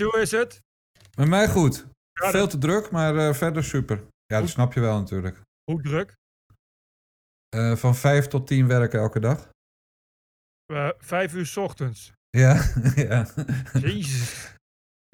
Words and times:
Hoe 0.00 0.20
is 0.20 0.30
het? 0.30 0.60
Met 1.16 1.28
mij 1.28 1.48
goed. 1.48 1.86
Ja, 2.12 2.30
Veel 2.30 2.46
te 2.48 2.58
druk, 2.58 2.90
maar 2.90 3.16
eh, 3.16 3.34
verder 3.34 3.64
super. 3.64 4.04
Ja, 4.26 4.40
dat 4.40 4.48
snap 4.48 4.72
je 4.72 4.80
wel 4.80 4.98
natuurlijk. 4.98 5.42
Hoe 5.70 5.82
druk? 5.82 6.14
Eh, 7.48 7.76
van 7.76 7.94
vijf 7.94 8.26
tot 8.26 8.46
tien 8.46 8.66
werken 8.66 9.00
elke 9.00 9.20
dag. 9.20 9.48
Eh, 10.66 10.88
vijf 10.98 11.34
uur 11.34 11.46
's 11.46 11.56
ochtends. 11.56 12.12
Ja, 12.30 12.72
ja. 13.08 13.26
Jezus. 13.72 14.55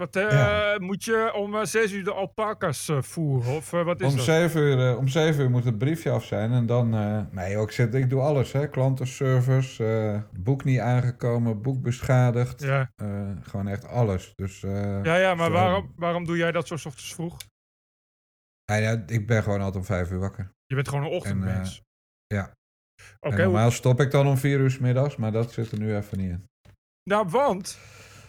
Wat, 0.03 0.17
eh, 0.17 0.31
Ja. 0.31 0.77
Moet 0.79 1.05
je 1.05 1.33
om 1.35 1.55
eh, 1.55 1.65
zes 1.65 1.93
uur 1.93 2.05
de 2.05 2.13
alpaca's 2.13 2.89
eh, 2.89 3.03
voeren? 3.03 3.53
Of 3.57 3.73
eh, 3.73 3.85
wat 3.85 4.01
is 4.01 4.07
Om 4.07 4.17
dat? 4.17 4.25
zeven, 4.25 4.61
uur, 4.61 4.89
eh, 4.91 4.97
om 4.97 5.09
zeven 5.09 5.43
uur 5.45 5.51
moet 5.51 5.65
het 5.65 5.79
briefje 5.79 6.11
af 6.11 6.25
zijn. 6.25 6.53
En 6.53 6.67
dan, 6.67 6.95
eh, 6.95 7.21
nee 7.31 7.57
ik, 7.61 7.71
zit, 7.71 7.95
ik 7.95 8.11
doe 8.11 8.21
alles. 8.21 8.53
Hè. 8.53 8.69
Klantenservice, 8.69 9.85
eh, 10.33 10.41
boek 10.41 10.65
niet 10.65 10.79
aangekomen, 10.79 11.63
boek 11.63 11.83
beschadigd. 11.83 12.63
Ja. 12.63 12.91
Eh, 12.97 13.31
gewoon 13.43 13.69
echt 13.69 13.87
alles. 13.87 14.33
Dus, 14.37 14.63
eh, 14.63 15.05
ja, 15.05 15.17
ja, 15.17 15.35
maar 15.35 15.47
zo- 15.47 15.53
waarom, 15.53 15.93
waarom 15.97 16.25
doe 16.25 16.37
jij 16.37 16.53
dat 16.53 16.67
zo 16.67 16.77
's 16.77 16.85
ochtends 16.87 17.15
vroeg? 17.15 17.37
ja, 18.65 18.77
ja, 18.77 19.03
ik 19.07 19.27
ben 19.27 19.43
gewoon 19.43 19.59
altijd 19.61 19.77
om 19.77 19.85
vijf 19.85 20.11
uur 20.11 20.19
wakker. 20.19 20.53
Je 20.67 20.75
bent 20.75 20.89
gewoon 20.89 21.05
een 21.05 21.11
ochtendmens. 21.11 21.83
ja. 22.27 22.53
Oké, 23.21 23.35
en 23.35 23.43
hoe- 23.43 23.43
normaal 23.53 23.71
stop 23.71 24.01
ik 24.01 24.11
dan 24.11 24.27
om 24.27 24.37
vier 24.37 24.59
uur 24.59 24.71
's 24.71 24.79
middags, 24.79 25.17
maar 25.17 25.33
dat 25.33 25.53
zit 25.53 25.73
er 25.73 25.79
nu 25.79 25.97
even 25.97 26.19
niet 26.19 26.31
in. 26.31 26.49
nou 27.11 27.29
want, 27.29 27.79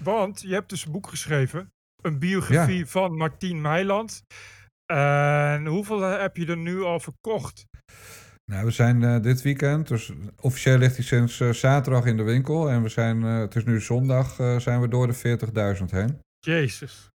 want 0.04 0.42
je 0.42 0.54
hebt 0.54 0.70
dus 0.70 0.86
een 0.86 0.92
boek 0.92 1.08
geschreven. 1.08 1.72
Een 2.02 2.20
biografie 2.20 2.86
van 2.86 3.18
Martien 3.18 3.62
Meiland. 3.62 4.23
En 4.86 5.66
hoeveel 5.66 6.02
heb 6.02 6.38
je 6.38 6.45
er 6.45 6.58
nu 6.58 6.82
al 6.82 7.00
verkocht? 7.00 7.66
Nou, 8.52 8.66
we 8.66 8.72
zijn 8.72 9.04
eh, 9.04 9.22
dit 9.22 9.42
weekend, 9.42 9.88
dus 9.88 10.12
officieel 10.40 10.78
ligt 10.78 10.95
hij 10.95 11.06
sinds 11.06 11.40
eh, 11.40 11.50
zaterdag 11.50 12.06
in 12.06 12.18
de 12.18 12.23
winkel. 12.23 12.70
En 12.70 12.82
we 12.82 12.90
zijn, 12.90 13.23
eh, 13.23 13.40
het 13.40 13.56
is 13.56 13.64
nu 13.64 13.82
zondag, 13.82 14.40
eh, 14.40 14.60
zijn 14.60 14.82
we 14.82 14.88
door 14.88 15.08
de 15.08 15.14
40.000 15.14 15.92
heen. 15.92 16.20
Jezus. 16.40 17.12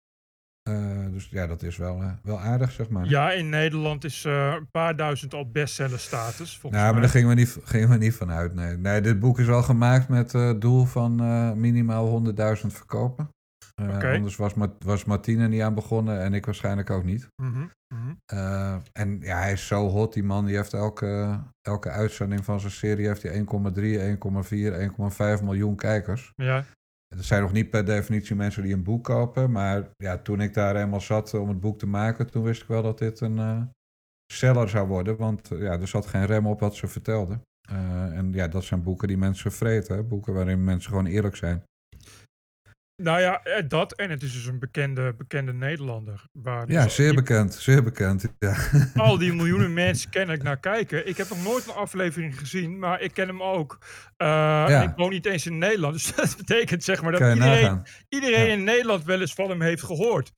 Eh, 0.67 1.11
dus 1.11 1.27
ja, 1.29 1.47
dat 1.47 1.63
is 1.63 1.77
wel, 1.77 2.01
eh, 2.01 2.11
wel 2.23 2.39
aardig, 2.39 2.71
zeg 2.71 2.89
maar. 2.89 3.05
Ja, 3.05 3.31
in 3.31 3.49
Nederland 3.49 4.03
is 4.03 4.25
eh, 4.25 4.53
een 4.57 4.69
paar 4.71 4.95
duizend 4.95 5.33
al 5.33 5.51
bestseller 5.51 5.99
status. 5.99 6.57
Volgens 6.57 6.81
nou, 6.81 6.83
maar 6.83 6.91
mij. 6.93 7.01
daar 7.01 7.09
gingen 7.09 7.29
we, 7.29 7.35
niet, 7.35 7.57
gingen 7.73 7.89
we 7.89 7.97
niet 7.97 8.15
van 8.15 8.31
uit, 8.31 8.53
nee. 8.53 8.77
Nee, 8.77 9.01
dit 9.01 9.19
boek 9.19 9.39
is 9.39 9.45
wel 9.45 9.63
gemaakt 9.63 10.09
met 10.09 10.31
het 10.31 10.61
doel 10.61 10.85
van 10.85 11.15
minimaal 11.59 12.23
100.000 12.25 12.33
verkopen. 12.67 13.29
Oké. 13.81 14.13
Anders 14.13 14.35
was, 14.35 14.53
was 14.79 15.05
Martine 15.05 15.47
niet 15.47 15.61
aan 15.61 15.75
begonnen 15.75 16.21
en 16.21 16.33
ik 16.33 16.45
waarschijnlijk 16.45 16.89
ook 16.89 17.03
niet. 17.03 17.29
Eh, 18.25 18.75
en 18.93 19.19
ja, 19.19 19.37
hij 19.37 19.51
is 19.51 19.67
zo 19.67 19.87
hot, 19.87 20.13
die 20.13 20.23
man. 20.23 20.45
Die 20.45 20.55
heeft 20.55 20.73
elke, 20.73 21.39
elke 21.61 21.89
uitzending 21.89 22.45
van 22.45 22.59
zijn 22.59 22.71
serie 22.71 23.07
heeft 23.07 23.23
hij 23.23 23.31
1,3, 23.31 23.99
1,4, 23.99 24.73
1,5 25.37 25.43
miljoen 25.43 25.75
kijkers. 25.75 26.31
Ja, 26.35 26.65
Dat 27.15 27.25
zijn 27.25 27.41
nog 27.41 27.51
niet 27.51 27.69
per 27.69 27.85
definitie 27.85 28.35
mensen 28.35 28.63
die 28.63 28.73
een 28.73 28.83
boek 28.83 29.03
kopen. 29.03 29.51
Maar 29.51 29.89
ja, 29.97 30.17
toen 30.17 30.41
ik 30.41 30.53
daar 30.53 30.75
eenmaal 30.75 31.01
zat 31.01 31.33
om 31.33 31.49
het 31.49 31.59
boek 31.59 31.79
te 31.79 31.87
maken, 31.87 32.31
toen 32.31 32.43
wist 32.43 32.61
ik 32.61 32.67
wel 32.67 32.81
dat 32.81 32.97
dit 32.97 33.19
een 33.19 33.37
eh 33.39 33.61
seller 34.33 34.69
zou 34.69 34.87
worden. 34.87 35.17
Want 35.17 35.51
eh, 35.51 35.61
ja, 35.61 35.79
er 35.79 35.87
zat 35.87 36.05
geen 36.05 36.25
rem 36.25 36.47
op 36.47 36.59
wat 36.59 36.75
ze 36.75 36.87
vertelden. 36.87 37.41
Eh, 37.69 38.17
en 38.17 38.33
ja, 38.33 38.47
dat 38.47 38.63
zijn 38.63 38.83
boeken 38.83 39.07
die 39.07 39.17
mensen 39.17 39.51
vreten. 39.51 40.07
Boeken 40.07 40.33
waarin 40.33 40.63
mensen 40.63 40.89
gewoon 40.89 41.05
eerlijk 41.05 41.35
zijn. 41.35 41.63
Nou 42.97 43.19
ja, 43.21 43.43
eh, 43.43 43.63
dat. 43.67 43.93
En 43.93 44.09
het 44.09 44.23
is 44.23 44.33
dus 44.33 44.45
een 44.45 44.59
bekende, 44.59 45.13
bekende 45.17 45.53
Nederlander. 45.53 46.23
Waar 46.31 46.71
Ja, 46.71 46.83
dus 46.83 46.95
zeer 46.95 47.13
bekend. 47.13 47.53
Zeer 47.53 47.83
bekend. 47.83 48.25
Ja. 48.39 48.55
al 48.95 49.17
die 49.17 49.33
miljoenen 49.33 49.73
mensen 49.73 50.09
kennelijk 50.09 50.43
naar 50.43 50.59
kijken. 50.59 51.07
Ik 51.07 51.17
heb 51.17 51.29
nog 51.29 51.43
nooit 51.43 51.67
een 51.67 51.73
aflevering 51.73 52.39
gezien, 52.39 52.79
maar 52.79 53.01
ik 53.01 53.13
ken 53.13 53.27
hem 53.27 53.43
ook. 53.43 53.77
Eh, 54.17 54.81
Ik 54.83 54.93
woon 54.95 55.09
niet 55.09 55.25
eens 55.25 55.45
in 55.45 55.57
Nederland, 55.57 55.93
dus 55.97 56.15
dat 56.15 56.37
betekent 56.37 56.83
zeg 56.83 57.01
maar 57.01 57.11
dat 57.11 57.21
iedereen, 57.21 57.61
nagaan. 57.61 57.83
iedereen 58.09 58.45
Ja. 58.45 58.51
in 58.53 58.63
Nederland 58.63 59.03
wel 59.03 59.19
eens 59.21 59.33
van 59.33 59.49
hem 59.49 59.61
heeft 59.61 59.83
gehoord. 59.83 60.31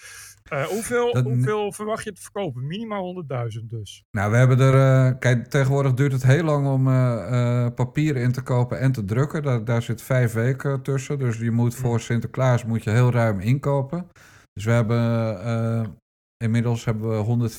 Eh, 0.50 0.64
hoeveel, 0.64 1.14
Dat- 1.14 1.24
hoeveel 1.24 1.72
verwacht 1.72 2.04
je 2.04 2.12
te 2.12 2.22
verkopen? 2.22 2.68
Minimaal 2.68 3.04
100.000 3.04 3.70
dus. 3.70 4.04
Nou, 4.12 4.32
we 4.32 4.38
hebben 4.38 4.60
er. 4.60 4.74
eh, 4.74 5.20
kijk, 5.20 5.48
tegenwoordig 5.48 5.94
duurt 5.94 6.12
het 6.12 6.24
heel 6.24 6.44
lang 6.44 6.68
om 6.68 6.88
eh, 6.88 7.68
papier 7.76 8.16
in 8.16 8.32
te 8.32 8.42
kopen 8.42 8.80
en 8.80 8.92
te 8.92 9.06
drukken. 9.06 9.44
Daar, 9.44 9.66
daar 9.66 9.82
zit 9.82 10.02
vijf 10.02 10.34
weken 10.34 10.82
tussen. 10.82 11.20
Dus 11.20 11.38
je 11.38 11.52
moet 11.52 11.76
voor 11.76 12.00
Sinterklaas 12.00 12.66
moet 12.66 12.84
je 12.84 12.90
heel 12.90 13.12
ruim 13.12 13.40
inkopen. 13.40 14.08
Dus 14.54 14.66
we 14.66 14.72
hebben. 14.72 15.98
inmiddels 16.44 16.86
hebben 16.86 17.10
we 17.10 17.50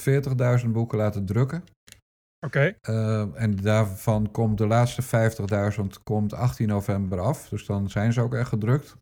140.000 0.64 0.72
boeken 0.72 0.98
laten 0.98 1.24
drukken. 1.26 1.64
Oké, 2.46 2.74
en 3.34 3.56
daarvan 3.62 4.30
komt 4.30 4.58
de 4.58 4.66
laatste 4.66 5.02
50.000 5.02 6.02
komt 6.04 6.34
18 6.34 6.68
november 6.68 7.20
af. 7.20 7.48
Dus 7.48 7.66
dan 7.66 7.90
zijn 7.90 8.12
ze 8.12 8.20
ook 8.20 8.34
echt 8.34 8.48
gedrukt. 8.48 8.96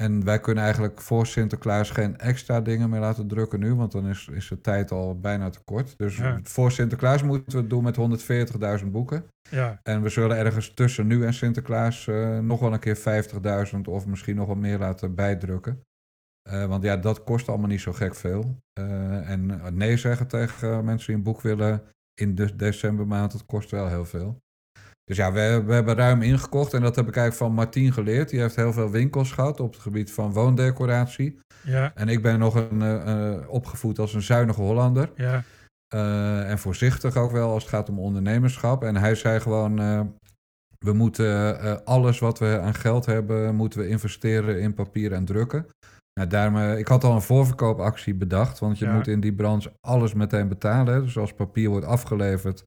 En 0.00 0.24
wij 0.24 0.40
kunnen 0.40 0.62
eigenlijk 0.64 1.00
voor 1.00 1.26
Sinterklaas 1.26 1.90
geen 1.90 2.18
extra 2.18 2.60
dingen 2.60 2.90
meer 2.90 3.00
laten 3.00 3.26
drukken 3.26 3.60
nu, 3.60 3.74
want 3.74 3.92
dan 3.92 4.06
is, 4.06 4.28
is 4.32 4.48
de 4.48 4.60
tijd 4.60 4.90
al 4.90 5.20
bijna 5.20 5.50
te 5.50 5.60
kort. 5.64 5.98
Dus 5.98 6.16
Ja. 6.16 6.40
voor 6.42 6.72
Sinterklaas 6.72 7.22
moeten 7.22 7.52
we 7.52 7.58
het 7.58 7.70
doen 7.70 7.82
met 7.82 7.96
140.000 8.82 8.90
boeken. 8.90 9.24
ja. 9.50 9.80
En 9.82 10.02
we 10.02 10.08
zullen 10.08 10.36
ergens 10.36 10.74
tussen 10.74 11.06
nu 11.06 11.24
en 11.24 11.34
Sinterklaas 11.34 12.06
eh, 12.06 12.38
nog 12.38 12.60
wel 12.60 12.72
een 12.72 12.78
keer 12.78 12.96
50.000 13.74 13.80
of 13.88 14.06
misschien 14.06 14.36
nog 14.36 14.46
wel 14.46 14.56
meer 14.56 14.78
laten 14.78 15.14
bijdrukken. 15.14 15.82
Eh, 16.48 16.66
want 16.66 16.82
ja, 16.82 16.96
dat 16.96 17.24
kost 17.24 17.48
allemaal 17.48 17.68
niet 17.68 17.80
zo 17.80 17.92
gek 17.92 18.14
veel. 18.14 18.56
Eh, 18.72 19.30
en 19.30 19.60
nee 19.76 19.96
zeggen 19.96 20.26
tegen 20.26 20.84
mensen 20.84 21.06
die 21.06 21.16
een 21.16 21.22
boek 21.22 21.40
willen 21.40 21.82
in 22.14 22.34
de 22.34 22.56
decembermaand, 22.56 23.32
dat 23.32 23.46
kost 23.46 23.70
wel 23.70 23.88
heel 23.88 24.04
veel. 24.04 24.42
Dus 25.10 25.18
ja, 25.18 25.32
we, 25.32 25.62
we 25.66 25.72
hebben 25.72 25.94
ruim 25.96 26.22
ingekocht 26.22 26.74
en 26.74 26.80
dat 26.80 26.96
heb 26.96 27.08
ik 27.08 27.16
eigenlijk 27.16 27.44
van 27.46 27.54
Martien 27.64 27.92
geleerd. 27.92 28.28
Die 28.28 28.40
heeft 28.40 28.56
heel 28.56 28.72
veel 28.72 28.90
winkels 28.90 29.32
gehad 29.32 29.60
op 29.60 29.72
het 29.72 29.82
gebied 29.82 30.12
van 30.12 30.32
woondecoratie. 30.32 31.38
Ja, 31.64 31.92
En 31.94 32.08
ik 32.08 32.22
ben 32.22 32.38
nog 32.38 32.54
een, 32.54 32.82
eh, 32.82 33.32
eh, 33.32 33.48
opgevoed 33.48 33.98
als 33.98 34.14
een 34.14 34.22
zuinige 34.22 34.60
Hollander. 34.60 35.10
ja. 35.16 35.42
Eh, 35.88 36.50
en 36.50 36.58
voorzichtig 36.58 37.16
ook 37.16 37.30
wel 37.30 37.50
als 37.52 37.62
het 37.62 37.72
gaat 37.72 37.88
om 37.88 37.98
ondernemerschap. 37.98 38.84
En 38.84 38.96
hij 38.96 39.14
zei 39.14 39.40
gewoon, 39.40 39.76
we 40.78 40.92
moeten 40.92 41.84
alles 41.84 42.18
wat 42.18 42.38
we 42.38 42.60
aan 42.60 42.74
geld 42.74 43.06
hebben, 43.06 43.54
moeten 43.54 43.80
we 43.80 43.88
investeren 43.88 44.60
in 44.60 44.74
papier 44.74 45.12
en 45.12 45.24
drukken. 45.24 45.66
Nou, 46.14 46.28
daarom, 46.28 46.56
ik 46.78 46.88
had 46.88 47.04
al 47.04 47.14
een 47.14 47.22
voorverkoopactie 47.22 48.14
bedacht, 48.14 48.58
want 48.58 48.78
je 48.78 48.84
Ja. 48.84 48.94
moet 48.94 49.06
in 49.08 49.20
die 49.20 49.34
branche 49.34 49.72
alles 49.80 50.14
meteen 50.14 50.48
betalen. 50.48 51.02
Dus 51.02 51.18
als 51.18 51.32
papier 51.32 51.68
wordt 51.68 51.86
afgeleverd, 51.86 52.64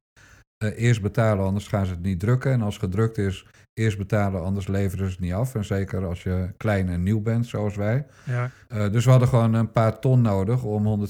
eh, 0.64 0.84
eerst 0.84 1.02
betalen, 1.02 1.46
anders 1.46 1.68
gaan 1.68 1.86
ze 1.86 1.92
het 1.92 2.02
niet 2.02 2.20
drukken. 2.20 2.52
En 2.52 2.62
als 2.62 2.78
gedrukt 2.78 3.18
is, 3.18 3.46
eerst 3.74 3.98
betalen, 3.98 4.44
anders 4.44 4.68
leveren 4.68 5.06
ze 5.06 5.12
het 5.12 5.22
niet 5.22 5.34
af. 5.34 5.56
En 5.56 5.66
zeker 5.66 6.06
als 6.06 6.24
je 6.24 6.50
klein 6.58 6.90
en 6.90 7.04
nieuw 7.04 7.22
bent, 7.22 7.46
zoals 7.48 7.76
wij. 7.76 8.06
ja. 8.26 8.52
Eh, 8.68 8.92
dus 8.92 9.06
we 9.06 9.12
hadden 9.12 9.28
gewoon 9.28 9.54
een 9.54 9.72
paar 9.72 10.00
ton 10.00 10.22
nodig 10.22 10.64
om 10.64 11.08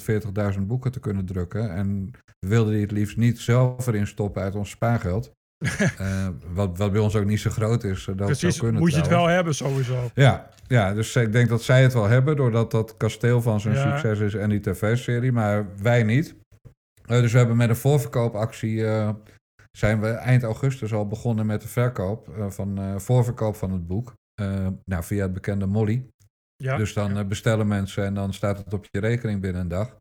140.000 0.55 0.67
boeken 0.67 0.91
te 0.91 0.99
kunnen 0.99 1.25
drukken. 1.25 1.73
En 1.75 2.11
we 2.39 2.47
wilden 2.47 2.73
die 2.73 2.81
het 2.81 2.91
liefst 2.91 3.17
niet 3.17 3.39
zelf 3.39 3.87
erin 3.87 4.07
stoppen 4.07 4.41
uit 4.41 4.55
ons 4.55 4.69
spaargeld. 4.69 5.31
Eh, 5.97 6.27
wat, 6.53 6.77
wat 6.77 6.91
bij 6.91 7.01
ons 7.01 7.15
ook 7.15 7.25
niet 7.25 7.39
zo 7.39 7.49
groot 7.49 7.83
is. 7.83 8.05
Dat 8.05 8.15
Precies, 8.25 8.57
kunnen 8.59 8.81
moet 8.81 8.91
je 8.91 8.97
het 8.97 9.07
wel 9.07 9.25
hebben 9.27 9.55
sowieso. 9.55 10.09
Ja, 10.13 10.49
ja, 10.67 10.93
dus 10.93 11.15
ik 11.15 11.31
denk 11.31 11.49
dat 11.49 11.61
zij 11.63 11.81
het 11.81 11.93
wel 11.93 12.07
hebben, 12.07 12.35
doordat 12.35 12.71
dat 12.71 12.97
kasteel 12.97 13.41
van 13.41 13.59
zijn 13.59 13.75
Ja. 13.75 13.81
succes 13.91 14.19
is 14.19 14.33
en 14.33 14.49
die 14.49 14.59
tv-serie, 14.59 15.31
maar 15.31 15.65
wij 15.81 16.03
niet. 16.03 16.35
Dus 17.05 17.31
we 17.31 17.37
hebben 17.37 17.57
met 17.57 17.69
een 17.69 17.75
voorverkoopactie, 17.75 18.85
zijn 19.77 20.01
we 20.01 20.07
eind 20.07 20.43
augustus 20.43 20.93
al 20.93 21.07
begonnen 21.07 21.45
met 21.45 21.61
de 21.61 21.67
verkoop, 21.67 22.29
eh, 22.29 22.49
van 22.49 22.77
eh, 22.77 22.97
voorverkoop 22.97 23.55
van 23.55 23.71
het 23.71 23.87
boek. 23.87 24.13
Eh, 24.33 24.67
nou, 24.85 25.03
via 25.03 25.21
het 25.23 25.33
bekende 25.33 25.65
Molly. 25.65 26.07
Ja, 26.55 26.77
Dus 26.77 26.93
dan 26.93 27.27
bestellen 27.27 27.67
mensen 27.67 28.05
en 28.05 28.13
dan 28.13 28.33
staat 28.33 28.57
het 28.57 28.73
op 28.73 28.87
je 28.91 28.99
rekening 28.99 29.41
binnen 29.41 29.61
een 29.61 29.67
dag. 29.67 29.97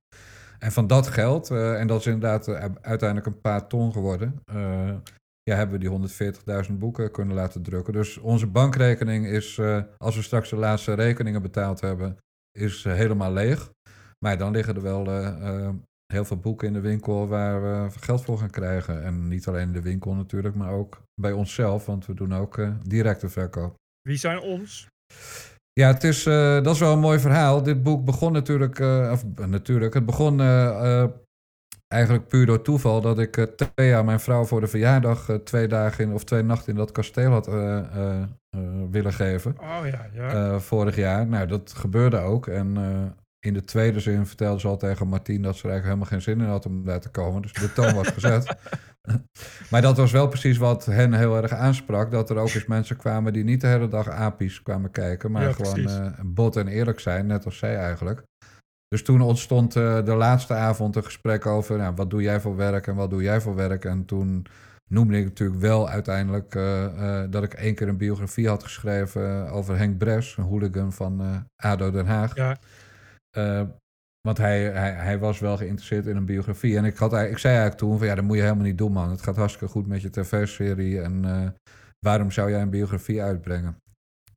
En 0.59 0.73
van 0.73 0.87
dat 0.87 1.07
geld, 1.07 1.51
en 1.51 1.87
dat 1.87 2.01
is 2.01 2.07
inderdaad 2.07 2.49
uiteindelijk 2.81 3.27
een 3.27 3.41
paar 3.41 3.67
ton 3.67 3.93
geworden, 3.93 4.43
ja, 5.43 5.57
hebben 5.57 5.75
we 5.75 5.79
die 5.79 5.89
140.000 5.89 6.79
boeken 6.79 7.11
kunnen 7.11 7.35
laten 7.35 7.63
drukken. 7.63 7.93
Dus 7.93 8.19
onze 8.19 8.47
bankrekening 8.47 9.27
is, 9.27 9.61
als 9.99 10.17
we 10.17 10.23
straks 10.23 10.51
de 10.51 10.57
laatste 10.57 10.95
rekeningen 10.95 11.43
betaald 11.43 11.81
hebben, 11.81 12.17
is 12.59 12.85
helemaal 12.85 13.33
leeg. 13.33 13.73
Maar 14.19 14.39
dan 14.39 14.53
liggen 14.53 14.75
er 14.75 14.83
wel 14.83 15.05
heel 16.12 16.25
veel 16.25 16.37
boeken 16.37 16.67
in 16.67 16.73
de 16.73 16.81
winkel 16.81 17.29
waar 17.29 17.62
we 17.62 17.91
geld 18.00 18.25
voor 18.25 18.38
gaan 18.38 18.50
krijgen. 18.50 19.05
En 19.05 19.29
niet 19.29 19.49
alleen 19.49 19.67
in 19.67 19.73
de 19.73 19.82
winkel 19.82 20.14
natuurlijk, 20.14 20.55
maar 20.55 20.73
ook 20.73 21.03
bij 21.20 21.32
onszelf, 21.32 21.87
want 21.87 22.06
we 22.06 22.14
doen 22.14 22.35
ook 22.35 22.59
eh, 22.59 22.70
directe 22.87 23.29
verkoop. 23.29 23.75
Wie 24.03 24.17
zijn 24.17 24.41
ons? 24.41 24.88
Ja, 25.73 25.87
het 25.93 26.05
is, 26.05 26.26
eh, 26.26 26.62
dat 26.62 26.75
is 26.75 26.81
wel 26.81 26.93
een 26.93 26.99
mooi 26.99 27.19
verhaal. 27.19 27.62
Dit 27.62 27.82
boek 27.82 28.05
begon 28.05 28.32
natuurlijk, 28.32 28.79
eh, 28.79 29.09
of 29.12 29.25
natuurlijk, 29.47 29.94
het 29.94 30.06
begon 30.06 30.41
eigenlijk 31.88 32.29
puur 32.29 32.47
door 32.47 32.62
toeval 32.62 33.00
dat 33.00 33.19
ik 33.19 33.37
eh, 33.37 33.44
Thea, 33.75 34.03
mijn 34.03 34.20
vrouw, 34.20 34.44
voor 34.44 34.61
de 34.61 34.67
verjaardag 34.67 35.38
twee 35.44 35.69
dagen 35.69 36.05
in, 36.05 36.12
of 36.12 36.25
twee 36.25 36.43
nachten 36.43 36.73
in 36.73 36.79
dat 36.79 36.93
kasteel 36.93 37.31
had 37.31 37.47
willen 38.91 39.12
geven. 39.12 39.56
Oh 39.61 39.87
ja, 39.91 40.06
ja. 40.12 40.61
vorig 40.61 40.97
jaar. 40.97 41.26
Nou, 41.26 41.47
dat 41.47 41.73
gebeurde 41.76 42.19
ook. 42.19 42.47
En 42.47 42.76
in 43.44 43.55
de 43.55 43.65
tweede 43.65 44.00
zin 44.00 44.27
vertelde 44.27 44.61
ze 44.61 44.69
al 44.69 44.77
tegen 44.77 45.09
Martien 45.09 45.43
dat 45.43 45.56
ze 45.56 45.62
er 45.62 45.71
eigenlijk 45.71 45.85
helemaal 45.85 46.06
geen 46.06 46.35
zin 46.35 46.47
in 46.47 46.53
had 46.53 46.67
om 46.67 46.85
daar 46.85 47.00
te 47.00 47.09
komen. 47.09 47.43
Dus 47.43 47.53
de 47.53 47.73
toon 47.73 47.94
was 47.94 48.09
gezet. 48.09 48.56
maar 49.71 49.83
dat 49.83 49.97
was 49.97 50.11
wel 50.11 50.29
precies 50.29 50.59
wat 50.59 50.85
hen 50.85 51.12
heel 51.12 51.37
erg 51.37 51.53
aansprak. 51.53 52.11
Dat 52.11 52.31
er 52.31 52.37
ook 52.37 52.50
eens 52.50 52.67
mensen 52.67 52.97
kwamen 52.97 53.33
die 53.33 53.44
niet 53.44 53.61
de 53.61 53.67
hele 53.67 53.89
dag 53.89 54.09
apies 54.09 54.62
kwamen 54.62 54.91
kijken. 54.91 55.31
Maar 55.31 55.55
gewoon 55.55 55.79
uh, 55.79 56.06
bot 56.25 56.56
en 56.56 56.69
eerlijk 56.69 57.00
zijn, 57.00 57.27
net 57.27 57.44
als 57.44 57.59
zij 57.59 57.77
eigenlijk. 57.77 58.23
Dus 58.89 59.03
toen 59.03 59.21
ontstond 59.21 59.77
uh, 59.77 60.05
de 60.05 60.15
laatste 60.15 60.55
avond 60.55 60.97
een 60.97 61.05
gesprek 61.05 61.47
over... 61.47 61.79
Nou, 61.79 61.95
wat 61.95 62.11
doe 62.11 62.23
jij 62.23 62.41
voor 62.41 62.56
werk 62.56 62.87
en 62.87 62.95
wat 62.95 63.11
doe 63.11 63.23
jij 63.23 63.41
voor 63.41 63.55
werk? 63.55 63.85
En 63.85 64.05
toen 64.05 64.47
noemde 64.88 65.19
ik 65.19 65.25
natuurlijk 65.25 65.61
wel 65.61 65.88
uiteindelijk 65.88 66.55
uh, 66.55 67.23
dat 67.31 67.43
ik 67.43 67.55
één 67.55 67.75
keer 67.75 67.88
een 67.88 67.97
biografie 67.97 68.49
had 68.49 68.62
geschreven 68.62 69.50
over 69.50 69.77
Henk 69.77 69.99
Bres, 69.99 70.37
een 70.37 70.45
hooligan 70.45 70.93
van 70.93 71.47
ADO 71.56 71.91
Den 71.91 72.06
Haag. 72.06 72.37
Ja. 72.37 72.59
Want 74.29 74.38
hij, 74.38 74.62
hij, 74.62 74.93
hij 74.93 75.19
was 75.19 75.38
wel 75.38 75.56
geïnteresseerd 75.56 76.06
in 76.06 76.17
een 76.17 76.25
biografie. 76.25 76.76
En 76.76 76.84
ik, 76.84 76.96
had, 76.96 77.12
ik 77.12 77.38
zei 77.38 77.55
eigenlijk 77.55 77.76
toen 77.76 77.99
van 77.99 78.06
ja, 78.06 78.14
dat 78.14 78.25
moet 78.25 78.37
je 78.37 78.43
helemaal 78.43 78.64
niet 78.64 78.79
doen 78.79 78.93
man. 78.93 79.11
Het 79.11 79.23
gaat 79.23 79.37
hartstikke 79.37 79.73
goed 79.73 79.87
met 79.87 80.02
je 80.02 80.11
tv-serie. 80.11 81.00
En 81.00 81.25
uh, 81.25 81.49
waarom 81.99 82.31
zou 82.31 82.50
jij 82.50 82.61
een 82.61 82.70
biografie 82.70 83.23
uitbrengen? 83.23 83.76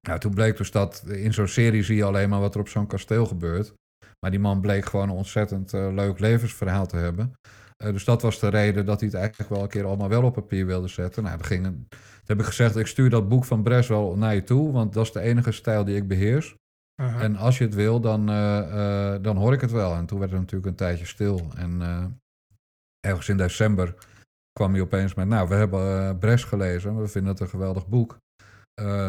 Nou, 0.07 0.19
toen 0.19 0.33
bleek 0.33 0.57
dus 0.57 0.71
dat 0.71 1.03
in 1.07 1.33
zo'n 1.33 1.47
serie 1.47 1.83
zie 1.83 1.95
je 1.95 2.03
alleen 2.03 2.29
maar 2.29 2.39
wat 2.39 2.53
er 2.53 2.59
op 2.59 2.67
zo'n 2.67 2.87
kasteel 2.87 3.25
gebeurt. 3.25 3.73
Maar 4.19 4.31
die 4.31 4.39
man 4.39 4.61
bleek 4.61 4.85
gewoon 4.85 5.09
een 5.09 5.15
ontzettend 5.15 5.73
uh, 5.73 5.93
leuk 5.93 6.19
levensverhaal 6.19 6.87
te 6.87 6.97
hebben. 6.97 7.33
Uh, 7.83 7.91
dus 7.91 8.05
dat 8.05 8.21
was 8.21 8.39
de 8.39 8.47
reden 8.47 8.85
dat 8.85 8.99
hij 8.99 9.09
het 9.09 9.17
eigenlijk 9.17 9.49
wel 9.49 9.61
een 9.61 9.69
keer 9.69 9.85
allemaal 9.85 10.09
wel 10.09 10.23
op 10.23 10.33
papier 10.33 10.65
wilde 10.65 10.87
zetten. 10.87 11.23
Nou, 11.23 11.41
toen 11.41 11.87
heb 12.25 12.39
ik 12.39 12.45
gezegd, 12.45 12.75
ik 12.75 12.87
stuur 12.87 13.09
dat 13.09 13.29
boek 13.29 13.45
van 13.45 13.63
Bres 13.63 13.87
wel 13.87 14.17
naar 14.17 14.35
je 14.35 14.43
toe. 14.43 14.71
Want 14.71 14.93
dat 14.93 15.05
is 15.05 15.11
de 15.11 15.19
enige 15.19 15.51
stijl 15.51 15.83
die 15.83 15.95
ik 15.95 16.07
beheers. 16.07 16.55
En 16.95 17.35
als 17.35 17.57
je 17.57 17.63
het 17.63 17.73
wil, 17.73 17.99
dan, 17.99 18.29
uh, 18.29 19.15
dan 19.21 19.37
hoor 19.37 19.53
ik 19.53 19.61
het 19.61 19.71
wel. 19.71 19.93
En 19.93 20.05
toen 20.05 20.19
werd 20.19 20.31
het 20.31 20.39
natuurlijk 20.39 20.69
een 20.69 20.75
tijdje 20.75 21.05
stil. 21.05 21.47
En 21.55 21.81
uh, 21.81 22.05
ergens 22.99 23.29
in 23.29 23.37
december 23.37 23.95
kwam 24.51 24.73
hij 24.73 24.81
opeens 24.81 25.13
met... 25.13 25.27
Nou, 25.27 25.47
we 25.47 25.55
hebben 25.55 26.17
Bres 26.19 26.43
gelezen. 26.43 27.01
We 27.01 27.07
vinden 27.07 27.31
het 27.31 27.41
een 27.41 27.49
geweldig 27.49 27.87
boek. 27.87 28.17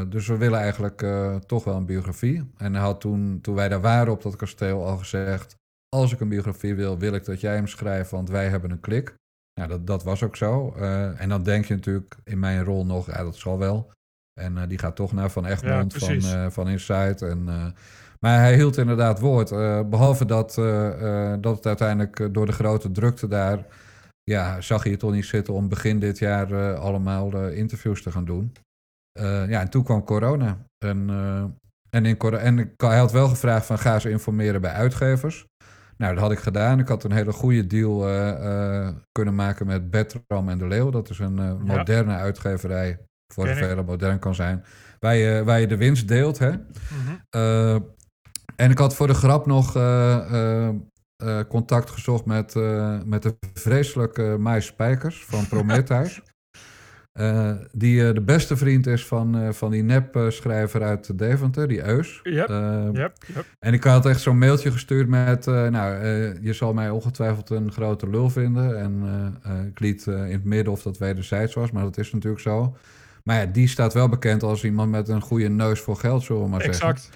dus 0.09 0.27
we 0.27 0.37
willen 0.37 0.59
eigenlijk 0.59 1.07
toch 1.47 1.65
wel 1.65 1.77
een 1.77 1.87
biografie. 1.87 2.51
En 2.57 2.75
hij 2.75 2.83
had 2.83 3.01
toen, 3.01 3.41
toen 3.41 3.55
wij 3.55 3.69
daar 3.69 3.81
waren 3.81 4.13
op 4.13 4.23
dat 4.23 4.37
kasteel 4.37 4.87
al 4.87 4.97
gezegd... 4.97 5.57
Als 5.89 6.13
ik 6.13 6.21
een 6.21 6.29
biografie 6.29 6.75
wil, 6.75 6.99
wil 6.99 7.15
ik 7.15 7.25
dat 7.25 7.41
jij 7.41 7.55
hem 7.55 7.67
schrijft, 7.67 8.11
want 8.11 8.29
wij 8.29 8.49
hebben 8.49 8.71
een 8.71 8.81
klik. 8.81 9.15
Nou, 9.55 9.69
dat, 9.69 9.87
dat 9.87 10.03
was 10.03 10.23
ook 10.23 10.37
zo. 10.37 10.73
en 11.17 11.29
dan 11.29 11.43
denk 11.43 11.65
je 11.65 11.75
natuurlijk 11.75 12.17
in 12.25 12.39
mijn 12.39 12.65
rol 12.65 12.87
nog, 12.87 13.07
ja, 13.07 13.23
dat 13.23 13.37
zal 13.37 13.59
wel. 13.59 13.91
En 14.41 14.57
uh, 14.57 14.63
die 14.69 14.79
gaat 14.79 14.97
toch 14.97 15.13
naar 15.13 15.31
Van 15.31 15.47
Egmond 15.47 15.93
ja, 15.93 15.99
van, 15.99 16.17
uh, 16.17 16.47
van 16.51 16.69
Insight. 16.69 17.23
En, 17.23 17.45
uh, 17.49 17.67
maar 18.21 18.39
hij 18.39 18.55
hield 18.55 18.77
inderdaad 18.77 19.21
woord. 19.21 19.51
behalve 19.91 20.25
dat, 20.25 20.55
dat 21.41 21.57
het 21.57 21.67
uiteindelijk 21.67 22.35
door 22.35 22.47
de 22.47 22.53
grote 22.53 22.91
drukte 22.91 23.29
daar... 23.29 23.67
Ja, 24.23 24.61
zag 24.61 24.85
je 24.85 24.91
het 24.91 24.99
toch 24.99 25.13
niet 25.13 25.25
zitten 25.25 25.55
om 25.55 25.69
begin 25.69 25.99
dit 25.99 26.19
jaar 26.19 26.75
allemaal 26.75 27.49
interviews 27.49 28.03
te 28.03 28.11
gaan 28.11 28.25
doen. 28.25 28.53
ja, 29.49 29.61
en 29.61 29.71
toen 29.71 29.85
kwam 29.85 30.05
corona. 30.05 30.59
En, 30.85 31.11
en, 31.91 32.05
in, 32.05 32.19
en 32.19 32.75
hij 32.77 32.99
had 32.99 33.13
wel 33.13 33.29
gevraagd 33.29 33.67
van 33.67 33.79
ga 33.79 33.99
ze 33.99 34.11
informeren 34.11 34.61
bij 34.61 34.73
uitgevers. 34.73 35.47
Nou, 35.97 36.15
dat 36.15 36.23
had 36.23 36.33
ik 36.33 36.39
gedaan. 36.39 36.79
Ik 36.79 36.89
had 36.89 37.05
een 37.05 37.13
hele 37.13 37.33
goede 37.33 37.67
deal 37.67 37.99
kunnen 39.13 39.35
maken 39.35 39.67
met 39.67 39.91
Betram 39.91 40.49
en 40.49 40.59
de 40.59 40.67
Leeuw. 40.67 40.91
Dat 40.91 41.11
is 41.11 41.19
een 41.19 41.59
moderne 41.65 42.13
ja. 42.13 42.19
uitgeverij 42.19 43.06
voor 43.35 43.47
zover 43.47 43.77
dat 43.77 43.87
modern 43.87 44.19
kan 44.19 44.35
zijn. 44.35 44.65
Waar 45.01 45.17
je, 45.17 45.43
waar 45.45 45.61
je 45.61 45.67
de 45.67 45.77
winst 45.77 46.09
deelt. 46.09 46.39
Hè? 46.39 46.51
Mhm. 46.51 46.61
Uh, 47.37 47.75
en 48.57 48.71
ik 48.71 48.79
had 48.79 48.95
voor 48.95 49.07
de 49.07 49.15
grap 49.15 49.47
nog 49.47 49.77
uh, 49.77 50.69
uh, 51.23 51.41
contact 51.49 51.91
gezocht 51.91 52.25
met, 52.25 52.55
met 53.05 53.23
de 53.23 53.37
vreselijke 53.55 54.37
Mai 54.39 54.61
Spijkers 54.61 55.25
van 55.25 55.49
Prometheus. 55.55 56.23
die 57.73 58.13
de 58.13 58.23
beste 58.25 58.57
vriend 58.57 58.87
is 58.87 59.07
van, 59.07 59.55
van 59.55 59.71
die 59.71 59.83
nep-schrijver 59.83 60.83
uit 60.83 61.19
Deventer, 61.19 61.69
die 61.69 61.85
Eus. 61.85 62.21
Yep, 62.23 62.49
yep, 62.93 63.17
yep. 63.35 63.47
En 63.59 63.73
ik 63.73 63.85
had 63.85 64.07
echt 64.07 64.21
zo'n 64.21 64.39
mailtje 64.39 64.73
gestuurd 64.73 65.09
met... 65.09 65.47
nou, 65.47 66.05
je 66.41 66.53
zal 66.53 66.73
mij 66.73 66.91
ongetwijfeld 66.91 67.51
een 67.51 67.73
grote 67.73 68.11
lul 68.11 68.31
vinden. 68.31 68.79
En 68.79 69.05
ik 69.67 69.81
liet 69.81 70.07
in 70.07 70.13
het 70.15 70.45
midden 70.45 70.73
of 70.73 70.83
dat 70.83 70.99
wederzijds 70.99 71.55
was, 71.55 71.71
maar 71.71 71.83
dat 71.83 71.99
is 71.99 72.13
natuurlijk 72.13 72.43
zo. 72.43 72.77
Maar 73.27 73.41
ja, 73.41 73.47
die 73.47 73.69
staat 73.69 73.95
wel 73.95 74.09
bekend 74.09 74.43
als 74.43 74.65
iemand 74.65 74.91
met 74.91 75.09
een 75.09 75.21
goede 75.21 75.49
neus 75.49 75.81
voor 75.81 75.97
geld, 75.97 76.23
zullen 76.23 76.43
we 76.43 76.49
maar 76.49 76.63
zeggen. 76.63 76.89
Exact. 76.89 77.11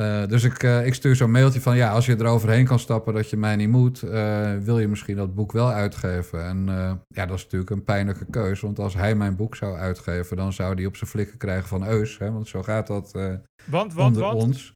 Uh, 0.00 0.26
dus 0.26 0.44
ik, 0.44 0.62
uh, 0.62 0.86
ik 0.86 0.94
stuur 0.94 1.16
zo'n 1.16 1.30
mailtje 1.30 1.60
van 1.60 1.76
ja, 1.76 1.90
als 1.90 2.06
je 2.06 2.16
er 2.16 2.26
overheen 2.26 2.64
kan 2.64 2.78
stappen 2.78 3.14
dat 3.14 3.30
je 3.30 3.36
mij 3.36 3.56
niet 3.56 3.68
moet, 3.68 4.02
uh, 4.04 4.56
wil 4.56 4.78
je 4.78 4.88
misschien 4.88 5.16
dat 5.16 5.34
boek 5.34 5.52
wel 5.52 5.70
uitgeven. 5.70 6.44
En 6.44 6.66
ja, 7.08 7.26
dat 7.26 7.36
is 7.36 7.42
natuurlijk 7.42 7.70
een 7.70 7.84
pijnlijke 7.84 8.26
keuze, 8.30 8.66
want 8.66 8.78
als 8.78 8.94
hij 8.94 9.14
mijn 9.14 9.36
boek 9.36 9.56
zou 9.56 9.76
uitgeven, 9.76 10.36
dan 10.36 10.52
zou 10.52 10.74
hij 10.74 10.86
op 10.86 10.96
zijn 10.96 11.10
flikken 11.10 11.38
krijgen 11.38 11.68
van 11.68 11.86
Eus. 11.86 12.18
Hè, 12.18 12.32
want 12.32 12.48
zo 12.48 12.62
gaat 12.62 12.86
dat 12.86 13.12
want, 13.64 13.94
want, 13.94 14.16
onder 14.16 14.22
want? 14.22 14.42
ons. 14.42 14.73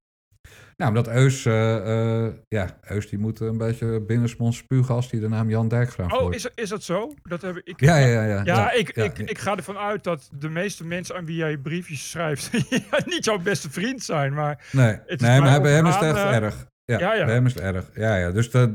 Nou, 0.79 0.91
omdat 0.91 1.09
Eus, 1.09 1.45
uh, 1.45 2.27
ja, 2.49 2.79
Eus 2.83 3.09
die 3.09 3.19
moet 3.19 3.41
een 3.41 3.59
beetje 3.59 4.01
binnensmonds 4.01 4.57
spugen 4.57 4.95
als 4.95 5.11
hij 5.11 5.21
de 5.21 5.29
naam 5.29 5.51
Jan 5.51 5.69
Dijkgraaf 5.69 6.13
Oh, 6.13 6.35
is, 6.35 6.49
is 6.55 6.69
dat 6.69 6.83
zo? 6.83 7.15
Dat 7.23 7.43
heb 7.43 7.61
ik, 7.65 7.81
ja, 7.81 7.97
ja, 7.97 8.23
ja. 8.23 8.23
Ja, 8.27 8.43
ja, 8.45 8.73
ik, 8.73 8.91
ik, 8.91 9.19
ik 9.19 9.39
ga 9.39 9.57
ervan 9.57 9.77
uit 9.77 10.05
dat 10.05 10.29
de 10.33 10.49
meeste 10.49 10.87
mensen 10.87 11.17
aan 11.17 11.25
wie 11.25 11.37
jij 11.37 11.57
briefjes 11.57 12.11
schrijft 12.11 12.53
niet 13.07 13.25
jouw 13.25 13.39
beste 13.39 13.71
vriend 13.71 14.03
zijn, 14.03 14.35
maar... 14.35 14.69
Nee, 14.73 14.99
nee 15.17 15.41
maar 15.41 15.61
bij 15.61 15.73
hem 15.73 15.87
is 15.87 15.95
het 15.95 16.05
echt 16.05 16.17
erg. 16.17 16.67
Ja, 16.85 16.99
ja, 16.99 17.15
ja, 17.15 17.25
bij 17.25 17.35
hem 17.35 17.47
is 17.47 17.55
het 17.55 17.63
erg. 17.63 17.91
Ja, 17.95 18.17
ja. 18.17 18.31
Dus 18.31 18.51
dat, 18.51 18.71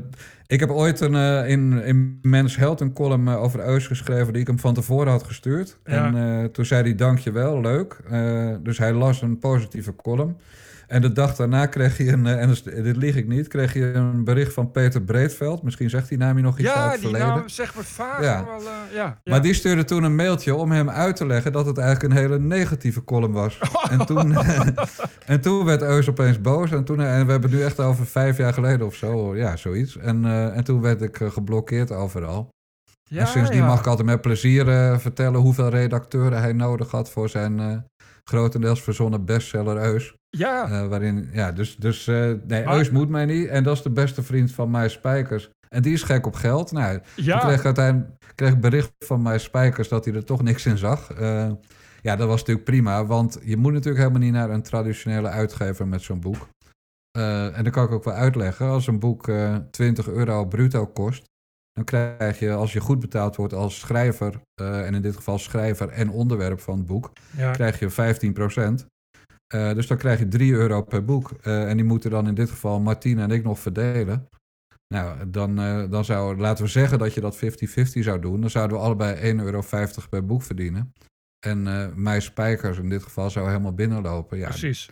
ik 0.46 0.60
heb 0.60 0.70
ooit 0.70 1.00
een, 1.00 1.14
uh, 1.14 1.48
in, 1.48 1.82
in 1.82 2.18
Mens 2.22 2.56
Held 2.56 2.80
een 2.80 2.92
column 2.92 3.28
uh, 3.28 3.42
over 3.42 3.60
Eus 3.60 3.86
geschreven 3.86 4.32
die 4.32 4.42
ik 4.42 4.46
hem 4.46 4.58
van 4.58 4.74
tevoren 4.74 5.12
had 5.12 5.22
gestuurd. 5.22 5.78
Ja. 5.84 6.06
En 6.06 6.16
uh, 6.16 6.44
toen 6.44 6.64
zei 6.64 6.82
hij 6.82 6.94
dankjewel, 6.94 7.60
leuk. 7.60 7.96
dus 8.62 8.78
hij 8.78 8.92
las 8.92 9.22
een 9.22 9.38
positieve 9.38 9.96
column. 9.96 10.36
En 10.94 11.00
de 11.00 11.12
dag 11.12 11.36
daarna 11.36 11.66
kreeg 11.66 11.98
je 11.98 12.12
een, 12.12 12.26
eh, 12.26 12.40
en 12.40 12.82
dit 12.82 12.96
lieg 12.96 13.16
ik 13.16 13.28
niet, 13.28 13.48
kreeg 13.48 13.72
je 13.72 13.92
een 13.92 14.24
bericht 14.24 14.52
van 14.52 14.70
Peter 14.70 15.02
Breedveld. 15.02 15.62
Misschien 15.62 15.90
zegt 15.90 16.08
die 16.08 16.18
naam 16.18 16.36
je 16.36 16.42
nog 16.42 16.58
iets 16.58 16.68
ja, 16.68 16.74
uit 16.74 16.92
het 16.92 17.00
verleden. 17.00 17.26
Ja, 17.26 17.32
die 17.32 17.40
naam 17.40 17.48
zegt 17.48 17.76
me 17.76 17.82
vaak. 17.82 18.22
Ja. 18.22 18.44
Wel, 18.44 18.60
uh, 18.60 18.66
ja. 18.92 19.20
Maar 19.24 19.42
die 19.42 19.54
stuurde 19.54 19.84
toen 19.84 20.02
een 20.02 20.14
mailtje 20.14 20.54
om 20.54 20.72
hem 20.72 20.90
uit 20.90 21.16
te 21.16 21.26
leggen 21.26 21.52
dat 21.52 21.66
het 21.66 21.78
eigenlijk 21.78 22.14
een 22.14 22.20
hele 22.20 22.38
negatieve 22.38 23.04
column 23.04 23.32
was. 23.32 23.58
en, 23.90 24.06
toen, 24.06 24.36
en 25.26 25.40
toen 25.40 25.64
werd 25.64 25.82
Eus 25.82 26.08
opeens 26.08 26.40
boos. 26.40 26.70
En, 26.70 26.84
toen, 26.84 27.00
en 27.00 27.26
we 27.26 27.30
hebben 27.30 27.50
het 27.50 27.58
nu 27.58 27.64
echt 27.64 27.80
over 27.80 28.06
vijf 28.06 28.36
jaar 28.36 28.52
geleden 28.52 28.86
of 28.86 28.94
zo. 28.94 29.36
Ja, 29.36 29.56
zoiets. 29.56 29.96
En, 29.96 30.24
uh, 30.24 30.56
en 30.56 30.64
toen 30.64 30.80
werd 30.80 31.02
ik 31.02 31.16
geblokkeerd 31.22 31.92
overal. 31.92 32.48
Ja, 33.04 33.20
en 33.20 33.26
sindsdien 33.26 33.64
mag 33.64 33.78
ik 33.78 33.86
altijd 33.86 34.06
met 34.06 34.20
plezier 34.20 34.68
uh, 34.68 34.98
vertellen 34.98 35.40
hoeveel 35.40 35.68
redacteuren 35.68 36.40
hij 36.40 36.52
nodig 36.52 36.90
had 36.90 37.10
voor 37.10 37.28
zijn 37.28 37.84
grotendeels 38.24 38.82
verzonnen 38.82 39.24
bestseller 39.24 39.76
Eus. 39.76 40.14
Ja. 40.28 40.70
Uh, 40.70 40.88
waarin, 40.88 41.28
ja, 41.32 41.52
dus, 41.52 41.76
dus 41.76 42.06
nee, 42.06 42.64
maar... 42.64 42.76
Eus 42.76 42.90
moet 42.90 43.08
mij 43.08 43.24
niet. 43.24 43.48
En 43.48 43.62
dat 43.64 43.76
is 43.76 43.82
de 43.82 43.90
beste 43.90 44.22
vriend 44.22 44.52
van 44.52 44.70
mij 44.70 44.88
Spijkers. 44.88 45.50
En 45.68 45.82
die 45.82 45.92
is 45.92 46.02
gek 46.02 46.26
op 46.26 46.34
geld. 46.34 46.72
Nou, 46.72 47.00
ja. 47.16 47.34
ik 47.34 47.40
kreeg 47.40 47.64
uiteindelijk 47.64 48.12
kreeg 48.34 48.58
bericht 48.58 48.92
van 48.98 49.22
mij 49.22 49.38
Spijkers 49.38 49.88
dat 49.88 50.04
hij 50.04 50.14
er 50.14 50.24
toch 50.24 50.42
niks 50.42 50.66
in 50.66 50.78
zag. 50.78 51.18
ja, 52.02 52.16
dat 52.16 52.28
was 52.28 52.38
natuurlijk 52.38 52.64
prima, 52.64 53.06
want 53.06 53.38
je 53.42 53.56
moet 53.56 53.72
natuurlijk 53.72 53.98
helemaal 53.98 54.22
niet 54.22 54.32
naar 54.32 54.50
een 54.50 54.62
traditionele 54.62 55.28
uitgever 55.28 55.88
met 55.88 56.02
zo'n 56.02 56.20
boek. 56.20 56.48
en 57.12 57.64
dat 57.64 57.72
kan 57.72 57.84
ik 57.84 57.90
ook 57.90 58.04
wel 58.04 58.14
uitleggen. 58.14 58.66
Als 58.66 58.86
een 58.86 58.98
boek 58.98 59.30
20 59.70 60.08
euro 60.08 60.44
bruto 60.44 60.86
kost, 60.86 61.24
dan 61.74 61.84
krijg 61.84 62.38
je, 62.38 62.52
als 62.52 62.72
je 62.72 62.80
goed 62.80 63.00
betaald 63.00 63.36
wordt 63.36 63.52
als 63.52 63.78
schrijver, 63.78 64.40
uh, 64.60 64.86
en 64.86 64.94
in 64.94 65.02
dit 65.02 65.16
geval 65.16 65.38
schrijver 65.38 65.88
en 65.88 66.10
onderwerp 66.10 66.60
van 66.60 66.76
het 66.76 66.86
boek, 66.86 67.12
ja. 67.36 67.50
krijg 67.50 67.78
je 67.78 67.90
15%. 68.82 68.86
Uh, 69.54 69.74
dus 69.74 69.86
dan 69.86 69.96
krijg 69.96 70.18
je 70.18 70.28
3 70.28 70.52
euro 70.52 70.82
per 70.82 71.04
boek. 71.04 71.30
Uh, 71.42 71.68
en 71.68 71.76
die 71.76 71.84
moeten 71.84 72.10
dan 72.10 72.28
in 72.28 72.34
dit 72.34 72.50
geval 72.50 72.80
Martine 72.80 73.22
en 73.22 73.30
ik 73.30 73.44
nog 73.44 73.58
verdelen. 73.58 74.28
Nou, 74.94 75.30
dan, 75.30 75.56
dan 75.90 76.04
zou, 76.04 76.36
laten 76.36 76.64
we 76.64 76.70
zeggen 76.70 76.98
dat 76.98 77.14
je 77.14 77.20
dat 77.20 77.36
50-50 77.36 77.38
zou 77.80 78.20
doen. 78.20 78.40
Dan 78.40 78.50
zouden 78.50 78.76
we 78.76 78.82
allebei 78.82 79.32
1,50 79.32 79.44
euro 79.44 79.62
per 80.10 80.26
boek 80.26 80.42
verdienen. 80.42 80.92
En 81.46 81.92
mijn 82.02 82.22
spijkers 82.22 82.78
in 82.78 82.88
dit 82.88 83.02
geval 83.02 83.30
zou 83.30 83.46
helemaal 83.46 83.74
binnenlopen. 83.74 84.38
Ja, 84.38 84.48
Precies. 84.48 84.90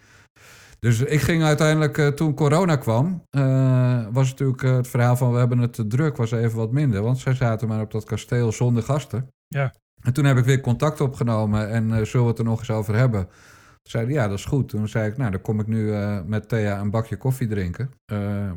Dus 0.86 1.00
ik 1.00 1.20
ging 1.20 1.42
uiteindelijk, 1.42 1.98
uh, 1.98 2.08
toen 2.08 2.34
corona 2.34 2.76
kwam, 2.76 3.24
uh, 3.30 4.06
was 4.12 4.30
natuurlijk 4.30 4.62
uh, 4.62 4.76
het 4.76 4.88
verhaal 4.88 5.16
van 5.16 5.32
we 5.32 5.38
hebben 5.38 5.58
het 5.58 5.72
te 5.72 5.86
druk, 5.86 6.16
was 6.16 6.30
even 6.30 6.56
wat 6.56 6.72
minder. 6.72 7.02
Want 7.02 7.18
zij 7.18 7.34
zaten 7.34 7.68
maar 7.68 7.80
op 7.80 7.90
dat 7.90 8.04
kasteel 8.04 8.52
zonder 8.52 8.82
gasten. 8.82 9.28
Ja. 9.46 9.74
En 10.00 10.12
toen 10.12 10.24
heb 10.24 10.36
ik 10.36 10.44
weer 10.44 10.60
contact 10.60 11.00
opgenomen 11.00 11.68
en 11.68 12.06
zullen 12.06 12.26
we 12.26 12.30
het 12.30 12.38
er 12.38 12.44
nog 12.44 12.58
eens 12.58 12.70
over 12.70 12.94
hebben. 12.94 13.26
Toen 13.26 13.90
zeiden 13.90 14.14
ja, 14.14 14.28
dat 14.28 14.38
is 14.38 14.44
goed. 14.44 14.68
Toen 14.68 14.88
zei 14.88 15.10
ik, 15.10 15.16
nou, 15.16 15.30
dan 15.30 15.40
kom 15.40 15.60
ik 15.60 15.66
nu 15.66 15.92
met 16.26 16.48
Thea 16.48 16.80
een 16.80 16.90
bakje 16.90 17.16
koffie 17.16 17.48
drinken. 17.48 17.90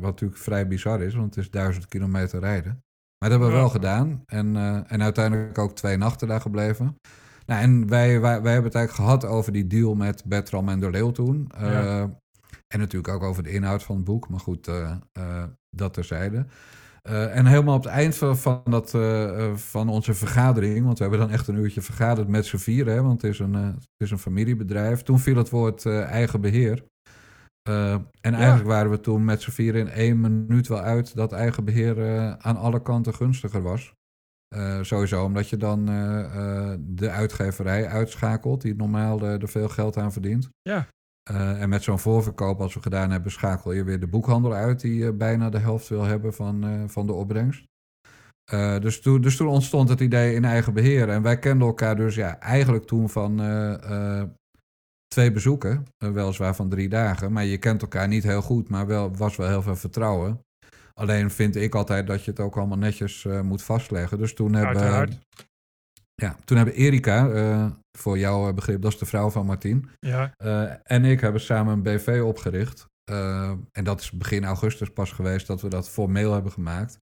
natuurlijk 0.00 0.40
vrij 0.40 0.68
bizar 0.68 1.02
is, 1.02 1.14
want 1.14 1.34
het 1.34 1.44
is 1.44 1.50
duizend 1.50 1.88
kilometer 1.88 2.40
rijden. 2.40 2.82
Maar 3.18 3.30
dat 3.30 3.30
hebben 3.30 3.48
we 3.48 3.54
ja. 3.54 3.60
wel 3.60 3.70
gedaan. 3.70 4.22
En, 4.26 4.56
en 4.86 5.02
uiteindelijk 5.02 5.58
ook 5.58 5.74
twee 5.74 5.96
nachten 5.96 6.28
daar 6.28 6.40
gebleven. 6.40 6.96
Nou, 7.46 7.62
en 7.62 7.88
wij, 7.88 8.20
wij, 8.20 8.42
wij 8.42 8.52
hebben 8.52 8.70
het 8.70 8.74
eigenlijk 8.74 9.08
gehad 9.08 9.24
over 9.24 9.52
die 9.52 9.66
deal 9.66 9.94
met 9.94 10.24
Bertram 10.24 10.68
en 10.68 10.80
de 10.80 10.90
Leeuw 10.90 11.10
toen. 11.10 11.50
Uh, 11.60 12.00
en 12.68 12.78
natuurlijk 12.78 13.14
ook 13.14 13.22
over 13.22 13.42
de 13.42 13.50
inhoud 13.50 13.82
van 13.82 13.96
het 13.96 14.04
boek, 14.04 14.28
maar 14.28 14.40
goed, 14.40 14.68
uh, 14.68 14.96
uh, 15.18 15.44
dat 15.70 15.94
terzijde. 15.94 16.46
En 17.06 17.46
helemaal 17.46 17.76
op 17.76 17.84
het 17.84 17.92
eind 17.92 18.16
van, 18.16 18.38
van, 18.38 18.62
dat, 18.64 18.90
van 19.54 19.88
onze 19.88 20.14
vergadering, 20.14 20.84
want 20.84 20.98
we 20.98 21.04
hebben 21.04 21.20
dan 21.20 21.30
echt 21.30 21.48
een 21.48 21.56
uurtje 21.56 21.82
vergaderd 21.82 22.28
met 22.28 22.46
z'n 22.46 22.56
vieren, 22.56 22.94
hè, 22.94 23.02
want 23.02 23.22
het 23.22 23.30
is, 23.30 23.38
een, 23.38 23.54
het 23.54 23.86
is 23.96 24.10
een 24.10 24.18
familiebedrijf. 24.18 25.02
Toen 25.02 25.18
viel 25.18 25.36
het 25.36 25.50
woord 25.50 25.86
eigen 25.86 26.40
beheer. 26.40 26.84
en 28.20 28.34
eigenlijk 28.34 28.66
waren 28.66 28.90
we 28.90 29.00
toen 29.00 29.24
met 29.24 29.42
z'n 29.42 29.50
vieren 29.50 29.80
in 29.80 29.88
één 29.88 30.20
minuut 30.20 30.68
wel 30.68 30.80
uit 30.80 31.16
dat 31.16 31.32
eigen 31.32 31.64
beheer 31.64 31.96
aan 32.38 32.56
alle 32.56 32.82
kanten 32.82 33.14
gunstiger 33.14 33.62
was. 33.62 33.95
Sowieso 34.80 35.24
omdat 35.24 35.48
je 35.48 35.56
dan 35.56 35.86
de 36.80 37.10
uitgeverij 37.10 37.88
uitschakelt, 37.88 38.60
die 38.60 38.74
normaal 38.74 39.20
er 39.22 39.48
veel 39.48 39.68
geld 39.68 39.96
aan 39.96 40.12
verdient. 40.12 40.48
Ja. 40.62 40.86
En 41.32 41.68
met 41.68 41.82
zo'n 41.82 41.98
voorverkoop, 41.98 42.60
als 42.60 42.74
we 42.74 42.82
gedaan 42.82 43.10
hebben, 43.10 43.32
schakel 43.32 43.72
je 43.72 43.84
weer 43.84 44.00
de 44.00 44.06
boekhandel 44.06 44.52
uit, 44.54 44.80
die 44.80 45.12
bijna 45.12 45.50
de 45.50 45.58
helft 45.58 45.88
wil 45.88 46.02
hebben 46.02 46.34
van, 46.34 46.84
van 46.90 47.06
de 47.06 47.12
opbrengst. 47.12 47.64
dus, 48.80 49.00
toen, 49.00 49.20
dus 49.20 49.36
toen 49.36 49.48
ontstond 49.48 49.88
het 49.88 50.00
idee 50.00 50.34
in 50.34 50.44
eigen 50.44 50.74
beheer. 50.74 51.08
En 51.08 51.22
wij 51.22 51.38
kenden 51.38 51.66
elkaar 51.66 51.96
dus 51.96 52.14
ja, 52.14 52.40
eigenlijk 52.40 52.84
toen 52.84 53.08
van 53.08 53.36
twee 55.06 55.32
bezoeken, 55.32 55.84
weliswaar 55.96 56.54
van 56.54 56.68
drie 56.68 56.88
dagen. 56.88 57.32
Maar 57.32 57.44
je 57.44 57.58
kent 57.58 57.82
elkaar 57.82 58.08
niet 58.08 58.22
heel 58.22 58.42
goed, 58.42 58.68
maar 58.68 58.86
wel, 58.86 59.16
was 59.16 59.36
wel 59.36 59.48
heel 59.48 59.62
veel 59.62 59.76
vertrouwen. 59.76 60.40
Alleen 61.00 61.30
vind 61.30 61.56
ik 61.56 61.74
altijd 61.74 62.06
dat 62.06 62.24
je 62.24 62.30
het 62.30 62.40
ook 62.40 62.56
allemaal 62.56 62.78
netjes 62.78 63.26
moet 63.42 63.62
vastleggen. 63.62 64.18
Dus 64.18 64.34
toen 64.34 64.52
hebben, 64.52 65.20
ja, 66.22 66.36
toen 66.44 66.56
hebben 66.56 66.74
Erika, 66.74 67.28
uh, 67.28 67.70
voor 67.98 68.18
jouw 68.18 68.52
begrip, 68.52 68.82
dat 68.82 68.92
is 68.92 68.98
de 68.98 69.06
vrouw 69.06 69.30
van 69.30 69.46
Martien. 69.46 69.88
Ja. 70.00 70.34
Uh, 70.38 70.72
en 70.82 71.04
ik 71.04 71.20
hebben 71.20 71.40
samen 71.40 71.72
een 71.72 71.82
BV 71.82 72.22
opgericht. 72.24 72.86
En 73.72 73.84
dat 73.84 74.00
is 74.00 74.10
begin 74.10 74.44
augustus 74.44 74.92
pas 74.92 75.12
geweest 75.12 75.46
dat 75.46 75.60
we 75.60 75.68
dat 75.68 75.88
formeel 75.88 76.32
hebben 76.32 76.52
gemaakt. 76.52 76.98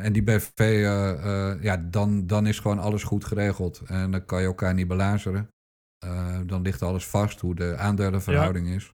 en 0.00 0.12
die 0.12 0.22
BV, 0.22 0.80
ja, 1.60 1.76
dan, 1.76 2.26
dan 2.26 2.46
is 2.46 2.58
gewoon 2.58 2.78
alles 2.78 3.02
goed 3.02 3.24
geregeld. 3.24 3.82
En 3.86 4.10
dan 4.10 4.24
kan 4.24 4.40
je 4.40 4.46
elkaar 4.46 4.74
niet 4.74 4.88
belazeren. 4.88 5.48
dan 6.46 6.62
ligt 6.62 6.82
alles 6.82 7.06
vast, 7.06 7.40
hoe 7.40 7.54
de 7.54 7.76
aandelenverhouding 7.76 8.68
ja. 8.68 8.74
is. 8.74 8.92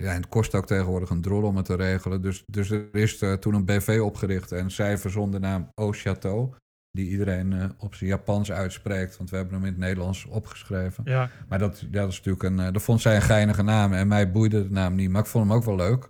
Ja, 0.00 0.10
en 0.10 0.20
het 0.20 0.28
kost 0.28 0.54
ook 0.54 0.66
tegenwoordig 0.66 1.10
een 1.10 1.20
drol 1.20 1.42
om 1.42 1.56
het 1.56 1.64
te 1.64 1.74
regelen. 1.74 2.22
Dus, 2.22 2.44
dus 2.46 2.70
er 2.70 2.88
is 2.92 3.24
toen 3.40 3.54
een 3.54 3.64
BV 3.64 4.00
opgericht 4.02 4.52
en 4.52 4.70
zij 4.70 4.98
verzon 4.98 5.30
de 5.30 5.38
naam 5.38 5.70
Au 5.74 5.92
Chateau 5.92 6.54
die 6.92 7.10
iedereen 7.10 7.52
uh, 7.52 7.64
op 7.78 7.94
zijn 7.94 8.10
Japans 8.10 8.52
uitspreekt. 8.52 9.16
Want 9.16 9.30
we 9.30 9.36
hebben 9.36 9.54
hem 9.54 9.64
in 9.64 9.70
het 9.70 9.80
Nederlands 9.80 10.24
opgeschreven. 10.24 11.04
Ja. 11.06 11.30
Maar 11.48 11.58
dat, 11.58 11.84
dat 11.90 12.08
is 12.08 12.16
natuurlijk 12.16 12.44
een. 12.44 12.58
Uh, 12.58 12.72
dat 12.72 12.82
vond 12.82 13.00
zij 13.00 13.16
een 13.16 13.22
geinige 13.22 13.62
naam. 13.62 13.92
En 13.92 14.08
mij 14.08 14.30
boeide 14.30 14.62
de 14.62 14.72
naam 14.72 14.94
niet. 14.94 15.10
Maar 15.10 15.20
ik 15.20 15.26
vond 15.26 15.48
hem 15.48 15.56
ook 15.56 15.64
wel 15.64 15.76
leuk. 15.76 16.08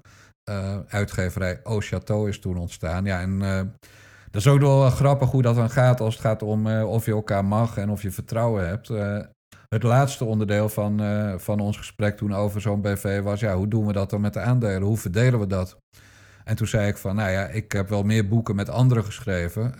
Uitgeverij 0.89 1.61
Au 1.63 1.81
Chateau 1.81 2.29
is 2.29 2.39
toen 2.39 2.57
ontstaan. 2.57 3.05
Ja, 3.05 3.21
en 3.21 3.39
dat 4.31 4.41
is 4.41 4.47
ook 4.47 4.61
wel 4.61 4.91
grappig 4.91 5.31
hoe 5.31 5.43
dat 5.43 5.55
dan 5.55 5.71
gaat 5.71 6.01
als 6.01 6.15
het 6.15 6.23
gaat 6.23 6.43
om 6.43 6.83
of 6.83 7.05
je 7.05 7.13
elkaar 7.13 7.45
mag 7.45 7.77
en 7.77 7.91
of 7.91 8.03
je 8.03 8.11
vertrouwen 8.11 8.69
hebt. 8.69 8.89
Het 9.75 9.83
laatste 9.83 10.25
onderdeel 10.25 10.69
van, 10.69 11.00
van 11.41 11.61
ons 11.61 11.77
gesprek 11.77 12.17
toen 12.17 12.35
over 12.35 12.61
zo'n 12.61 12.81
BV 12.81 13.23
was: 13.23 13.41
ja, 13.41 13.57
hoe 13.57 13.69
doen 13.69 13.87
we 13.87 13.93
dat 13.93 14.11
dan 14.11 14.21
met 14.21 14.33
de 14.33 14.41
aandelen? 14.41 14.83
Hoe 14.83 14.97
verdelen 14.97 15.41
we 15.41 15.47
dat? 15.47 15.77
En 16.45 16.57
toen 16.57 16.67
zei 16.67 16.89
ik 16.89 16.97
van, 16.97 17.17
nou 17.17 17.31
ja, 17.31 17.47
ik 17.47 17.73
heb 17.73 17.89
wel 17.89 18.03
meer 18.03 18.29
boeken 18.29 18.57
met 18.57 18.69
anderen 18.69 19.05
geschreven. 19.05 19.75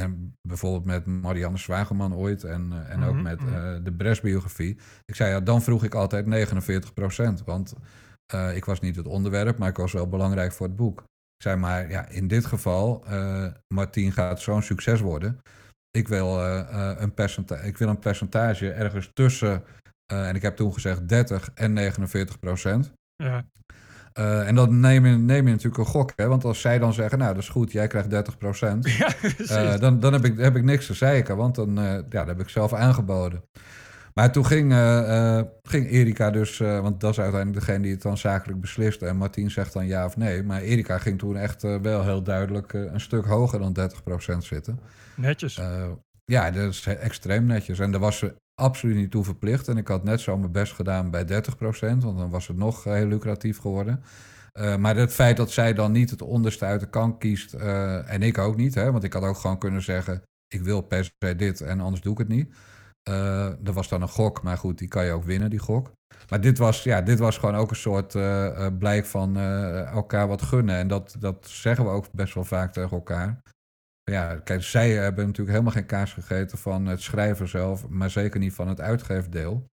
En 0.00 0.34
bijvoorbeeld 0.48 0.84
met 0.84 1.06
Marianne 1.06 1.58
Zwageman 1.58 2.14
ooit 2.14 2.44
en, 2.44 2.70
uh, 2.72 2.90
en 2.90 3.02
ook 3.02 3.14
mhm, 3.14 3.22
met 3.22 3.40
uh, 3.42 3.76
de 3.82 3.92
Bresbiografie. 3.92 4.78
Ik 5.04 5.14
zei 5.14 5.30
ja, 5.30 5.40
dan 5.40 5.62
vroeg 5.62 5.84
ik 5.84 5.94
altijd 5.94 6.26
49 6.26 6.94
procent. 6.94 7.44
Want 7.44 7.74
ik 8.54 8.64
was 8.64 8.80
niet 8.80 8.96
het 8.96 9.06
onderwerp, 9.06 9.58
maar 9.58 9.68
ik 9.68 9.76
was 9.76 9.92
wel 9.92 10.08
belangrijk 10.08 10.52
voor 10.52 10.66
het 10.66 10.76
boek. 10.76 11.00
Ik 11.36 11.42
zei 11.42 11.56
maar, 11.56 11.90
ja, 11.90 12.08
in 12.08 12.28
dit 12.28 12.46
geval, 12.46 13.04
Martien 13.74 14.12
gaat 14.12 14.40
zo'n 14.40 14.62
succes 14.62 15.00
worden. 15.00 15.38
Ik 15.96 16.08
wil, 16.08 16.40
een 16.98 17.14
percentage, 17.14 17.66
ik 17.66 17.78
wil 17.78 17.88
een 17.88 17.98
percentage 17.98 18.70
ergens 18.70 19.10
tussen, 19.12 19.62
en 20.06 20.34
ik 20.34 20.42
heb 20.42 20.56
toen 20.56 20.72
gezegd 20.72 21.08
30 21.08 21.50
en 21.54 21.72
49 21.72 22.38
procent. 22.38 22.92
Ja. 23.16 23.44
Uh, 24.18 24.48
en 24.48 24.54
dan 24.54 24.80
neem 24.80 25.06
je, 25.06 25.16
neem 25.16 25.44
je 25.44 25.50
natuurlijk 25.50 25.78
een 25.78 25.84
gok. 25.84 26.12
Hè? 26.16 26.28
Want 26.28 26.44
als 26.44 26.60
zij 26.60 26.78
dan 26.78 26.92
zeggen, 26.92 27.18
nou 27.18 27.34
dat 27.34 27.42
is 27.42 27.48
goed, 27.48 27.72
jij 27.72 27.86
krijgt 27.86 28.10
30 28.10 28.36
Ja, 28.38 29.14
uh, 29.38 29.78
dan 29.78 30.00
dan 30.00 30.12
heb, 30.12 30.24
ik, 30.24 30.38
heb 30.38 30.56
ik 30.56 30.62
niks 30.62 30.86
te 30.86 30.94
zeiken, 30.94 31.36
want 31.36 31.54
dan, 31.54 31.78
uh, 31.78 31.84
ja, 31.84 32.00
dat 32.08 32.26
heb 32.26 32.40
ik 32.40 32.48
zelf 32.48 32.72
aangeboden. 32.72 33.42
Maar 34.14 34.32
toen 34.32 34.46
ging, 34.46 34.72
ging 35.62 35.90
Erika 35.90 36.30
dus, 36.30 36.58
want 36.58 37.00
dat 37.00 37.10
is 37.10 37.20
uiteindelijk 37.20 37.66
degene 37.66 37.82
die 37.82 37.92
het 37.92 38.02
dan 38.02 38.18
zakelijk 38.18 38.60
beslist. 38.60 39.02
En 39.02 39.16
Martien 39.16 39.50
zegt 39.50 39.72
dan 39.72 39.86
ja 39.86 40.04
of 40.04 40.16
nee. 40.16 40.42
Maar 40.42 40.60
Erika 40.60 40.98
ging 40.98 41.18
toen 41.18 41.36
echt 41.36 41.62
wel 41.62 42.04
heel 42.04 42.22
duidelijk 42.22 42.72
een 42.72 43.00
stuk 43.00 43.24
hoger 43.24 43.58
dan 43.58 43.76
30% 44.34 44.38
zitten. 44.38 44.78
Netjes. 45.16 45.60
ja, 46.24 46.50
dat 46.50 46.72
is 46.72 46.86
extreem 46.86 47.46
netjes. 47.46 47.78
En 47.78 47.90
daar 47.90 48.00
was 48.00 48.18
ze 48.18 48.36
absoluut 48.54 48.96
niet 48.96 49.10
toe 49.10 49.24
verplicht. 49.24 49.68
En 49.68 49.76
ik 49.76 49.88
had 49.88 50.04
net 50.04 50.20
zo 50.20 50.38
mijn 50.38 50.52
best 50.52 50.72
gedaan 50.72 51.10
bij 51.10 51.24
30%, 51.24 51.28
want 51.78 52.18
dan 52.18 52.30
was 52.30 52.48
het 52.48 52.56
nog 52.56 52.84
heel 52.84 53.06
lucratief 53.06 53.58
geworden. 53.58 54.02
Uh, 54.54 54.76
maar 54.76 54.96
het 54.96 55.12
feit 55.12 55.36
dat 55.36 55.50
zij 55.50 55.74
dan 55.74 55.92
niet 55.92 56.10
het 56.10 56.22
onderste 56.22 56.64
uit 56.64 56.80
de 56.80 56.88
kan 56.88 57.18
kiest, 57.18 57.54
en 57.54 58.22
ik 58.22 58.38
ook 58.38 58.56
niet, 58.56 58.74
hè, 58.74 58.92
want 58.92 59.04
ik 59.04 59.12
had 59.12 59.22
ook 59.22 59.36
gewoon 59.36 59.58
kunnen 59.58 59.82
zeggen: 59.82 60.22
ik 60.48 60.62
wil 60.62 60.80
per 60.80 61.04
se 61.04 61.36
dit 61.36 61.60
en 61.60 61.80
anders 61.80 62.02
doe 62.02 62.12
ik 62.12 62.18
het 62.18 62.28
niet. 62.28 62.54
Dat 63.60 63.74
was 63.74 63.88
dan 63.88 64.02
een 64.02 64.08
gok, 64.08 64.42
maar 64.42 64.58
goed, 64.58 64.78
die 64.78 64.88
kan 64.88 65.04
je 65.04 65.12
ook 65.12 65.24
winnen, 65.24 65.50
die 65.50 65.58
gok. 65.58 65.92
Maar 66.28 66.40
dit 66.40 66.58
was, 66.58 66.82
ja, 66.82 67.02
dit 67.02 67.18
was 67.18 67.38
gewoon 67.38 67.54
ook 67.54 67.70
een 67.70 67.76
soort 67.76 68.12
blijk 68.78 69.06
van 69.06 69.36
elkaar 69.86 70.28
wat 70.28 70.42
gunnen. 70.42 70.76
En 70.76 70.88
dat, 70.88 71.16
dat 71.18 71.48
zeggen 71.48 71.84
we 71.84 71.90
ook 71.90 72.12
best 72.12 72.34
wel 72.34 72.44
vaak 72.44 72.72
tegen 72.72 72.96
elkaar 72.96 73.40
ja, 74.10 74.36
kijk, 74.36 74.62
zij 74.62 74.90
hebben 74.90 75.26
natuurlijk 75.26 75.50
helemaal 75.50 75.72
geen 75.72 75.86
kaas 75.86 76.12
gegeten 76.12 76.58
van 76.58 76.86
het 76.86 77.02
schrijven 77.02 77.48
zelf, 77.48 77.88
maar 77.88 78.10
zeker 78.10 78.40
niet 78.40 78.52
van 78.52 78.68
het 78.68 78.80
uitgeefdeel. 78.80 79.66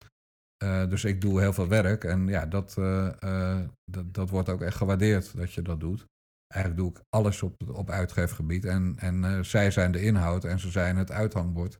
Uh, 0.65 0.89
dus 0.89 1.05
ik 1.05 1.21
doe 1.21 1.41
heel 1.41 1.53
veel 1.53 1.69
werk 1.69 2.05
en 2.05 2.29
ja, 2.29 2.47
dat, 2.47 2.77
uh, 2.79 3.13
uh, 3.25 3.61
dat, 3.85 4.15
dat 4.15 4.31
wordt 4.31 4.49
ook 4.49 4.63
echt 4.63 4.77
gewaardeerd 4.77 5.37
dat 5.37 5.53
je 5.53 5.63
dat 5.63 5.81
doet. 5.81 6.05
Eigenlijk 6.47 6.83
doe 6.83 6.91
ik 6.91 7.01
alles 7.09 7.43
op, 7.43 7.69
op 7.69 7.91
uitgeefgebied 7.91 8.65
en, 8.65 8.95
en 8.99 9.45
zij 9.45 9.71
zijn 9.71 9.93
de 9.93 10.03
inhoud 10.03 10.45
en 10.45 10.59
ze 10.59 10.71
zijn 10.71 10.97
het 10.97 11.11
uithangbord. 11.11 11.79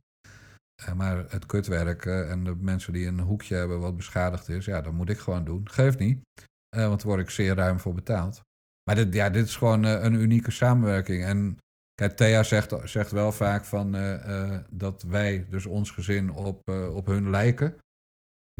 maar 0.95 1.25
het 1.29 1.45
kutwerk 1.45 2.05
en 2.05 2.43
de 2.43 2.55
mensen 2.55 2.93
die 2.93 3.07
een 3.07 3.19
hoekje 3.19 3.55
hebben 3.55 3.79
wat 3.79 3.97
beschadigd 3.97 4.49
is, 4.49 4.65
ja, 4.65 4.81
dat 4.81 4.93
moet 4.93 5.09
ik 5.09 5.19
gewoon 5.19 5.45
doen. 5.45 5.69
Geeft 5.69 5.99
niet, 5.99 6.21
want 6.69 6.99
daar 6.99 7.07
word 7.07 7.21
ik 7.21 7.29
zeer 7.29 7.55
ruim 7.55 7.79
voor 7.79 7.93
betaald. 7.93 8.41
Maar 8.83 8.95
dit, 8.95 9.13
ja, 9.13 9.29
dit 9.29 9.45
is 9.45 9.55
gewoon 9.55 9.83
een 9.83 10.13
unieke 10.13 10.51
samenwerking. 10.51 11.23
En 11.23 11.57
Kijk, 12.01 12.15
Thea 12.15 12.43
zegt, 12.43 12.73
zegt 12.83 13.11
wel 13.11 13.31
vaak 13.31 13.65
van, 13.65 13.95
uh, 13.95 14.27
uh, 14.27 14.57
dat 14.69 15.03
wij, 15.03 15.45
dus 15.49 15.65
ons 15.65 15.91
gezin, 15.91 16.31
op, 16.31 16.69
uh, 16.69 16.95
op 16.95 17.05
hun 17.05 17.29
lijken. 17.29 17.75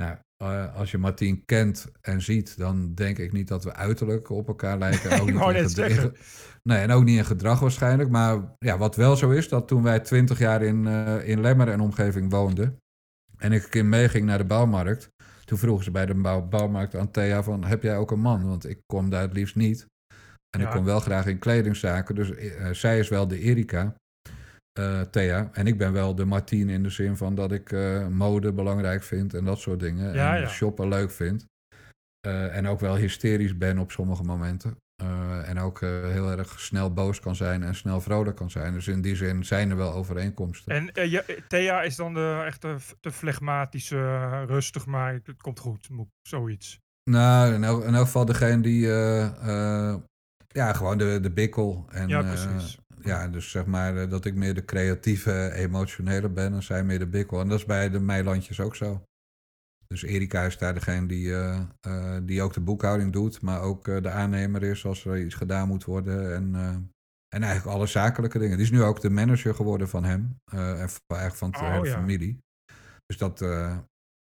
Nou, 0.01 0.17
als 0.74 0.91
je 0.91 0.98
Martien 0.98 1.45
kent 1.45 1.91
en 2.01 2.21
ziet, 2.21 2.57
dan 2.57 2.93
denk 2.93 3.17
ik 3.17 3.31
niet 3.31 3.48
dat 3.48 3.63
we 3.63 3.74
uiterlijk 3.74 4.29
op 4.29 4.48
elkaar 4.48 4.77
lijken. 4.77 5.19
Ook 5.21 5.31
niet 5.53 5.77
in 5.77 6.13
nee, 6.63 6.77
en 6.77 6.91
ook 6.91 7.03
niet 7.03 7.17
in 7.17 7.25
gedrag 7.25 7.60
waarschijnlijk. 7.60 8.10
Maar 8.10 8.55
ja, 8.57 8.77
wat 8.77 8.95
wel 8.95 9.15
zo 9.15 9.29
is, 9.29 9.50
dat 9.50 9.67
toen 9.67 9.83
wij 9.83 10.00
twintig 10.00 10.39
jaar 10.39 10.62
in, 10.62 10.88
in 11.24 11.41
Lemmer 11.41 11.67
en 11.67 11.79
omgeving 11.79 12.31
woonden... 12.31 12.77
en 13.38 13.51
ik 13.51 13.63
een 13.63 13.69
keer 13.69 13.86
meeging 13.86 14.25
naar 14.25 14.38
de 14.38 14.45
bouwmarkt... 14.45 15.10
toen 15.45 15.57
vroegen 15.57 15.83
ze 15.83 15.91
bij 15.91 16.05
de 16.05 16.15
bouw, 16.15 16.41
bouwmarkt 16.41 16.95
aan 16.95 17.12
Thea 17.12 17.43
van, 17.43 17.63
heb 17.63 17.83
jij 17.83 17.98
ook 17.98 18.12
een 18.12 18.19
man? 18.19 18.48
Want 18.48 18.69
ik 18.69 18.81
kom 18.86 19.10
daar 19.10 19.21
het 19.21 19.33
liefst 19.33 19.55
niet. 19.55 19.89
En 20.51 20.62
ik 20.62 20.70
kom 20.70 20.86
wel 20.86 21.00
graag 21.00 21.25
in 21.25 21.39
kledingzaken. 21.39 22.15
Dus 22.15 22.29
uh, 22.29 22.70
zij 22.72 23.00
is 23.00 23.10
wel 23.10 23.27
de 23.27 23.39
Erika, 23.39 23.96
uh, 24.79 25.01
Thea. 25.01 25.50
En 25.53 25.67
ik 25.67 25.77
ben 25.77 25.93
wel 25.93 26.15
de 26.15 26.25
Martine 26.25 26.74
in 26.74 26.84
de 26.84 26.89
zin 26.89 27.17
van 27.17 27.36
dat 27.36 27.51
ik 27.51 27.72
uh, 27.72 28.08
mode 28.08 28.53
belangrijk 28.53 29.03
vind 29.03 29.34
en 29.34 29.46
dat 29.46 29.60
soort 29.60 29.79
dingen. 29.79 30.13
Ja, 30.13 30.36
en 30.36 30.41
ja. 30.41 30.48
shoppen 30.48 30.88
leuk 30.88 31.12
vind. 31.12 31.46
en 32.51 32.67
ook 32.67 32.79
wel 32.79 32.96
hysterisch 32.96 33.58
ben 33.58 33.77
op 33.77 33.91
sommige 33.91 34.24
momenten. 34.24 34.77
en 35.46 35.60
ook 35.60 35.79
heel 35.81 36.31
erg 36.31 36.60
snel 36.60 36.93
boos 36.93 37.20
kan 37.20 37.36
zijn 37.36 37.63
en 37.63 37.75
snel 37.75 38.01
vrolijk 38.01 38.36
kan 38.36 38.50
zijn. 38.50 38.74
Dus 38.74 38.88
in 38.88 39.01
die 39.01 39.15
zin 39.15 39.46
zijn 39.46 39.70
er 39.70 39.77
wel 39.77 39.93
overeenkomsten. 39.93 40.91
En 40.93 41.13
Thea 41.48 41.81
is 41.81 41.96
dan 41.96 42.13
de 42.13 42.43
echte 42.46 42.77
de 43.00 43.12
flegmatische, 43.12 44.46
rustig, 44.46 44.86
maar 44.86 45.13
het 45.13 45.41
komt 45.41 45.60
goed, 45.60 45.89
zoiets. 46.22 46.79
Nou, 47.10 47.53
in 47.53 47.63
elk, 47.63 47.84
in 47.84 47.96
elk 47.96 48.05
geval 48.05 48.25
degene 48.25 48.62
die 48.62 48.88
ja, 50.51 50.74
gewoon 50.74 50.98
de, 50.98 51.20
de 51.22 51.31
bikkel. 51.31 51.86
En, 51.89 52.08
ja, 52.08 52.22
precies. 52.22 52.79
Uh, 52.98 53.05
ja, 53.05 53.27
dus 53.27 53.51
zeg 53.51 53.65
maar 53.65 53.96
uh, 53.96 54.10
dat 54.10 54.25
ik 54.25 54.36
meer 54.36 54.53
de 54.53 54.65
creatieve, 54.65 55.51
emotionele 55.53 56.29
ben 56.29 56.53
en 56.53 56.63
zij 56.63 56.84
meer 56.84 57.00
de 57.00 57.08
bikkel. 57.08 57.39
En 57.39 57.48
dat 57.48 57.60
is 57.60 57.65
bij 57.65 57.89
de 57.89 58.00
Meilandjes 58.00 58.60
ook 58.60 58.75
zo. 58.75 59.03
Dus 59.88 60.03
Erika 60.03 60.43
is 60.43 60.58
daar 60.58 60.74
degene 60.74 61.08
die, 61.08 61.27
uh, 61.27 61.60
die 62.24 62.41
ook 62.41 62.53
de 62.53 62.62
boekhouding 62.62 63.13
doet, 63.13 63.41
maar 63.41 63.62
ook 63.62 63.86
de 63.86 64.10
aannemer 64.10 64.63
is 64.63 64.86
als 64.86 65.05
er 65.05 65.22
iets 65.22 65.36
gedaan 65.36 65.67
moet 65.67 65.84
worden. 65.84 66.36
En, 66.36 66.55
en 67.36 67.43
eigenlijk 67.43 67.75
alle 67.75 67.88
zakelijke 67.88 68.39
dingen. 68.39 68.58
Die 68.58 68.65
is 68.65 68.72
nu 68.72 68.84
ook 68.84 69.01
de 69.01 69.10
manager 69.10 69.55
geworden 69.55 69.89
van 69.89 70.03
hem 70.03 70.38
en 70.51 70.60
eigenlijk 70.60 71.36
van 71.36 71.51
de 71.51 71.58
oh, 71.58 71.72
hele 71.72 71.86
familie. 71.86 72.38
Dus 73.05 73.17
dat, 73.17 73.41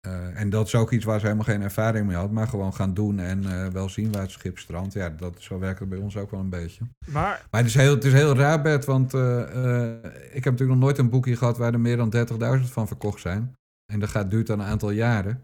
Eh, 0.06 0.40
en 0.40 0.50
dat 0.50 0.66
is 0.68 0.76
ook 0.76 0.92
iets 0.92 1.06
waar 1.06 1.20
ze 1.20 1.26
helemaal 1.26 1.46
geen 1.46 1.62
ervaring 1.62 2.08
mee 2.08 2.16
had, 2.16 2.32
maar 2.32 2.48
gewoon 2.48 2.74
gaan 2.74 2.94
doen 2.94 3.20
en 3.20 3.44
eh, 3.52 3.68
wel 3.68 3.90
zien 3.90 4.12
waar 4.12 4.22
het 4.22 4.32
schip 4.32 4.58
strandt. 4.58 4.94
Ja, 4.94 5.10
dat, 5.10 5.36
zo 5.40 5.60
werkt 5.60 5.80
het 5.80 5.90
bij 5.90 5.98
ons 5.98 6.18
ook 6.18 6.32
wel 6.32 6.40
een 6.40 6.50
beetje. 6.50 6.84
Maar, 7.08 7.46
Maar 7.52 7.62
het 7.62 7.70
is 7.70 7.76
heel, 7.76 7.94
het 7.94 8.04
is 8.04 8.14
heel 8.14 8.36
raar, 8.36 8.62
Bert, 8.62 8.86
want 8.86 9.14
eh, 9.14 9.40
ik 10.32 10.44
heb 10.44 10.54
natuurlijk 10.54 10.70
nog 10.70 10.80
nooit 10.80 10.98
een 10.98 11.10
boekje 11.10 11.36
gehad 11.36 11.58
waar 11.58 11.74
er 11.74 11.80
meer 11.80 11.98
dan 11.98 12.14
30.000 12.60 12.72
van 12.72 12.88
verkocht 12.88 13.22
zijn. 13.22 13.54
En 13.94 14.00
dat 14.00 14.10
gaat, 14.10 14.32
duurt 14.32 14.48
dan 14.48 14.60
een 14.60 14.66
aantal 14.66 14.92
jaren. 14.92 15.42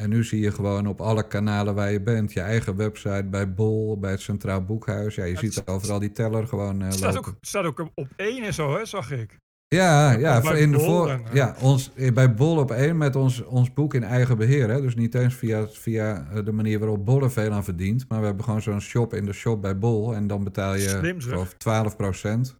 En 0.00 0.08
nu 0.08 0.24
zie 0.24 0.40
je 0.40 0.52
gewoon 0.52 0.86
op 0.86 1.00
alle 1.00 1.26
kanalen 1.28 1.74
waar 1.74 1.92
je 1.92 2.00
bent, 2.00 2.32
je 2.32 2.40
eigen 2.40 2.76
website, 2.76 3.24
bij 3.30 3.54
Bol, 3.54 3.98
bij 3.98 4.10
het 4.10 4.20
Centraal 4.20 4.64
Boekhuis. 4.64 5.14
Ja, 5.14 5.24
je 5.24 5.30
Het 5.30 5.40
ziet 5.40 5.50
is- 5.56 5.66
overal 5.66 5.98
die 5.98 6.12
teller 6.12 6.46
gewoon 6.48 6.80
het 6.80 6.94
staat 6.94 7.14
lopen. 7.14 7.28
ook, 7.30 7.36
het 7.40 7.48
staat 7.48 7.64
ook 7.64 7.80
op 7.94 8.08
één 8.16 8.42
en 8.44 8.54
zo, 8.54 8.76
hè, 8.76 8.84
zag 8.84 9.10
ik. 9.10 9.36
Ja, 9.72 10.10
ja, 10.12 10.40
bij 10.40 10.60
in 10.60 10.70
de 10.70 10.76
Bol 10.76 10.86
voor, 10.86 11.08
en, 11.08 11.24
eh, 11.26 11.34
ja 11.34 11.54
ons, 11.60 11.92
eh, 11.94 12.12
bij 12.12 12.34
Bol 12.34 12.58
op 12.58 12.70
één 12.70 12.96
met 12.96 13.16
ons, 13.16 13.44
ons 13.44 13.72
boek 13.72 13.94
in 13.94 14.04
eigen 14.04 14.36
beheer. 14.36 14.70
Hè? 14.70 14.80
Dus 14.80 14.94
niet 14.94 15.14
eens 15.14 15.34
via, 15.34 15.68
via 15.68 16.26
eh, 16.30 16.44
de 16.44 16.52
manier 16.52 16.78
waarop 16.78 17.04
Bol 17.04 17.22
er 17.22 17.30
veel 17.30 17.50
aan 17.50 17.64
verdient. 17.64 18.08
Maar 18.08 18.20
we 18.20 18.26
hebben 18.26 18.44
gewoon 18.44 18.62
zo'n 18.62 18.80
shop 18.80 19.14
in 19.14 19.24
de 19.24 19.32
shop 19.32 19.62
bij 19.62 19.78
Bol. 19.78 20.14
En 20.14 20.26
dan 20.26 20.44
betaal 20.44 20.74
je 20.74 21.14
geloof 21.18 21.54
12 21.54 21.96
procent. 21.96 22.56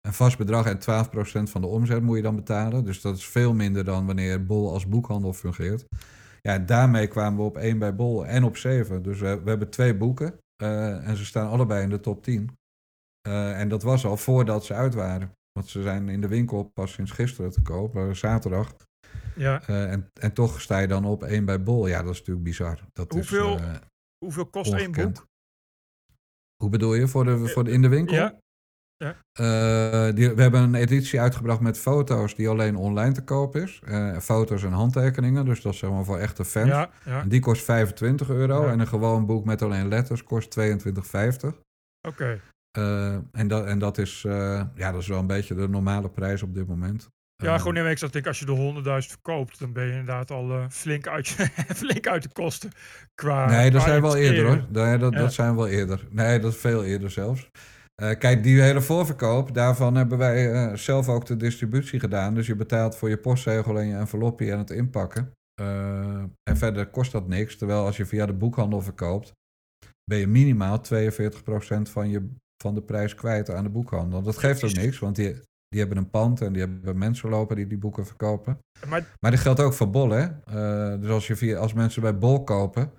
een 0.00 0.14
vast 0.14 0.38
bedrag 0.38 0.66
en 0.66 0.78
12 0.78 1.10
procent 1.10 1.50
van 1.50 1.60
de 1.60 1.66
omzet 1.66 2.02
moet 2.02 2.16
je 2.16 2.22
dan 2.22 2.36
betalen. 2.36 2.84
Dus 2.84 3.00
dat 3.00 3.16
is 3.16 3.26
veel 3.26 3.54
minder 3.54 3.84
dan 3.84 4.06
wanneer 4.06 4.46
Bol 4.46 4.72
als 4.72 4.86
boekhandel 4.86 5.32
fungeert. 5.32 5.84
Ja, 6.40 6.54
en 6.54 6.66
daarmee 6.66 7.06
kwamen 7.06 7.38
we 7.38 7.44
op 7.44 7.56
één 7.56 7.78
bij 7.78 7.94
Bol 7.94 8.26
en 8.26 8.44
op 8.44 8.56
zeven. 8.56 9.02
Dus 9.02 9.18
we, 9.20 9.40
we 9.42 9.48
hebben 9.48 9.70
twee 9.70 9.96
boeken. 9.96 10.38
eh, 10.62 11.08
en 11.08 11.16
ze 11.16 11.24
staan 11.24 11.48
allebei 11.48 11.82
in 11.82 11.90
de 11.90 12.00
top 12.00 12.22
10. 12.22 12.50
Eh, 13.28 13.60
en 13.60 13.68
dat 13.68 13.82
was 13.82 14.04
al 14.04 14.16
voordat 14.16 14.64
ze 14.64 14.74
uit 14.74 14.94
waren. 14.94 15.32
Want 15.58 15.70
ze 15.70 15.82
zijn 15.82 16.08
in 16.08 16.20
de 16.20 16.28
winkel 16.28 16.62
pas 16.62 16.92
sinds 16.92 17.10
gisteren 17.10 17.50
te 17.50 17.62
koop, 17.62 17.96
eh, 17.96 18.10
zaterdag. 18.10 18.76
Ja. 19.36 19.62
Eh, 19.66 19.92
en, 19.92 20.10
en 20.20 20.32
toch 20.32 20.60
sta 20.60 20.78
je 20.78 20.86
dan 20.86 21.04
op 21.04 21.22
één 21.22 21.44
bij 21.44 21.62
Bol. 21.62 21.86
Ja, 21.86 22.02
dat 22.02 22.12
is 22.12 22.18
natuurlijk 22.18 22.46
bizar. 22.46 22.84
Dat 22.92 23.12
Hoeveel 23.12 23.56
Is, 23.56 23.60
eh, 23.62 23.74
Hoeveel 24.24 24.46
kost 24.46 24.72
één 24.72 24.86
ongekend. 24.86 25.14
boek? 25.14 25.26
hoe 26.56 26.70
bedoel 26.70 26.94
je? 26.94 27.08
Voor 27.08 27.24
de, 27.24 27.46
voor 27.46 27.64
de, 27.64 27.70
in 27.70 27.82
de 27.82 27.88
winkel? 27.88 28.14
Ja. 28.14 28.40
Eh, 29.32 30.14
die, 30.14 30.30
we 30.34 30.42
hebben 30.42 30.62
een 30.62 30.74
editie 30.74 31.20
uitgebracht 31.20 31.60
met 31.60 31.78
foto's 31.78 32.34
die 32.34 32.48
alleen 32.48 32.76
online 32.76 33.12
te 33.12 33.24
koop 33.24 33.56
is. 33.56 33.80
Eh, 33.84 34.18
foto's 34.18 34.62
en 34.62 34.72
handtekeningen, 34.72 35.44
dus 35.44 35.60
dat 35.60 35.72
is 35.72 35.78
zeg 35.78 35.90
maar 35.90 36.04
voor 36.04 36.18
echte 36.18 36.44
fans. 36.44 36.68
Ja, 36.68 36.90
ja. 37.04 37.20
En 37.20 37.28
die 37.28 37.40
kost 37.40 37.64
25 37.64 38.30
euro. 38.30 38.62
Ja. 38.62 38.72
En 38.72 38.80
een 38.80 38.86
gewoon 38.86 39.26
boek 39.26 39.44
met 39.44 39.62
alleen 39.62 39.88
letters 39.88 40.24
kost 40.24 40.50
22,50. 40.50 41.60
Oké. 42.08 42.40
Eh, 42.70 43.16
en, 43.32 43.48
dat, 43.48 43.66
en 43.66 43.78
dat 43.78 43.98
is, 43.98 44.24
eh, 44.26 44.62
ja, 44.74 44.92
dat 44.92 45.00
is 45.00 45.08
wel 45.08 45.18
een 45.18 45.26
beetje 45.26 45.54
de 45.54 45.68
normale 45.68 46.10
prijs 46.10 46.42
op 46.42 46.54
dit 46.54 46.66
moment. 46.66 47.08
Ja, 47.42 47.52
Eh, 47.52 47.58
gewoon 47.58 47.74
nee, 47.74 47.82
maar 47.82 47.92
ik 48.12 48.26
als 48.26 48.38
je 48.38 48.44
de 48.44 48.52
100.000 48.52 49.10
verkoopt, 49.10 49.58
dan 49.58 49.72
ben 49.72 49.84
je 49.84 49.90
inderdaad 49.90 50.30
al 50.30 50.66
flink, 50.70 51.06
uit, 51.06 51.28
flink 51.82 52.06
uit 52.06 52.22
de 52.22 52.28
kosten. 52.32 52.70
Qua, 53.14 53.46
Nee, 53.46 53.70
dat 53.70 53.82
zijn 53.82 53.94
we 53.94 54.06
wel 54.06 54.16
eerder 54.16 54.46
hoor. 54.46 54.66
Nee, 54.70 54.98
dat, 54.98 55.12
Ja. 55.12 55.18
dat 55.18 55.32
zijn 55.32 55.50
we 55.50 55.56
wel 55.56 55.68
eerder. 55.68 56.06
Nee, 56.10 56.38
dat 56.38 56.52
is 56.52 56.58
veel 56.58 56.84
eerder 56.84 57.10
zelfs. 57.10 57.50
Kijk, 58.18 58.42
die 58.42 58.60
hele 58.60 58.80
voorverkoop, 58.80 59.54
daarvan 59.54 59.94
hebben 59.94 60.18
wij 60.18 60.76
zelf 60.76 61.08
ook 61.08 61.26
de 61.26 61.36
distributie 61.36 62.00
gedaan. 62.00 62.34
Dus 62.34 62.46
je 62.46 62.56
betaalt 62.56 62.96
voor 62.96 63.08
je 63.08 63.16
postzegel 63.18 63.78
en 63.78 63.86
je 63.86 63.94
envelopje 63.96 64.52
en 64.52 64.58
het 64.58 64.70
inpakken. 64.70 65.32
En 66.42 66.56
verder 66.56 66.86
kost 66.86 67.12
dat 67.12 67.28
niks. 67.28 67.56
Terwijl 67.56 67.84
als 67.84 67.96
je 67.96 68.06
via 68.06 68.26
de 68.26 68.32
boekhandel 68.32 68.80
verkoopt, 68.80 69.32
ben 70.04 70.18
je 70.18 70.26
minimaal 70.26 70.80
42% 70.80 71.90
van, 71.90 72.10
je, 72.10 72.30
van 72.62 72.74
de 72.74 72.82
prijs 72.82 73.14
kwijt 73.14 73.50
aan 73.50 73.64
de 73.64 73.70
boekhandel. 73.70 74.22
Dat 74.22 74.38
geeft 74.38 74.64
ook 74.64 74.72
niks, 74.72 74.98
want 74.98 75.16
die, 75.16 75.32
die 75.68 75.80
hebben 75.80 75.98
een 75.98 76.10
pand 76.10 76.40
en 76.40 76.52
die 76.52 76.62
hebben 76.62 76.98
mensen 76.98 77.28
lopen 77.30 77.56
die 77.56 77.66
die 77.66 77.78
boeken 77.78 78.06
verkopen. 78.06 78.58
Maar 78.88 79.16
Maar 79.20 79.30
dat 79.30 79.40
geldt 79.40 79.60
ook 79.60 79.72
voor 79.72 79.90
Bol, 79.90 80.10
hè? 80.10 80.26
Eh, 80.44 81.00
dus 81.00 81.10
als, 81.10 81.26
je 81.26 81.36
via, 81.36 81.58
als 81.58 81.72
mensen 81.72 82.02
bij 82.02 82.18
Bol 82.18 82.44
kopen, 82.44 82.92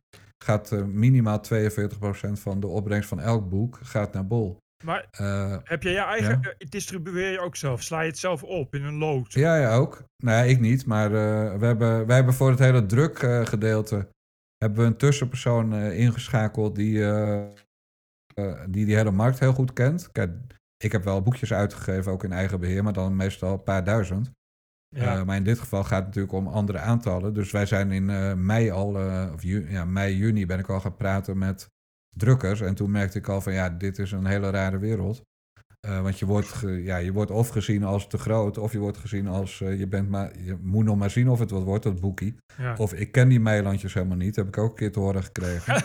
gaat 0.44 0.72
eh, 0.72 0.84
minimaal 0.84 1.42
42% 1.54 2.40
van 2.40 2.60
de 2.60 2.68
opbrengst 2.68 3.10
van 3.10 3.20
elk 3.20 3.50
boek 3.50 3.80
gaat 3.84 4.14
naar 4.14 4.28
Bol. 4.28 4.58
Maar 4.84 5.08
Eh, 5.12 5.58
heb 5.64 5.84
je 5.84 5.90
je 5.90 6.00
eigen, 6.00 6.40
Ja. 6.42 6.54
distribueer 6.70 7.32
je 7.32 7.40
ook 7.40 7.56
zelf? 7.56 7.82
Sla 7.84 8.02
je 8.02 8.10
het 8.10 8.18
zelf 8.18 8.44
op 8.44 8.76
in 8.76 8.84
een 8.84 8.98
lood? 8.98 9.34
ja, 9.34 9.58
ja, 9.58 9.76
ook. 9.76 10.04
Nee, 10.24 10.50
ik 10.50 10.60
niet. 10.60 10.86
Maar 10.86 11.12
we, 11.12 11.66
hebben, 11.66 12.06
wij 12.06 12.16
hebben 12.16 12.34
voor 12.34 12.50
het 12.50 12.60
hele 12.60 12.86
druk 12.86 13.20
gedeelte 13.44 14.08
hebben 14.58 14.80
we 14.80 14.86
een 14.86 14.98
tussenpersoon 14.98 15.74
ingeschakeld 15.74 16.76
die, 16.76 17.04
die 18.70 18.86
die 18.86 18.96
hele 18.96 19.12
markt 19.12 19.40
heel 19.40 19.54
goed 19.54 19.74
kent. 19.74 20.12
Kijk, 20.12 20.32
ik 20.78 20.92
heb 20.92 21.04
wel 21.04 21.22
boekjes 21.22 21.54
uitgegeven, 21.54 22.12
ook 22.12 22.24
in 22.24 22.32
eigen 22.32 22.60
beheer, 22.60 22.84
maar 22.84 22.94
dan 22.94 23.16
meestal 23.16 23.54
een 23.54 23.64
paar 23.64 23.84
duizend. 23.84 24.32
Ja. 24.96 25.18
Eh, 25.18 25.24
maar 25.24 25.36
in 25.36 25.44
dit 25.44 25.60
geval 25.60 25.84
gaat 25.84 25.98
het 25.98 26.06
natuurlijk 26.06 26.34
om 26.34 26.48
andere 26.48 26.80
aantallen. 26.80 27.34
Dus 27.34 27.52
wij 27.52 27.66
zijn 27.66 27.92
in 27.92 28.10
eh, 28.10 28.34
mei 28.34 28.72
al, 28.72 29.00
eh, 29.00 29.32
of 29.34 29.44
ju- 29.44 29.70
ja, 29.70 29.86
mei, 29.86 30.16
juni 30.16 30.46
ben 30.46 30.60
ik 30.60 30.70
al 30.70 30.80
gaan 30.80 30.96
praten 30.96 31.38
met 31.38 31.70
drukkers. 32.16 32.62
En 32.62 32.76
toen 32.76 32.92
merkte 32.92 33.18
ik 33.18 33.28
al 33.28 33.42
van 33.42 33.54
ja, 33.54 33.70
dit 33.70 34.00
is 34.00 34.12
een 34.12 34.26
hele 34.26 34.50
rare 34.50 34.78
wereld. 34.78 35.22
Eh, 35.88 36.02
want 36.02 36.20
je 36.20 36.26
wordt, 36.26 36.64
ja, 36.66 36.98
je 36.98 37.12
wordt 37.12 37.32
of 37.32 37.50
gezien 37.50 37.84
als 37.84 38.08
te 38.08 38.18
groot, 38.18 38.58
of 38.58 38.72
je 38.72 38.78
wordt 38.78 38.98
gezien 38.98 39.28
als 39.28 39.62
eh, 39.62 39.80
je 39.80 39.88
bent 39.88 40.10
maar, 40.10 40.32
je 40.44 40.58
moet 40.62 40.86
nog 40.86 40.98
maar 40.98 41.10
zien 41.10 41.30
of 41.30 41.40
het 41.40 41.52
wat 41.52 41.64
wordt, 41.64 41.84
dat 41.84 42.00
boekie. 42.00 42.36
ja. 42.58 42.76
Of 42.78 42.94
ik 42.94 43.12
ken 43.12 43.30
die 43.30 43.40
meilandjes 43.40 43.94
helemaal 43.94 44.18
niet, 44.18 44.36
heb 44.36 44.48
ik 44.48 44.58
ook 44.58 44.70
een 44.70 44.76
keer 44.76 44.92
te 44.92 45.00
horen 45.00 45.24
gekregen. 45.24 45.84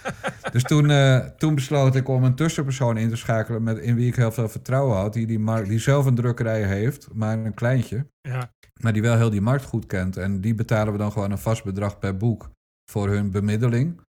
dus 0.52 0.62
toen, 0.62 0.90
eh, 0.90 1.18
toen 1.18 1.54
besloot 1.54 1.94
ik 1.94 2.08
om 2.08 2.24
een 2.24 2.34
tussenpersoon 2.34 2.96
in 2.96 3.08
te 3.08 3.16
schakelen 3.16 3.62
met, 3.62 3.78
in 3.78 3.94
wie 3.94 4.06
ik 4.06 4.16
heel 4.16 4.32
veel 4.32 4.48
vertrouwen 4.48 4.96
had, 4.96 5.12
die, 5.12 5.26
die, 5.26 5.62
die 5.62 5.78
zelf 5.78 6.06
een 6.06 6.14
drukkerij 6.14 6.62
heeft, 6.62 7.08
maar 7.12 7.38
een 7.38 7.54
kleintje. 7.54 8.06
ja. 8.20 8.54
Maar 8.80 8.92
die 8.92 9.02
wel 9.02 9.16
heel 9.16 9.30
die 9.30 9.40
markt 9.40 9.64
goed 9.64 9.86
kent. 9.86 10.16
En 10.16 10.40
die 10.40 10.54
betalen 10.54 10.92
we 10.92 10.98
dan 10.98 11.12
gewoon 11.12 11.30
een 11.30 11.38
vast 11.38 11.64
bedrag 11.64 11.98
per 11.98 12.16
boek 12.16 12.50
voor 12.90 13.08
hun 13.08 13.30
bemiddeling. 13.30 14.00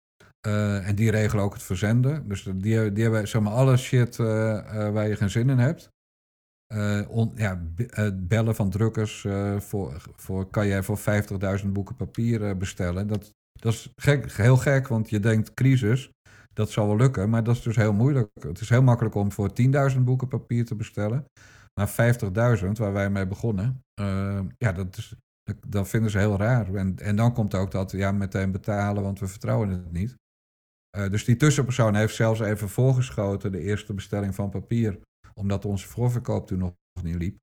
Eh, 0.48 0.88
en 0.88 0.96
die 0.96 1.12
regelen 1.12 1.44
ook 1.44 1.54
het 1.54 1.64
verzenden. 1.64 2.28
Dus 2.28 2.44
die, 2.44 2.92
die 2.92 3.04
hebben 3.04 3.28
zeg 3.28 3.42
maar 3.42 3.54
alle 3.54 3.78
shit 3.78 4.20
eh, 4.20 4.58
eh, 4.58 4.94
waar 4.94 5.08
je 5.08 5.16
geen 5.16 5.30
zin 5.30 5.50
in 5.50 5.58
hebt. 5.58 5.90
On- 7.10 7.32
ja, 7.36 7.62
bellen 8.14 8.56
van 8.56 8.70
drukkers 8.70 9.26
voor, 9.58 10.02
voor, 10.16 10.50
kan 10.50 10.68
jij 10.68 10.84
voor 10.84 10.98
50.000 10.98 11.72
boeken 11.72 11.96
papier 11.96 12.58
bestellen. 12.58 13.08
Dat, 13.08 13.34
dat 13.60 13.74
is 13.74 13.94
gek, 13.96 14.32
heel 14.32 14.58
gek, 14.58 14.88
want 14.88 15.10
je 15.10 15.20
denkt 15.20 15.54
crisis, 15.54 16.12
dat 16.54 16.72
zal 16.72 16.88
wel 16.88 16.96
lukken. 16.96 17.30
Maar 17.30 17.44
dat 17.44 17.56
is 17.56 17.62
dus 17.62 17.76
heel 17.76 17.94
moeilijk. 17.94 18.30
Het 18.40 18.60
is 18.60 18.70
heel 18.70 18.82
makkelijk 18.82 19.16
om 19.16 19.32
voor 19.32 19.52
10.000 19.94 20.00
boeken 20.00 20.28
papier 20.28 20.66
te 20.66 20.76
bestellen. 20.76 21.26
Maar 21.74 21.90
50.000, 22.60 22.72
waar 22.72 22.94
wij 22.94 23.10
mee 23.10 23.28
begonnen, 23.28 23.84
ja, 24.58 24.72
dat, 24.74 24.98
is, 24.98 25.16
dat 25.68 25.90
vinden 25.90 26.12
ze 26.12 26.18
heel 26.18 26.38
raar. 26.38 26.74
En, 26.74 26.98
en 26.98 27.16
dan 27.16 27.34
komt 27.34 27.56
ook 27.56 27.72
dat, 27.72 27.92
ja, 27.92 28.12
meteen 28.12 28.52
betalen, 28.52 29.04
want 29.04 29.20
we 29.20 29.28
vertrouwen 29.28 29.70
het 29.70 29.92
niet. 29.92 30.16
Eh, 30.98 31.10
dus 31.10 31.26
die 31.26 31.36
tussenpersoon 31.36 31.96
heeft 31.96 32.16
zelfs 32.16 32.40
even 32.40 32.70
voorgeschoten 32.70 33.52
de 33.52 33.62
eerste 33.62 33.94
bestelling 33.94 34.36
van 34.36 34.50
papier, 34.50 35.00
omdat 35.34 35.66
onze 35.66 35.88
voorverkoop 35.88 36.48
toen 36.48 36.58
nog 36.58 36.74
niet 37.02 37.16
liep. 37.16 37.38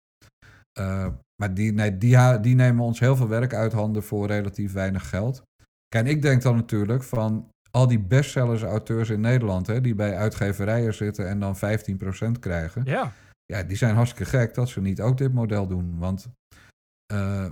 Eh, 0.72 1.08
maar 1.42 1.54
die, 1.54 1.72
nee, 1.72 1.98
die, 1.98 2.40
die 2.40 2.54
nemen 2.54 2.84
ons 2.84 3.00
heel 3.00 3.16
veel 3.16 3.28
werk 3.28 3.54
uit 3.54 3.72
handen 3.72 4.02
voor 4.02 4.26
relatief 4.26 4.72
weinig 4.72 5.08
geld. 5.08 5.42
Kijk, 5.88 6.04
en 6.04 6.10
ik 6.10 6.22
denk 6.22 6.42
dan 6.42 6.56
natuurlijk 6.56 7.02
van 7.02 7.50
al 7.70 7.86
die 7.86 8.00
bestsellers 8.00 8.62
auteurs 8.62 9.10
in 9.10 9.20
Nederland, 9.20 9.66
hè, 9.66 9.80
die 9.80 9.94
bij 9.94 10.16
uitgeverijen 10.16 10.94
zitten 10.94 11.28
en 11.28 11.40
dan 11.40 11.56
15% 11.56 12.38
krijgen. 12.38 12.82
ja. 12.84 13.12
Ja, 13.46 13.62
die 13.62 13.76
zijn 13.76 13.94
hartstikke 13.94 14.30
gek 14.38 14.54
dat 14.54 14.68
ze 14.68 14.80
niet 14.80 15.00
ook 15.00 15.18
dit 15.18 15.32
model 15.32 15.66
doen. 15.66 15.98
Want 15.98 16.28
eh, 17.06 17.50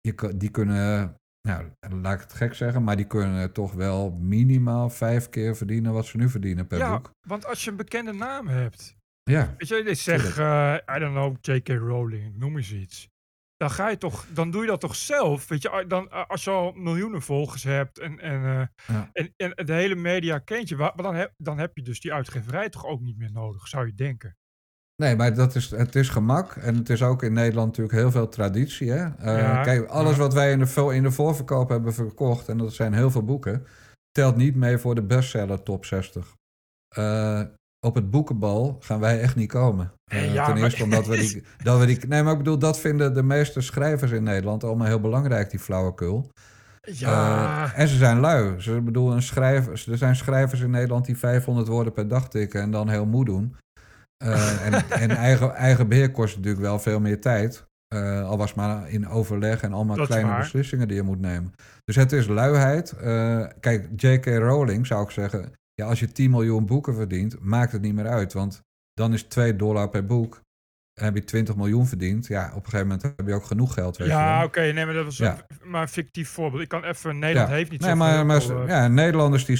je, 0.00 0.34
die 0.36 0.50
kunnen, 0.50 1.14
nou, 1.42 1.64
laat 1.80 2.14
ik 2.14 2.20
het 2.20 2.32
gek 2.32 2.54
zeggen, 2.54 2.84
maar 2.84 2.96
die 2.96 3.06
kunnen 3.06 3.52
toch 3.52 3.72
wel 3.72 4.10
minimaal 4.10 4.90
vijf 4.90 5.28
keer 5.28 5.56
verdienen 5.56 5.92
wat 5.92 6.06
ze 6.06 6.16
nu 6.16 6.28
verdienen 6.28 6.66
per 6.66 6.78
ja, 6.78 6.92
boek. 6.96 7.10
want 7.28 7.46
als 7.46 7.64
je 7.64 7.70
een 7.70 7.76
bekende 7.76 8.12
naam 8.12 8.48
hebt, 8.48 8.96
Ja, 9.22 9.54
weet 9.56 9.68
je, 9.68 9.76
ik 9.76 9.96
zeg, 9.96 10.38
eh, 10.38 10.76
I 10.96 10.98
don't 10.98 11.12
know, 11.14 11.36
J.K. 11.40 11.68
Rowling, 11.68 12.36
noem 12.36 12.56
eens 12.56 12.72
iets. 12.72 13.08
Dan 13.56 13.70
ga 13.70 13.88
je 13.88 13.96
toch, 13.96 14.26
dan 14.32 14.50
doe 14.50 14.60
je 14.62 14.66
dat 14.68 14.80
toch 14.80 14.96
zelf, 14.96 15.48
weet 15.48 15.62
je, 15.62 15.84
dan, 15.88 16.10
eh, 16.10 16.24
als 16.26 16.44
je 16.44 16.50
al 16.50 16.72
miljoenen 16.72 17.22
volgers 17.22 17.62
hebt 17.62 17.98
en, 17.98 18.18
en, 18.18 18.44
eh, 18.44 18.94
Ja. 18.96 19.10
en, 19.12 19.32
en 19.36 19.66
de 19.66 19.72
hele 19.72 19.94
media 19.94 20.38
kent 20.38 20.68
je, 20.68 20.92
dan 20.96 21.14
heb, 21.14 21.32
dan 21.36 21.58
heb 21.58 21.76
je 21.76 21.82
dus 21.82 22.00
die 22.00 22.12
uitgeverij 22.12 22.68
toch 22.68 22.84
ook 22.86 23.00
niet 23.00 23.16
meer 23.16 23.32
nodig, 23.32 23.68
zou 23.68 23.86
je 23.86 23.94
denken. 23.94 24.36
Nee, 25.00 25.16
maar 25.16 25.34
dat 25.34 25.54
is, 25.54 25.70
het 25.70 25.94
is 25.94 26.08
gemak. 26.08 26.56
En 26.56 26.74
het 26.76 26.90
is 26.90 27.02
ook 27.02 27.22
in 27.22 27.32
Nederland 27.32 27.66
natuurlijk 27.66 27.96
heel 27.98 28.10
veel 28.10 28.28
traditie. 28.28 28.90
Hè? 28.90 29.04
Eh, 29.18 29.38
Ja, 29.38 29.62
kijk, 29.62 29.88
alles 29.88 30.12
ja. 30.12 30.18
wat 30.18 30.34
wij 30.34 30.50
in 30.52 30.58
de, 30.58 30.94
in 30.94 31.02
de 31.02 31.10
voorverkoop 31.10 31.68
hebben 31.68 31.94
verkocht, 31.94 32.48
en 32.48 32.58
dat 32.58 32.72
zijn 32.72 32.92
heel 32.92 33.10
veel 33.10 33.24
boeken, 33.24 33.66
telt 34.10 34.36
niet 34.36 34.56
mee 34.56 34.78
voor 34.78 34.94
de 34.94 35.02
bestseller 35.02 35.62
top 35.62 35.84
60. 35.84 36.34
Eh, 36.94 37.40
op 37.86 37.94
het 37.94 38.10
boekenbal 38.10 38.76
gaan 38.80 39.00
wij 39.00 39.20
echt 39.20 39.36
niet 39.36 39.48
komen. 39.48 39.92
Eh, 40.10 40.34
ja, 40.34 40.44
ten 40.44 40.54
maar- 40.54 40.62
eerste 40.62 40.84
omdat 40.84 41.06
we 41.06 41.16
die, 41.16 41.42
dat 41.62 41.78
we 41.78 41.86
die... 41.86 42.06
Nee, 42.08 42.22
maar 42.22 42.32
ik 42.32 42.38
bedoel, 42.38 42.58
dat 42.58 42.78
vinden 42.80 43.14
de 43.14 43.22
meeste 43.22 43.60
schrijvers 43.60 44.10
in 44.10 44.22
Nederland 44.22 44.64
allemaal 44.64 44.86
heel 44.86 45.00
belangrijk, 45.00 45.50
die 45.50 45.60
flauwekul. 45.60 46.30
Ja, 46.82 47.72
en 47.74 47.88
ze 47.88 47.96
zijn 47.96 48.20
lui. 48.20 48.60
Ze, 48.60 48.80
bedoel, 48.80 49.12
een 49.12 49.22
schrijver, 49.22 49.72
er 49.90 49.98
zijn 49.98 50.16
schrijvers 50.16 50.60
in 50.60 50.70
Nederland 50.70 51.04
die 51.04 51.16
500 51.18 51.68
woorden 51.68 51.92
per 51.92 52.08
dag 52.08 52.28
tikken 52.28 52.60
en 52.60 52.70
dan 52.70 52.88
heel 52.88 53.06
moe 53.06 53.24
doen. 53.24 53.56
Eh, 54.24 54.66
en 54.66 54.72
en 55.04 55.10
eigen, 55.10 55.54
eigen 55.54 55.88
beheer 55.88 56.10
kost 56.10 56.36
natuurlijk 56.36 56.62
wel 56.62 56.78
veel 56.78 57.00
meer 57.00 57.20
tijd. 57.20 57.68
Uh, 57.94 58.28
al 58.28 58.36
was 58.38 58.54
maar 58.54 58.90
in 58.90 59.08
overleg 59.08 59.62
en 59.62 59.72
allemaal 59.72 59.96
Dat 59.96 60.06
kleine 60.06 60.36
beslissingen 60.36 60.88
die 60.88 60.96
je 60.96 61.02
moet 61.02 61.20
nemen. 61.20 61.52
Dus 61.84 61.96
het 61.96 62.12
is 62.12 62.26
luiheid. 62.26 62.94
Uh, 63.02 63.46
kijk, 63.60 63.88
J.K. 63.96 64.26
Rowling 64.26 64.86
zou 64.86 65.02
ik 65.04 65.10
zeggen... 65.10 65.52
Ja, 65.74 65.86
als 65.86 66.00
je 66.00 66.12
10 66.12 66.30
miljoen 66.30 66.66
boeken 66.66 66.94
verdient, 66.94 67.36
maakt 67.40 67.72
het 67.72 67.80
niet 67.82 67.94
meer 67.94 68.06
uit. 68.08 68.32
Want 68.32 68.62
dan 68.92 69.12
is 69.12 69.22
2 69.22 69.56
dollar 69.56 69.88
per 69.88 70.06
boek. 70.06 70.40
En 70.98 71.04
heb 71.04 71.14
je 71.14 71.24
20 71.24 71.56
miljoen 71.56 71.86
verdiend. 71.86 72.26
Ja, 72.26 72.46
op 72.48 72.56
een 72.56 72.70
gegeven 72.70 72.86
moment 72.86 73.02
heb 73.02 73.26
je 73.26 73.34
ook 73.34 73.44
genoeg 73.44 73.74
geld. 73.74 73.96
Weet 73.96 74.08
Ja, 74.08 74.44
oké, 74.44 74.60
nee, 74.60 74.84
maar 74.84 74.94
dat 74.94 75.04
was 75.04 75.16
Ja. 75.16 75.44
een, 75.48 75.70
maar 75.70 75.82
een 75.82 75.88
fictief 75.88 76.28
voorbeeld. 76.28 76.62
Ik 76.62 76.68
kan 76.68 76.84
even, 76.84 77.18
Nederland 77.18 77.48
Ja. 77.50 77.54
heeft 77.54 77.70
niet 77.70 77.80
nee, 77.80 77.90
zoveel. 77.90 78.06
maar, 78.06 78.26
maar 78.26 78.62
eh, 78.62 78.68
ja, 78.68 78.88
Nederlanders 78.88 79.44
die 79.44 79.58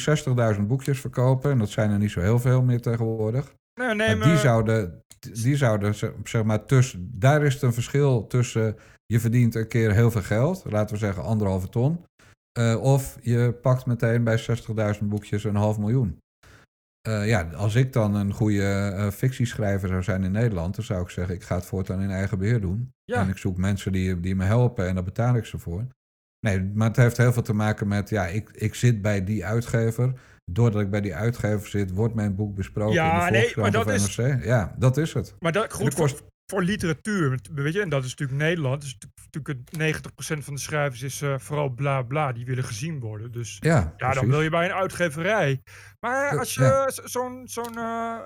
60.000 0.56 0.60
boekjes 0.66 1.00
verkopen... 1.00 1.50
en 1.50 1.58
dat 1.58 1.70
zijn 1.70 1.90
er 1.90 1.98
niet 1.98 2.10
zo 2.10 2.20
heel 2.20 2.38
veel 2.38 2.62
meer 2.62 2.80
tegenwoordig... 2.80 3.54
nee, 3.86 3.94
nee, 3.94 4.08
Maar 4.08 4.18
maar, 4.18 4.28
die 4.28 4.36
zouden, 4.36 5.02
die 5.42 5.56
zouden 5.56 5.94
zeg- 6.24 6.44
maar, 6.44 6.64
tussen, 6.64 7.10
daar 7.14 7.42
is 7.42 7.54
het 7.54 7.62
een 7.62 7.72
verschil 7.72 8.26
tussen 8.26 8.76
je 9.06 9.20
verdient 9.20 9.54
een 9.54 9.68
keer 9.68 9.92
heel 9.92 10.10
veel 10.10 10.22
geld, 10.22 10.64
laten 10.68 10.94
we 10.94 11.00
zeggen 11.00 11.22
anderhalve 11.22 11.68
ton, 11.68 12.04
eh, 12.58 12.82
of 12.82 13.18
je 13.20 13.58
pakt 13.62 13.86
meteen 13.86 14.24
bij 14.24 14.38
60.000 14.38 15.08
boekjes 15.08 15.44
een 15.44 15.56
half 15.56 15.78
miljoen. 15.78 16.18
Eh, 17.08 17.28
ja, 17.28 17.50
als 17.50 17.74
ik 17.74 17.92
dan 17.92 18.14
een 18.14 18.32
goede 18.32 18.92
eh, 18.96 19.10
fictieschrijver 19.10 19.88
zou 19.88 20.02
zijn 20.02 20.24
in 20.24 20.32
Nederland, 20.32 20.74
dan 20.76 20.84
zou 20.84 21.02
ik 21.02 21.08
zeggen, 21.08 21.34
ik 21.34 21.42
ga 21.42 21.54
het 21.54 21.66
voortaan 21.66 22.00
in 22.00 22.10
eigen 22.10 22.38
beheer 22.38 22.60
doen. 22.60 22.92
Ja. 23.04 23.20
En 23.20 23.28
ik 23.28 23.36
zoek 23.36 23.56
mensen 23.56 23.92
die, 23.92 24.20
die 24.20 24.34
me 24.36 24.44
helpen 24.44 24.88
en 24.88 24.94
daar 24.94 25.04
betaal 25.04 25.36
ik 25.36 25.44
ze 25.44 25.58
voor. 25.58 25.86
Nee, 26.46 26.70
maar 26.74 26.88
het 26.88 26.96
heeft 26.96 27.16
heel 27.16 27.32
veel 27.32 27.42
te 27.42 27.52
maken 27.52 27.88
met, 27.88 28.08
ja, 28.08 28.26
ik, 28.26 28.50
ik 28.50 28.74
zit 28.74 29.02
bij 29.02 29.24
die 29.24 29.46
uitgever. 29.46 30.12
Doordat 30.52 30.80
ik 30.80 30.90
bij 30.90 31.00
die 31.00 31.14
uitgever 31.14 31.68
zit, 31.68 31.90
wordt 31.90 32.14
mijn 32.14 32.34
boek 32.34 32.54
besproken 32.54 32.94
Ja, 32.94 33.26
in 33.26 33.32
de 33.32 33.38
nee, 33.38 33.52
maar 33.56 33.70
dat 33.70 33.90
is-. 33.90 34.14
Ja, 34.42 34.74
dat 34.78 34.96
is 34.96 35.12
het. 35.12 35.34
maar 35.38 35.52
dat, 35.52 35.72
goed 35.72 35.94
voor, 35.94 36.06
kost- 36.08 36.22
voor 36.46 36.62
literatuur, 36.62 37.38
weet 37.54 37.72
je, 37.72 37.80
en 37.80 37.88
dat 37.88 38.04
is 38.04 38.10
natuurlijk 38.10 38.38
Nederland. 38.38 38.80
Dus 38.82 38.96
natuurlijk 39.32 39.60
het 39.70 39.78
90% 40.40 40.44
van 40.44 40.54
de 40.54 40.60
schrijvers 40.60 41.02
is 41.02 41.22
eh, 41.22 41.38
vooral 41.38 41.68
bla 41.68 42.02
bla, 42.02 42.32
die 42.32 42.44
willen 42.44 42.64
gezien 42.64 43.00
worden. 43.00 43.32
Dus 43.32 43.56
Ja, 43.60 43.94
ja, 43.96 44.12
dan 44.12 44.28
wil 44.28 44.42
je 44.42 44.50
bij 44.50 44.64
een 44.64 44.74
uitgeverij. 44.74 45.62
Maar 46.00 46.38
als 46.38 46.54
je 46.54 46.62
ja. 46.62 46.90
zo'n, 47.04 47.42
zo'n 47.48 47.76
eh, 47.78 48.16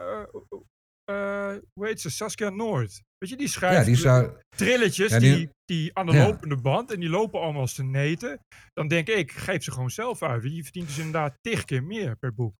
eh, 1.05 1.53
hoe 1.73 1.87
heet 1.87 2.01
ze, 2.01 2.11
Saskia 2.11 2.49
Noord. 2.51 3.03
Weet 3.19 3.31
je, 3.31 3.37
die 3.37 3.47
Ja, 3.47 3.53
schrijft 3.53 3.87
die 3.87 3.97
zou... 3.97 4.31
trilletjes 4.57 5.11
Ja, 5.11 5.19
die, 5.19 5.37
die- 5.37 5.51
die, 5.65 5.91
aan 5.99 6.07
de 6.07 6.13
Ja. 6.13 6.27
lopende 6.27 6.57
band 6.57 6.93
en 6.93 7.01
die 7.01 7.09
lopen 7.09 7.41
allemaal 7.41 7.61
als 7.61 7.75
te 7.75 7.85
neten. 7.85 8.39
Dan 8.73 8.89
denk 8.89 9.09
ik, 9.09 9.33
geef 9.33 9.63
ze 9.63 9.71
gewoon 9.73 9.91
zelf 9.91 10.23
uit. 10.23 10.43
Je 10.43 10.63
verdient 10.63 10.87
dus 10.87 10.99
inderdaad 10.99 11.39
tig 11.41 11.65
keer 11.65 11.83
meer 11.85 12.17
per 12.17 12.35
boek. 12.35 12.55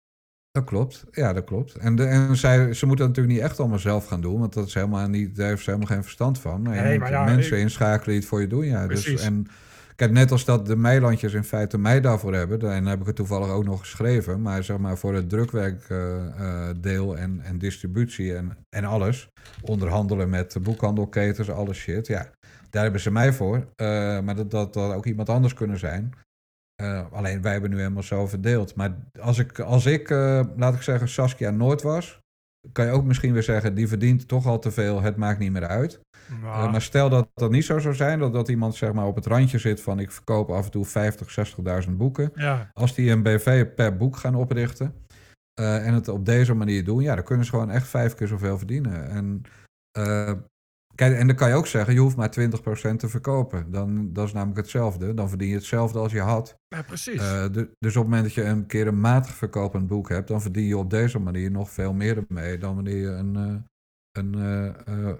Dat 0.51 0.65
klopt. 0.65 1.05
Ja, 1.11 1.33
dat 1.33 1.45
klopt. 1.45 1.75
En, 1.75 1.97
de, 1.97 2.05
en 2.05 2.37
zij, 2.37 2.73
ze 2.75 2.87
moeten 2.87 3.07
dat 3.07 3.17
natuurlijk 3.17 3.35
niet 3.35 3.45
echt 3.51 3.61
allemaal 3.61 3.79
zelf 3.79 4.07
gaan 4.07 4.21
doen, 4.21 4.39
want 4.41 4.53
dat 4.53 4.67
is 4.67 4.75
helemaal 4.75 5.09
niet, 5.09 5.37
daar 5.37 5.49
heeft 5.49 5.63
ze 5.65 5.71
helemaal 5.71 5.93
geen 5.95 6.03
verstand 6.03 6.39
van. 6.41 6.63
Nee, 6.63 6.99
maar 6.99 7.11
ja, 7.11 7.25
mensen 7.25 7.57
ik- 7.57 7.63
inschakelen 7.63 8.07
die 8.09 8.17
het 8.19 8.25
voor 8.27 8.41
je 8.41 8.47
doen. 8.47 8.65
Ja. 8.65 8.87
Dus, 8.87 9.03
Precies. 9.03 9.23
en 9.27 9.47
kijk, 9.97 10.11
net 10.11 10.31
als 10.31 10.45
dat 10.45 10.67
de 10.67 10.77
Meilandjes 10.77 11.33
in 11.33 11.45
feite 11.45 11.79
mij 11.79 12.01
daarvoor 12.01 12.35
hebben, 12.35 12.59
dan 12.59 12.87
heb 12.87 13.01
ik 13.01 13.07
het 13.07 13.17
toevallig 13.17 13.49
ook 13.49 13.65
nog 13.65 13.81
geschreven, 13.81 14.43
maar 14.43 14.65
zeg 14.65 14.79
maar 14.79 14.99
voor 14.99 15.15
het 15.15 15.29
drukwerkdeel 15.29 17.17
en, 17.17 17.41
en 17.41 17.59
distributie 17.59 18.35
en, 18.37 18.57
en 18.77 18.85
alles, 18.85 19.29
onderhandelen 19.63 20.31
met 20.31 20.53
de 20.53 20.61
boekhandelketens, 20.61 21.51
alles 21.51 21.79
shit, 21.79 22.07
ja. 22.07 22.31
Daar 22.75 22.83
hebben 22.83 23.01
ze 23.01 23.11
mij 23.11 23.33
voor, 23.33 23.67
Eh, 23.77 24.21
maar 24.21 24.35
dat, 24.37 24.51
dat 24.51 24.75
dat 24.75 24.95
ook 24.95 25.07
iemand 25.07 25.29
anders 25.29 25.55
kunnen 25.55 25.79
zijn. 25.79 26.13
Eh, 26.83 27.13
alleen 27.13 27.43
wij 27.43 27.53
hebben 27.53 27.71
nu 27.71 27.77
helemaal 27.77 28.03
zo 28.03 28.27
verdeeld. 28.27 28.75
Maar 28.75 28.97
als 29.21 29.39
ik, 29.39 29.59
als 29.59 29.87
ik 29.87 30.11
eh, 30.11 30.41
laat 30.57 30.75
ik 30.75 30.83
zeggen, 30.83 31.09
Saskia 31.09 31.51
Noord 31.51 31.83
was, 31.83 32.21
kan 32.73 32.85
je 32.85 32.91
ook 32.91 33.05
misschien 33.05 33.33
weer 33.33 33.43
zeggen, 33.43 33.75
die 33.75 33.89
verdient 33.89 34.29
toch 34.29 34.47
al 34.47 34.59
te 34.59 34.71
veel, 34.71 35.03
het 35.03 35.17
maakt 35.17 35.39
niet 35.39 35.53
meer 35.53 35.67
uit. 35.67 36.01
Maar, 36.43 36.71
maar 36.71 36.83
stel 36.83 37.09
dat 37.09 37.29
dat 37.35 37.51
niet 37.51 37.65
zo 37.65 37.79
zou 37.79 37.95
zijn, 37.95 38.19
dat, 38.19 38.33
dat 38.33 38.49
iemand 38.49 38.75
zeg 38.75 38.93
maar 38.93 39.07
op 39.07 39.15
het 39.15 39.27
randje 39.27 39.59
zit 39.59 39.81
van 39.81 39.99
ik 39.99 40.11
verkoop 40.11 40.51
af 40.51 40.65
en 40.65 40.71
toe 40.71 40.85
50, 40.85 41.55
60.000 41.87 41.91
boeken. 41.91 42.31
ja, 42.35 42.71
Als 42.73 42.95
die 42.95 43.11
een 43.11 43.23
BV 43.23 43.67
per 43.67 43.97
boek 43.97 44.17
gaan 44.17 44.35
oprichten 44.35 44.95
en 45.55 45.95
het 45.95 46.09
op 46.09 46.25
deze 46.27 46.55
manier 46.55 46.85
doen, 46.85 47.03
ja, 47.03 47.15
dan 47.15 47.25
kunnen 47.25 47.45
ze 47.45 47.51
gewoon 47.51 47.71
echt 47.71 47.87
vijf 47.87 48.15
keer 48.15 48.29
zoveel 48.29 48.59
verdienen. 48.59 49.09
En, 49.09 49.43
kijk, 50.95 51.17
en 51.17 51.27
dan 51.27 51.37
kan 51.37 51.49
je 51.49 51.55
ook 51.55 51.67
zeggen, 51.67 51.95
je 51.95 52.01
hoeft 52.01 52.17
maar 52.17 52.31
20% 52.31 52.97
te 52.97 53.09
verkopen. 53.09 53.71
Dan, 53.71 54.13
dat 54.13 54.27
is 54.27 54.33
namelijk 54.33 54.59
hetzelfde. 54.59 55.15
Dan 55.15 55.29
verdien 55.29 55.49
je 55.49 55.55
hetzelfde 55.55 55.99
als 55.99 56.13
je 56.13 56.21
had. 56.21 56.57
ja, 56.69 56.83
precies. 56.83 57.21
Eh, 57.21 57.45
du- 57.53 57.71
dus 57.79 57.97
op 57.97 58.03
het 58.03 58.11
moment 58.11 58.23
dat 58.23 58.33
je 58.35 58.45
een 58.45 58.67
keer 58.67 58.87
een 58.87 59.01
matig 59.01 59.35
verkopend 59.35 59.87
boek 59.87 60.09
hebt, 60.09 60.29
dan 60.29 60.43
verdien 60.43 60.65
je 60.67 60.77
op 60.79 60.91
deze 60.91 61.19
manier 61.19 61.51
nog 61.51 61.71
veel 61.71 61.93
meer 61.93 62.25
ermee 62.29 62.59
dan 62.59 62.75
wanneer 62.75 62.97
je 62.97 63.09
een, 63.09 63.37
eh, 63.37 63.55
een, 64.19 64.35
eh, 64.35 65.11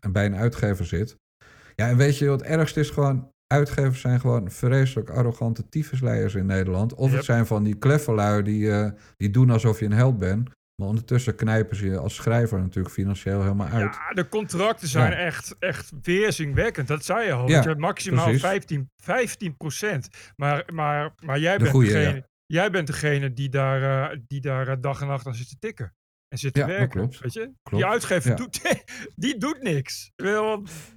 een, 0.00 0.12
bij 0.12 0.26
een 0.26 0.36
uitgever 0.36 0.86
zit. 0.86 1.16
Ja, 1.76 1.88
en 1.88 1.96
weet 1.96 2.18
je 2.18 2.28
wat 2.28 2.40
het 2.40 2.48
ergste 2.50 2.80
is 2.80 2.90
gewoon, 2.90 3.30
uitgevers 3.46 4.00
zijn 4.00 4.20
gewoon 4.20 4.50
vreselijk 4.50 5.10
arrogante 5.10 5.68
tyfusleiers 5.68 6.34
in 6.34 6.46
Nederland. 6.46 6.94
Of 6.94 7.06
Yep. 7.08 7.16
het 7.16 7.24
zijn 7.24 7.46
van 7.46 7.62
die 7.64 7.74
kleffelui 7.74 8.42
die, 8.42 8.92
die 9.16 9.30
doen 9.30 9.50
alsof 9.50 9.78
je 9.78 9.84
een 9.84 9.92
held 9.92 10.18
bent, 10.18 10.50
maar 10.74 10.88
ondertussen 10.88 11.34
knijpen 11.34 11.76
ze 11.76 11.86
je 11.86 11.98
als 11.98 12.14
schrijver 12.14 12.60
natuurlijk 12.60 12.94
financieel 12.94 13.42
helemaal 13.42 13.66
uit. 13.68 13.94
ja, 13.94 14.10
de 14.12 14.28
contracten 14.28 14.88
zijn 14.88 15.10
Ja. 15.10 15.16
echt, 15.16 15.56
echt 15.58 15.92
weerzinwekkend. 16.02 16.88
Dat 16.88 17.04
zei 17.04 17.26
je 17.26 17.32
al. 17.32 17.48
Ja, 17.48 17.60
je 17.60 17.68
hebt 17.68 17.80
maximaal 17.80 18.24
precies. 18.24 18.42
15, 18.42 18.90
15 18.96 19.56
procent. 19.56 20.08
Maar, 20.36 20.64
maar, 20.72 21.14
maar 21.24 21.38
jij, 21.38 21.52
De 21.52 21.58
bent 21.58 21.70
goeie, 21.70 21.92
degene, 21.92 22.28
jij 22.46 22.70
bent 22.70 22.86
degene 22.86 23.32
die 23.32 23.48
daar, 23.48 24.10
eh, 24.10 24.18
die 24.26 24.40
daar 24.40 24.68
eh, 24.68 24.76
dag 24.80 25.00
en 25.00 25.06
nacht 25.06 25.26
aan 25.26 25.34
zit 25.34 25.48
te 25.48 25.56
tikken. 25.58 25.94
En 26.34 26.40
zit 26.40 26.54
te 26.54 26.60
Ja, 26.60 26.66
werken. 26.66 26.88
klopt. 26.88 27.18
Weet 27.20 27.32
je? 27.32 27.50
Die 27.70 27.86
uitgever 27.86 28.30
ja. 28.30 28.36
doet, 28.36 28.60
die 29.24 29.38
doet 29.38 29.62
niks. 29.62 30.12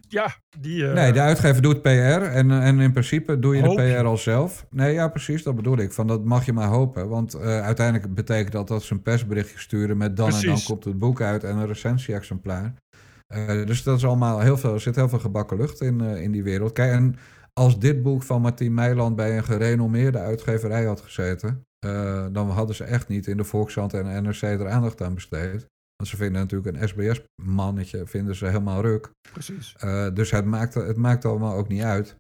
Ja, 0.07 0.35
die... 0.59 0.87
eh, 0.87 0.93
Nee, 0.93 1.11
de 1.11 1.19
uitgever 1.19 1.61
doet 1.61 1.81
PR 1.81 1.89
en, 1.89 2.51
eh, 2.51 2.67
en 2.67 2.79
in 2.79 2.91
principe 2.91 3.39
doe 3.39 3.55
je 3.55 3.61
Hoop 3.63 3.77
de. 3.77 3.95
PR 3.99 4.05
al 4.05 4.17
zelf. 4.17 4.65
Nee, 4.69 4.93
ja, 4.93 5.07
precies, 5.07 5.43
dat 5.43 5.55
bedoel 5.55 5.77
ik. 5.77 5.91
Van 5.91 6.07
dat 6.07 6.23
mag 6.23 6.45
je 6.45 6.53
maar 6.53 6.67
hopen. 6.67 7.09
Want 7.09 7.33
eh, 7.33 7.61
uiteindelijk 7.61 8.13
betekent 8.13 8.51
dat 8.51 8.67
dat 8.67 8.83
ze 8.83 8.93
een 8.93 9.01
persberichtje 9.01 9.59
sturen 9.59 9.97
met 9.97 10.17
dan 10.17 10.33
en 10.33 10.41
dan 10.45 10.63
komt 10.63 10.83
het 10.83 10.99
boek 10.99 11.21
uit 11.21 11.43
en 11.43 11.57
een 11.57 11.67
recensie-exemplaar. 11.67 12.73
Dus 13.65 13.83
dat 13.83 13.97
is 13.97 14.05
allemaal 14.05 14.39
heel 14.39 14.57
veel, 14.57 14.73
er 14.73 14.81
zit 14.81 14.95
heel 14.95 15.09
veel 15.09 15.19
gebakken 15.19 15.57
lucht 15.57 15.81
in, 15.81 16.01
in 16.01 16.31
die 16.31 16.43
wereld. 16.43 16.71
Kijk, 16.71 16.91
en 16.91 17.15
als 17.53 17.79
dit 17.79 18.03
boek 18.03 18.23
van 18.23 18.41
Martien 18.41 18.73
Meiland 18.73 19.15
bij 19.15 19.37
een 19.37 19.43
gerenommeerde 19.43 20.17
uitgeverij 20.19 20.85
had 20.85 21.01
gezeten, 21.01 21.66
eh, 21.79 22.25
dan 22.31 22.49
hadden 22.49 22.75
ze 22.75 22.83
echt 22.83 23.07
niet 23.07 23.27
in 23.27 23.37
de 23.37 23.43
Volkskrant 23.43 23.93
en 23.93 24.23
NRC 24.23 24.41
er 24.41 24.69
aandacht 24.69 25.01
aan 25.01 25.13
besteed. 25.13 25.65
Want 25.95 26.09
ze 26.09 26.17
vinden 26.17 26.41
natuurlijk 26.41 26.77
een 26.77 26.87
SBS-mannetje 26.87 28.07
vinden 28.07 28.35
ze 28.35 28.45
helemaal 28.45 28.81
ruk. 28.81 29.09
Precies. 29.31 29.75
Uh, 29.83 30.07
dus 30.13 30.31
het 30.31 30.45
maakt, 30.45 30.73
het 30.73 30.97
maakt 30.97 31.25
allemaal 31.25 31.55
ook 31.55 31.67
niet 31.67 31.81
uit. 31.81 32.15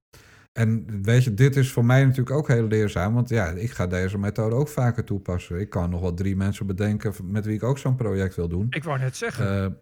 En 0.59 1.01
weet 1.01 1.23
je, 1.23 1.33
dit 1.33 1.55
is 1.55 1.71
voor 1.71 1.85
mij 1.85 2.03
natuurlijk 2.03 2.35
ook 2.35 2.47
heel 2.47 2.67
leerzaam. 2.67 3.13
Want 3.13 3.29
ja, 3.29 3.47
ik 3.49 3.71
ga 3.71 3.87
deze 3.87 4.17
methode 4.17 4.55
ook 4.55 4.67
vaker 4.67 5.03
toepassen. 5.03 5.59
Ik 5.59 5.69
kan 5.69 5.89
nog 5.89 6.01
wel 6.01 6.13
drie 6.13 6.35
mensen 6.35 6.65
bedenken 6.65 7.13
met 7.23 7.45
wie 7.45 7.55
ik 7.55 7.63
ook 7.63 7.77
zo'n 7.77 7.95
project 7.95 8.35
wil 8.35 8.47
doen. 8.47 8.67
Ik 8.69 8.83
wou 8.83 8.99
net 8.99 9.15
zeggen. 9.15 9.63
Uh, 9.63 9.75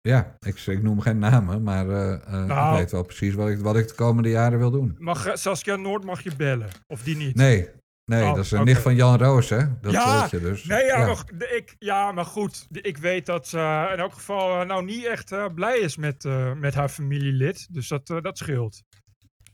ja, 0.00 0.36
ik, 0.46 0.58
ik, 0.58 0.82
noem 0.82 1.00
geen 1.00 1.18
namen, 1.18 1.62
maar 1.62 1.86
uh, 1.86 2.46
nou, 2.46 2.72
ik 2.72 2.78
weet 2.78 2.90
wel 2.90 3.02
precies 3.02 3.34
wat 3.34 3.48
ik, 3.48 3.58
wat 3.58 3.76
ik 3.76 3.88
de 3.88 3.94
komende 3.94 4.28
jaren 4.28 4.58
wil 4.58 4.70
doen. 4.70 4.96
Mag 4.98 5.30
Saskia 5.32 5.76
Noord 5.76 6.04
mag 6.04 6.22
je 6.22 6.36
bellen? 6.36 6.68
Of 6.86 7.02
die 7.02 7.16
niet? 7.16 7.34
Nee, 7.34 7.68
Nee, 8.04 8.22
Oh, 8.24 8.34
dat 8.34 8.44
is 8.44 8.50
een 8.50 8.64
nicht 8.64 8.82
van 8.82 8.94
Jan 8.94 9.18
Roos, 9.18 9.48
hè? 9.50 9.80
Dat 9.80 9.92
Ja, 9.92 10.28
je 10.30 10.40
dus. 10.40 10.64
Nee, 10.64 10.84
ja, 10.84 10.98
ja. 10.98 11.06
Maar, 11.06 11.24
ik, 11.54 11.76
ja, 11.78 12.12
maar 12.12 12.24
goed. 12.24 12.66
Ik 12.70 12.96
weet 12.98 13.26
dat 13.26 13.46
ze 13.48 13.88
in 13.92 13.98
elk 13.98 14.12
geval 14.12 14.60
eh, 14.60 14.66
nou 14.66 14.84
niet 14.84 15.04
echt 15.04 15.32
eh, 15.32 15.46
blij 15.54 15.78
is 15.78 15.96
met, 15.96 16.24
eh, 16.24 16.52
met 16.52 16.74
haar 16.74 16.88
familielid. 16.88 17.66
Dus 17.74 17.88
dat, 17.88 18.10
eh, 18.10 18.20
dat 18.20 18.38
scheelt. 18.38 18.82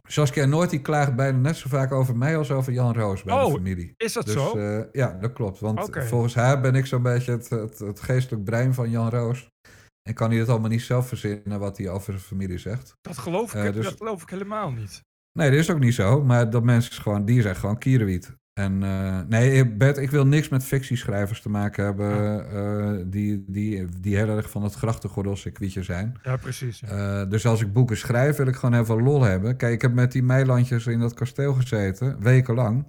Saskia 0.08 0.44
Noord 0.44 0.70
die 0.70 0.80
klaagt 0.80 1.16
bijna 1.16 1.38
net 1.38 1.56
zo 1.56 1.68
vaak 1.68 1.92
over 1.92 2.16
mij 2.16 2.36
als 2.36 2.50
over 2.50 2.72
Jan 2.72 2.94
Roos 2.94 3.22
bij 3.22 3.34
Oh, 3.34 3.44
de 3.46 3.50
familie. 3.52 3.94
Is 3.96 4.12
dat 4.12 4.24
Dus 4.24 4.34
zo? 4.34 4.56
eh, 4.58 4.84
ja, 4.92 5.16
dat 5.20 5.32
klopt. 5.32 5.60
Want 5.60 5.88
volgens 6.08 6.34
haar 6.34 6.60
ben 6.60 6.74
ik 6.74 6.86
zo'n 6.86 7.02
beetje 7.02 7.32
het, 7.32 7.48
het, 7.48 7.78
het 7.78 8.00
geestelijk 8.00 8.44
brein 8.44 8.74
van 8.74 8.90
Jan 8.90 9.08
Roos. 9.10 9.48
En 10.08 10.14
kan 10.14 10.30
hij 10.30 10.38
het 10.38 10.48
allemaal 10.48 10.68
niet 10.70 10.82
zelf 10.82 11.08
verzinnen 11.08 11.58
wat 11.58 11.78
hij 11.78 11.88
over 11.88 12.12
zijn 12.12 12.24
familie 12.24 12.58
zegt. 12.58 12.94
dat, 13.00 13.18
geloof 13.18 13.54
ik, 13.54 13.64
eh, 13.64 13.72
dus- 13.72 13.84
dat 13.84 13.96
geloof 13.96 14.22
ik 14.22 14.30
helemaal 14.30 14.70
niet. 14.70 15.00
Nee, 15.38 15.50
dat 15.50 15.58
is 15.58 15.70
ook 15.70 15.78
niet 15.78 15.94
zo. 15.94 16.24
Maar 16.24 16.50
dat 16.50 16.62
mensen 16.62 17.02
gewoon, 17.02 17.24
die 17.24 17.42
zijn 17.42 17.56
gewoon 17.56 17.78
kierenwiet. 17.78 18.32
En 18.60 18.82
eh, 18.82 19.20
nee, 19.28 19.66
Bert, 19.76 19.98
ik 19.98 20.10
wil 20.10 20.26
niks 20.26 20.48
met 20.48 20.64
fictieschrijvers 20.64 21.40
te 21.42 21.48
maken 21.48 21.84
hebben 21.84 22.10
eh, 22.50 23.04
die, 23.06 23.44
die, 23.46 23.86
die 24.00 24.16
heel 24.16 24.28
erg 24.28 24.50
van 24.50 24.62
het 24.62 24.74
grachtengordelcircuitje 24.74 25.82
zijn. 25.82 26.16
Ja, 26.22 26.36
precies. 26.36 26.80
ja. 26.80 27.20
Eh, 27.22 27.30
dus 27.30 27.46
als 27.46 27.60
ik 27.60 27.72
boeken 27.72 27.96
schrijf, 27.96 28.36
wil 28.36 28.46
ik 28.46 28.54
gewoon 28.54 28.74
heel 28.74 28.84
veel 28.84 29.00
lol 29.00 29.22
hebben. 29.22 29.56
Kijk, 29.56 29.72
ik 29.72 29.82
heb 29.82 29.92
met 29.92 30.12
die 30.12 30.22
meilandjes 30.22 30.86
in 30.86 30.98
dat 31.00 31.14
kasteel 31.14 31.54
gezeten, 31.54 32.22
wekenlang. 32.22 32.86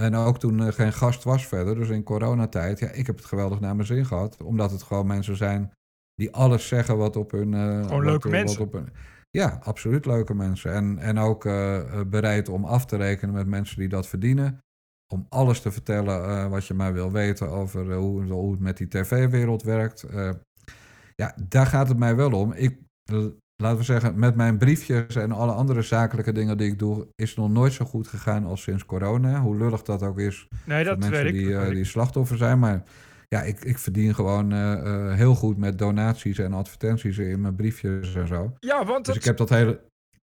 En 0.00 0.14
ook 0.14 0.38
toen 0.38 0.60
er 0.60 0.72
geen 0.72 0.92
gast 0.92 1.24
was 1.24 1.46
verder, 1.46 1.74
dus 1.74 1.88
in 1.88 2.02
coronatijd. 2.02 2.78
Ja, 2.78 2.90
ik 2.90 3.06
heb 3.06 3.16
het 3.16 3.24
geweldig 3.24 3.60
naar 3.60 3.74
mijn 3.76 3.86
zin 3.86 4.06
gehad. 4.06 4.42
Omdat 4.42 4.70
het 4.70 4.82
gewoon 4.82 5.06
mensen 5.06 5.36
zijn 5.36 5.72
die 6.14 6.32
alles 6.34 6.68
zeggen 6.68 6.96
wat 6.96 7.16
op 7.16 7.30
hun... 7.30 7.54
eh, 7.54 7.82
Gewoon 7.84 8.04
leuke 8.04 8.28
wat 8.28 8.38
mensen. 8.38 8.60
op 8.62 8.72
hun- 8.72 8.88
ja, 9.30 9.58
absoluut 9.62 10.06
leuke 10.06 10.34
mensen. 10.34 10.72
En, 10.72 10.98
en 10.98 11.18
ook 11.18 11.44
eh, 11.44 11.76
eh, 11.76 12.06
bereid 12.06 12.48
om 12.48 12.64
af 12.64 12.86
te 12.86 12.96
rekenen 12.96 13.34
met 13.34 13.46
mensen 13.46 13.78
die 13.78 13.88
dat 13.88 14.06
verdienen. 14.08 14.58
Om 15.12 15.26
alles 15.28 15.60
te 15.60 15.70
vertellen 15.72 16.24
eh, 16.24 16.48
wat 16.48 16.66
je 16.66 16.74
maar 16.74 16.92
wil 16.92 17.12
weten 17.12 17.50
over 17.50 17.90
eh, 17.90 17.96
hoe, 17.96 18.22
hoe 18.22 18.50
het 18.50 18.60
met 18.60 18.76
die 18.76 18.88
tv-wereld 18.88 19.62
werkt. 19.62 20.02
Eh, 20.02 20.30
ja, 21.14 21.36
daar 21.48 21.66
gaat 21.66 21.88
het 21.88 21.98
mij 21.98 22.16
wel 22.16 22.32
om. 22.32 22.52
Ik, 22.52 22.78
laten 23.56 23.78
we 23.78 23.84
zeggen, 23.84 24.18
met 24.18 24.36
mijn 24.36 24.58
briefjes 24.58 25.16
en 25.16 25.32
alle 25.32 25.52
andere 25.52 25.82
zakelijke 25.82 26.32
dingen 26.32 26.56
die 26.58 26.70
ik 26.70 26.78
doe, 26.78 27.08
is 27.14 27.28
het 27.28 27.38
nog 27.38 27.50
nooit 27.50 27.72
zo 27.72 27.84
goed 27.84 28.08
gegaan 28.08 28.44
als 28.44 28.62
sinds 28.62 28.84
corona. 28.84 29.40
Hoe 29.40 29.56
lullig 29.56 29.82
dat 29.82 30.02
ook 30.02 30.18
is 30.18 30.48
Nee, 30.64 30.84
voor 30.84 30.94
dat 30.94 31.02
weet 31.02 31.10
mensen 31.10 31.26
ik. 31.26 31.32
die, 31.32 31.74
die 31.74 31.84
slachtoffer 31.84 32.36
zijn. 32.36 32.58
Maar 32.58 32.82
ja, 33.28 33.42
ik, 33.42 33.64
ik 33.64 33.78
verdien 33.78 34.14
gewoon 34.14 34.52
heel 35.12 35.34
goed 35.34 35.56
met 35.56 35.78
donaties 35.78 36.38
en 36.38 36.52
advertenties 36.52 37.18
in 37.18 37.40
mijn 37.40 37.54
briefjes 37.54 38.14
en 38.14 38.26
zo. 38.26 38.52
Ja, 38.58 38.84
want 38.84 39.04
Dus 39.04 39.14
dat, 39.14 39.16
ik 39.16 39.24
heb 39.24 39.36
dat 39.36 39.48
hele, 39.48 39.80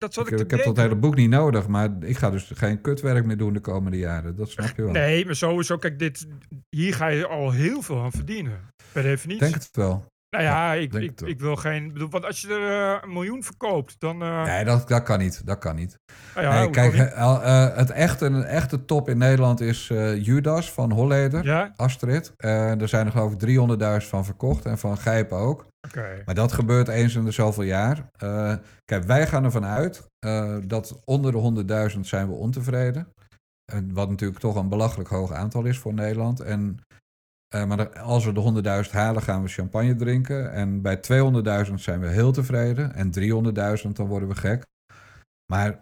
dat 0.02 0.14
zat 0.14 0.26
ik, 0.28 0.32
ik, 0.32 0.38
te 0.38 0.44
ik 0.44 0.52
heb 0.52 0.64
dat 0.64 0.78
hele 0.78 0.96
boek 0.96 1.16
niet 1.16 1.30
nodig. 1.30 1.68
Maar 1.68 1.90
ik 2.00 2.18
ga 2.18 2.30
dus 2.30 2.52
geen 2.54 2.82
kutwerk 2.82 3.26
meer 3.26 3.38
doen 3.38 3.54
de 3.54 3.60
komende 3.60 3.98
jaren. 3.98 4.36
Dat 4.36 4.50
snap 4.50 4.76
je 4.76 4.84
wel. 4.84 4.92
Nee, 4.92 5.26
maar 5.26 5.36
sowieso, 5.36 5.78
kijk, 5.78 6.00
dit, 6.00 6.28
hier 6.70 6.94
ga 6.94 7.08
je 7.08 7.28
al 7.28 7.52
heel 7.52 7.82
veel 7.82 8.02
aan 8.02 8.12
verdienen. 8.12 8.60
Per 8.92 9.02
Ik 9.04 9.08
definitie. 9.10 9.42
denk 9.44 9.54
het 9.54 9.70
wel. 9.72 10.06
nou 10.30 10.44
ja, 10.44 10.74
ik, 10.74 10.94
ik, 10.94 11.22
ik 11.22 11.40
wil 11.40 11.56
geen... 11.56 11.94
bedoel, 11.94 12.10
Want 12.10 12.26
als 12.26 12.42
je 12.42 12.48
er 12.48 12.94
eh, 12.96 13.02
een 13.04 13.14
miljoen 13.14 13.44
verkoopt, 13.44 13.96
dan... 14.00 14.22
eh 14.22 14.44
Nee, 14.44 14.64
dat, 14.66 14.88
dat 14.88 15.04
kan 15.04 15.20
niet. 15.20 15.46
Dat 15.46 15.58
kan 15.58 15.76
niet. 15.76 15.98
nou 16.36 16.48
ja, 16.48 16.60
nee, 16.60 16.70
kijk, 16.70 16.94
niet? 16.94 17.02
eh, 17.02 17.76
het 17.76 17.90
echte, 17.90 18.26
een 18.26 18.44
echte 18.44 18.86
top 18.86 19.10
in 19.10 19.18
Nederland 19.18 19.62
is 19.62 19.88
Judas 20.16 20.72
van 20.72 20.92
Holleder. 20.92 21.44
Ja? 21.44 21.74
Astrid. 21.76 22.34
Er 22.38 22.88
zijn 22.90 23.06
er 23.06 23.12
geloof 23.12 23.34
ik 23.34 23.40
300.000 24.02 24.08
van 24.08 24.26
verkocht 24.26 24.66
en 24.66 24.78
van 24.78 24.98
Gijpen 24.98 25.38
ook. 25.38 25.70
Maar 26.26 26.36
dat 26.36 26.52
gebeurt 26.52 26.88
eens 26.88 27.16
in 27.16 27.26
de 27.26 27.32
zoveel 27.32 27.64
jaar. 27.64 28.10
Eh, 28.18 28.56
kijk, 28.86 29.04
wij 29.04 29.28
gaan 29.28 29.44
ervan 29.44 29.66
uit 29.66 30.08
eh, 30.20 30.58
dat 30.66 31.02
onder 31.06 31.32
de 31.32 31.38
100.000 31.94 32.00
zijn 32.00 32.28
we 32.28 32.34
ontevreden. 32.34 33.08
En 33.72 33.94
wat 33.94 34.10
natuurlijk 34.10 34.40
toch 34.40 34.56
een 34.56 34.70
belachelijk 34.70 35.10
hoog 35.10 35.32
aantal 35.32 35.66
is 35.66 35.80
voor 35.80 35.94
Nederland. 35.94 36.40
En, 36.40 36.78
eh, 37.48 37.66
maar 37.66 38.00
als 38.00 38.26
we 38.26 38.34
de 38.34 38.40
100.000 38.40 38.94
halen, 38.94 39.22
gaan 39.22 39.42
we 39.42 39.48
champagne 39.48 39.96
drinken. 39.96 40.52
En 40.52 40.82
bij 40.82 40.98
200.000 40.98 41.82
zijn 41.82 42.00
we 42.00 42.08
heel 42.08 42.32
tevreden. 42.32 42.94
En 42.94 43.12
300.000, 43.12 43.96
dan 43.96 44.08
worden 44.08 44.30
we 44.30 44.36
gek. 44.36 44.66
Maar 45.52 45.82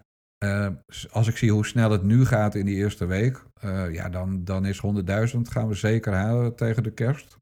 als 1.11 1.27
ik 1.27 1.37
zie 1.37 1.51
hoe 1.51 1.65
snel 1.65 1.91
het 1.91 2.03
nu 2.03 2.25
gaat 2.25 2.55
in 2.55 2.65
die 2.65 2.75
eerste 2.75 3.05
week, 3.05 3.45
ja, 3.91 4.09
dan, 4.09 4.43
dan 4.43 4.65
is 4.65 4.81
100.000 4.81 5.49
gaan 5.49 5.67
we 5.67 5.73
zeker 5.73 6.13
halen 6.13 6.55
tegen 6.55 6.83
de 6.83 6.91
kerst. 6.91 7.37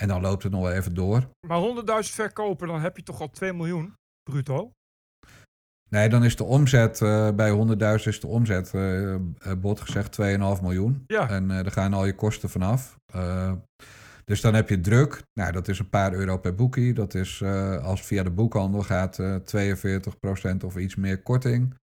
En 0.00 0.08
dan 0.08 0.20
loopt 0.20 0.42
het 0.42 0.52
nog 0.52 0.62
wel 0.62 0.72
even 0.72 0.94
door. 0.94 1.28
Maar 1.46 1.60
100.000 2.04 2.10
verkopen, 2.12 2.68
dan 2.68 2.80
heb 2.80 2.96
je 2.96 3.02
toch 3.02 3.20
al 3.20 3.30
2 3.30 3.52
miljoen 3.52 3.94
bruto? 4.30 4.72
Nee, 5.88 6.08
dan 6.08 6.24
is 6.24 6.36
de 6.36 6.44
omzet 6.44 7.00
eh, 7.00 7.30
bij 7.30 7.50
100.000 7.98 8.06
is 8.06 8.20
de 8.20 8.26
omzet, 8.26 8.74
eh, 8.74 9.16
bot 9.58 9.80
gezegd, 9.80 10.12
2,5 10.12 10.62
miljoen. 10.62 11.04
Ja. 11.06 11.28
En 11.28 11.48
daar 11.48 11.70
gaan 11.70 11.92
al 11.92 12.06
je 12.06 12.14
kosten 12.14 12.50
vanaf. 12.50 12.98
Dus 14.24 14.40
dan 14.40 14.54
heb 14.54 14.68
je 14.68 14.80
druk. 14.80 15.22
Nou, 15.32 15.52
dat 15.52 15.68
is 15.68 15.78
een 15.78 15.88
paar 15.88 16.12
euro 16.12 16.38
per 16.38 16.54
boekie. 16.54 16.94
Dat 16.94 17.14
is 17.14 17.42
als 17.82 17.98
het 17.98 18.08
via 18.08 18.22
de 18.22 18.30
boekhandel 18.30 18.82
gaat, 18.82 19.18
eh 19.18 19.34
42% 19.34 20.64
of 20.64 20.76
iets 20.76 20.96
meer 20.96 21.22
korting. 21.22 21.74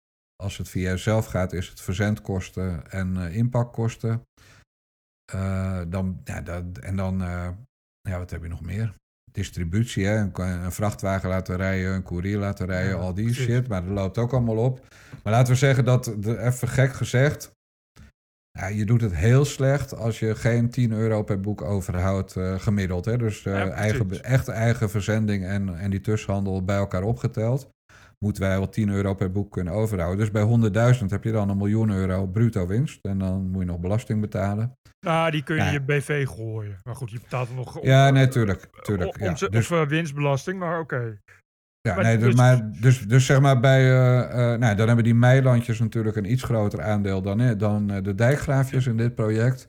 Als 0.43 0.57
het 0.57 0.69
via 0.69 0.89
jezelf 0.89 1.25
gaat, 1.25 1.53
is 1.53 1.69
het 1.69 1.81
verzendkosten 1.81 2.91
en 2.91 3.17
inpakkosten. 3.17 4.21
Dan, 5.89 6.21
ja, 6.23 6.41
dat, 6.41 6.77
en 6.77 6.95
dan, 6.95 7.21
ja, 8.07 8.17
wat 8.17 8.29
heb 8.31 8.41
je 8.41 8.47
nog 8.49 8.61
meer? 8.61 8.93
Distributie, 9.31 10.05
hè? 10.05 10.17
Een, 10.17 10.39
een 10.39 10.71
vrachtwagen 10.71 11.29
laten 11.29 11.55
rijden, 11.55 11.93
een 11.93 12.03
koerier 12.03 12.37
laten 12.37 12.65
rijden, 12.65 12.91
Ja, 12.91 12.97
al 13.01 13.13
die 13.13 13.25
precies. 13.25 13.43
shit. 13.43 13.67
Maar 13.67 13.81
dat 13.83 13.91
loopt 13.93 14.17
ook 14.17 14.31
allemaal 14.33 14.57
op. 14.57 14.85
Maar 15.23 15.33
laten 15.33 15.53
we 15.53 15.59
zeggen 15.59 15.85
dat, 15.85 16.07
even 16.25 16.67
gek 16.67 16.93
gezegd, 16.93 17.51
ja, 18.51 18.67
je 18.67 18.85
doet 18.85 19.01
het 19.01 19.15
heel 19.15 19.45
slecht 19.45 19.95
als 19.95 20.19
je 20.19 20.35
geen 20.35 20.69
10 20.69 20.91
euro 20.91 21.23
per 21.23 21.39
boek 21.39 21.61
overhoudt 21.61 22.35
eh, 22.35 22.59
gemiddeld. 22.59 23.05
Hè? 23.05 23.17
Dus 23.17 23.45
eh, 23.45 23.53
Ja, 23.53 23.69
eigen, 23.69 24.23
echt 24.23 24.47
eigen 24.47 24.89
verzending 24.89 25.45
en, 25.45 25.77
en 25.79 25.89
die 25.89 26.01
tussenhandel 26.01 26.63
bij 26.63 26.77
elkaar 26.77 27.03
opgeteld. 27.03 27.69
Moeten 28.25 28.43
wij 28.43 28.57
wel 28.57 28.69
10 28.69 28.89
euro 28.89 29.13
per 29.13 29.31
boek 29.31 29.51
kunnen 29.51 29.73
overhouden. 29.73 30.19
Dus 30.19 30.31
bij 30.31 30.93
100.000 30.99 31.05
heb 31.05 31.23
je 31.23 31.31
dan 31.31 31.49
een 31.49 31.57
miljoen 31.57 31.89
euro 31.89 32.27
bruto 32.27 32.67
winst. 32.67 33.05
En 33.05 33.17
dan 33.17 33.49
moet 33.49 33.61
je 33.61 33.67
nog 33.67 33.79
belasting 33.79 34.21
betalen. 34.21 34.77
Nou, 35.05 35.31
die 35.31 35.43
kun 35.43 35.55
je 35.55 35.61
Ja. 35.61 35.67
in 35.67 35.73
je 35.73 35.81
BV 35.81 36.27
gooien. 36.27 36.77
Maar 36.83 36.95
goed, 36.95 37.11
je 37.11 37.19
betaalt 37.19 37.49
er 37.49 37.55
nog... 37.55 37.79
Ja, 37.83 38.09
nee, 38.09 38.27
tuurlijk. 38.27 38.67
tuurlijk 38.81 39.15
om, 39.15 39.23
ja. 39.23 39.29
omzet- 39.29 39.51
Dus, 39.51 39.71
Of 39.71 39.81
eh, 39.81 39.87
winstbelasting, 39.87 40.59
maar 40.59 40.79
oké. 40.79 41.17
ja, 41.81 41.93
maar 41.95 42.03
nee, 42.03 42.17
dus, 42.17 42.35
maar, 42.35 42.71
dus, 42.81 43.01
dus 43.07 43.25
zeg 43.25 43.39
maar 43.41 43.59
bij... 43.59 43.79
eh, 43.81 44.53
eh, 44.53 44.59
nou, 44.59 44.75
dan 44.75 44.87
hebben 44.87 45.03
die 45.05 45.15
meilandjes 45.15 45.79
natuurlijk 45.79 46.15
een 46.15 46.31
iets 46.31 46.43
groter 46.43 46.81
aandeel 46.81 47.21
dan, 47.21 47.57
dan 47.57 47.87
de 47.87 48.15
dijkgraafjes 48.15 48.87
in 48.87 48.97
dit 48.97 49.15
project. 49.15 49.67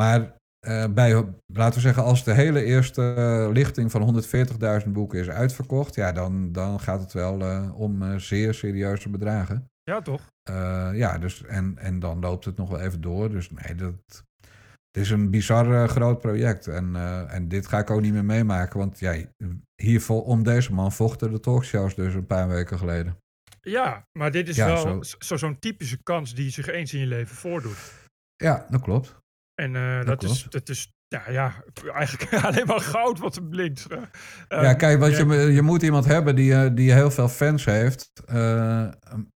Maar 0.00 0.32
eh, 0.60 0.84
bij, 0.92 1.12
laten 1.46 1.74
we 1.74 1.80
zeggen, 1.80 2.02
als 2.02 2.24
de 2.24 2.32
hele 2.34 2.64
eerste 2.64 3.14
eh, 3.14 3.52
lichting 3.52 3.90
van 3.90 4.22
140.000 4.84 4.88
boeken 4.88 5.18
is 5.20 5.28
uitverkocht... 5.28 5.94
ja, 5.94 6.12
dan, 6.12 6.52
dan 6.52 6.80
gaat 6.80 7.00
het 7.00 7.12
wel 7.12 7.40
eh, 7.40 7.80
om 7.80 8.18
zeer 8.18 8.54
serieuze 8.54 9.08
bedragen. 9.08 9.70
Ja, 9.82 10.00
toch? 10.02 10.20
Ja, 10.92 11.18
dus, 11.18 11.44
en, 11.44 11.78
en 11.78 11.98
dan 11.98 12.20
loopt 12.20 12.44
het 12.44 12.56
nog 12.56 12.70
wel 12.70 12.80
even 12.80 13.00
door. 13.00 13.30
Dus 13.30 13.50
nee, 13.50 13.74
dat, 13.74 13.94
het 14.90 15.02
is 15.02 15.10
een 15.10 15.30
bizar 15.30 15.88
groot 15.88 16.18
project. 16.20 16.66
En, 16.66 16.96
en 17.28 17.48
dit 17.48 17.66
ga 17.66 17.78
ik 17.78 17.90
ook 17.90 18.00
niet 18.00 18.12
meer 18.12 18.24
meemaken. 18.24 18.78
Want 18.78 18.98
ja, 18.98 19.14
hier 19.76 20.10
om 20.10 20.42
deze 20.42 20.72
man 20.72 20.92
vochten 20.92 21.30
de 21.30 21.40
talkshows 21.40 21.94
dus 21.94 22.14
een 22.14 22.26
paar 22.26 22.48
weken 22.48 22.78
geleden. 22.78 23.16
Ja, 23.60 24.06
maar 24.18 24.30
dit 24.30 24.48
is 24.48 24.56
Ja, 24.56 24.66
wel 24.66 24.76
zo. 24.76 25.02
zo- 25.02 25.16
zo- 25.18 25.36
zo'n 25.36 25.58
typische 25.58 26.02
kans 26.02 26.34
die 26.34 26.50
zich 26.50 26.66
eens 26.68 26.94
in 26.94 27.00
je 27.00 27.06
leven 27.06 27.36
voordoet. 27.36 27.92
Ja, 28.36 28.66
dat 28.70 28.80
klopt. 28.80 29.19
En 29.60 29.76
eh, 29.76 30.04
dat, 30.06 30.22
is, 30.22 30.46
dat 30.48 30.68
is, 30.68 30.92
ja, 31.08 31.22
ja, 31.30 31.54
eigenlijk 31.94 32.34
alleen 32.44 32.66
maar 32.66 32.80
goud 32.80 33.18
wat 33.18 33.36
er 33.36 33.42
blinkt. 33.44 33.86
Eh, 33.88 34.62
ja, 34.62 34.74
kijk, 34.74 34.98
want 35.00 35.16
ja, 35.16 35.32
je, 35.32 35.52
je 35.52 35.62
moet 35.62 35.82
iemand 35.82 36.04
hebben 36.04 36.36
die, 36.36 36.54
eh, 36.54 36.70
die 36.74 36.92
heel 36.92 37.10
veel 37.10 37.28
fans 37.28 37.64
heeft. 37.64 38.10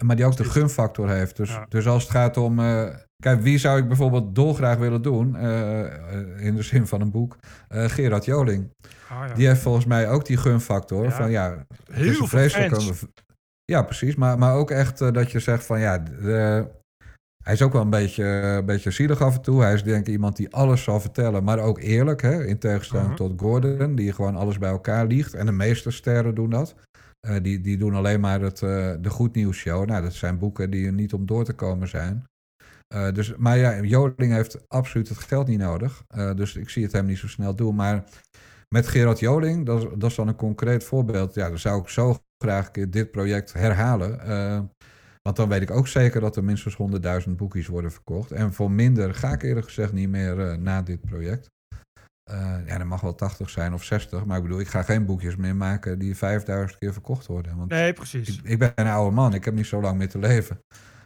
maar 0.06 0.16
die 0.16 0.26
ook 0.26 0.36
de 0.38 0.44
gunfactor 0.44 1.10
heeft. 1.10 1.36
Dus, 1.38 1.50
Ja. 1.50 1.66
dus 1.70 1.88
als 1.88 2.04
het 2.04 2.12
gaat 2.12 2.38
om... 2.38 2.58
kijk, 3.24 3.42
wie 3.42 3.58
zou 3.58 3.80
ik 3.80 3.88
bijvoorbeeld 3.88 4.36
dolgraag 4.36 4.78
willen 4.78 5.02
doen? 5.02 5.38
in 6.38 6.56
de 6.56 6.64
zin 6.64 6.88
van 6.88 7.02
een 7.02 7.12
boek. 7.12 7.38
Gerard 7.70 8.26
Joling. 8.26 8.72
ah, 9.10 9.28
ja. 9.28 9.34
Die 9.34 9.48
heeft 9.48 9.62
volgens 9.62 9.86
mij 9.86 10.10
ook 10.10 10.26
die 10.26 10.38
gunfactor. 10.38 11.12
Van 11.12 11.32
ja, 11.32 11.66
Heel 11.92 12.14
veel 12.28 12.50
fans. 12.50 13.04
Ja, 13.66 13.82
precies. 13.82 14.16
Maar, 14.16 14.38
maar 14.38 14.54
ook 14.56 14.72
echt 14.72 14.98
dat 14.98 15.32
je 15.32 15.40
zegt 15.40 15.66
van 15.66 15.80
ja, 15.80 15.98
de- 15.98 16.82
hij 17.44 17.54
is 17.54 17.62
ook 17.62 17.74
wel 17.74 17.82
een 17.82 17.90
beetje, 17.90 18.24
een 18.24 18.66
beetje 18.66 18.92
zielig 18.92 19.22
af 19.22 19.36
en 19.36 19.42
toe. 19.42 19.62
Hij 19.62 19.74
is 19.74 19.84
denk 19.84 20.08
ik 20.08 20.14
iemand 20.14 20.36
die 20.36 20.54
alles 20.54 20.84
zal 20.84 21.00
vertellen, 21.00 21.44
maar 21.44 21.60
ook 21.60 21.80
eerlijk. 21.80 22.22
Hè? 22.22 22.46
In 22.46 22.58
tegenstelling 22.58 23.08
Mhm. 23.08 23.16
tot 23.18 23.40
Gordon, 23.42 23.96
die 23.96 24.14
gewoon 24.14 24.36
alles 24.36 24.58
bij 24.58 24.70
elkaar 24.70 25.06
liegt. 25.08 25.34
En 25.34 25.46
de 25.46 25.52
meeste 25.52 25.92
sterren 25.92 26.36
doen 26.36 26.50
dat. 26.50 26.76
Eh, 27.28 27.36
die, 27.42 27.62
die 27.62 27.78
doen 27.78 27.94
alleen 27.96 28.20
maar 28.20 28.42
het, 28.42 28.62
eh, 28.62 28.94
de 29.02 29.10
goed 29.10 29.36
nieuws 29.36 29.58
show. 29.58 29.86
Nou, 29.88 30.02
dat 30.04 30.14
zijn 30.14 30.38
boeken 30.40 30.70
die 30.70 30.86
er 30.86 30.94
niet 30.94 31.14
om 31.14 31.26
door 31.26 31.44
te 31.44 31.54
komen 31.54 31.88
zijn. 31.88 32.24
Eh, 32.88 33.12
dus, 33.12 33.36
maar 33.36 33.58
ja, 33.58 33.82
Joling 33.82 34.34
heeft 34.34 34.58
absoluut 34.68 35.10
het 35.10 35.18
geld 35.18 35.48
niet 35.48 35.60
nodig. 35.60 36.04
Dus 36.36 36.56
ik 36.56 36.70
zie 36.70 36.84
het 36.84 36.92
hem 36.92 37.06
niet 37.06 37.18
zo 37.18 37.28
snel 37.28 37.56
doen. 37.56 37.76
Maar 37.76 38.04
met 38.70 38.88
Gerard 38.88 39.20
Joling, 39.20 39.66
dat, 39.66 39.82
is- 39.84 39.90
dat 39.98 40.10
is 40.10 40.16
dan 40.16 40.28
een 40.28 40.36
concreet 40.36 40.84
voorbeeld. 40.84 41.34
Ja, 41.34 41.50
dan 41.50 41.58
zou 41.60 41.82
ik 41.82 41.88
zo 41.90 42.18
graag 42.44 42.66
een 42.66 42.72
keer 42.72 42.90
dit 42.90 43.12
project 43.12 43.54
herhalen. 43.54 44.20
Want 45.24 45.36
dan 45.36 45.50
weet 45.50 45.62
ik 45.62 45.72
ook 45.72 45.88
zeker 45.88 46.22
dat 46.22 46.36
er 46.36 46.44
minstens 46.44 46.78
100.000 47.28 47.32
boekjes 47.36 47.68
worden 47.68 47.92
verkocht. 47.92 48.32
En 48.32 48.54
voor 48.54 48.72
minder 48.72 49.14
ga 49.16 49.32
ik 49.34 49.44
eerlijk 49.44 49.66
gezegd 49.66 49.94
niet 49.94 50.10
meer 50.10 50.40
eh, 50.50 50.58
na 50.58 50.82
dit 50.82 51.02
project. 51.06 51.52
Eh, 52.24 52.58
ja, 52.66 52.78
dat 52.78 52.88
mag 52.88 53.02
wel 53.02 53.16
80 53.16 53.50
zijn 53.50 53.74
of 53.74 53.84
60. 53.84 54.26
Maar 54.26 54.38
ik 54.38 54.44
bedoel, 54.44 54.60
ik 54.60 54.68
ga 54.68 54.84
geen 54.84 55.06
boekjes 55.06 55.36
meer 55.36 55.56
maken 55.56 56.00
die 56.00 56.16
5000 56.18 56.80
keer 56.80 56.94
verkocht 56.94 57.26
worden. 57.26 57.58
Want 57.58 57.70
Nee, 57.70 57.94
precies. 57.94 58.38
ik, 58.38 58.44
ik 58.44 58.60
ben 58.60 58.72
een 58.76 58.88
oude 58.88 59.16
man, 59.16 59.34
ik 59.34 59.46
heb 59.46 59.54
niet 59.54 59.66
zo 59.66 59.82
lang 59.82 59.98
meer 59.98 60.10
te 60.10 60.20
leven. 60.20 60.60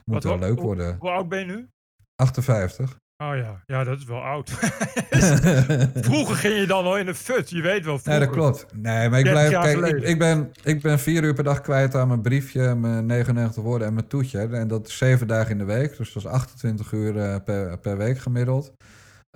Moet 0.06 0.14
Wat- 0.16 0.24
wel 0.24 0.32
hoe- 0.32 0.42
leuk 0.42 0.56
hoe- 0.56 0.66
worden. 0.66 0.98
Hoe 1.00 1.10
oud 1.10 1.30
ben 1.30 1.40
je 1.40 1.46
nu? 1.46 1.68
58. 2.16 2.98
Oh 3.24 3.36
ja, 3.36 3.62
ja, 3.66 3.84
dat 3.84 3.98
is 3.98 4.06
wel 4.06 4.22
oud. 4.22 4.50
Vroeger 6.10 6.36
ging 6.36 6.60
je 6.60 6.66
dan 6.68 6.86
al 6.86 6.98
in 6.98 7.06
de 7.06 7.16
fut, 7.16 7.50
je 7.50 7.62
weet 7.62 7.86
wel. 7.86 8.00
Vroeger. 8.00 8.26
dat 8.26 8.30
klopt. 8.30 8.66
Nee, 8.74 9.10
maar 9.10 9.20
ik 9.20 9.26
30 9.26 9.50
blijf. 9.50 9.80
Kijk, 9.80 10.04
ik, 10.04 10.20
ben, 10.20 10.52
ik 10.64 10.82
ben 10.82 11.00
vier 11.00 11.24
uur 11.24 11.34
per 11.34 11.44
dag 11.44 11.62
kwijt 11.62 11.96
aan 11.96 12.08
mijn 12.08 12.22
briefje, 12.22 12.76
mijn 12.76 13.06
99 13.06 13.64
woorden 13.64 13.88
en 13.88 13.94
mijn 13.94 14.08
toetje. 14.08 14.40
En 14.40 14.68
dat 14.68 14.88
is 14.88 14.98
zeven 14.98 15.28
dagen 15.28 15.52
in 15.52 15.58
de 15.58 15.64
week. 15.64 15.98
Dus 15.98 16.14
dat 16.14 16.24
is 16.24 16.30
28 16.30 16.92
uur 16.92 17.18
eh, 17.18 17.36
per, 17.44 17.78
per 17.78 17.98
week 17.98 18.18
gemiddeld. 18.18 18.74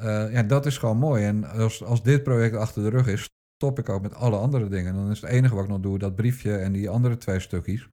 Eh, 0.02 0.34
ja, 0.34 0.44
dat 0.44 0.66
is 0.66 0.78
gewoon 0.78 0.98
mooi. 0.98 1.26
En 1.26 1.50
als, 1.50 1.84
als 1.84 2.04
dit 2.04 2.24
project 2.24 2.56
achter 2.56 2.84
de 2.84 2.90
rug 2.90 3.08
is, 3.08 3.30
stop 3.56 3.80
ik 3.80 3.90
ook 3.90 4.02
met 4.02 4.16
alle 4.16 4.38
andere 4.38 4.68
dingen. 4.68 4.94
Dan 4.94 5.12
is 5.12 5.22
het 5.22 5.30
enige 5.30 5.56
wat 5.56 5.64
ik 5.64 5.70
nog 5.70 5.80
doe 5.80 6.00
dat 6.00 6.16
briefje 6.16 6.58
en 6.58 6.72
die 6.72 6.90
andere 6.90 7.18
twee 7.18 7.40
stukjes. 7.40 7.88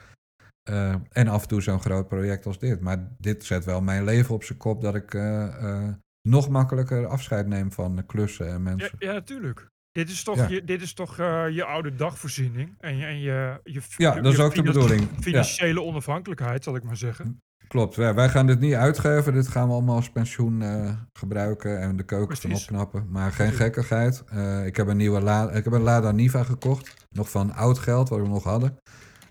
Eh, 0.69 0.95
en 1.13 1.29
af 1.29 1.43
en 1.43 1.49
toe 1.49 1.63
zo'n 1.63 1.81
groot 1.81 2.09
project 2.09 2.47
als 2.47 2.59
dit. 2.59 2.81
Maar 2.81 3.09
dit 3.19 3.45
zet 3.45 3.65
wel 3.65 3.81
mijn 3.81 4.05
leven 4.05 4.35
op 4.35 4.45
zijn 4.45 4.59
kop 4.59 4.83
dat 4.83 4.95
ik 4.95 5.15
eh, 5.15 5.45
eh, 5.45 5.89
nog 6.29 6.49
makkelijker 6.49 7.07
afscheid 7.07 7.47
neem 7.47 7.73
van 7.73 8.07
klussen 8.07 8.49
en 8.49 8.63
mensen. 8.63 8.91
ja, 8.99 9.13
natuurlijk. 9.13 9.69
Dit 9.93 10.11
is 10.11 10.23
toch, 10.23 10.37
Ja. 10.37 10.49
je, 10.49 10.65
dit 10.65 10.83
is 10.83 10.95
toch 10.95 11.17
je 11.51 11.65
oude 11.65 11.95
dagvoorziening. 11.95 12.75
En 12.79 12.97
je, 12.97 13.05
en 13.05 13.21
je, 13.21 13.61
je, 13.65 13.81
Ja, 13.97 14.15
je- 14.15 14.21
dat 14.21 14.33
is 14.33 14.39
ook 14.41 14.55
de 14.55 14.63
bedoeling. 14.63 15.01
Ja. 15.01 15.21
Financiële 15.21 15.83
onafhankelijkheid, 15.83 16.65
zal 16.65 16.77
ik 16.77 16.83
maar 16.83 16.97
zeggen. 16.97 17.43
Klopt, 17.69 17.97
wij, 17.97 18.15
wij 18.15 18.29
gaan 18.29 18.47
dit 18.47 18.61
niet 18.61 18.75
uitgeven. 18.75 19.33
Dit 19.35 19.49
gaan 19.49 19.67
we 19.67 19.73
allemaal 19.73 19.97
als 19.97 20.11
pensioen 20.11 20.61
uh, 20.61 20.91
gebruiken 21.13 21.81
en 21.81 21.97
de 21.97 22.03
keuken 22.03 22.37
van 22.37 22.53
opknappen. 22.55 23.07
Maar 23.11 23.33
geen 23.33 23.53
gekkigheid. 23.53 24.25
Uh, 24.35 24.67
ik 24.67 24.77
heb 24.77 24.87
een 24.87 24.97
nieuwe 24.97 25.51
ik 25.53 25.65
heb 25.65 25.73
een 25.73 25.83
Lada 25.83 26.11
Niva 26.11 26.43
gekocht. 26.45 27.07
Nog 27.11 27.31
van 27.31 27.55
oud 27.55 27.79
geld, 27.79 28.09
wat 28.09 28.21
we 28.21 28.29
nog 28.29 28.45
hadden. 28.45 28.79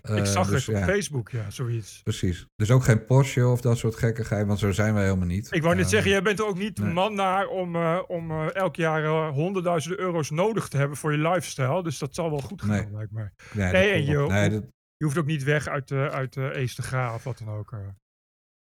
Uh, 0.02 0.16
ik 0.16 0.26
zag 0.26 0.48
dus, 0.48 0.66
het 0.66 0.76
op 0.76 0.82
Facebook, 0.82 1.30
ja, 1.30 1.50
zoiets. 1.50 2.00
Precies. 2.02 2.46
Dus 2.56 2.70
ook 2.70 2.84
geen 2.84 3.04
Porsche 3.04 3.46
of 3.46 3.60
dat 3.60 3.78
soort 3.78 3.96
gekkigheid, 3.96 4.46
want 4.46 4.58
zo 4.58 4.72
zijn 4.72 4.94
wij 4.94 5.04
helemaal 5.04 5.26
niet. 5.26 5.48
Ik 5.50 5.62
wou 5.62 5.74
net 5.74 5.88
zeggen, 5.88 6.10
jij 6.10 6.22
bent 6.22 6.38
er 6.38 6.46
ook 6.46 6.58
niet 6.58 6.76
de 6.76 6.84
man 6.84 7.14
naar 7.14 7.46
om, 7.46 7.76
om 8.06 8.48
elk 8.48 8.76
jaar 8.76 9.28
honderdduizenden 9.28 10.00
euro's 10.00 10.30
nodig 10.30 10.68
te 10.68 10.76
hebben 10.76 10.96
voor 10.96 11.12
je 11.12 11.18
lifestyle. 11.18 11.82
Dus 11.82 11.98
dat 11.98 12.14
zal 12.14 12.30
wel 12.30 12.40
goed 12.40 12.62
gaan, 12.62 12.70
nee. 12.70 12.92
lijkt 12.92 13.12
mij. 13.12 13.30
Nee, 13.52 13.72
nee 13.72 13.90
en 13.90 14.04
je, 14.04 14.70
je 14.96 15.04
hoeft 15.04 15.18
ook 15.18 15.26
niet 15.26 15.42
weg 15.42 15.68
uit, 15.68 15.92
uit 15.92 16.32
de 16.32 16.54
Eesterga 16.54 17.14
of 17.14 17.24
wat 17.24 17.38
dan 17.38 17.48
ook. 17.48 17.72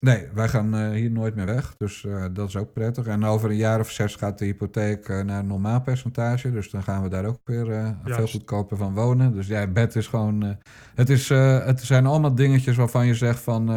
Nee, 0.03 0.27
wij 0.33 0.49
gaan 0.49 0.75
uh, 0.75 0.89
hier 0.89 1.11
nooit 1.11 1.35
meer 1.35 1.45
weg. 1.45 1.75
Dus 1.77 2.03
uh, 2.03 2.25
dat 2.33 2.47
is 2.47 2.55
ook 2.55 2.73
prettig. 2.73 3.07
En 3.07 3.23
over 3.23 3.49
een 3.49 3.55
jaar 3.55 3.79
of 3.79 3.91
zes 3.91 4.15
gaat 4.15 4.37
de 4.37 4.45
hypotheek 4.45 5.07
uh, 5.07 5.21
naar 5.21 5.39
een 5.39 5.47
normaal 5.47 5.81
percentage. 5.81 6.51
Dus 6.51 6.69
dan 6.69 6.83
gaan 6.83 7.03
we 7.03 7.09
daar 7.09 7.25
ook 7.25 7.39
weer 7.43 7.95
veel 8.03 8.27
goedkoper 8.27 8.77
van 8.77 8.93
wonen. 8.93 9.33
Dus 9.33 9.47
ja, 9.47 9.67
bed 9.67 9.95
is 9.95 10.07
gewoon. 10.07 10.57
het, 10.95 11.09
is, 11.09 11.29
het 11.29 11.81
zijn 11.81 12.05
allemaal 12.05 12.35
dingetjes 12.35 12.75
waarvan 12.75 13.07
je 13.07 13.15
zegt 13.15 13.39
van. 13.39 13.67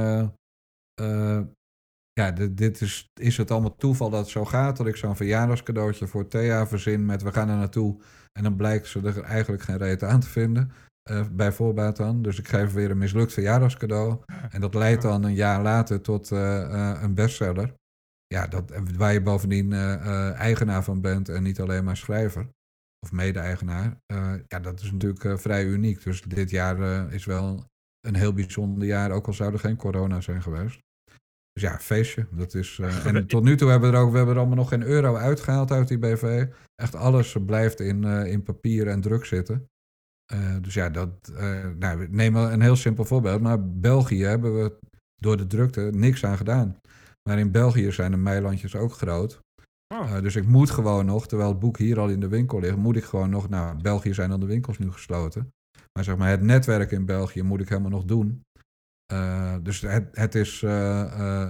ja, 2.13 2.31
dit, 2.31 2.57
dit, 2.57 2.81
is, 2.81 3.11
is 3.21 3.37
het 3.37 3.51
allemaal 3.51 3.77
toeval 3.77 4.11
dat 4.11 4.21
het 4.21 4.29
zo 4.29 4.45
gaat. 4.45 4.77
Dat 4.77 4.87
ik 4.87 4.97
zo'n 4.97 5.17
verjaardagscadeautje 5.17 6.07
voor 6.07 6.29
Thea 6.29 6.67
verzin 6.67 7.05
met 7.05 7.23
we 7.23 7.33
gaan 7.33 7.49
er 7.49 7.57
naartoe. 7.57 8.01
En 8.33 8.43
dan 8.43 8.57
blijkt 8.57 8.87
ze 8.87 9.01
er 9.01 9.23
eigenlijk 9.23 9.63
geen 9.63 9.79
reet 9.79 10.03
aan 10.03 10.21
te 10.21 10.29
vinden. 10.29 10.73
Uh, 11.11 11.27
bij 11.33 11.53
voorbaat 11.53 11.97
dan. 11.97 12.23
Dus 12.23 12.39
ik 12.39 12.49
geef 12.49 12.73
weer 12.73 12.91
een 12.91 12.99
mislukt 12.99 13.33
verjaardagscadeau. 13.33 14.23
En 14.51 14.61
dat 14.61 14.75
leidt 14.75 15.03
dan 15.03 15.25
een 15.25 15.35
jaar 15.35 15.63
later 15.63 16.01
tot 16.01 16.31
uh, 16.31 16.39
uh, 16.39 16.99
een 17.03 17.15
bestseller. 17.15 17.75
Ja, 18.27 18.47
dat, 18.47 18.73
waar 18.97 19.13
je 19.13 19.23
bovendien 19.23 19.73
eigenaar 20.33 20.85
van 20.85 21.01
bent 21.01 21.29
en 21.29 21.43
niet 21.43 21.61
alleen 21.61 21.85
maar 21.85 21.97
schrijver. 21.97 22.49
Of 23.07 23.13
mede-eigenaar. 23.13 23.97
ja, 24.49 24.61
dat 24.61 24.81
is 24.81 24.93
natuurlijk 24.93 25.41
vrij 25.41 25.65
uniek. 25.65 26.05
Dus 26.05 26.23
dit 26.23 26.51
jaar 26.51 27.13
is 27.13 27.25
wel 27.25 27.65
een 28.01 28.15
heel 28.15 28.33
bijzonder 28.33 28.87
jaar. 28.87 29.11
Ook 29.11 29.27
al 29.27 29.33
zou 29.33 29.53
er 29.53 29.59
geen 29.59 29.77
corona 29.77 30.21
zijn 30.21 30.43
geweest. 30.43 30.81
Dus 31.53 31.63
ja, 31.63 31.79
feestje. 31.79 32.27
Dat 32.31 32.55
is, 32.55 32.79
en 32.79 33.27
tot 33.27 33.43
nu 33.43 33.57
toe 33.57 33.71
hebben 33.71 33.91
we 33.91 33.97
er 33.97 34.03
ook 34.03 34.11
we 34.11 34.17
hebben 34.17 34.35
er 34.35 34.41
allemaal 34.41 34.59
nog 34.59 34.69
geen 34.69 34.83
euro 34.83 35.17
uitgehaald 35.17 35.71
uit 35.71 35.89
die 35.89 35.99
BV. 35.99 36.47
Echt 36.75 36.95
alles 36.95 37.37
blijft 37.47 37.81
in, 37.81 38.05
in 38.05 38.43
papier 38.43 38.89
en 38.89 39.01
druk 39.01 39.25
zitten. 39.25 39.69
Uh, 40.33 40.57
dus 40.61 40.75
ja, 40.75 40.91
dat, 40.91 41.11
uh, 41.33 41.67
nou, 41.79 42.09
neem 42.11 42.37
een 42.37 42.61
heel 42.61 42.77
simpel 42.77 43.05
voorbeeld. 43.05 43.41
Maar 43.41 43.69
België 43.69 44.25
hebben 44.25 44.63
we 44.63 44.79
door 45.17 45.37
de 45.37 45.47
drukte 45.47 45.81
niks 45.81 46.25
aan 46.25 46.37
gedaan. 46.37 46.77
Maar 47.29 47.39
in 47.39 47.51
België 47.51 47.93
zijn 47.93 48.11
de 48.11 48.17
meilandjes 48.17 48.77
ook 48.77 48.93
groot. 48.93 49.41
Oh. 49.95 50.11
Uh, 50.11 50.21
dus 50.21 50.37
ik 50.37 50.47
moet 50.47 50.71
gewoon 50.71 51.07
nog, 51.07 51.29
terwijl 51.29 51.51
het 51.51 51.59
boek 51.59 51.79
hier 51.79 51.99
al 51.99 52.09
in 52.09 52.21
de 52.21 52.29
winkel 52.29 52.61
ligt, 52.61 52.77
moet 52.77 52.97
ik 52.97 53.05
gewoon 53.05 53.31
nog. 53.31 53.49
Nou, 53.49 53.83
België 53.83 54.15
zijn 54.15 54.31
dan 54.31 54.41
de 54.41 54.47
winkels 54.47 54.79
nu 54.79 54.93
gesloten. 54.93 55.53
Maar 55.93 56.05
zeg 56.05 56.17
maar, 56.17 56.31
het 56.31 56.43
netwerk 56.43 56.91
in 56.91 57.05
België 57.05 57.43
moet 57.43 57.61
ik 57.61 57.69
helemaal 57.69 57.91
nog 57.91 58.05
doen. 58.05 58.43
dus 59.63 59.81
het, 59.81 60.09
het, 60.13 60.35
is, 60.35 60.61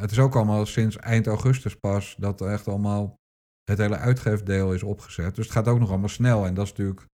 het 0.01 0.11
is 0.11 0.19
ook 0.19 0.35
allemaal 0.35 0.67
sinds 0.67 0.97
eind 0.97 1.27
augustus 1.27 1.77
pas 1.77 2.17
dat 2.19 2.41
echt 2.41 2.69
allemaal 2.69 3.15
het 3.65 3.79
hele 3.79 3.97
uitgeefdeel 3.97 4.75
is 4.75 4.83
opgezet. 4.83 5.35
Dus 5.35 5.45
het 5.45 5.55
gaat 5.55 5.69
ook 5.69 5.79
nog 5.79 5.89
allemaal 5.89 6.09
snel. 6.09 6.47
En 6.47 6.55
dat 6.55 6.65
is 6.65 6.71
natuurlijk 6.71 7.07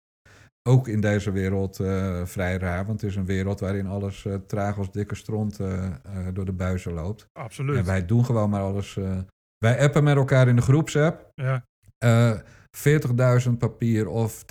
ook 0.69 0.89
in 0.89 1.01
deze 1.01 1.31
wereld 1.31 1.81
uh, 1.81 2.25
vrij 2.25 2.57
raar. 2.57 2.87
Want 2.87 3.01
het 3.01 3.11
is 3.11 3.17
een 3.17 3.27
wereld 3.27 3.61
waarin 3.61 3.87
alles 3.87 4.25
uh, 4.25 4.35
traag 4.35 4.79
als 4.79 4.91
dikke 4.91 5.15
stront 5.15 5.61
uh, 5.61 5.91
door 6.33 6.45
de 6.45 6.53
buizen 6.53 6.93
loopt. 6.93 7.29
Absoluut. 7.33 7.77
En 7.77 7.85
wij 7.85 8.07
doen 8.07 8.25
gewoon 8.25 8.51
maar 8.51 8.63
alles. 8.63 8.99
wij 9.59 9.81
appen 9.81 10.05
met 10.05 10.17
elkaar 10.17 10.49
in 10.49 10.57
de 10.57 10.63
groepsapp. 10.63 11.33
Ja. 11.35 11.65
40.000 13.47 13.51
papier 13.59 14.09
of 14.09 14.45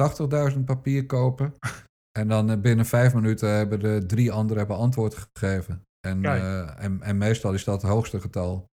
80.000 0.54 0.60
papier 0.66 1.06
kopen. 1.06 1.54
en 2.20 2.28
dan 2.28 2.62
binnen 2.62 2.86
vijf 2.86 3.14
minuten 3.14 3.50
hebben 3.50 3.80
de 3.80 4.04
drie 4.06 4.32
anderen 4.32 4.58
hebben 4.58 4.78
antwoord 4.78 5.30
gegeven. 5.34 5.84
En, 6.08 6.26
en, 6.78 7.02
en, 7.02 7.18
meestal 7.18 7.54
is 7.54 7.64
dat 7.64 7.82
het 7.82 7.92
hoogste 7.92 8.20
getal. 8.20 8.70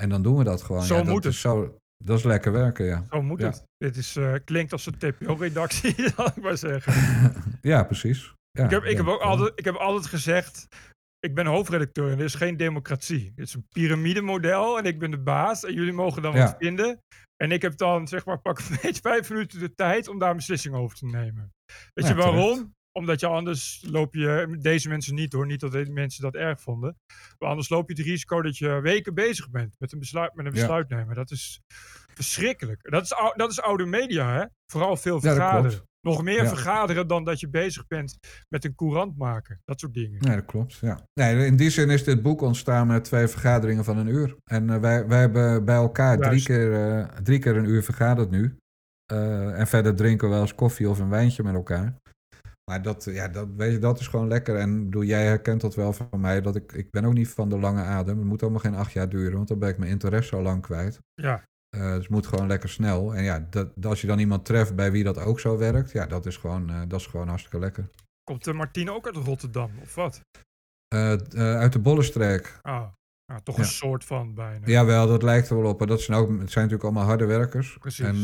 En 0.00 0.08
dan 0.08 0.22
doen 0.22 0.36
we 0.36 0.44
dat 0.44 0.62
gewoon. 0.62 0.82
Zo 0.82 1.04
moet 1.04 1.24
het. 1.24 1.34
Zo, 1.34 1.78
dat 2.04 2.18
is 2.18 2.24
lekker 2.24 2.52
werken, 2.52 2.84
ja. 2.84 3.06
Zo 3.10 3.22
moet 3.22 3.42
het. 3.42 3.64
Dit 3.76 3.96
is, 3.96 4.16
uh, 4.16 4.34
klinkt 4.44 4.72
als 4.72 4.86
een 4.86 4.98
TPO-redactie, 4.98 5.94
zal 6.16 6.26
ik 6.26 6.42
maar 6.42 6.58
zeggen. 6.58 6.92
ja, 7.72 7.84
precies. 7.84 8.34
Ja, 8.50 8.64
ik, 8.64 8.70
heb, 8.70 8.84
ik, 8.84 8.96
heb 8.96 9.06
ook 9.06 9.20
altijd, 9.20 9.52
ik 9.54 9.64
heb 9.64 9.74
altijd 9.74 10.06
gezegd, 10.06 10.68
ik 11.18 11.34
ben 11.34 11.46
hoofdredacteur 11.46 12.10
en 12.10 12.18
er 12.18 12.24
is 12.24 12.34
geen 12.34 12.56
democratie. 12.56 13.32
Het 13.36 13.46
is 13.46 13.54
een 13.54 13.66
piramidemodel 13.68 14.78
en 14.78 14.84
ik 14.84 14.98
ben 14.98 15.10
de 15.10 15.22
baas 15.22 15.64
en 15.64 15.74
jullie 15.74 15.92
mogen 15.92 16.22
dan 16.22 16.34
wat 16.34 16.54
vinden. 16.58 16.98
En 17.36 17.52
ik 17.52 17.62
heb 17.62 17.76
dan, 17.76 18.08
zeg 18.08 18.24
maar, 18.24 18.40
pak 18.40 18.58
een 18.58 18.78
beetje 18.82 19.00
vijf 19.00 19.30
minuten 19.30 19.58
de 19.58 19.74
tijd 19.74 20.08
om 20.08 20.18
daar 20.18 20.30
een 20.30 20.36
beslissing 20.36 20.74
over 20.74 20.96
te 20.96 21.06
nemen. 21.06 21.52
Weet 21.94 22.06
je 22.06 22.14
waarom? 22.14 22.74
Omdat 22.98 23.20
je 23.20 23.26
anders 23.26 23.84
loop 23.90 24.14
je, 24.14 24.56
deze 24.60 24.88
mensen 24.88 25.14
niet 25.14 25.32
hoor, 25.32 25.46
niet 25.46 25.60
dat 25.60 25.72
deze 25.72 25.92
mensen 25.92 26.22
dat 26.22 26.34
erg 26.34 26.60
vonden. 26.60 26.96
Maar 27.38 27.48
anders 27.48 27.68
loop 27.68 27.88
je 27.88 27.96
het 27.96 28.06
risico 28.06 28.42
dat 28.42 28.58
je 28.58 28.80
weken 28.80 29.14
bezig 29.14 29.50
bent 29.50 29.74
met 29.78 29.92
een 29.92 29.98
besluit, 29.98 30.34
met 30.34 30.46
een 30.46 30.52
besluit 30.52 30.88
nemen. 30.88 31.14
Dat 31.14 31.30
is 31.30 31.60
verschrikkelijk. 32.14 32.90
Dat 32.90 33.02
is, 33.02 33.14
dat 33.36 33.50
is 33.50 33.60
oude 33.60 33.86
media, 33.86 34.34
hè? 34.34 34.44
Vooral 34.66 34.96
veel 34.96 35.20
vergaderen. 35.20 35.88
Nog 36.00 36.22
meer 36.22 36.48
vergaderen 36.48 37.06
dan 37.06 37.24
dat 37.24 37.40
je 37.40 37.48
bezig 37.48 37.86
bent 37.86 38.18
met 38.48 38.64
een 38.64 38.74
courant 38.74 39.16
maken. 39.18 39.60
Dat 39.64 39.80
soort 39.80 39.94
dingen. 39.94 40.18
Ja, 40.20 40.34
dat 40.34 40.44
klopt. 40.44 40.74
Ja. 40.74 41.08
Nee, 41.14 41.46
in 41.46 41.56
die 41.56 41.70
zin 41.70 41.90
is 41.90 42.04
dit 42.04 42.22
boek 42.22 42.40
ontstaan 42.40 42.86
met 42.86 43.04
twee 43.04 43.28
vergaderingen 43.28 43.84
van 43.84 43.98
een 43.98 44.06
uur. 44.06 44.36
En 44.44 44.68
uh, 44.68 44.76
wij, 44.76 45.06
wij 45.06 45.20
hebben 45.20 45.64
bij 45.64 45.74
elkaar 45.74 46.18
drie 46.18 46.42
keer, 46.42 46.70
uh, 46.70 47.04
drie 47.04 47.38
keer 47.38 47.56
een 47.56 47.68
uur 47.68 47.82
vergaderd 47.82 48.30
nu. 48.30 48.56
Uh, 49.12 49.58
en 49.58 49.66
verder 49.66 49.94
drinken 49.94 50.26
we 50.28 50.32
wel 50.32 50.42
eens 50.42 50.54
koffie 50.54 50.88
of 50.88 50.98
een 50.98 51.08
wijntje 51.08 51.42
met 51.42 51.54
elkaar. 51.54 51.94
Maar 52.70 52.82
dat, 52.82 53.04
ja, 53.04 53.28
dat, 53.28 53.48
weet 53.56 53.72
je, 53.72 53.78
dat 53.78 54.00
is 54.00 54.08
gewoon 54.08 54.28
lekker. 54.28 54.56
En 54.56 54.84
bedoel, 54.84 55.02
jij 55.02 55.24
herkent 55.24 55.60
dat 55.60 55.74
wel 55.74 55.92
van 55.92 56.20
mij. 56.20 56.40
Dat 56.40 56.56
ik, 56.56 56.72
ik 56.72 56.90
ben 56.90 57.04
ook 57.04 57.12
niet 57.12 57.28
van 57.28 57.48
de 57.48 57.58
lange 57.58 57.82
adem. 57.82 58.18
Het 58.18 58.26
moet 58.26 58.42
allemaal 58.42 58.60
geen 58.60 58.74
acht 58.74 58.92
jaar 58.92 59.08
duren, 59.08 59.36
want 59.36 59.48
dan 59.48 59.58
ben 59.58 59.68
ik 59.68 59.78
mijn 59.78 59.90
interesse 59.90 60.36
al 60.36 60.42
lang 60.42 60.62
kwijt. 60.62 60.98
Ja. 61.14 61.44
Uh, 61.76 61.82
dus 61.82 62.02
het 62.02 62.08
moet 62.08 62.26
gewoon 62.26 62.46
lekker 62.46 62.68
snel. 62.68 63.14
En 63.14 63.24
ja, 63.24 63.46
dat, 63.50 63.86
als 63.86 64.00
je 64.00 64.06
dan 64.06 64.18
iemand 64.18 64.44
treft 64.44 64.76
bij 64.76 64.92
wie 64.92 65.04
dat 65.04 65.18
ook 65.18 65.40
zo 65.40 65.58
werkt, 65.58 65.92
ja, 65.92 66.06
dat 66.06 66.26
is 66.26 66.36
gewoon, 66.36 66.70
uh, 66.70 66.82
dat 66.88 67.00
is 67.00 67.06
gewoon 67.06 67.28
hartstikke 67.28 67.58
lekker. 67.58 67.90
Komt 68.24 68.46
uh, 68.46 68.54
Martine 68.54 68.92
ook 68.92 69.06
uit 69.06 69.16
Rotterdam, 69.16 69.70
of 69.82 69.94
wat? 69.94 70.20
uit 71.34 71.72
de 71.72 71.78
Bollenstreek. 71.78 72.58
Ah, 72.62 72.86
nou, 73.26 73.42
toch 73.42 73.58
een 73.58 73.64
soort 73.64 74.04
van 74.04 74.34
bijna. 74.34 74.66
Jawel, 74.66 75.06
dat 75.06 75.22
lijkt 75.22 75.48
er 75.48 75.60
wel 75.60 75.70
op. 75.70 75.86
Dat 75.86 76.00
zijn 76.00 76.18
ook, 76.18 76.28
het 76.28 76.50
zijn 76.50 76.64
natuurlijk 76.64 76.82
allemaal 76.82 77.04
harde 77.04 77.24
werkers. 77.24 77.76
Precies. 77.78 78.04
En, 78.04 78.16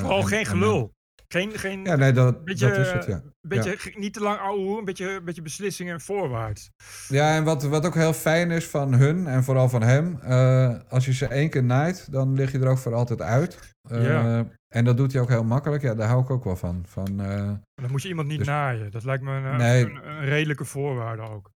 Vooral 0.00 0.22
geen 0.22 0.46
gelul. 0.46 0.92
Geen, 1.32 1.58
geen 1.58 1.84
ja, 1.84 1.96
nee, 1.96 2.12
dat, 2.12 2.44
beetje, 2.44 2.68
dat 2.68 2.78
is 2.78 2.92
het, 2.92 3.04
ja. 3.04 3.22
Beetje, 3.40 3.94
niet 3.94 4.12
te 4.12 4.20
lang 4.20 4.38
ouwe, 4.38 4.78
een 4.78 4.84
beetje, 4.84 5.10
een 5.10 5.24
beetje 5.24 5.42
beslissingen 5.42 6.00
voorwaarts. 6.00 6.70
Ja, 7.08 7.36
en 7.36 7.44
wat, 7.44 7.62
wat 7.62 7.86
ook 7.86 7.94
heel 7.94 8.12
fijn 8.12 8.50
is 8.50 8.66
van 8.66 8.94
hun 8.94 9.26
en 9.26 9.44
vooral 9.44 9.68
van 9.68 9.82
hem, 9.82 10.18
uh, 10.24 10.74
als 10.88 11.04
je 11.04 11.12
ze 11.12 11.26
één 11.26 11.50
keer 11.50 11.64
naait, 11.64 12.12
dan 12.12 12.34
lig 12.34 12.52
je 12.52 12.58
er 12.58 12.68
ook 12.68 12.78
voor 12.78 12.94
altijd 12.94 13.22
uit. 13.22 13.74
Uh, 13.90 14.04
ja. 14.04 14.46
En 14.68 14.84
dat 14.84 14.96
doet 14.96 15.12
hij 15.12 15.22
ook 15.22 15.28
heel 15.28 15.44
makkelijk. 15.44 15.82
Ja, 15.82 15.94
daar 15.94 16.08
hou 16.08 16.22
ik 16.22 16.30
ook 16.30 16.44
wel 16.44 16.56
van. 16.56 16.84
van 16.86 17.20
uh, 17.20 17.52
dan 17.74 17.90
moet 17.90 18.02
je 18.02 18.08
iemand 18.08 18.28
niet 18.28 18.38
dus, 18.38 18.46
naaien. 18.46 18.90
Dat 18.90 19.04
lijkt 19.04 19.22
me 19.22 19.32
een, 19.32 19.56
nee, 19.56 19.84
een, 19.84 20.08
een, 20.08 20.24
redelijke 20.24 20.64
voorwaarde 20.64 21.22
ook. 21.22 21.50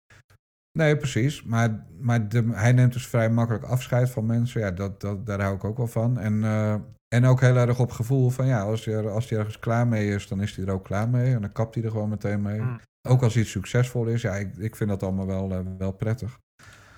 Nee, 0.72 0.98
precies. 0.98 1.44
Maar, 1.44 1.86
maar 2.00 2.30
de, 2.30 2.50
hij 2.52 2.72
neemt 2.72 2.94
dus 2.94 3.08
vrij 3.08 3.30
makkelijk 3.30 3.64
afscheid 3.64 4.10
van 4.10 4.26
mensen. 4.26 4.62
Ja, 4.62 4.72
dat, 4.72 5.02
dat, 5.02 5.26
daar 5.26 5.42
hou 5.42 5.56
ik 5.56 5.64
ook 5.64 5.78
wel 5.78 5.88
van. 5.88 6.20
En 6.20 6.44
en 7.16 7.26
ook 7.26 7.42
heel 7.42 7.56
erg 7.56 7.80
op 7.80 7.92
gevoel 7.92 8.30
van 8.30 8.46
ja, 8.46 8.62
als 8.62 8.86
hij, 8.86 9.10
als 9.10 9.30
hij 9.30 9.38
ergens 9.38 9.60
klaar 9.60 9.88
mee 9.88 10.10
is, 10.10 10.28
dan 10.28 10.42
is 10.42 10.56
hij 10.56 10.66
er 10.66 10.74
ook 10.74 10.84
klaar 10.84 11.10
mee. 11.10 11.34
En 11.34 11.42
dan 11.42 11.52
kapt 11.52 11.76
hij 11.76 11.84
er 11.84 11.92
gewoon 11.92 12.10
meteen 12.10 12.42
mee. 12.42 12.62
Mm. 12.62 12.80
Ook 13.08 13.24
als 13.24 13.38
iets 13.38 13.52
succesvol 13.52 14.06
is, 14.06 14.22
ja, 14.22 14.36
ik, 14.36 14.58
ik 14.58 14.76
vind 14.76 14.90
dat 14.90 15.04
allemaal 15.04 15.26
wel, 15.26 15.52
uh, 15.52 15.60
wel 15.78 15.92
prettig. 15.92 16.40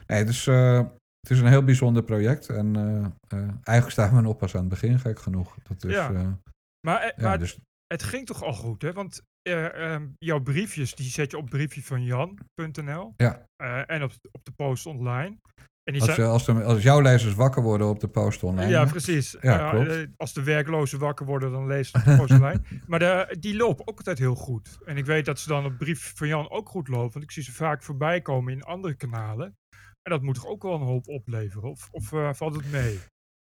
Nee, 0.07 0.25
dus 0.25 0.45
uh, 0.45 0.77
het 1.19 1.29
is 1.29 1.39
een 1.39 1.47
heel 1.47 1.63
bijzonder 1.63 2.03
project. 2.03 2.49
En 2.49 2.77
uh, 2.77 3.39
eigenlijk 3.63 3.89
staan 3.89 4.15
we 4.15 4.21
nog 4.21 4.37
pas 4.37 4.55
aan 4.55 4.59
het 4.59 4.69
begin, 4.69 4.99
gek 4.99 5.19
genoeg. 5.19 5.57
Dat 5.63 5.83
is, 5.83 5.93
ja. 5.93 6.39
maar, 6.87 7.05
ja, 7.05 7.13
maar 7.17 7.39
dus... 7.39 7.59
het 7.87 8.03
ging 8.03 8.25
toch 8.25 8.43
al 8.43 8.53
goed, 8.53 8.81
hè? 8.81 8.93
Want 8.93 9.21
um, 9.49 10.15
jouw 10.17 10.39
briefjes, 10.39 10.95
die 10.95 11.09
zet 11.09 11.31
je 11.31 11.37
op 11.37 11.49
briefje 11.49 11.83
van 11.83 12.03
Jan.nl. 12.03 13.13
Ja. 13.17 13.45
en 13.85 14.03
op, 14.03 14.11
op 14.31 14.45
de 14.45 14.51
post 14.51 14.85
online. 14.85 15.37
Als, 15.99 16.19
als, 16.19 16.45
de, 16.45 16.63
als, 16.63 16.83
jouw 16.83 16.99
lezers 16.99 17.33
wakker 17.33 17.61
worden 17.61 17.87
op 17.87 17.99
de 17.99 18.07
post 18.07 18.43
online. 18.43 18.69
Ja, 18.69 18.85
precies. 18.85 19.37
Ja, 19.41 19.73
uh, 19.73 20.07
als 20.17 20.33
de 20.33 20.43
werklozen 20.43 20.99
wakker 20.99 21.25
worden, 21.25 21.51
dan 21.51 21.67
lezen 21.67 21.99
ze 21.99 22.09
de 22.09 22.17
post 22.17 22.31
online. 22.31 22.61
maar 22.87 22.99
de, 22.99 23.35
die 23.39 23.55
lopen 23.55 23.87
ook 23.87 23.97
altijd 23.97 24.19
heel 24.19 24.35
goed. 24.35 24.77
En 24.85 24.97
ik 24.97 25.05
weet 25.05 25.25
dat 25.25 25.39
ze 25.39 25.47
dan 25.47 25.65
op 25.65 25.77
brief 25.77 26.13
van 26.15 26.27
Jan 26.27 26.49
ook 26.49 26.69
goed 26.69 26.87
lopen. 26.87 27.11
Want 27.11 27.23
ik 27.23 27.31
zie 27.31 27.43
ze 27.43 27.51
vaak 27.51 27.83
voorbij 27.83 28.21
komen 28.21 28.53
in 28.53 28.63
andere 28.63 28.93
kanalen. 28.93 29.55
En 30.01 30.11
dat 30.11 30.21
moet 30.21 30.35
toch 30.35 30.47
ook 30.47 30.63
wel 30.63 30.73
een 30.73 30.81
hoop 30.81 31.07
opleveren? 31.07 31.69
Of, 31.69 31.87
of 31.91 32.11
uh, 32.11 32.33
valt 32.33 32.55
het 32.55 32.71
mee? 32.71 32.99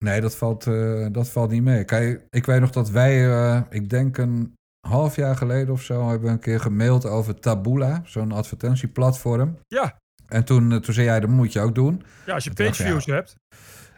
Nee, 0.05 0.21
dat 0.21 0.35
valt, 0.35 0.65
uh, 0.65 1.07
dat 1.11 1.29
valt 1.29 1.51
niet 1.51 1.63
mee. 1.63 1.83
Kijk, 1.83 2.27
ik 2.29 2.45
weet 2.45 2.59
nog 2.59 2.71
dat 2.71 2.89
wij, 2.89 3.65
ik 3.69 3.89
denk 3.89 4.17
een 4.17 4.55
half 4.87 5.15
jaar 5.15 5.35
geleden 5.35 5.73
of 5.73 5.81
zo, 5.81 6.07
hebben 6.09 6.27
we 6.27 6.33
een 6.33 6.39
keer 6.39 6.59
gemaild 6.59 7.05
over 7.05 7.39
Tabula, 7.39 8.01
zo'n 8.05 8.31
advertentieplatform. 8.31 9.57
Ja. 9.67 9.99
En 10.27 10.43
toen, 10.43 10.81
toen 10.81 10.93
zei 10.93 11.05
jij, 11.05 11.19
dat 11.19 11.29
moet 11.29 11.53
je 11.53 11.59
ook 11.59 11.75
doen. 11.75 12.03
Ja, 12.25 12.33
als 12.33 12.43
je 12.43 12.53
pageviews 12.53 13.05
hebt. 13.05 13.35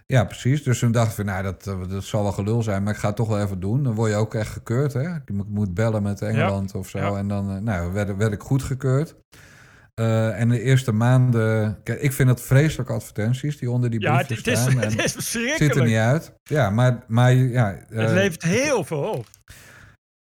Ja, 0.05 0.23
precies. 0.23 0.63
Dus 0.63 0.80
toen 0.80 0.91
dacht 0.91 1.09
ik 1.09 1.15
van, 1.15 1.25
nou, 1.25 1.43
dat, 1.43 1.67
eh, 1.67 1.89
dat 1.89 2.03
zal 2.03 2.23
wel 2.23 2.32
gelul 2.32 2.63
zijn, 2.63 2.84
maar 2.84 2.93
ik 2.93 2.99
ga 2.99 3.07
het 3.07 3.15
toch 3.15 3.27
wel 3.27 3.41
even 3.41 3.59
doen. 3.59 3.84
Dan 3.84 3.93
word 3.93 4.11
je 4.11 4.17
ook 4.17 4.34
echt 4.34 4.51
gekeurd, 4.51 4.93
hè. 4.93 5.15
Ik 5.15 5.34
mo- 5.34 5.45
moet 5.47 5.73
bellen 5.73 6.03
met 6.03 6.21
Engeland 6.21 6.75
of 6.75 6.89
zo. 6.89 6.97
ja. 6.97 7.17
En 7.17 7.27
dan 7.27 7.51
eh, 7.51 7.57
nou, 7.61 7.93
werd, 7.93 8.17
werd 8.17 8.32
ik 8.34 8.41
goedgekeurd. 8.41 9.15
Eh 9.93 10.39
en 10.39 10.49
de 10.49 10.61
eerste 10.61 10.91
maanden... 10.91 11.80
Kijk, 11.84 12.01
ik 12.01 12.13
vind 12.13 12.30
het 12.30 12.41
vreselijke 12.41 12.93
advertenties 12.93 13.57
die 13.57 13.71
onder 13.71 13.89
die 13.89 14.01
Ja, 14.01 14.17
het, 14.17 14.27
briefjes 14.27 14.45
het 14.45 14.67
is, 14.67 14.73
staan. 14.73 14.84
het 14.84 14.97
en 14.97 15.03
is 15.03 15.13
het 15.13 15.23
ziet 15.57 15.75
er 15.75 15.86
niet 15.86 15.95
uit. 15.95 16.34
Ja, 16.43 16.69
maar, 16.69 17.03
maar 17.07 17.34
ja... 17.34 17.77
Het 17.88 18.07
eh, 18.07 18.13
levert 18.13 18.43
heel 18.43 18.84
veel 18.84 18.99
op. 19.01 19.25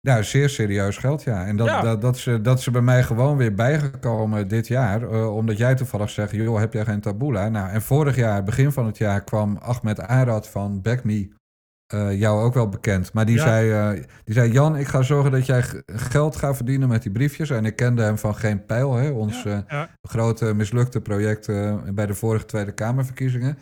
nou, 0.01 0.25
zeer 0.25 0.49
serieus 0.49 0.97
geld, 0.97 1.23
ja. 1.23 1.47
En 1.47 1.57
dat, 1.57 1.67
Ja. 1.67 1.81
Dat, 1.81 2.01
dat, 2.01 2.19
ze, 2.19 2.41
dat 2.41 2.63
ze 2.63 2.71
bij 2.71 2.81
mij 2.81 3.03
gewoon 3.03 3.37
weer 3.37 3.55
bijgekomen 3.55 4.49
dit 4.49 4.69
jaar. 4.69 5.03
eh, 5.03 5.37
omdat 5.37 5.59
jij 5.59 5.75
toevallig 5.75 6.11
zegt, 6.11 6.33
joh, 6.33 6.59
heb 6.59 6.73
jij 6.73 6.85
geen 6.85 7.01
tabula? 7.01 7.49
Nou, 7.49 7.69
en 7.71 7.83
vorig 7.83 8.17
jaar, 8.17 8.43
begin 8.45 8.73
van 8.73 8.87
het 8.87 8.99
jaar, 8.99 9.25
kwam 9.25 9.57
Ahmed 9.57 10.01
Arad 10.01 10.49
van 10.49 10.83
Back 10.83 11.05
Me. 11.05 11.29
eh, 11.87 12.19
jou 12.19 12.43
ook 12.43 12.55
wel 12.55 12.69
bekend. 12.69 13.13
Maar 13.13 13.27
die, 13.27 13.37
Ja. 13.37 13.43
zei, 13.43 13.71
eh, 13.97 14.05
die 14.25 14.35
zei, 14.35 14.53
Jan, 14.53 14.77
ik 14.77 14.87
ga 14.87 15.03
zorgen 15.03 15.31
dat 15.31 15.47
jij 15.47 15.65
geld 15.87 16.37
gaat 16.37 16.57
verdienen 16.57 16.89
met 16.89 17.03
die 17.03 17.13
briefjes. 17.13 17.51
En 17.51 17.65
ik 17.65 17.77
kende 17.77 18.03
hem 18.03 18.19
van 18.19 18.35
Geen 18.35 18.67
Pijl, 18.67 18.95
hè, 18.95 19.09
ons 19.11 19.43
Ja, 19.43 19.89
grote 20.03 20.55
mislukte 20.55 21.01
project 21.01 21.47
bij 21.95 22.07
de 22.07 22.15
vorige 22.15 22.45
Tweede 22.45 22.73
Kamerverkiezingen. 22.73 23.59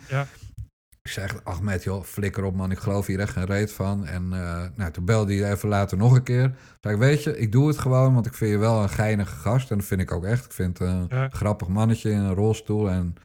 Ik 1.09 1.15
zeg, 1.15 1.43
Ahmed, 1.43 1.83
joh, 1.83 2.03
flikker 2.03 2.43
op 2.43 2.55
man, 2.55 2.71
ik 2.71 2.77
geloof 2.77 3.05
hier 3.05 3.19
echt 3.19 3.31
geen 3.31 3.45
reet 3.45 3.71
van. 3.71 4.05
En 4.05 4.23
eh, 4.33 4.63
nou, 4.75 4.91
toen 4.91 5.05
belde 5.05 5.35
hij 5.35 5.51
even 5.51 5.69
later 5.69 5.97
nog 5.97 6.15
een 6.15 6.23
keer. 6.23 6.51
Ik, 6.81 6.97
weet 6.97 7.23
je, 7.23 7.37
ik 7.37 7.51
doe 7.51 7.67
het 7.67 7.77
gewoon, 7.77 8.13
want 8.13 8.25
ik 8.25 8.33
vind 8.33 8.51
je 8.51 8.57
wel 8.57 8.81
een 8.81 8.89
geinige 8.89 9.35
gast. 9.35 9.71
En 9.71 9.77
dat 9.77 9.85
vind 9.85 10.01
ik 10.01 10.11
ook 10.11 10.25
echt. 10.25 10.45
Ik 10.45 10.51
vind 10.51 10.79
een 10.79 11.05
Ja. 11.09 11.29
grappig 11.31 11.67
mannetje 11.67 12.11
in 12.11 12.17
een 12.17 12.33
rolstoel 12.33 12.89
en 12.89 13.15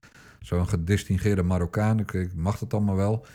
zo'n 0.41 0.68
gedistingeerde 0.68 1.43
Marokkaan. 1.43 1.99
Ik, 1.99 2.12
ik 2.12 2.35
mag 2.35 2.59
dat 2.59 2.74
allemaal 2.74 2.97
wel. 2.97 3.26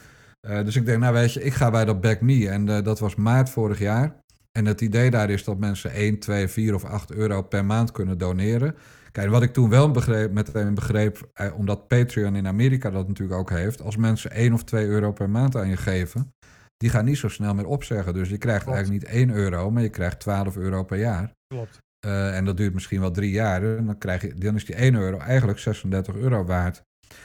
Eh, 0.42 0.64
dus 0.66 0.76
ik 0.76 0.86
denk, 0.86 1.00
nou 1.00 1.14
weet 1.14 1.34
je, 1.34 1.44
ik 1.44 1.54
ga 1.54 1.72
bij 1.72 1.86
dat 1.86 2.02
Back 2.02 2.22
Me. 2.22 2.50
En 2.50 2.70
eh, 2.70 2.84
dat 2.84 3.00
was 3.00 3.16
maart 3.16 3.50
vorig 3.50 3.80
jaar. 3.80 4.16
En 4.52 4.66
het 4.66 4.82
idee 4.82 5.10
daar 5.10 5.30
is 5.30 5.44
dat 5.44 5.58
mensen 5.60 5.92
1, 5.92 6.20
2, 6.20 6.48
4 6.48 6.76
of 6.76 6.84
8 6.86 7.12
euro 7.12 7.42
per 7.42 7.66
maand 7.66 7.92
kunnen 7.92 8.18
doneren. 8.18 8.76
Kijk, 9.12 9.30
wat 9.30 9.42
ik 9.42 9.54
toen 9.54 9.70
wel 9.70 9.92
begreep, 9.92 10.32
meteen 10.32 10.74
begreep, 10.74 11.30
eh, 11.34 11.58
omdat 11.58 11.88
Patreon 11.88 12.36
in 12.36 12.48
Amerika 12.48 12.90
dat 12.90 13.08
natuurlijk 13.08 13.40
ook 13.40 13.50
heeft, 13.50 13.82
als 13.82 13.98
mensen 13.98 14.32
1 14.40 14.54
of 14.54 14.64
2 14.64 14.86
euro 14.86 15.12
per 15.12 15.30
maand 15.30 15.56
aan 15.56 15.70
je 15.70 15.78
geven, 15.78 16.34
die 16.78 16.90
gaan 16.90 17.06
niet 17.06 17.18
zo 17.18 17.30
snel 17.30 17.54
meer 17.54 17.66
opzeggen. 17.68 18.14
Dus 18.14 18.30
je 18.30 18.38
krijgt 18.38 18.64
Klopt. 18.64 18.78
eigenlijk 18.78 19.06
niet 19.06 19.16
1 19.16 19.30
euro, 19.30 19.72
maar 19.72 19.84
je 19.84 19.90
krijgt 19.90 20.20
12 20.20 20.58
euro 20.58 20.84
per 20.84 20.98
jaar. 20.98 21.32
klopt. 21.48 21.78
Eh, 22.00 22.38
en 22.38 22.46
dat 22.46 22.58
duurt 22.58 22.74
misschien 22.74 23.00
wel 23.00 23.12
drie 23.12 23.32
jaar. 23.32 23.78
En 23.78 23.86
dan, 23.86 23.98
krijg 23.98 24.22
je, 24.22 24.34
dan 24.34 24.56
is 24.56 24.66
die 24.66 24.82
1 24.82 24.96
euro 24.96 25.18
eigenlijk 25.18 25.60
36 25.60 26.16
euro 26.16 26.44
waard. 26.44 26.82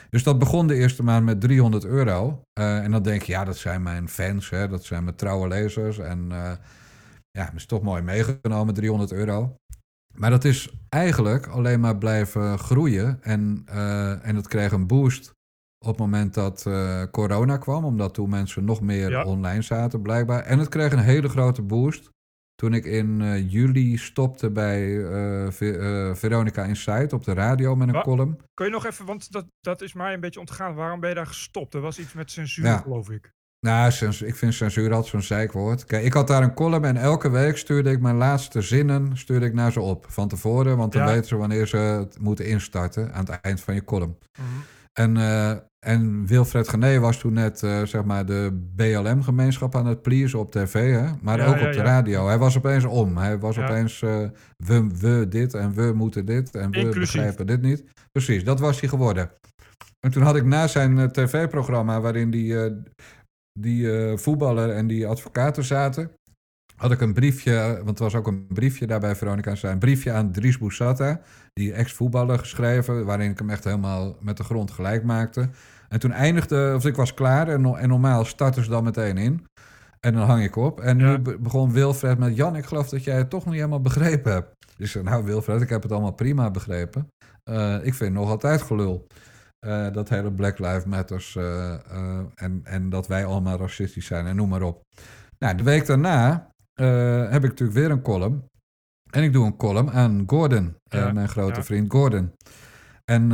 Dus 0.09 0.23
dat 0.23 0.39
begon 0.39 0.67
de 0.67 0.75
eerste 0.75 1.03
maand 1.03 1.25
met 1.25 1.41
300 1.41 1.85
euro. 1.85 2.41
Eh, 2.53 2.83
en 2.83 2.91
dan 2.91 3.03
denk 3.03 3.21
je, 3.21 3.31
ja, 3.31 3.43
dat 3.45 3.57
zijn 3.57 3.81
mijn 3.81 4.09
fans, 4.09 4.49
hè, 4.49 4.67
dat 4.67 4.83
zijn 4.85 5.03
mijn 5.03 5.15
trouwe 5.15 5.47
lezers. 5.47 5.97
En 5.99 6.27
ja, 7.31 7.45
dat 7.45 7.55
is 7.55 7.65
toch 7.65 7.81
mooi 7.81 8.01
meegenomen, 8.01 8.73
300 8.73 9.11
euro. 9.11 9.55
Maar 10.15 10.29
dat 10.29 10.43
is 10.43 10.69
eigenlijk 10.89 11.47
alleen 11.47 11.79
maar 11.79 11.97
blijven 11.97 12.59
groeien. 12.59 13.17
En, 13.23 13.61
eh, 13.65 14.27
en 14.27 14.35
dat 14.35 14.47
kreeg 14.47 14.71
een 14.71 14.87
boost 14.87 15.33
op 15.79 15.87
het 15.91 15.97
moment 15.97 16.33
dat 16.33 16.65
eh, 16.65 17.03
corona 17.11 17.57
kwam. 17.57 17.85
Omdat 17.85 18.13
toen 18.13 18.29
mensen 18.29 18.65
nog 18.65 18.81
meer 18.81 19.09
Ja. 19.09 19.23
online 19.23 19.61
zaten, 19.61 20.01
blijkbaar. 20.01 20.41
En 20.43 20.59
het 20.59 20.69
kreeg 20.69 20.91
een 20.91 20.99
hele 20.99 21.29
grote 21.29 21.61
boost 21.61 22.09
toen 22.55 22.73
ik 22.73 22.85
in 22.85 23.21
eh, 23.21 23.51
juli 23.51 23.97
stopte 23.97 24.51
bij 24.51 24.99
Ve- 25.51 26.11
Veronica 26.15 26.63
Insight 26.63 27.13
op 27.13 27.23
de 27.23 27.33
radio 27.33 27.75
met 27.75 27.87
een 27.93 28.01
column. 28.01 28.37
Kun 28.53 28.65
je 28.65 28.71
nog 28.71 28.85
even, 28.85 29.05
want 29.05 29.31
dat, 29.31 29.45
dat 29.61 29.81
is 29.81 29.93
mij 29.93 30.13
een 30.13 30.19
beetje 30.19 30.39
ontgaan. 30.39 30.75
Waarom 30.75 30.99
ben 30.99 31.09
je 31.09 31.15
daar 31.15 31.27
gestopt? 31.27 31.73
Er 31.73 31.81
was 31.81 31.99
iets 31.99 32.13
met 32.13 32.31
censuur, 32.31 32.65
Ja. 32.65 32.77
geloof 32.77 33.09
ik. 33.09 33.33
Nou, 33.59 33.91
ik 34.25 34.35
vind 34.35 34.53
censuur 34.53 34.89
altijd 34.93 35.05
zo'n 35.11 35.21
zeikwoord. 35.21 35.85
Kijk, 35.85 36.03
ik 36.05 36.13
had 36.13 36.27
daar 36.27 36.43
een 36.43 36.53
column 36.53 36.85
en 36.85 36.97
elke 36.97 37.29
week 37.29 37.57
stuurde 37.57 37.91
ik 37.91 37.99
mijn 38.01 38.15
laatste 38.15 38.61
zinnen 38.61 39.17
stuurde 39.17 39.45
ik 39.45 39.53
naar 39.53 39.71
ze 39.71 39.81
op. 39.81 40.05
Van 40.09 40.27
tevoren, 40.27 40.77
want 40.77 40.91
dan 40.93 41.01
Ja. 41.01 41.07
weten 41.13 41.25
ze 41.27 41.35
wanneer 41.37 41.67
ze 41.67 41.77
het 41.77 42.17
moeten 42.19 42.45
instarten 42.45 43.13
aan 43.13 43.25
het 43.25 43.39
eind 43.41 43.61
van 43.61 43.73
je 43.73 43.83
column. 43.83 44.17
Mhm. 44.39 44.47
En, 44.93 45.17
eh, 45.17 45.51
en 45.79 46.25
Wilfred 46.25 46.67
Gené 46.69 46.99
was 46.99 47.17
toen 47.19 47.33
net 47.33 47.63
eh, 47.63 47.81
zeg 47.83 48.03
maar 48.03 48.25
de 48.25 48.67
BLM-gemeenschap 48.75 49.75
aan 49.75 49.85
het 49.85 50.01
pleasen 50.01 50.39
op 50.39 50.51
tv, 50.51 50.73
hè? 50.93 51.07
maar 51.21 51.37
Ja, 51.37 51.45
ook 51.45 51.57
ja, 51.57 51.65
op 51.67 51.73
de 51.73 51.81
radio. 51.81 52.27
Hij 52.27 52.37
was 52.37 52.57
opeens 52.57 52.83
om. 52.85 53.17
Hij 53.17 53.39
was 53.39 53.57
opeens 53.59 54.01
eh, 54.01 54.19
we, 54.57 54.87
we 54.99 55.25
dit 55.29 55.53
en 55.53 55.73
we 55.73 55.91
moeten 55.95 56.25
dit 56.25 56.55
en 56.55 56.71
we 56.71 56.77
Inclusief. 56.77 57.13
begrijpen 57.13 57.47
dit 57.47 57.61
niet. 57.61 57.83
Precies, 58.11 58.43
dat 58.43 58.59
was 58.59 58.79
hij 58.79 58.89
geworden. 58.89 59.29
En 59.99 60.11
toen 60.11 60.23
had 60.23 60.35
ik 60.35 60.45
na 60.45 60.67
zijn 60.67 61.11
tv-programma 61.11 62.01
waarin 62.01 62.31
die, 62.31 62.59
eh, 62.63 62.71
die 63.59 63.97
eh, 63.97 64.17
voetballer 64.17 64.69
en 64.69 64.87
die 64.87 65.07
advocaten 65.07 65.63
zaten, 65.63 66.11
had 66.75 66.91
ik 66.91 67.01
een 67.01 67.13
briefje, 67.13 67.73
want 67.75 67.89
het 67.89 67.99
was 67.99 68.15
ook 68.15 68.27
een 68.27 68.47
briefje 68.47 68.87
daarbij 68.87 69.15
Veronica 69.15 69.55
zei, 69.55 69.73
een 69.73 69.79
briefje 69.79 70.11
aan 70.11 70.31
Dries 70.31 70.57
Boussata, 70.57 71.21
die 71.53 71.73
ex-voetballer 71.73 72.39
geschreven, 72.39 73.05
waarin 73.05 73.31
ik 73.31 73.37
hem 73.39 73.49
echt 73.49 73.63
helemaal 73.63 74.15
met 74.19 74.37
de 74.37 74.43
grond 74.43 74.71
gelijk 74.71 75.03
maakte. 75.03 75.49
En 75.89 75.99
toen 75.99 76.11
eindigde, 76.11 76.73
of 76.75 76.85
ik 76.85 76.95
was 76.95 77.13
klaar 77.13 77.47
en, 77.47 77.65
en 77.65 77.89
normaal 77.89 78.25
starten 78.25 78.63
ze 78.63 78.69
dan 78.69 78.83
meteen 78.83 79.17
in. 79.17 79.45
En 79.99 80.13
dan 80.13 80.27
hang 80.27 80.43
ik 80.43 80.55
op. 80.55 80.79
En 80.79 80.99
Ja. 80.99 81.09
nu 81.11 81.19
be- 81.19 81.37
begon 81.39 81.71
Wilfred 81.71 82.17
met, 82.17 82.35
Jan, 82.35 82.55
ik 82.55 82.65
geloof 82.65 82.89
dat 82.89 83.03
jij 83.03 83.17
het 83.17 83.29
toch 83.29 83.45
niet 83.45 83.53
helemaal 83.53 83.81
begrepen 83.81 84.31
hebt. 84.31 84.49
Dus 84.77 84.85
ik 84.85 84.91
zei, 84.91 85.03
nou 85.03 85.23
Wilfred, 85.23 85.61
ik 85.61 85.69
heb 85.69 85.83
het 85.83 85.91
allemaal 85.91 86.11
prima 86.13 86.51
begrepen. 86.51 87.07
Eh, 87.43 87.75
ik 87.81 87.93
vind 87.93 88.13
nog 88.13 88.29
altijd 88.29 88.61
gelul. 88.61 89.07
Eh, 89.65 89.91
dat 89.91 90.09
hele 90.09 90.31
Black 90.31 90.59
Lives 90.59 90.85
Matters 90.85 91.35
eh, 91.35 91.73
eh, 91.73 92.19
en, 92.35 92.61
en 92.63 92.89
dat 92.89 93.07
wij 93.07 93.25
allemaal 93.25 93.57
racistisch 93.57 94.05
zijn 94.05 94.25
en 94.25 94.35
noem 94.35 94.49
maar 94.49 94.61
op. 94.61 94.83
Nou, 95.39 95.55
de 95.55 95.63
week 95.63 95.85
daarna 95.85 96.49
heb 97.29 97.43
ik 97.43 97.49
natuurlijk 97.49 97.77
weer 97.77 97.91
een 97.91 98.01
column. 98.01 98.43
En 99.11 99.23
ik 99.23 99.33
doe 99.33 99.45
een 99.45 99.57
column 99.57 99.91
aan 99.91 100.23
Gordon, 100.27 100.75
Ja, 100.83 101.11
mijn 101.11 101.29
grote 101.29 101.59
ja. 101.59 101.63
vriend 101.63 101.91
Gordon. 101.91 102.31
En 103.11 103.31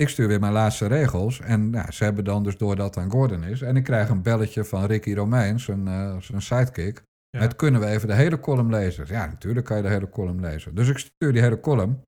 ik 0.00 0.08
stuur 0.08 0.28
weer 0.28 0.40
mijn 0.40 0.52
laatste 0.52 0.86
regels. 0.86 1.40
En 1.40 1.70
nou, 1.70 1.92
ze 1.92 2.04
hebben 2.04 2.24
dan 2.24 2.42
dus 2.42 2.56
door 2.56 2.76
dat 2.76 2.96
aan 2.96 3.10
Gordon 3.10 3.44
is. 3.44 3.62
En 3.62 3.76
ik 3.76 3.84
krijg 3.84 4.08
een 4.08 4.22
belletje 4.22 4.64
van 4.64 4.84
Ricky 4.84 5.14
Romein, 5.14 5.60
zijn, 5.60 5.86
zijn 6.22 6.42
sidekick. 6.42 7.02
Ja. 7.30 7.40
Met 7.40 7.56
kunnen 7.56 7.80
we 7.80 7.86
even 7.86 8.08
de 8.08 8.14
hele 8.14 8.40
column 8.40 8.70
lezen? 8.70 9.04
Ja, 9.08 9.26
natuurlijk 9.26 9.66
kan 9.66 9.76
je 9.76 9.82
de 9.82 9.88
hele 9.88 10.08
column 10.08 10.40
lezen. 10.40 10.74
Dus 10.74 10.88
ik 10.88 10.98
stuur 10.98 11.32
die 11.32 11.42
hele 11.42 11.60
column. 11.60 12.02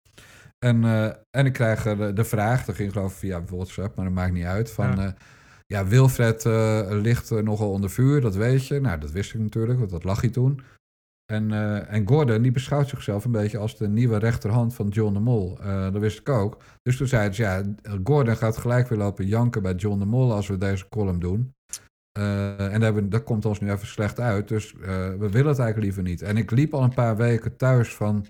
En, 0.67 0.85
eh, 0.85 1.05
en 1.31 1.47
ik 1.47 1.53
krijg 1.53 1.87
eh, 1.87 1.99
de, 1.99 2.12
de 2.12 2.25
vraag, 2.25 2.64
dat 2.64 2.75
ging 2.75 2.93
geloof 2.93 3.12
ik 3.12 3.19
via 3.19 3.45
WhatsApp, 3.45 3.97
maar 3.97 4.05
dat 4.05 4.14
maakt 4.14 4.33
niet 4.33 4.45
uit. 4.45 4.71
Van 4.71 4.97
Ja. 4.97 5.03
ja, 5.03 5.14
ja 5.67 5.87
Wilfred 5.87 6.45
eh, 6.45 6.87
ligt 6.91 7.31
eh, 7.31 7.39
nogal 7.43 7.71
onder 7.71 7.91
vuur, 7.91 8.21
dat 8.21 8.35
weet 8.35 8.67
je. 8.67 8.81
Nou, 8.81 8.99
dat 9.01 9.11
wist 9.11 9.35
ik 9.35 9.41
natuurlijk, 9.41 9.79
want 9.79 9.91
dat 9.91 10.05
lag 10.05 10.21
hij 10.21 10.31
toen. 10.31 10.61
En, 11.33 11.53
eh, 11.53 11.93
en 11.93 12.09
Gordon, 12.09 12.43
die 12.43 12.53
beschouwt 12.53 12.89
zichzelf 12.89 13.25
een 13.25 13.31
beetje 13.31 13.59
als 13.59 13.77
de 13.77 13.89
nieuwe 13.89 14.19
rechterhand 14.19 14.75
van 14.75 14.89
John 14.89 15.12
de 15.14 15.21
Mol. 15.21 15.59
Eh, 15.61 15.83
dat 15.93 16.01
wist 16.01 16.19
ik 16.19 16.29
ook. 16.29 16.62
Dus 16.83 16.97
toen 16.97 17.07
zeiden 17.07 17.35
ze, 17.35 17.43
ja, 17.43 17.62
Gordon 18.05 18.37
gaat 18.37 18.57
gelijk 18.57 18.89
weer 18.89 18.99
lopen 18.99 19.27
janken 19.27 19.62
bij 19.62 19.75
John 19.75 19.99
de 19.99 20.05
Mol 20.07 20.33
als 20.33 20.47
we 20.49 20.59
deze 20.59 20.89
column 20.89 21.19
doen. 21.19 21.55
Eh, 22.19 22.61
en 22.64 22.73
dat, 22.73 22.83
hebben- 22.83 23.11
dat 23.11 23.25
komt 23.25 23.45
ons 23.45 23.61
nu 23.61 23.71
even 23.71 23.87
slecht 23.87 24.21
uit. 24.21 24.49
Dus 24.49 24.75
eh, 24.75 24.81
we 25.09 25.29
willen 25.31 25.47
het 25.49 25.59
eigenlijk 25.59 25.79
liever 25.79 26.03
niet. 26.03 26.23
En 26.23 26.37
ik 26.37 26.51
liep 26.51 26.75
al 26.75 26.83
een 26.83 26.95
paar 26.95 27.17
weken 27.17 27.57
thuis 27.57 27.95
van... 27.95 28.27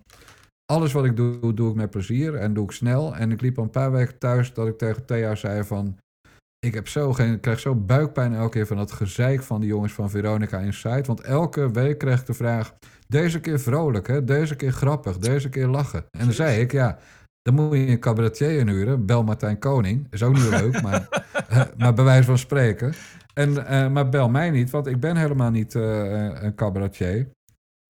Alles 0.72 0.92
wat 0.92 1.04
ik 1.04 1.16
doe, 1.16 1.54
doe 1.54 1.70
ik 1.70 1.76
met 1.76 1.90
plezier 1.90 2.34
en 2.34 2.54
doe 2.54 2.64
ik 2.64 2.70
snel. 2.70 3.16
En 3.16 3.32
ik 3.32 3.40
liep 3.40 3.58
al 3.58 3.64
een 3.64 3.70
paar 3.70 3.92
weken 3.92 4.18
thuis 4.18 4.52
dat 4.52 4.66
ik 4.66 4.78
tegen 4.78 5.04
Thea 5.04 5.34
zei 5.34 5.64
van... 5.64 5.98
Ik, 6.58 6.74
heb 6.74 6.88
zo 6.88 7.12
geen, 7.12 7.32
ik 7.32 7.40
krijg 7.40 7.60
zo 7.60 7.74
buikpijn 7.74 8.34
elke 8.34 8.50
keer 8.50 8.66
van 8.66 8.76
dat 8.76 8.92
gezeik 8.92 9.42
van 9.42 9.60
die 9.60 9.68
jongens 9.68 9.92
van 9.92 10.10
Veronica 10.10 10.58
Insight. 10.58 11.06
Want 11.06 11.20
elke 11.20 11.70
week 11.70 11.98
kreeg 11.98 12.20
ik 12.20 12.26
de 12.26 12.34
vraag... 12.34 12.74
Deze 13.08 13.40
keer 13.40 13.60
vrolijk, 13.60 14.06
hè? 14.06 14.24
deze 14.24 14.56
keer 14.56 14.72
grappig, 14.72 15.18
deze 15.18 15.48
keer 15.48 15.66
lachen. 15.66 16.04
En 16.10 16.24
dan 16.24 16.32
zei 16.32 16.60
ik, 16.60 16.72
ja, 16.72 16.98
dan 17.42 17.54
moet 17.54 17.76
je 17.76 17.86
een 17.86 18.00
cabaretier 18.00 18.58
inhuren. 18.58 19.06
Bel 19.06 19.24
Martijn 19.24 19.58
Koning. 19.58 20.06
Is 20.10 20.22
ook 20.22 20.34
niet 20.34 20.50
leuk, 20.50 20.82
maar, 20.82 21.08
eh, 21.48 21.62
maar 21.76 21.94
bij 21.94 22.04
wijze 22.04 22.24
van 22.24 22.38
spreken. 22.38 22.92
En, 23.34 23.66
eh, 23.66 23.88
maar 23.90 24.08
bel 24.08 24.28
mij 24.28 24.50
niet, 24.50 24.70
want 24.70 24.86
ik 24.86 25.00
ben 25.00 25.16
helemaal 25.16 25.50
niet 25.50 25.74
eh, 25.74 26.42
een 26.42 26.54
cabaretier. 26.54 27.28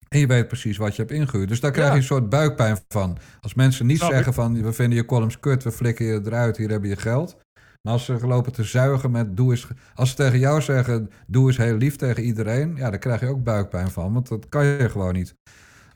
En 0.09 0.19
je 0.19 0.27
weet 0.27 0.47
precies 0.47 0.77
wat 0.77 0.95
je 0.95 1.01
hebt 1.01 1.13
ingehuurd. 1.13 1.49
Dus 1.49 1.59
daar 1.59 1.71
krijg 1.71 1.87
je 1.87 1.93
Ja. 1.93 1.99
een 1.99 2.05
soort 2.05 2.29
buikpijn 2.29 2.77
van. 2.87 3.17
Als 3.41 3.53
mensen 3.53 3.85
niet 3.85 3.97
Snap 3.97 4.11
zeggen 4.11 4.33
van... 4.33 4.61
we 4.63 4.73
vinden 4.73 4.97
je 4.97 5.05
columns 5.05 5.39
kut, 5.39 5.63
we 5.63 5.71
flikken 5.71 6.05
je 6.05 6.21
eruit, 6.25 6.57
hier 6.57 6.69
heb 6.69 6.83
je 6.83 6.95
geld. 6.95 7.37
Maar 7.81 7.93
als 7.93 8.05
ze 8.05 8.27
lopen 8.27 8.51
te 8.51 8.63
zuigen 8.63 9.11
met... 9.11 9.37
Doe 9.37 9.51
eens, 9.51 9.67
als 9.95 10.09
ze 10.09 10.15
tegen 10.15 10.39
jou 10.39 10.61
zeggen, 10.61 11.09
doe 11.27 11.47
eens 11.47 11.57
heel 11.57 11.75
lief 11.75 11.95
tegen 11.95 12.23
iedereen... 12.23 12.75
ja, 12.75 12.89
daar 12.89 12.99
krijg 12.99 13.19
je 13.19 13.27
ook 13.27 13.43
buikpijn 13.43 13.89
van, 13.89 14.13
want 14.13 14.27
dat 14.27 14.49
kan 14.49 14.65
je 14.65 14.89
gewoon 14.89 15.13
niet. 15.13 15.35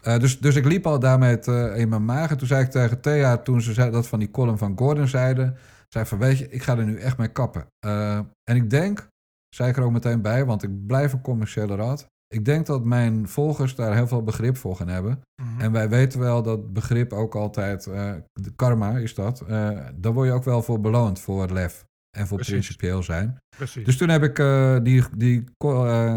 Eh, 0.01 0.19
dus, 0.19 0.39
dus 0.39 0.55
ik 0.55 0.65
liep 0.65 0.87
al 0.87 0.99
daarmee 0.99 1.39
eh, 1.39 1.77
in 1.77 1.89
mijn 1.89 2.05
maag. 2.05 2.29
En 2.29 2.37
toen 2.37 2.47
zei 2.47 2.63
ik 2.63 2.71
tegen 2.71 3.01
Thea, 3.01 3.37
toen 3.37 3.61
ze 3.61 3.73
zei, 3.73 3.91
dat 3.91 4.07
van 4.07 4.19
die 4.19 4.31
column 4.31 4.57
van 4.57 4.77
Gordon 4.77 5.07
zeiden... 5.07 5.57
zei 5.89 6.05
van, 6.05 6.17
weet 6.17 6.37
je, 6.37 6.49
ik 6.49 6.63
ga 6.63 6.77
er 6.77 6.85
nu 6.85 6.97
echt 6.97 7.17
mee 7.17 7.31
kappen. 7.31 7.65
Eh, 7.79 8.17
en 8.43 8.55
ik 8.55 8.69
denk, 8.69 9.07
zei 9.55 9.69
ik 9.69 9.77
er 9.77 9.83
ook 9.83 9.91
meteen 9.91 10.21
bij, 10.21 10.45
want 10.45 10.63
ik 10.63 10.85
blijf 10.87 11.13
een 11.13 11.21
commerciële 11.21 11.75
rat... 11.75 12.07
ik 12.31 12.45
denk 12.45 12.65
dat 12.65 12.83
mijn 12.83 13.27
volgers 13.27 13.75
daar 13.75 13.95
heel 13.95 14.07
veel 14.07 14.23
begrip 14.23 14.57
voor 14.57 14.75
gaan 14.75 14.87
hebben. 14.87 15.21
Mhm. 15.41 15.61
En 15.61 15.71
wij 15.71 15.89
weten 15.89 16.19
wel 16.19 16.43
dat 16.43 16.73
begrip 16.73 17.13
ook 17.13 17.35
altijd, 17.35 17.87
eh, 17.87 18.13
de 18.33 18.51
karma 18.55 18.97
is 18.97 19.15
dat, 19.15 19.41
eh 19.47 19.69
daar 19.95 20.13
word 20.13 20.27
je 20.27 20.33
ook 20.33 20.43
wel 20.43 20.61
voor 20.61 20.79
beloond, 20.79 21.19
voor 21.19 21.49
lef 21.49 21.85
en 22.17 22.27
voor 22.27 22.37
Precies. 22.37 22.53
principieel 22.53 23.03
zijn. 23.03 23.37
Precies. 23.57 23.85
Dus 23.85 23.97
toen 23.97 24.09
heb 24.09 24.23
ik 24.23 24.39
eh, 24.39 24.77
die, 24.83 25.03
die, 25.17 25.43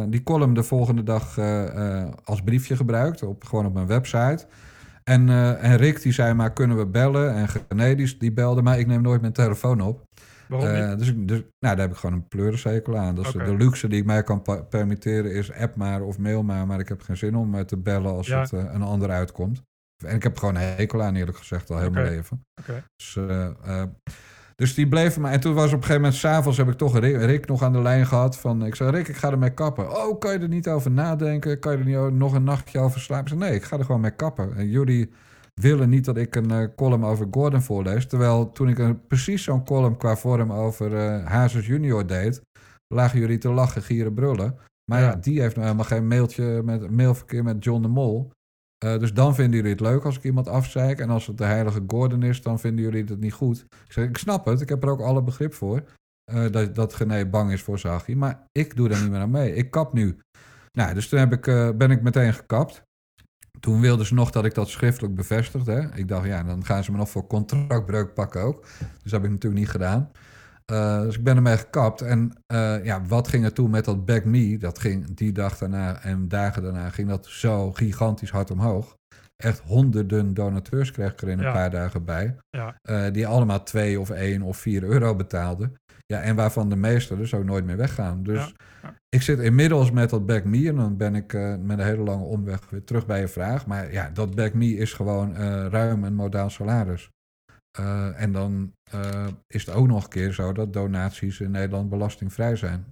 die 0.09 0.23
column 0.23 0.55
de 0.55 0.63
volgende 0.63 1.03
dag 1.03 1.39
als 2.25 2.43
briefje 2.43 2.77
gebruikt, 2.77 3.23
op, 3.23 3.45
gewoon 3.45 3.67
op 3.67 3.75
mijn 3.75 3.87
website. 3.87 4.47
En, 5.05 5.29
en 5.61 5.77
Rick 5.77 6.03
die 6.03 6.13
zei 6.13 6.35
maar, 6.35 6.53
kunnen 6.53 6.77
we 6.77 6.87
bellen? 6.87 7.35
En 7.35 7.47
René 7.69 7.95
die, 7.95 8.17
die 8.19 8.33
belde, 8.33 8.63
maar 8.63 8.79
ik 8.79 8.87
neem 8.87 9.03
nooit 9.03 9.21
mijn 9.21 9.33
telefoon 9.33 9.81
op. 9.81 10.03
Waarom 10.49 10.69
niet? 10.69 10.79
Eh, 10.79 10.97
dus, 10.97 11.13
dus 11.17 11.39
nou, 11.39 11.49
daar 11.59 11.79
heb 11.79 11.91
ik 11.91 11.97
gewoon 11.97 12.15
een 12.15 12.29
pleurenzekel 12.29 12.99
aan. 12.99 13.19
Oké. 13.19 13.45
de 13.45 13.57
luxe 13.57 13.89
die 13.89 13.99
ik 14.01 14.07
mij 14.07 14.23
kan 14.23 14.43
permitteren 14.69 15.33
is 15.33 15.53
app 15.53 15.77
maar 15.77 16.03
of 16.03 16.19
mail 16.19 16.43
maar. 16.43 16.67
Maar 16.67 16.81
ik 16.81 16.89
heb 16.89 17.03
geen 17.03 17.17
zin 17.17 17.37
om 17.37 17.55
eh, 17.55 17.61
te 17.61 17.77
bellen 17.77 18.13
als 18.13 18.27
Ja. 18.27 18.41
het 18.41 18.53
eh, 18.53 18.65
een 18.73 18.83
ander 18.83 19.11
uitkomt. 19.11 19.63
En 20.05 20.15
ik 20.15 20.23
heb 20.23 20.39
gewoon 20.39 20.55
een 20.55 20.61
hekel 20.77 21.03
aan 21.03 21.15
eerlijk 21.15 21.39
gezegd 21.39 21.71
al 21.71 21.79
heel 21.79 21.91
mijn 21.91 22.07
leven. 22.09 22.45
Dus, 22.97 23.19
dus 24.55 24.75
die 24.75 24.89
bleven 24.89 25.21
maar. 25.23 25.33
En 25.33 25.41
toen 25.41 25.55
was 25.55 25.67
op 25.67 25.73
een 25.73 25.79
gegeven 25.79 26.01
moment, 26.01 26.21
s'avonds 26.21 26.59
heb 26.59 26.69
ik 26.69 26.77
toch 26.77 26.99
Rick, 26.99 27.17
Rick 27.17 27.47
nog 27.47 27.63
aan 27.63 27.73
de 27.73 27.83
lijn 27.83 28.07
gehad. 28.07 28.39
Van, 28.39 28.65
ik 28.67 28.75
zei, 28.75 28.91
Rick, 28.91 29.09
ik 29.09 29.17
ga 29.17 29.31
ermee 29.31 29.55
kappen. 29.55 29.97
Oh, 29.97 30.19
kan 30.19 30.33
je 30.33 30.39
er 30.39 30.49
niet 30.49 30.69
over 30.69 30.91
nadenken? 30.91 31.59
Kan 31.59 31.73
je 31.73 31.79
er 31.79 31.85
niet 31.85 32.19
nog 32.19 32.33
een 32.33 32.45
nachtje 32.45 32.79
over 32.79 33.01
slapen? 33.01 33.33
Ik 33.33 33.39
zei, 33.39 33.41
nee, 33.51 33.59
ik 33.59 33.65
ga 33.65 33.79
er 33.79 33.85
gewoon 33.85 34.01
mee 34.01 34.11
kappen. 34.17 34.57
En 34.57 34.69
jullie 34.69 35.11
willen 35.61 35.89
niet 35.89 36.05
dat 36.05 36.17
ik 36.17 36.35
een 36.37 36.51
eh, 36.51 36.67
column 36.77 37.05
over 37.05 37.27
Gordon 37.31 37.63
voorlees. 37.63 38.07
Terwijl 38.07 38.53
toen 38.53 38.69
ik 38.69 38.79
een, 38.79 39.07
precies 39.07 39.43
zo'n 39.43 39.65
column 39.65 39.97
qua 39.97 40.17
vorm 40.17 40.53
over 40.53 40.97
eh 40.97 41.27
Hazes 41.27 41.67
junior 41.67 42.07
deed... 42.07 42.43
lagen 42.95 43.19
jullie 43.19 43.39
te 43.39 43.49
lachen, 43.51 43.83
gieren, 43.83 44.15
brullen. 44.15 44.59
Maar 44.91 45.01
ja, 45.01 45.09
Ja. 45.09 45.17
die 45.17 45.41
heeft 45.41 45.55
nou 45.55 45.67
helemaal 45.67 45.89
geen 45.89 46.07
mailtje 46.09 46.63
met, 46.63 46.91
mailverkeer 46.91 47.43
met 47.45 47.65
John 47.65 47.83
de 47.83 47.89
Mol. 47.89 48.31
Eh, 48.85 48.99
dus 48.99 49.13
dan 49.13 49.35
vinden 49.35 49.55
jullie 49.57 49.71
het 49.73 49.81
leuk 49.81 50.05
als 50.05 50.17
ik 50.17 50.25
iemand 50.25 50.49
afzeik. 50.49 50.99
En 50.99 51.11
als 51.11 51.27
het 51.27 51.39
de 51.39 51.45
heilige 51.45 51.83
Gordon 51.87 52.23
is, 52.23 52.43
dan 52.43 52.59
vinden 52.61 52.85
jullie 52.85 53.05
het 53.05 53.21
niet 53.21 53.33
goed. 53.33 53.61
Ik 53.87 53.93
zeg, 53.93 54.09
ik 54.09 54.17
snap 54.19 54.45
het. 54.45 54.61
Ik 54.61 54.69
heb 54.69 54.83
er 54.83 54.91
ook 54.91 55.01
alle 55.01 55.23
begrip 55.23 55.55
voor. 55.55 55.83
dat, 56.51 56.75
dat 56.75 56.95
Gené 56.95 57.27
bang 57.27 57.53
is 57.53 57.63
voor 57.63 57.79
Zaghi. 57.79 58.15
Maar 58.15 58.47
ik 58.53 58.77
doe 58.77 58.89
daar 58.89 59.01
niet 59.03 59.11
meer 59.11 59.21
aan 59.21 59.31
mee. 59.31 59.55
Ik 59.55 59.71
kap 59.71 59.93
nu. 59.93 60.19
Nou, 60.73 60.95
dus 60.95 61.09
toen 61.09 61.19
heb 61.19 61.33
ik, 61.33 61.43
ben 61.79 61.91
ik 61.91 62.03
meteen 62.03 62.35
gekapt. 62.35 62.83
Toen 63.65 63.81
wilden 63.81 64.07
ze 64.07 64.15
nog 64.15 64.31
dat 64.31 64.45
ik 64.45 64.55
dat 64.55 64.69
schriftelijk 64.69 65.15
bevestigde. 65.15 65.89
Ik 65.95 66.09
dacht, 66.09 66.27
ja, 66.27 66.43
dan 66.43 66.65
gaan 66.65 66.85
ze 66.85 66.91
me 66.91 66.97
nog 66.97 67.11
voor 67.11 67.27
contractbreuk 67.27 68.15
pakken 68.15 68.41
ook. 68.43 68.63
Dus 68.79 68.89
dat 69.03 69.13
heb 69.13 69.25
ik 69.25 69.31
natuurlijk 69.31 69.61
niet 69.61 69.71
gedaan. 69.71 70.11
Eh, 70.65 71.01
dus 71.01 71.17
ik 71.17 71.25
ben 71.25 71.37
ermee 71.37 71.57
gekapt. 71.57 72.01
En 72.01 72.33
eh, 72.47 72.85
ja, 72.85 73.03
wat 73.07 73.29
ging 73.29 73.45
er 73.45 73.53
toen 73.53 73.71
met 73.71 73.85
dat 73.85 74.05
Back 74.05 74.25
Me? 74.25 74.59
Dat 74.59 74.79
ging 74.79 75.15
die 75.17 75.33
dag 75.33 75.59
daarna 75.59 76.03
en 76.03 76.29
dagen 76.29 76.63
daarna 76.63 76.91
ging 76.91 77.09
dat 77.09 77.27
zo 77.27 77.73
gigantisch 77.73 78.31
hard 78.31 78.51
omhoog. 78.51 78.97
Echt 79.37 79.61
honderden 79.67 80.35
donateurs 80.35 80.91
kreeg 80.91 81.13
ik 81.13 81.23
er 81.23 81.29
in 81.29 81.39
een 81.39 81.45
Ja. 81.45 81.53
paar 81.53 81.71
dagen 81.71 82.05
bij. 82.05 82.37
Ja. 82.51 82.75
Eh, 82.83 83.13
die 83.13 83.27
allemaal 83.27 83.63
2 83.63 84.01
of 84.01 84.11
1 84.11 84.43
of 84.43 84.57
4 84.57 84.83
euro 84.83 85.15
betaalden. 85.17 85.75
Ja, 86.07 86.21
en 86.21 86.37
waarvan 86.37 86.69
de 86.69 86.77
meeste 86.77 87.17
dus 87.17 87.35
ook 87.35 87.45
nooit 87.45 87.65
meer 87.65 87.77
weggaan. 87.77 88.23
Dus 88.23 88.55
Ja, 88.83 88.95
ik 89.15 89.23
zit 89.23 89.39
inmiddels 89.39 89.91
met 89.91 90.11
dat 90.11 90.27
Back 90.27 90.45
Me. 90.45 90.69
En 90.69 90.77
dan 90.77 90.97
ben 90.97 91.15
ik 91.15 91.33
eh, 91.33 91.57
met 91.57 91.79
een 91.79 91.85
hele 91.85 92.03
lange 92.03 92.25
omweg 92.25 92.71
weer 92.71 92.85
terug 92.85 93.07
bij 93.07 93.21
je 93.21 93.29
vraag. 93.29 93.67
Maar 93.67 93.93
ja, 93.93 94.11
dat 94.11 94.35
Back 94.35 94.55
Me 94.55 94.77
is 94.77 94.93
gewoon 94.93 95.37
eh, 95.37 95.67
ruim 95.67 96.05
een 96.05 96.15
modaal 96.15 96.51
salaris. 96.51 97.11
Eh, 97.79 98.23
en 98.23 98.33
dan 98.33 98.73
is 99.47 99.67
het 99.67 99.75
ook 99.75 99.87
nog 99.87 100.05
een 100.05 100.11
keer 100.11 100.33
zo 100.33 100.53
dat 100.53 100.73
donaties 100.73 101.41
in 101.41 101.51
Nederland 101.51 101.89
belastingvrij 101.89 102.57
zijn. 102.57 102.85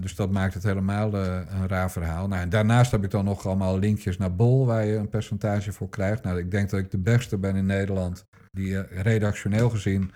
Dus 0.00 0.14
dat 0.14 0.30
maakt 0.30 0.54
het 0.54 0.62
helemaal 0.62 1.14
een 1.14 1.68
raar 1.68 1.90
verhaal. 1.90 2.28
Nou, 2.28 2.42
en 2.42 2.48
daarnaast 2.48 2.90
heb 2.90 3.04
ik 3.04 3.10
dan 3.10 3.24
nog 3.24 3.46
allemaal 3.46 3.78
linkjes 3.78 4.16
naar 4.18 4.34
Bol, 4.34 4.66
waar 4.66 4.84
je 4.84 4.96
een 4.96 5.08
percentage 5.08 5.72
voor 5.72 5.88
krijgt. 5.88 6.22
Nou, 6.22 6.38
ik 6.38 6.50
denk 6.50 6.70
dat 6.70 6.80
ik 6.80 6.90
de 6.90 6.98
beste 6.98 7.38
ben 7.38 7.56
in 7.56 7.66
Nederland, 7.66 8.24
die 8.50 8.80
redactioneel 8.80 9.70
gezien, 9.70 10.10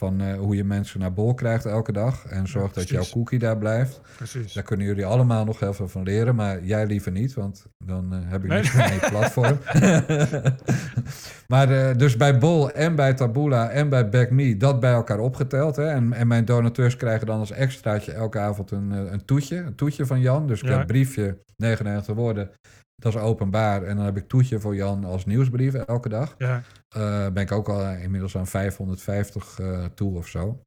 van 0.00 0.20
eh, 0.20 0.34
hoe 0.38 0.56
je 0.56 0.64
mensen 0.64 1.00
naar 1.00 1.12
Bol 1.12 1.34
krijgt 1.34 1.64
elke 1.66 1.92
dag. 1.92 2.26
En 2.26 2.46
zorgt 2.48 2.74
dat 2.74 2.88
jouw 2.88 3.04
cookie 3.10 3.38
daar 3.38 3.58
blijft. 3.58 4.00
Precies. 4.16 4.52
Daar 4.52 4.62
kunnen 4.62 4.86
jullie 4.86 5.04
allemaal 5.06 5.44
nog 5.44 5.60
heel 5.60 5.74
veel 5.74 5.88
van 5.88 6.02
leren, 6.02 6.34
maar 6.34 6.64
jij 6.64 6.86
liever 6.86 7.12
niet, 7.12 7.34
want 7.34 7.66
dan 7.84 8.12
heb 8.12 8.44
ik 8.44 8.48
Nee. 8.50 8.58
niks 8.62 8.74
meer 8.74 8.92
je 8.92 9.06
platform. 9.10 9.58
maar 11.52 11.70
eh, 11.70 11.96
dus 11.96 12.16
bij 12.16 12.38
Bol 12.38 12.70
en 12.70 12.94
bij 12.94 13.14
Taboola 13.14 13.68
en 13.70 13.88
bij 13.88 14.08
BackMe, 14.08 14.56
dat 14.56 14.80
bij 14.80 14.92
elkaar 14.92 15.18
opgeteld. 15.18 15.76
Hè? 15.76 15.86
En, 15.88 16.12
en 16.12 16.26
mijn 16.26 16.44
donateurs 16.44 16.96
krijgen 16.96 17.26
dan 17.26 17.38
als 17.38 17.50
extraatje 17.50 18.12
elke 18.12 18.38
avond 18.38 18.70
een, 18.70 18.92
eh, 18.92 19.12
een 19.12 19.24
toetje, 19.24 19.56
een 19.56 19.74
toetje 19.74 20.06
van 20.06 20.20
Jan. 20.20 20.46
Dus 20.46 20.58
ik 20.60 20.64
Ja. 20.64 20.70
heb 20.70 20.80
een 20.80 20.86
briefje, 20.86 21.38
99 21.56 22.14
woorden, 22.14 22.50
dat 22.96 23.14
is 23.14 23.20
openbaar. 23.20 23.82
En 23.82 23.96
dan 23.96 24.04
heb 24.04 24.16
ik 24.16 24.28
toetje 24.28 24.60
voor 24.60 24.74
Jan 24.74 25.04
als 25.04 25.24
nieuwsbrief 25.24 25.74
elke 25.74 26.08
dag. 26.08 26.34
Ja. 26.38 26.62
Eh, 26.88 27.28
ben 27.32 27.42
ik 27.42 27.52
ook 27.52 27.68
al 27.68 27.90
inmiddels 27.90 28.36
aan 28.36 28.46
550 28.46 29.58
eh, 29.58 29.84
toe 29.84 30.16
of 30.16 30.26
zo. 30.28 30.60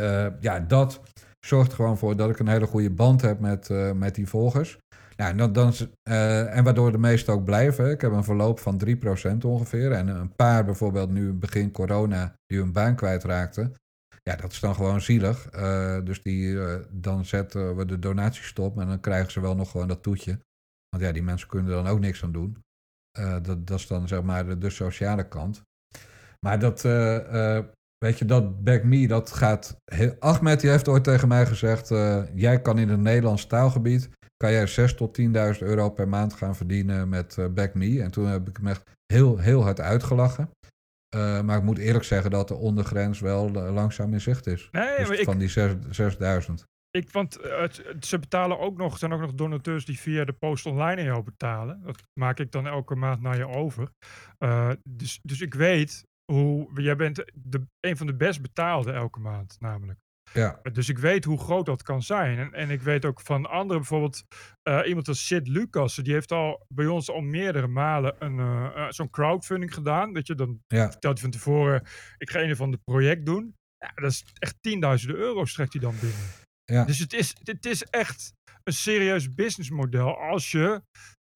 Eh, 0.00 0.26
ja, 0.40 0.60
dat 0.60 1.00
zorgt 1.40 1.72
gewoon 1.72 1.98
voor 1.98 2.16
dat 2.16 2.30
ik 2.30 2.38
een 2.38 2.48
hele 2.48 2.66
goede 2.66 2.90
band 2.90 3.20
heb 3.20 3.40
met, 3.40 3.70
eh, 3.70 3.92
met 3.92 4.14
die 4.14 4.28
volgers. 4.28 4.78
Ja, 5.16 5.28
en, 5.28 5.36
dan, 5.36 5.52
dan, 5.52 5.72
en 6.02 6.64
waardoor 6.64 6.92
de 6.92 6.98
meesten 6.98 7.32
ook 7.32 7.44
blijven. 7.44 7.90
Ik 7.90 8.00
heb 8.00 8.12
een 8.12 8.24
verloop 8.24 8.58
van 8.58 8.78
3% 8.78 9.44
ongeveer. 9.44 9.92
En 9.92 10.08
een 10.08 10.34
paar 10.34 10.64
bijvoorbeeld 10.64 11.10
nu 11.10 11.32
begin 11.32 11.70
corona 11.70 12.34
die 12.46 12.58
hun 12.58 12.72
baan 12.72 12.94
kwijtraakten. 12.94 13.74
Ja, 14.22 14.36
dat 14.36 14.52
is 14.52 14.60
dan 14.60 14.74
gewoon 14.74 15.00
zielig. 15.00 15.50
Dus 16.04 16.22
die, 16.22 16.58
dan 16.90 17.24
zetten 17.24 17.76
we 17.76 17.84
de 17.84 17.98
donatie 17.98 18.44
stop 18.44 18.80
en 18.80 18.86
dan 18.86 19.00
krijgen 19.00 19.32
ze 19.32 19.40
wel 19.40 19.54
nog 19.54 19.70
gewoon 19.70 19.88
dat 19.88 20.02
toetje. 20.02 20.38
Want 20.92 21.04
ja, 21.04 21.12
die 21.12 21.22
mensen 21.22 21.48
kunnen 21.48 21.70
er 21.70 21.82
dan 21.82 21.92
ook 21.92 22.00
niks 22.00 22.22
aan 22.24 22.32
doen. 22.32 22.56
Eh, 23.18 23.36
dat, 23.42 23.66
dat 23.66 23.78
is 23.78 23.86
dan 23.86 24.08
zeg 24.08 24.22
maar 24.22 24.46
de, 24.46 24.58
de 24.58 24.70
sociale 24.70 25.28
kant. 25.28 25.62
Maar 26.46 26.58
dat, 26.58 26.84
eh, 26.84 27.56
eh, 27.56 27.64
weet 27.98 28.18
je, 28.18 28.24
dat 28.24 28.64
Back 28.64 28.84
Me, 28.84 29.06
dat 29.06 29.30
gaat... 29.32 29.76
Heel, 29.84 30.16
Ahmed 30.18 30.60
die 30.60 30.70
heeft 30.70 30.88
ooit 30.88 31.04
tegen 31.04 31.28
mij 31.28 31.46
gezegd... 31.46 31.88
jij 32.34 32.60
kan 32.62 32.78
in 32.78 32.88
het 32.88 33.00
Nederlands 33.00 33.46
taalgebied... 33.46 34.08
kan 34.36 34.52
jij 34.52 34.66
6 34.66 34.94
tot 34.94 35.20
10.000 35.20 35.28
euro 35.58 35.90
per 35.90 36.08
maand 36.08 36.32
gaan 36.32 36.56
verdienen 36.56 37.08
met 37.08 37.36
Back 37.54 37.74
Me. 37.74 38.02
En 38.02 38.10
toen 38.10 38.26
heb 38.26 38.48
ik 38.48 38.56
hem 38.56 38.66
echt 38.66 38.82
heel, 39.12 39.38
heel 39.38 39.62
hard 39.62 39.80
uitgelachen. 39.80 40.50
Maar 41.16 41.56
ik 41.56 41.62
moet 41.62 41.78
eerlijk 41.78 42.04
zeggen 42.04 42.30
dat 42.30 42.48
de 42.48 42.54
ondergrens 42.54 43.20
wel 43.20 43.50
langzaam 43.50 44.12
in 44.12 44.20
zicht 44.20 44.46
is. 44.46 44.68
Nee, 44.72 44.96
Dus 44.96 45.18
ik, 45.18 45.24
van 45.24 45.38
die 45.38 45.48
zes- 45.48 45.74
6000. 45.90 46.64
Ik, 46.92 47.10
want 47.10 47.36
eh, 47.36 47.60
het- 47.60 47.82
het- 47.84 48.06
ze 48.06 48.18
betalen 48.18 48.58
ook 48.58 48.76
nog, 48.76 48.92
er 48.92 48.98
zijn 48.98 49.12
ook 49.12 49.20
nog 49.20 49.34
donateurs 49.34 49.84
die 49.84 49.98
via 49.98 50.24
de 50.24 50.32
post 50.32 50.66
online 50.66 51.00
aan 51.00 51.06
jou 51.06 51.22
betalen. 51.22 51.80
Dat 51.84 52.02
maak 52.20 52.38
ik 52.38 52.52
dan 52.52 52.66
elke 52.66 52.94
maand 52.94 53.20
naar 53.20 53.36
je 53.36 53.48
over. 53.48 53.90
Eh, 54.38 54.70
dus, 54.88 55.18
dus 55.22 55.40
ik 55.40 55.54
weet 55.54 56.04
hoe, 56.32 56.80
jij 56.82 56.96
bent 56.96 57.24
de, 57.34 57.66
een 57.80 57.96
van 57.96 58.06
de 58.06 58.14
best 58.16 58.42
betaalde 58.42 58.92
elke 58.92 59.20
maand 59.20 59.56
namelijk. 59.58 59.98
Ja, 60.32 60.60
Dus 60.72 60.88
ik 60.88 60.98
weet 60.98 61.24
hoe 61.24 61.38
groot 61.38 61.66
dat 61.66 61.82
kan 61.82 62.02
zijn. 62.02 62.38
En, 62.38 62.52
en 62.52 62.70
ik 62.70 62.82
weet 62.82 63.04
ook 63.04 63.20
van 63.20 63.46
anderen, 63.50 63.80
bijvoorbeeld 63.80 64.22
eh, 64.62 64.80
iemand 64.86 65.08
als 65.08 65.26
Sid 65.26 65.48
Lucas, 65.48 65.94
die 65.94 66.12
heeft 66.12 66.32
al 66.32 66.64
bij 66.68 66.86
ons 66.86 67.10
al 67.10 67.20
meerdere 67.20 67.66
malen 67.66 68.14
een, 68.18 68.92
zo'n 68.92 69.10
crowdfunding 69.10 69.74
gedaan. 69.74 70.12
Weet 70.12 70.26
je, 70.26 70.34
dan 70.34 70.62
ja, 70.66 70.92
hij 71.00 71.14
van 71.14 71.30
tevoren, 71.30 71.82
ik 72.18 72.30
ga 72.30 72.40
een 72.40 72.50
of 72.50 72.60
ander 72.60 72.80
project 72.84 73.26
doen. 73.26 73.56
Ja, 73.78 73.92
dat 73.94 74.10
is 74.10 74.24
echt 74.38 74.56
tienduizenden 74.60 75.16
euro's 75.16 75.52
trekt 75.54 75.72
hij 75.72 75.82
dan 75.82 75.94
binnen. 76.00 76.20
Ja. 76.72 76.84
Dus 76.84 76.98
het 76.98 77.12
is, 77.12 77.34
het 77.42 77.66
is 77.66 77.82
echt 77.82 78.32
een 78.64 78.72
serieus 78.72 79.34
businessmodel 79.34 80.18
als 80.18 80.50
je, 80.50 80.82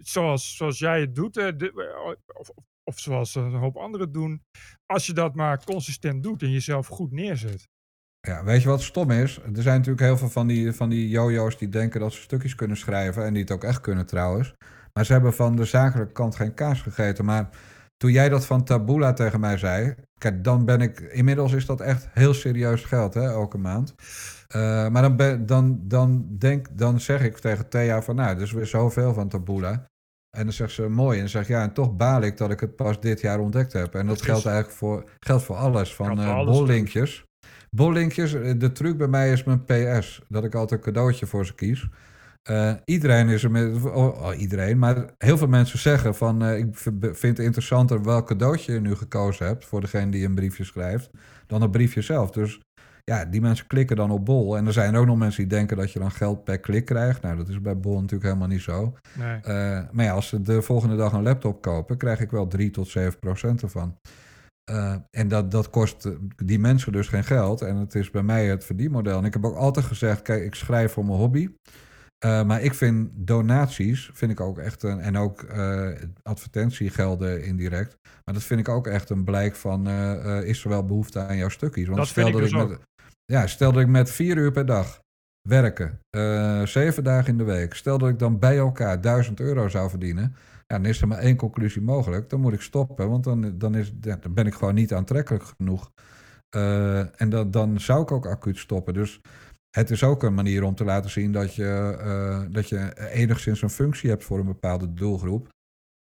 zoals, 0.05 0.57
zoals 0.57 0.79
jij 0.79 1.01
het 1.01 1.15
doet, 1.15 1.37
eh, 1.37 1.49
de- 1.57 2.17
of, 2.35 2.51
of, 2.85 2.99
zoals 2.99 3.35
een 3.35 3.55
hoop 3.55 3.77
anderen 3.77 4.13
doen, 4.13 4.43
als 4.87 5.07
je 5.07 5.13
dat 5.13 5.35
maar 5.35 5.65
consistent 5.65 6.23
doet 6.23 6.43
en 6.43 6.51
jezelf 6.51 6.87
goed 6.87 7.13
neerzet. 7.13 7.69
Ja, 8.21 8.45
weet 8.45 8.63
je 8.63 8.69
wat 8.69 8.83
stom 8.83 9.11
is? 9.11 9.37
Er 9.37 9.63
zijn 9.63 9.77
natuurlijk 9.77 10.01
heel 10.01 10.19
veel 10.19 10.29
van 10.31 10.47
die, 10.47 10.73
van 10.73 10.89
die 10.89 11.09
jojo's 11.09 11.59
die 11.59 11.69
denken 11.69 12.01
dat 12.01 12.13
ze 12.13 12.21
stukjes 12.21 12.55
kunnen 12.55 12.77
schrijven. 12.77 13.25
En 13.25 13.33
die 13.33 13.43
het 13.43 13.51
ook 13.51 13.65
echt 13.65 13.81
kunnen 13.81 14.07
trouwens. 14.07 14.55
Maar 14.93 15.05
ze 15.05 15.13
hebben 15.13 15.35
van 15.35 15.57
de 15.57 15.65
zakelijke 15.65 16.13
kant 16.13 16.37
geen 16.37 16.55
kaas 16.55 16.83
gegeten. 16.83 17.25
Maar 17.25 17.49
toen 17.97 18.13
jij 18.13 18.29
dat 18.29 18.47
van 18.47 18.65
Taboola 18.65 19.13
tegen 19.13 19.41
mij 19.41 19.57
zei. 19.57 19.95
Kijk, 20.19 20.45
dan 20.45 20.65
ben 20.65 20.81
ik. 20.81 21.01
Inmiddels 21.01 21.53
is 21.53 21.67
dat 21.67 21.81
echt 21.81 22.09
heel 22.13 22.35
serieus 22.35 22.85
geld, 22.85 23.15
hè, 23.15 23.23
elke 23.23 23.59
maand. 23.59 23.95
Eh, 24.49 24.89
maar 24.89 25.17
dan, 25.17 25.47
dan, 25.47 25.81
dan, 25.83 26.27
denk, 26.39 26.67
dan 26.79 27.01
zeg 27.01 27.23
ik 27.23 27.39
tegen 27.39 27.69
Thea 27.69 28.03
van. 28.03 28.15
Nou, 28.15 28.37
er 28.37 28.43
is 28.43 28.53
weer 28.53 28.67
zoveel 28.67 29.15
van 29.15 29.29
Taboola. 29.29 29.87
En 30.37 30.45
dan 30.45 30.53
zegt 30.53 30.73
ze 30.73 30.89
mooi. 30.89 31.15
En 31.15 31.21
dan 31.21 31.29
zeg 31.29 31.49
ja, 31.49 31.63
en 31.63 31.73
toch 31.73 31.97
baal 31.97 32.23
ik 32.23 32.37
dat 32.37 32.51
ik 32.51 32.61
het 32.61 32.77
pas 32.77 33.01
dit 33.01 33.21
jaar 33.21 33.39
ontdekt 33.39 33.73
heb. 33.73 33.95
En 33.95 34.07
dat 34.07 34.23
geldt 34.23 34.47
eigenlijk 34.47 34.77
voor, 34.77 35.11
geldt 35.21 35.43
voor 35.43 35.57
alles. 35.57 35.95
Van 35.95 36.19
alles, 36.19 36.57
bollinkjes. 36.57 37.25
Bollinkjes, 37.71 38.35
eh, 38.35 38.53
de 38.59 38.73
truc 38.73 38.97
bij 38.97 39.09
mij 39.09 39.33
is 39.33 39.45
mijn 39.45 39.65
PS. 39.65 40.23
Dat 40.29 40.45
ik 40.45 40.55
altijd 40.55 40.81
een 40.81 40.93
cadeautje 40.93 41.27
voor 41.27 41.47
ze 41.47 41.55
kies. 41.55 41.89
Iedereen 42.85 43.29
is 43.29 43.45
er 43.45 43.51
met. 43.51 43.85
Oh, 43.85 44.23
oh, 44.23 44.39
iedereen, 44.39 44.79
maar 44.79 45.15
heel 45.19 45.39
veel 45.39 45.49
mensen 45.49 45.79
zeggen 45.79 46.15
van. 46.15 46.45
ik 46.49 46.67
vind 47.01 47.37
het 47.37 47.39
interessanter 47.39 48.03
welk 48.03 48.27
cadeautje 48.27 48.73
je 48.73 48.81
nu 48.81 48.95
gekozen 48.95 49.47
hebt. 49.47 49.65
voor 49.65 49.81
degene 49.81 50.11
die 50.11 50.25
een 50.25 50.35
briefje 50.35 50.65
schrijft. 50.65 51.11
dan 51.47 51.63
het 51.63 51.71
briefje 51.71 52.03
zelf. 52.03 52.31
Dus 52.31 52.61
Ja, 53.11 53.25
die 53.25 53.41
mensen 53.41 53.67
klikken 53.67 53.97
dan 53.97 54.11
op 54.11 54.25
Bol. 54.25 54.57
En 54.57 54.67
er 54.67 54.73
zijn 54.73 54.97
ook 54.97 55.07
nog 55.07 55.17
mensen 55.19 55.49
die 55.49 55.59
denken 55.59 55.77
dat 55.77 55.93
je 55.93 55.99
dan 55.99 56.11
geld 56.11 56.45
per 56.45 56.59
klik 56.59 56.85
krijgt. 56.85 57.23
Nou, 57.23 57.37
dat 57.37 57.49
is 57.49 57.61
bij 57.61 57.79
Bol 57.79 57.95
natuurlijk 57.95 58.23
helemaal 58.23 58.49
niet 58.49 58.61
zo. 58.61 58.95
Nee. 59.19 59.37
Uh, 59.37 59.43
maar 59.93 60.05
ja, 60.05 60.13
als 60.13 60.29
ze 60.29 60.43
de 60.43 60.63
volgende 60.63 60.97
dag 60.97 61.13
een 61.13 61.23
laptop 61.23 61.63
kopen, 61.63 61.97
krijg 61.97 62.21
ik 62.21 62.31
wel 62.31 62.47
3 62.47 62.71
tot 62.71 62.89
7 62.89 63.19
procent 63.19 63.63
ervan. 63.63 63.99
Uh, 64.71 64.95
en 65.11 65.29
dat, 65.29 65.51
dat 65.51 65.71
kost 65.71 66.11
die 66.45 66.59
mensen 66.59 66.93
dus 66.93 67.09
geen 67.09 67.25
geld. 67.25 67.63
En 67.63 67.77
het 67.77 67.95
is 67.95 68.11
bij 68.11 68.23
mij 68.23 68.47
het 68.47 68.65
verdienmodel. 68.65 69.19
En 69.19 69.25
ik 69.25 69.33
heb 69.33 69.45
ook 69.45 69.57
altijd 69.57 69.87
gezegd, 69.87 70.23
kijk, 70.23 70.45
ik 70.45 70.55
schrijf 70.55 70.93
voor 70.93 71.05
mijn 71.05 71.19
hobby. 71.19 71.49
Uh, 72.25 72.45
maar 72.45 72.63
ik 72.63 72.75
vind 72.75 73.11
donaties, 73.15 74.11
vind 74.13 74.31
ik 74.31 74.41
ook 74.41 74.59
echt 74.59 74.83
een, 74.83 75.01
en 75.01 75.17
ook 75.17 75.43
uh, 75.43 75.89
advertentiegelden 76.23 77.45
indirect. 77.45 77.97
Maar 78.25 78.35
dat 78.35 78.43
vind 78.43 78.61
ik 78.61 78.69
ook 78.69 78.87
echt 78.87 79.11
een 79.11 79.25
blijk 79.25 79.57
van, 79.57 79.89
uh, 79.89 80.43
is 80.43 80.63
er 80.65 80.69
wel 80.69 80.85
behoefte 80.85 81.21
aan 81.21 81.37
jouw 81.37 81.49
stukjes? 81.49 81.87
Want 81.87 81.99
dat 81.99 82.07
stel 82.07 82.31
dat 82.31 82.35
ik, 82.35 82.41
dus 82.41 82.53
met, 82.53 82.79
ja, 83.27 83.47
stel 83.47 83.73
dat 83.73 83.83
ik 83.83 83.89
met 83.89 84.11
vier 84.11 84.37
uur 84.37 84.53
per 84.53 84.67
dag 84.67 85.01
werken, 85.49 86.01
zeven 86.69 87.05
dagen 87.05 87.31
in 87.31 87.39
de 87.39 87.45
week. 87.45 87.75
Stel 87.75 87.99
dat 87.99 88.09
ik 88.09 88.19
dan 88.19 88.39
bij 88.39 88.57
elkaar 88.57 89.01
duizend 89.01 89.41
euro 89.41 89.69
zou 89.69 89.91
verdienen. 89.91 90.37
Ja, 90.67 90.77
dan 90.77 90.85
is 90.85 91.01
er 91.01 91.09
maar 91.09 91.19
één 91.19 91.37
conclusie 91.37 91.83
mogelijk. 91.83 92.31
Dan 92.31 92.41
moet 92.41 92.53
ik 92.53 92.61
stoppen, 92.61 93.11
want 93.11 93.25
dan, 93.25 93.59
dan, 93.59 93.75
is, 93.75 93.93
dan 93.95 94.21
ben 94.31 94.47
ik 94.47 94.55
gewoon 94.55 94.75
niet 94.75 94.95
aantrekkelijk 94.95 95.45
genoeg. 95.45 95.91
en 97.17 97.29
dan, 97.29 97.51
dan 97.51 97.81
zou 97.81 98.03
ik 98.03 98.11
ook 98.11 98.27
acuut 98.27 98.59
stoppen. 98.59 98.95
Dus 98.95 99.21
het 99.77 99.91
is 99.91 100.03
ook 100.03 100.23
een 100.23 100.35
manier 100.35 100.63
om 100.63 100.75
te 100.75 100.85
laten 100.85 101.11
zien 101.11 101.33
dat 101.33 101.55
je, 101.55 101.99
uh, 102.01 102.53
dat 102.53 102.69
je 102.69 103.09
enigszins 103.11 103.63
een 103.63 103.71
functie 103.71 104.11
hebt 104.11 104.25
voor 104.25 104.39
een 104.39 104.47
bepaalde 104.47 104.93
doelgroep. 104.93 105.49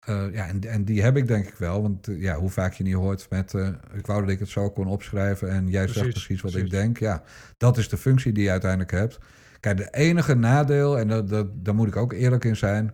Uh, 0.09 0.33
ja, 0.33 0.47
en, 0.47 0.61
en 0.61 0.83
die 0.83 1.01
heb 1.01 1.17
ik 1.17 1.27
denk 1.27 1.47
ik 1.47 1.55
wel. 1.55 1.81
Want 1.81 2.07
uh, 2.07 2.21
ja, 2.21 2.35
hoe 2.35 2.49
vaak 2.49 2.73
je 2.73 2.83
niet 2.83 2.93
hoort 2.93 3.29
met... 3.29 3.53
ik 3.93 4.05
wou 4.05 4.21
dat 4.21 4.29
ik 4.29 4.39
het 4.39 4.49
zo 4.49 4.69
kon 4.71 4.87
opschrijven 4.87 5.49
en 5.49 5.69
jij 5.69 5.83
precies, 5.83 6.01
zegt 6.01 6.13
precies 6.13 6.41
wat 6.41 6.51
precies. 6.51 6.69
ik 6.69 6.75
denk. 6.75 6.99
Ja, 6.99 7.23
dat 7.57 7.77
is 7.77 7.89
de 7.89 7.97
functie 7.97 8.31
die 8.31 8.43
je 8.43 8.49
uiteindelijk 8.49 8.91
hebt. 8.91 9.17
Kijk, 9.59 9.77
de 9.77 9.89
enige 9.91 10.35
nadeel, 10.35 10.99
en 10.99 11.07
dat, 11.07 11.29
dat, 11.29 11.65
daar 11.65 11.75
moet 11.75 11.87
ik 11.87 11.95
ook 11.95 12.13
eerlijk 12.13 12.43
in 12.43 12.55
zijn... 12.55 12.93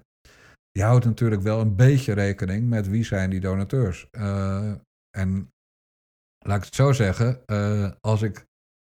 je 0.72 0.84
houdt 0.84 1.06
natuurlijk 1.06 1.42
wel 1.42 1.60
een 1.60 1.76
beetje 1.76 2.14
rekening 2.14 2.70
met 2.70 2.90
wie 2.90 3.06
zijn 3.06 3.30
die 3.30 3.40
donateurs. 3.40 4.08
en 5.10 5.52
laat 6.40 6.58
ik 6.58 6.64
het 6.64 6.76
zo 6.76 6.92
zeggen, 6.92 7.46
als 8.02 8.22
ik 8.22 8.46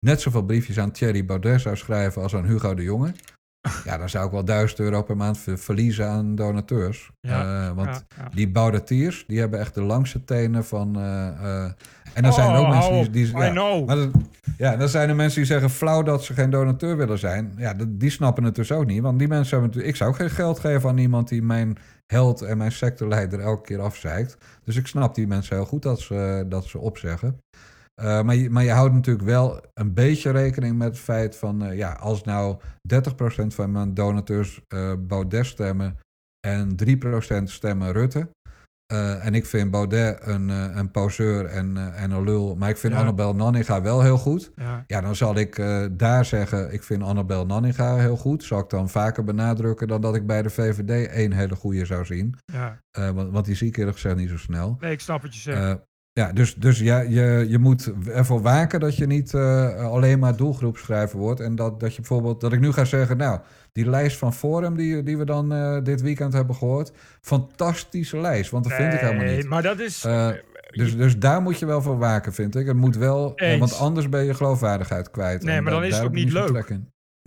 net 0.07 0.21
zoveel 0.21 0.45
briefjes 0.45 0.79
aan 0.79 0.93
Thierry 0.93 1.25
Baudet 1.25 1.61
zou 1.61 1.77
schrijven 1.77 2.23
als 2.23 2.35
aan 2.35 2.47
Hugo 2.47 2.75
de 2.75 2.83
Jonge. 2.83 3.13
Ja, 3.85 3.99
dan 3.99 4.09
zou 4.09 4.27
ik 4.27 4.33
wel 4.33 4.45
1000 4.45 4.81
euro 4.81 5.03
per 5.03 5.17
maand 5.17 5.39
verliezen 5.55 6.09
aan 6.09 6.35
donateurs. 6.35 7.11
Ja, 7.21 7.69
uh, 7.69 7.77
want 7.77 7.89
ja, 7.89 8.23
ja. 8.23 8.29
die 8.35 8.51
Baudetiers, 8.51 9.25
die 9.27 9.39
hebben 9.39 9.61
echt 9.61 9.75
de 9.75 9.83
langste 9.83 10.25
tenen 10.25 10.65
van... 10.65 10.99
Uh, 10.99 11.05
uh, 11.05 11.65
en 12.15 12.23
dan 12.23 12.31
oh, 12.31 12.33
zijn 12.33 12.51
er 12.51 12.57
ook 12.57 12.65
oh, 12.65 12.71
mensen 12.71 13.13
die... 13.13 13.25
die 13.25 13.43
ja. 13.43 13.53
Maar 13.87 13.97
dat, 13.97 14.79
dan 14.79 14.89
zijn 14.89 15.09
er 15.09 15.17
mensen 15.17 15.39
die 15.39 15.51
zeggen 15.51 15.71
flauw 15.71 16.03
dat 16.03 16.25
ze 16.25 16.35
geen 16.35 16.51
donateur 16.51 16.97
willen 16.97 17.19
zijn. 17.19 17.53
Ja, 17.57 17.75
die 17.89 18.11
snappen 18.11 18.45
het 18.45 18.55
dus 18.55 18.73
ook 18.73 18.87
niet. 18.87 19.03
Want 19.03 19.19
die 19.19 19.29
mensen 19.29 19.51
hebben 19.51 19.67
natuurlijk... 19.67 19.93
Ik 19.93 19.97
zou 19.97 20.11
ook 20.11 20.17
geen 20.17 20.37
geld 20.37 20.59
geven 20.59 20.91
aan 20.91 20.99
iemand 20.99 21.29
die 21.29 21.43
mijn 21.43 21.79
held 22.07 22.43
en 22.43 22.59
mijn 22.59 22.73
sectorleider 22.73 23.41
elke 23.41 23.63
keer 23.63 23.81
afzeikt. 23.81 24.37
Dus 24.65 24.77
ik 24.77 24.87
snap 24.87 25.15
die 25.15 25.27
mensen 25.27 25.57
heel 25.57 25.65
goed 25.65 25.83
dat 25.83 26.01
ze, 26.01 26.45
dat 26.49 26.65
ze 26.65 26.79
opzeggen. 26.79 27.41
Uh, 28.03 28.23
maar, 28.23 28.35
je, 28.35 28.51
maar 28.51 28.65
je 28.65 28.71
houdt 28.71 28.95
natuurlijk 28.95 29.27
wel 29.27 29.61
een 29.75 29.95
beetje 29.95 30.31
rekening 30.31 30.79
met 30.79 30.89
het 30.89 30.99
feit 30.99 31.37
van, 31.37 31.65
uh, 31.65 31.77
ja, 31.77 31.93
als 31.93 32.23
nou 32.23 32.57
30% 32.95 33.07
van 33.47 33.73
mijn 33.73 33.95
donateurs 33.95 34.61
uh, 34.75 34.93
Baudet 34.99 35.47
stemmen 35.47 35.99
en 36.47 36.77
3% 37.41 37.43
stemmen 37.45 37.93
Rutte. 37.93 38.31
en 39.21 39.35
ik 39.35 39.47
vind 39.47 39.71
Baudet 39.71 40.19
een, 40.27 40.49
een 40.49 40.91
poseur 40.91 41.45
en, 41.47 41.95
en 41.95 42.11
een 42.11 42.25
lul, 42.25 42.57
maar 42.57 42.69
ik 42.69 42.77
vind 42.77 42.93
ja. 42.93 42.99
Annabel 42.99 43.35
Nanninga 43.35 43.83
wel 43.83 44.03
heel 44.03 44.19
goed. 44.19 44.51
Ja, 44.57 44.85
ja 44.87 45.01
dan 45.01 45.17
zal 45.17 45.37
ik 45.37 45.63
daar 45.93 46.25
zeggen, 46.25 46.73
ik 46.73 46.83
vind 46.83 47.03
Annabel 47.03 47.47
Nanninga 47.47 47.97
heel 47.97 48.17
goed. 48.17 48.45
Zal 48.45 48.59
ik 48.59 48.69
dan 48.69 48.89
vaker 48.89 49.25
benadrukken 49.25 49.89
dan 49.89 50.01
dat 50.01 50.15
ik 50.15 50.27
bij 50.27 50.43
de 50.43 50.51
VVD 50.51 51.09
één 51.09 51.33
hele 51.33 51.57
goede 51.57 51.85
zou 51.85 52.05
zien. 52.05 52.35
Ja. 52.45 52.81
want, 53.13 53.31
want 53.31 53.45
die 53.45 53.55
zie 53.55 53.69
ik 53.69 53.77
eerlijk 53.77 53.97
gezegd 53.97 54.17
niet 54.17 54.31
zo 54.31 54.39
snel. 54.39 54.77
Nee, 54.81 54.93
ik 54.93 55.01
snap 55.01 55.23
wat 55.23 55.35
je 55.35 55.41
zegt. 55.41 55.89
Ja, 56.13 56.33
dus, 56.33 56.55
dus 56.55 56.79
ja, 56.79 57.01
je, 57.01 57.47
je 57.49 57.59
moet 57.59 57.93
ervoor 58.07 58.43
waken 58.43 58.81
dat 58.81 58.97
je 58.97 59.07
niet 59.07 59.33
uh, 59.33 59.75
alleen 59.75 60.19
maar 60.19 60.37
doelgroepschrijver 60.37 61.19
wordt. 61.19 61.41
En 61.41 61.55
dat, 61.55 61.81
dat 61.81 61.91
je 61.95 62.01
bijvoorbeeld, 62.01 62.41
dat 62.41 62.53
ik 62.53 62.61
nu 62.61 62.73
ga 62.73 62.85
zeggen, 62.85 63.17
nou, 63.17 63.41
die 63.73 63.91
lijst 63.91 64.17
van 64.17 64.35
Forum 64.35 64.77
die, 64.77 65.03
die 65.03 65.19
we 65.19 65.25
dan 65.25 65.53
uh, 65.53 65.79
dit 65.83 66.01
weekend 66.01 66.33
hebben 66.33 66.55
gehoord, 66.55 66.93
fantastische 67.21 68.21
lijst, 68.21 68.51
want 68.51 68.65
dat 68.65 68.73
vind 68.73 68.93
ik 68.93 69.01
helemaal 69.01 69.35
niet. 69.35 69.49
maar 69.49 69.63
dat 69.63 69.79
is... 69.79 70.05
Uh, 70.05 70.29
dus, 70.71 70.97
dus 70.97 71.19
daar 71.19 71.43
moet 71.43 71.59
je 71.59 71.67
wel 71.67 71.83
voor 71.83 71.99
waken, 71.99 72.33
vind 72.33 72.57
ik. 72.57 72.67
Het 72.67 72.77
moet 72.77 72.97
wel, 72.97 73.41
want 73.59 73.79
anders 73.79 74.09
ben 74.09 74.25
je 74.25 74.35
geloofwaardigheid 74.35 75.11
kwijt. 75.11 75.43
Nee, 75.43 75.61
maar 75.61 75.73
dan 75.73 75.85
is 75.85 75.97
het 75.97 76.05
ook 76.05 76.13
niet 76.13 76.33
leuk. 76.33 76.79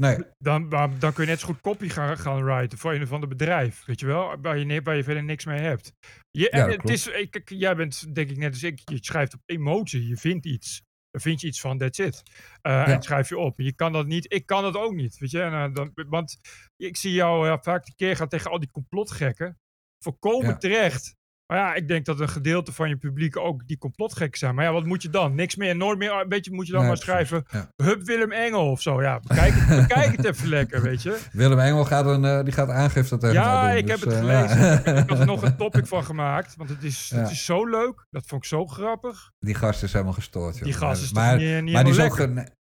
Nee. 0.03 0.17
Dan, 0.37 0.69
dan 0.99 1.13
kun 1.13 1.23
je 1.23 1.29
net 1.29 1.39
zo 1.39 1.45
goed 1.45 1.61
copy 1.61 1.89
gaan, 1.89 2.17
gaan 2.17 2.43
writen 2.43 2.77
voor 2.77 2.93
een 2.93 3.01
of 3.01 3.11
ander 3.11 3.29
bedrijf. 3.29 3.85
Weet 3.85 3.99
je 3.99 4.05
wel? 4.05 4.41
Waar 4.41 4.57
je, 4.57 4.81
waar 4.81 4.95
je 4.95 5.03
verder 5.03 5.23
niks 5.23 5.45
mee 5.45 5.59
hebt. 5.59 5.93
Je, 6.31 6.49
en 6.49 6.69
het 6.69 6.89
is, 6.89 7.07
ik, 7.07 7.41
jij 7.49 7.75
bent 7.75 8.15
denk 8.15 8.29
ik 8.29 8.37
net 8.37 8.51
als 8.51 8.63
ik. 8.63 8.89
Je 8.89 8.97
schrijft 9.01 9.33
op 9.33 9.41
emotie. 9.45 10.07
Je 10.07 10.17
vindt 10.17 10.45
iets. 10.45 10.81
Dan 11.11 11.21
vind 11.21 11.41
je 11.41 11.47
iets 11.47 11.61
van, 11.61 11.77
that's 11.77 11.99
it. 11.99 12.21
Uh, 12.67 12.87
En 12.87 13.01
schrijf 13.01 13.29
je 13.29 13.37
op. 13.37 13.59
Je 13.59 13.73
kan 13.73 13.91
dat 13.91 14.05
niet. 14.07 14.33
Ik 14.33 14.45
kan 14.45 14.63
dat 14.63 14.75
ook 14.75 14.93
niet. 14.93 15.17
Weet 15.17 15.31
je? 15.31 15.41
En, 15.41 15.51
uh, 15.51 15.73
dan, 15.73 15.91
want 16.07 16.37
ik 16.75 16.97
zie 16.97 17.11
jou 17.13 17.57
vaak 17.61 17.85
de 17.85 17.95
keer 17.95 18.15
gaan 18.15 18.27
tegen 18.27 18.51
al 18.51 18.59
die 18.59 18.71
complotgekken. 18.71 19.59
Volkomen 20.03 20.47
Ja. 20.49 20.57
terecht. 20.57 21.15
Maar 21.53 21.61
ja, 21.61 21.73
ik 21.73 21.87
denk 21.87 22.05
dat 22.05 22.19
een 22.19 22.29
gedeelte 22.29 22.71
van 22.71 22.89
je 22.89 22.95
publiek 22.95 23.37
ook 23.37 23.67
die 23.67 23.77
complotgekken 23.77 24.39
zijn. 24.39 24.55
Maar 24.55 24.65
ja, 24.65 24.71
wat 24.71 24.85
moet 24.85 25.01
je 25.01 25.09
dan? 25.09 25.35
Niks 25.35 25.55
meer, 25.55 25.75
nooit 25.75 25.97
meer. 25.97 26.11
Een 26.11 26.29
beetje 26.29 26.51
moet 26.51 26.65
je 26.65 26.71
dan 26.71 26.81
Nee, 26.81 26.89
maar 26.89 26.97
schrijven. 26.97 27.45
Ja. 27.51 27.67
Hup 27.83 28.03
Willem 28.03 28.31
Engel 28.31 28.71
of 28.71 28.81
zo. 28.81 29.01
Ja, 29.01 29.19
bekijk 29.27 29.53
het, 29.55 29.87
bekijk 29.87 30.15
het 30.17 30.25
even 30.25 30.47
lekker, 30.47 30.81
weet 30.81 31.01
je. 31.01 31.19
Willem 31.31 31.59
Engel 31.59 31.85
gaat, 31.85 32.05
een, 32.05 32.25
eh, 32.25 32.43
die 32.43 32.53
gaat 32.53 32.69
aangifte 32.69 33.17
tegen 33.17 33.35
Ja, 33.35 33.67
doen, 33.67 33.77
ik 33.77 33.87
dus, 33.87 33.99
heb 33.99 34.09
het 34.09 34.13
eh, 34.13 34.19
gelezen. 34.19 34.59
ja. 34.59 35.01
Ik 35.01 35.09
had 35.09 35.19
er 35.19 35.25
nog 35.25 35.41
een 35.43 35.55
topic 35.55 35.87
van 35.87 36.03
gemaakt. 36.03 36.55
Want 36.55 36.69
het 36.69 36.83
is, 36.83 37.09
Ja. 37.15 37.17
het 37.21 37.31
is 37.31 37.45
zo 37.45 37.65
leuk. 37.69 38.05
Dat 38.09 38.23
vond 38.25 38.43
ik 38.43 38.49
zo 38.49 38.65
grappig. 38.65 39.31
Die 39.39 39.55
gast 39.55 39.83
is 39.83 39.91
helemaal 39.93 40.13
gestoord. 40.13 40.53
joh. 40.55 40.63
Die 40.63 40.73
gast 40.73 41.03
is 41.03 41.13
maar, 41.13 41.37
niet, 41.37 41.63
niet 41.63 41.73
maar 41.73 41.83
die 41.83 41.93
is 41.93 41.99
ook... 41.99 42.17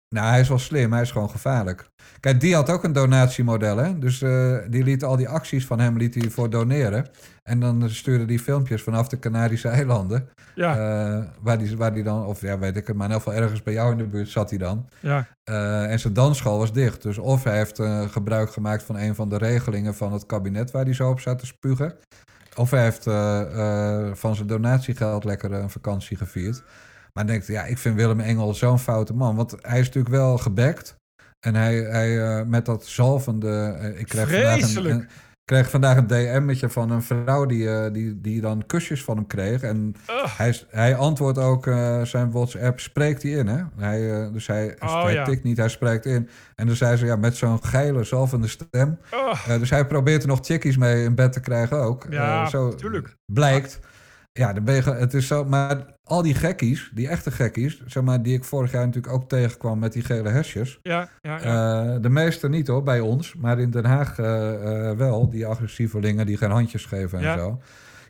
Nou, 0.09 0.29
hij 0.29 0.41
is 0.41 0.49
wel 0.49 0.59
slim. 0.59 0.93
Hij 0.93 1.03
is 1.03 1.11
gewoon 1.11 1.31
gevaarlijk. 1.31 1.89
Kijk, 2.21 2.41
die 2.41 2.55
had 2.55 2.71
ook 2.71 2.85
een 2.85 2.93
donatiemodel, 2.93 3.77
hè. 3.77 3.99
Dus 3.99 4.23
eh, 4.23 4.57
die 4.69 4.85
liet 4.85 5.05
al 5.05 5.17
die 5.17 5.29
acties 5.29 5.67
van 5.67 5.81
hem 5.81 5.97
liet 5.97 6.15
hij 6.15 6.31
voor 6.31 6.51
doneren. 6.51 7.07
En 7.43 7.61
dan 7.61 7.91
stuurde 7.91 8.25
die 8.25 8.39
filmpjes 8.39 8.83
vanaf 8.83 9.09
de 9.09 9.19
Canarische 9.19 9.69
eilanden. 9.69 10.29
Ja, 10.55 10.73
eh, 10.73 11.25
waar, 11.41 11.59
die, 11.59 11.77
waar 11.77 11.95
die 11.95 12.03
dan... 12.03 12.25
Of 12.25 12.41
ja, 12.41 12.59
weet 12.59 12.77
ik 12.77 12.87
het. 12.87 12.97
Maar 12.97 13.07
in 13.07 13.13
ieder 13.13 13.27
geval 13.27 13.43
ergens 13.43 13.63
bij 13.63 13.73
jou 13.73 13.93
in 13.93 13.99
de 13.99 14.07
buurt 14.07 14.29
zat 14.29 14.51
hij 14.51 14.59
dan. 14.59 14.89
ja. 15.01 15.27
Eh, 15.45 15.91
en 15.91 16.01
zijn 16.01 16.13
dansschool 16.13 16.59
was 16.59 16.73
dicht. 16.73 17.03
Dus 17.03 17.19
of 17.19 17.45
hij 17.45 17.57
heeft 17.57 17.81
gebruik 18.11 18.51
gemaakt 18.51 18.83
van 18.83 18.99
een 18.99 19.15
van 19.15 19.29
de 19.29 19.39
regelingen 19.39 19.95
van 19.95 20.13
het 20.13 20.27
kabinet 20.27 20.71
waar 20.71 20.85
hij 20.85 20.95
zo 20.95 21.11
op 21.11 21.21
zat 21.21 21.39
te 21.39 21.47
spugen. 21.47 21.95
Of 22.57 22.71
hij 22.71 22.83
heeft 22.83 23.05
van 24.19 24.35
zijn 24.35 24.47
donatiegeld 24.47 25.25
lekker 25.25 25.53
een 25.53 25.71
vakantie 25.71 26.17
gevierd. 26.17 26.63
Maar 27.17 27.27
denkt, 27.27 27.47
ja, 27.47 27.65
ik 27.65 27.79
vind 27.79 27.95
Willem 27.97 28.21
Engel 28.21 28.55
zo'n 28.55 28.79
foute 28.79 29.15
man. 29.15 29.37
Want 29.37 29.55
hij 29.61 29.79
is 29.81 29.87
natuurlijk 29.87 30.15
wel 30.15 30.39
gebekt. 30.39 30.97
En 31.41 31.55
hij, 31.55 31.75
hij 31.77 32.23
eh, 32.39 32.47
met 32.47 32.65
dat 32.67 32.87
zalvende... 32.87 33.77
eh, 33.81 34.01
ik 34.01 34.07
kreeg 34.09 34.31
vandaag 34.31 34.75
een, 34.85 35.09
kreeg 35.45 35.71
vandaag 35.71 35.97
een 35.97 36.07
DM'tje 36.07 36.69
van 36.69 36.91
een 36.91 37.03
vrouw 37.03 37.47
die, 37.47 37.71
eh, 37.71 37.93
die, 37.93 38.21
die 38.21 38.41
dan 38.41 38.67
kusjes 38.67 39.05
van 39.05 39.17
hem 39.17 39.27
kreeg. 39.27 39.63
En 39.63 39.95
Ugh. 40.11 40.39
hij, 40.39 40.61
hij 40.69 40.97
antwoordt 40.97 41.39
ook 41.39 41.65
zijn 42.03 42.31
WhatsApp, 42.31 42.81
spreekt 42.81 43.23
hij 43.23 43.33
in, 43.33 43.47
hè? 43.47 43.63
Hij, 43.77 44.31
dus 44.33 44.47
hij, 44.47 44.77
Oh, 44.79 45.03
hij 45.03 45.13
ja. 45.13 45.25
tikt 45.25 45.43
niet, 45.43 45.57
hij 45.57 45.69
spreekt 45.69 46.07
in. 46.07 46.29
En 46.55 46.67
dan 46.67 46.77
zei 46.77 46.97
ze, 46.97 47.07
ja, 47.07 47.17
met 47.17 47.37
zo'n 47.37 47.65
geile, 47.65 48.05
zalvende 48.05 48.49
stem. 48.49 48.99
Dus 49.59 49.71
hij 49.71 49.87
probeert 49.87 50.23
er 50.23 50.29
nog 50.29 50.41
chickies 50.43 50.77
mee 50.77 51.05
in 51.05 51.15
bed 51.15 51.33
te 51.33 51.41
krijgen 51.41 51.77
ook. 51.77 52.07
Ja, 52.11 52.49
zo 52.49 52.75
tuurlijk. 52.75 53.17
Blijkt. 53.33 53.79
Ja, 54.37 54.53
dan 54.53 54.65
ben 54.65 54.75
je, 54.75 54.83
het 54.83 55.15
is 55.15 55.27
zo, 55.27 55.45
maar 55.45 55.85
al 56.05 56.23
die 56.23 56.35
gekkies, 56.35 56.91
die 56.95 57.09
echte 57.09 57.31
gekkies, 57.31 57.83
zeg 57.87 58.03
maar, 58.03 58.23
die 58.23 58.35
ik 58.35 58.45
vorig 58.45 58.73
jaar 58.73 58.87
natuurlijk 58.87 59.15
ook 59.15 59.29
tegenkwam 59.29 59.79
met 59.79 59.93
die 59.93 60.03
gele 60.03 60.29
hesjes. 60.29 60.79
Ja, 60.83 61.09
ja, 61.23 61.39
ja. 61.43 61.95
Eh, 61.95 62.03
de 62.03 62.09
meeste 62.09 62.49
niet 62.49 62.67
hoor, 62.67 62.83
bij 62.83 63.01
ons. 63.01 63.35
Maar 63.35 63.59
in 63.59 63.71
Den 63.71 63.85
Haag 63.85 64.19
eh, 64.19 64.89
eh, 64.91 64.97
wel. 64.97 65.31
Die 65.31 65.47
agressievelingen 65.47 66.27
die 66.27 66.37
geen 66.37 66.51
handjes 66.51 66.85
geven 66.85 67.19
en 67.19 67.25
Ja. 67.25 67.37
zo. 67.37 67.61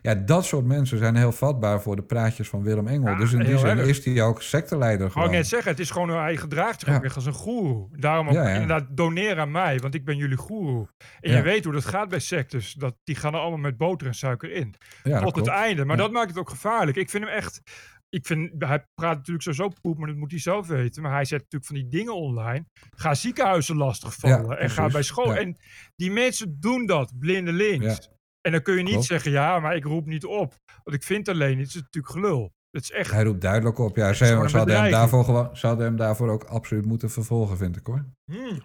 Ja, 0.07 0.15
dat 0.15 0.45
soort 0.45 0.65
mensen 0.65 0.97
zijn 0.97 1.15
heel 1.15 1.31
vatbaar 1.31 1.81
voor 1.81 1.95
de 1.95 2.03
praatjes 2.03 2.49
van 2.49 2.63
Willem 2.63 2.87
Engel. 2.87 3.09
Ja, 3.09 3.17
dus 3.17 3.33
in 3.33 3.39
die 3.43 3.57
zin 3.57 3.77
erg. 3.77 3.87
is 3.87 4.05
hij 4.05 4.21
ook 4.21 4.41
secteleider 4.41 5.11
gewoon. 5.11 5.27
ik 5.27 5.33
net 5.33 5.47
zeggen, 5.47 5.71
het 5.71 5.79
is 5.79 5.89
gewoon, 5.91 6.09
hij 6.09 6.37
gedraagt 6.37 6.79
zich 6.79 6.89
Ja. 6.89 7.01
echt 7.01 7.15
als 7.15 7.25
een 7.25 7.33
goeroe. 7.33 7.87
Daarom 7.91 8.27
ook 8.27 8.33
Ja, 8.33 8.47
inderdaad, 8.49 8.85
doneer 8.89 9.39
aan 9.39 9.51
mij, 9.51 9.79
want 9.79 9.93
ik 9.93 10.05
ben 10.05 10.17
jullie 10.17 10.37
goeroe. 10.37 10.87
En 11.19 11.31
je 11.31 11.41
weet 11.41 11.63
hoe 11.63 11.73
dat 11.73 11.85
gaat 11.85 12.09
bij 12.09 12.19
sectes. 12.19 12.73
Dat, 12.73 12.95
die 13.03 13.15
gaan 13.15 13.33
er 13.33 13.39
allemaal 13.39 13.57
met 13.59 13.77
boter 13.77 14.07
en 14.07 14.13
suiker 14.13 14.51
in. 14.51 14.75
Tot 15.03 15.13
het 15.21 15.31
klopt. 15.33 15.47
einde. 15.47 15.85
Maar 15.85 15.97
dat 15.97 16.11
maakt 16.11 16.29
het 16.29 16.37
ook 16.37 16.49
gevaarlijk. 16.49 16.97
Ik 16.97 17.09
vind 17.09 17.23
hem 17.23 17.33
echt... 17.33 17.61
Ik 18.09 18.25
vind, 18.25 18.51
hij 18.57 18.85
praat 18.95 19.15
natuurlijk 19.15 19.43
sowieso 19.43 19.71
poep, 19.81 19.97
maar 19.97 20.07
dat 20.07 20.17
moet 20.17 20.31
hij 20.31 20.39
zelf 20.39 20.67
weten. 20.67 21.01
Maar 21.01 21.11
hij 21.11 21.25
zet 21.25 21.39
natuurlijk 21.39 21.65
van 21.65 21.75
die 21.75 21.87
dingen 21.87 22.15
online. 22.15 22.65
Ga 22.95 23.13
ziekenhuizen 23.13 23.77
lastigvallen. 23.77 24.59
En 24.59 24.69
ga 24.69 24.87
bij 24.87 25.03
school. 25.03 25.35
En 25.35 25.57
die 25.95 26.11
mensen 26.11 26.57
doen 26.59 26.85
dat, 26.85 27.11
blindelings. 27.19 28.09
En 28.47 28.53
dan 28.53 28.61
kun 28.61 28.75
je 28.75 28.81
niet 28.81 28.91
Klopt. 28.91 29.05
zeggen, 29.07 29.31
ja, 29.31 29.59
maar 29.59 29.75
ik 29.75 29.83
roep 29.83 30.05
niet 30.05 30.25
op. 30.25 30.55
Want 30.83 30.95
ik 30.95 31.03
vind 31.03 31.27
alleen, 31.27 31.57
het 31.59 31.67
is 31.67 31.73
natuurlijk 31.75 32.13
gelul. 32.13 32.51
Dat 32.69 32.81
is 32.81 32.91
echt... 32.91 33.11
Hij 33.11 33.23
roept 33.23 33.41
duidelijk 33.41 33.77
op. 33.77 33.95
Ja, 33.95 34.13
ze, 34.13 34.25
hadden 34.25 34.81
hem 34.81 34.91
daarvoor, 34.91 35.23
gewoon- 35.23 35.57
ze 35.57 35.67
hadden 35.67 35.85
hem 35.85 35.95
daarvoor 35.95 36.29
ook 36.29 36.43
absoluut 36.43 36.85
moeten 36.85 37.09
vervolgen, 37.09 37.57
vind 37.57 37.75
ik 37.75 37.85
hoor. 37.85 38.05
Hmm. 38.31 38.57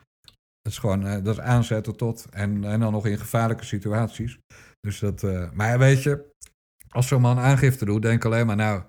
Dat 0.63 0.73
is 0.73 0.79
gewoon 0.79 1.07
eh, 1.07 1.25
dat 1.25 1.35
is 1.35 1.41
aanzetten 1.41 1.97
tot. 1.97 2.27
En, 2.31 2.65
en 2.65 2.81
dan 2.81 2.93
nog 2.93 3.07
in 3.07 3.19
gevaarlijke 3.19 3.65
situaties. 3.65 4.39
Dus 4.81 4.99
dat. 4.99 5.23
eh, 5.23 5.51
maar 5.53 5.79
weet 5.79 6.03
je, 6.03 6.31
als 6.89 7.07
zo'n 7.09 7.21
man 7.21 7.39
aangifte 7.39 7.85
doet, 7.85 8.03
denk 8.03 8.25
alleen 8.25 8.47
maar, 8.47 8.57
nou, 8.57 8.83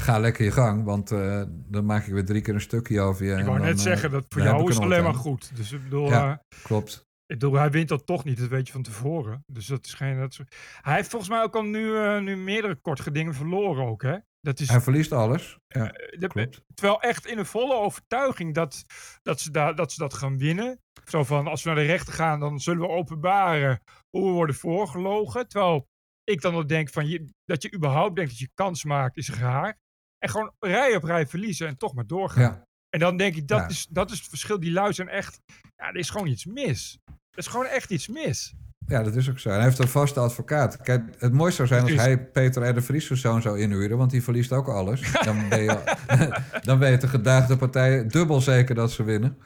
ga 0.00 0.18
lekker 0.18 0.44
je 0.44 0.50
gang. 0.50 0.84
Want 0.84 1.10
eh, 1.10 1.42
dan 1.48 1.84
maak 1.84 2.06
ik 2.06 2.12
weer 2.12 2.24
drie 2.24 2.42
keer 2.42 2.54
een 2.54 2.60
stukje 2.60 3.00
over 3.00 3.24
je. 3.24 3.36
Ik 3.36 3.44
wou 3.44 3.60
net 3.60 3.80
zeggen, 3.80 4.10
dat 4.10 4.24
voor 4.28 4.42
jou 4.42 4.68
is 4.68 4.74
het 4.74 4.84
alleen 4.84 5.02
maar 5.02 5.14
goed. 5.14 5.56
Dus 5.56 5.72
ik 5.72 5.82
bedoel, 5.82 6.08
Ja. 6.08 6.40
Klopt. 6.62 7.06
Ik 7.32 7.38
bedoel, 7.38 7.54
hij 7.54 7.70
wint 7.70 7.88
dat 7.88 8.06
toch 8.06 8.24
niet. 8.24 8.38
Dat 8.38 8.48
weet 8.48 8.66
je 8.66 8.72
van 8.72 8.82
tevoren. 8.82 9.44
Dus 9.46 9.66
dat 9.66 9.86
is 9.86 9.94
geen... 9.94 10.18
Dat 10.18 10.30
is- 10.32 10.40
Hij 10.80 10.94
heeft 10.94 11.10
volgens 11.10 11.30
mij 11.30 11.42
ook 11.42 11.56
al 11.56 11.62
nu, 11.62 11.96
eh, 11.96 12.20
nu 12.20 12.36
meerdere 12.36 12.74
kort 12.76 13.00
gedingen 13.00 13.34
verloren 13.34 13.86
ook, 13.86 14.02
hè? 14.02 14.16
Dat 14.40 14.60
is, 14.60 14.68
Hij 14.68 14.80
verliest 14.80 15.12
alles. 15.12 15.58
Ja, 15.66 15.92
eh, 15.92 16.18
de- 16.20 16.26
klopt. 16.26 16.62
terwijl 16.74 17.00
echt 17.02 17.26
in 17.26 17.38
een 17.38 17.46
volle 17.46 17.74
overtuiging 17.74 18.54
dat, 18.54 18.84
dat, 19.22 19.40
ze 19.40 19.50
daar 19.50 19.74
dat 19.74 19.92
ze 19.92 19.98
dat 19.98 20.14
gaan 20.14 20.38
winnen. 20.38 20.80
Zo 21.04 21.24
van, 21.24 21.46
als 21.46 21.62
we 21.62 21.68
naar 21.70 21.78
de 21.78 21.84
rechter 21.86 22.12
gaan, 22.14 22.40
dan 22.40 22.58
zullen 22.60 22.80
we 22.82 22.88
openbaren 22.88 23.80
hoe 24.10 24.26
we 24.26 24.32
worden 24.32 24.54
voorgelogen. 24.56 25.48
Terwijl 25.48 25.86
ik 26.24 26.40
dan 26.40 26.54
ook 26.54 26.68
denk 26.68 26.88
van, 26.90 27.06
je, 27.08 27.32
dat 27.44 27.62
je 27.62 27.74
überhaupt 27.74 28.16
denkt 28.16 28.30
dat 28.30 28.38
je 28.40 28.50
kans 28.54 28.84
maakt, 28.84 29.16
is 29.16 29.30
raar. 29.30 29.78
En 30.18 30.28
gewoon 30.28 30.52
rij 30.58 30.96
op 30.96 31.02
rij 31.04 31.26
verliezen 31.26 31.66
en 31.66 31.76
toch 31.76 31.94
maar 31.94 32.06
doorgaan. 32.06 32.42
Ja, 32.42 32.66
En 32.88 32.98
dan 33.00 33.16
denk 33.16 33.36
ik, 33.36 33.48
dat, 33.48 33.58
Ja. 33.60 33.68
is, 33.68 33.86
dat 33.90 34.10
is 34.10 34.18
het 34.18 34.28
verschil. 34.28 34.60
Die 34.60 34.72
lui 34.72 34.92
zijn 34.92 35.08
echt, 35.08 35.40
ja, 35.76 35.88
er 35.88 35.96
is 35.96 36.10
gewoon 36.10 36.26
iets 36.26 36.44
mis. 36.46 36.98
Er 37.30 37.38
is 37.38 37.46
gewoon 37.46 37.66
echt 37.66 37.90
iets 37.90 38.08
mis. 38.08 38.54
ja, 38.86 39.02
dat 39.02 39.16
is 39.16 39.30
ook 39.30 39.38
zo. 39.38 39.48
En 39.48 39.54
hij 39.54 39.64
heeft 39.64 39.78
een 39.78 39.88
vaste 39.88 40.20
advocaat. 40.20 40.76
Kijk, 40.76 41.02
het 41.18 41.32
mooiste 41.32 41.66
zou 41.66 41.68
zijn 41.68 41.82
als 41.82 42.04
hij 42.04 42.26
Peter 42.26 42.68
R. 42.68 42.74
de 42.74 42.82
Vries 42.82 43.10
of 43.10 43.18
zo'n 43.18 43.42
zou 43.42 43.60
inhuren, 43.60 43.98
want 43.98 44.10
die 44.10 44.22
verliest 44.22 44.52
ook 44.52 44.68
alles. 44.68 45.12
Dan 45.12 45.48
ben 45.48 45.62
je, 45.62 45.96
dan 46.68 46.78
weet 46.78 47.00
de 47.00 47.08
gedaagde 47.08 47.56
partij 47.56 48.06
dubbel 48.06 48.40
zeker 48.40 48.74
dat 48.74 48.90
ze 48.92 49.02
winnen. 49.02 49.38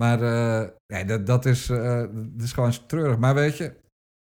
Maar 0.00 0.22
eh, 0.22 0.68
nee, 0.86 1.04
dat, 1.04 1.26
dat, 1.26 1.46
is, 1.46 1.68
eh, 1.68 2.04
dat 2.12 2.42
is 2.42 2.52
gewoon 2.52 2.86
treurig. 2.86 3.18
Maar 3.18 3.34
weet 3.34 3.56
je, 3.56 3.72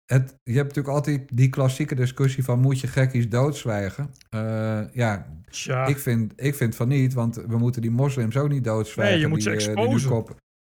het, 0.05 0.35
je 0.43 0.55
hebt 0.55 0.67
natuurlijk 0.67 0.95
altijd 0.95 1.21
die 1.37 1.49
klassieke 1.49 1.95
discussie 1.95 2.43
van 2.43 2.59
moet 2.59 2.79
je 2.79 2.87
gekkies 2.87 3.29
doodzwijgen? 3.29 4.13
Eh, 4.29 4.81
ja, 4.91 5.41
Tja, 5.49 5.85
ik, 5.85 5.97
vind, 5.97 6.33
ik 6.35 6.55
vind 6.55 6.75
van 6.75 6.87
niet, 6.87 7.13
want 7.13 7.35
we 7.35 7.57
moeten 7.57 7.81
die 7.81 7.91
moslims 7.91 8.37
ook 8.37 8.49
niet 8.49 8.63
doodzwijgen. 8.63 9.13
Nee, 9.13 9.23
je 9.23 9.29
moet 9.29 9.43
die, 9.43 9.59
ze 9.59 9.75
die 9.75 9.99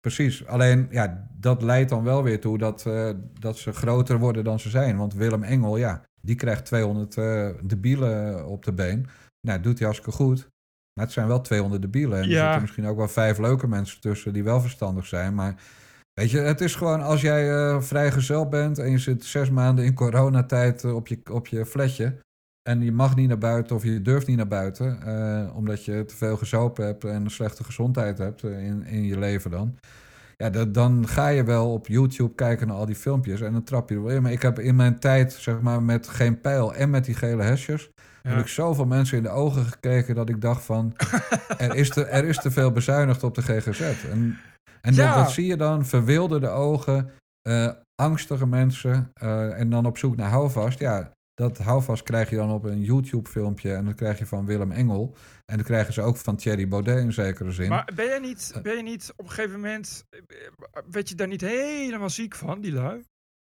Precies, 0.05 0.47
alleen 0.47 0.87
ja, 0.91 1.29
dat 1.41 1.63
leidt 1.63 1.91
dan 1.91 2.05
wel 2.05 2.23
weer 2.23 2.41
toe 2.41 2.59
dat, 2.59 2.87
eh, 2.87 3.11
dat 3.41 3.59
ze 3.59 3.73
groter 3.73 4.19
worden 4.19 4.45
dan 4.45 4.61
ze 4.61 4.71
zijn. 4.71 4.97
Want 4.97 5.15
Willem 5.15 5.43
Engel, 5.43 5.77
ja, 5.77 6.03
die 6.21 6.35
krijgt 6.35 6.65
200 6.65 7.17
eh 7.17 7.49
debielen 7.63 8.47
op 8.47 8.65
de 8.65 8.73
been. 8.73 9.07
Nou, 9.47 9.61
doet 9.61 9.79
hij 9.79 9.87
hartstikke 9.87 10.17
goed. 10.17 10.49
Maar 10.93 11.05
het 11.05 11.15
zijn 11.15 11.27
wel 11.27 11.41
200 11.41 11.83
debielen. 11.83 12.19
En 12.19 12.25
er 12.25 12.37
zitten 12.37 12.61
misschien 12.61 12.87
ook 12.87 12.97
wel 12.97 13.09
vijf 13.09 13.39
leuke 13.39 13.67
mensen 13.67 14.01
tussen 14.01 14.33
die 14.33 14.45
wel 14.45 14.61
verstandig 14.61 15.07
zijn. 15.07 15.35
Maar 15.35 15.55
weet 16.13 16.31
je, 16.31 16.39
het 16.39 16.61
is 16.61 16.75
gewoon 16.75 17.03
als 17.03 17.21
jij 17.21 17.51
eh 17.51 17.81
vrijgezel 17.81 18.49
bent 18.49 18.79
en 18.79 18.91
je 18.91 18.99
zit 18.99 19.25
zes 19.25 19.51
maanden 19.51 19.85
in 19.85 19.95
coronatijd 19.95 20.85
op, 20.85 21.07
je, 21.09 21.21
op 21.31 21.47
je 21.47 21.67
flatje. 21.67 22.19
En 22.71 22.81
je 22.83 22.93
mag 22.93 23.17
niet 23.17 23.29
naar 23.29 23.39
buiten 23.39 23.77
of 23.77 23.83
je 23.83 24.03
durft 24.03 24.27
niet 24.27 24.37
naar 24.37 24.49
buiten. 24.49 25.03
eh, 25.03 25.57
omdat 25.57 25.85
je 25.85 26.05
te 26.05 26.17
veel 26.17 26.37
gezopen 26.37 26.85
hebt 26.85 27.05
en 27.05 27.25
een 27.25 27.31
slechte 27.31 27.65
gezondheid 27.65 28.19
hebt 28.19 28.43
eh, 28.45 28.65
in, 28.67 28.85
in 28.85 29.05
je 29.05 29.19
leven 29.19 29.51
dan. 29.51 29.79
Ja, 30.37 30.51
dat, 30.51 30.75
dan 30.75 31.09
ga 31.09 31.29
je 31.29 31.45
wel 31.45 31.73
op 31.73 31.87
YouTube 31.87 32.35
kijken 32.35 32.67
naar 32.67 32.77
al 32.77 32.87
die 32.87 32.95
filmpjes. 32.95 33.41
En 33.41 33.53
dan 33.53 33.65
trap 33.65 33.89
je 33.89 33.95
er 33.95 34.03
wel 34.03 34.15
in. 34.17 34.23
Maar 34.23 34.33
ik 34.33 34.43
heb 34.43 34.59
in 34.59 34.77
mijn 34.77 34.99
tijd, 34.99 35.33
zeg 35.33 35.61
maar, 35.61 35.83
met 35.83 36.09
geen 36.09 36.41
pijl 36.41 36.75
en 36.75 36.91
met 36.91 37.05
die 37.05 37.15
gele 37.15 37.43
hesjes. 37.43 37.91
Ja. 38.23 38.31
Heb 38.31 38.39
ik 38.39 38.47
zoveel 38.47 38.87
mensen 38.87 39.17
in 39.17 39.23
de 39.23 39.29
ogen 39.29 39.65
gekeken 39.65 40.15
dat 40.15 40.29
ik 40.29 40.41
dacht 40.41 40.65
van... 40.65 40.95
er, 41.59 41.75
is 41.75 41.91
te, 41.91 42.05
er 42.05 42.25
is 42.25 42.39
te 42.39 42.51
veel 42.51 42.73
bezuinigd 42.73 43.23
op 43.23 43.35
de 43.35 43.43
GGZ. 43.43 43.81
En, 43.81 44.39
en 44.81 44.95
Ja. 44.95 45.07
dat, 45.07 45.25
dat 45.25 45.31
zie 45.33 45.47
je 45.47 45.57
dan, 45.57 45.87
verwilderde 45.87 46.49
ogen, 46.49 47.11
eh, 47.49 47.71
angstige 48.03 48.47
mensen... 48.47 49.11
en 49.57 49.71
dan 49.71 49.87
op 49.87 49.99
zoek 49.99 50.17
naar 50.17 50.31
houvast. 50.31 50.79
Ja, 50.79 51.11
dat 51.35 51.59
houvast 51.59 52.03
krijg 52.03 52.31
je 52.31 52.37
dan 52.37 52.51
op 52.51 52.65
een 52.65 52.83
YouTube-filmpje... 52.83 53.75
en 53.75 53.85
dat 53.85 53.95
krijg 53.95 54.19
je 54.19 54.27
van 54.27 54.47
Willem 54.47 54.73
Engel. 54.73 55.17
En 55.45 55.57
dat 55.57 55.67
krijgen 55.67 55.93
ze 55.93 56.03
ook 56.03 56.17
van 56.17 56.37
Thierry 56.37 56.69
Baudet 56.69 56.99
in 56.99 57.13
zekere 57.13 57.51
zin. 57.51 57.69
Maar 57.69 57.91
ben 57.95 58.15
je, 58.15 58.21
niet, 58.21 58.59
ben 58.63 58.77
je 58.77 58.83
niet 58.83 59.13
op 59.17 59.25
een 59.25 59.31
gegeven 59.31 59.61
moment, 59.61 60.05
eh, 60.11 60.83
werd 60.91 61.09
je 61.09 61.15
daar 61.15 61.29
niet 61.29 61.41
helemaal 61.41 62.11
ziek 62.11 62.35
van, 62.35 62.61
die 62.61 62.73
lui? 62.73 63.05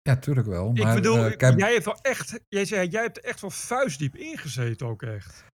ja, 0.08 0.16
tuurlijk 0.16 0.48
wel. 0.48 0.72
ik 0.74 0.84
maar, 0.84 0.96
bedoel, 0.96 1.26
eh, 1.26 1.38
kijk, 1.38 1.60
jij 1.60 1.74
hebt 1.74 1.86
wel 1.86 2.00
echt, 2.02 2.40
jij 2.48 2.66
zei, 2.66 2.88
jij 2.88 3.02
hebt 3.02 3.18
er 3.18 3.24
echt 3.24 3.42
wel 3.42 3.50
vuistdiep 3.50 4.16
ingezeten 4.16 4.88
ook 4.88 5.02
echt. 5.02 5.46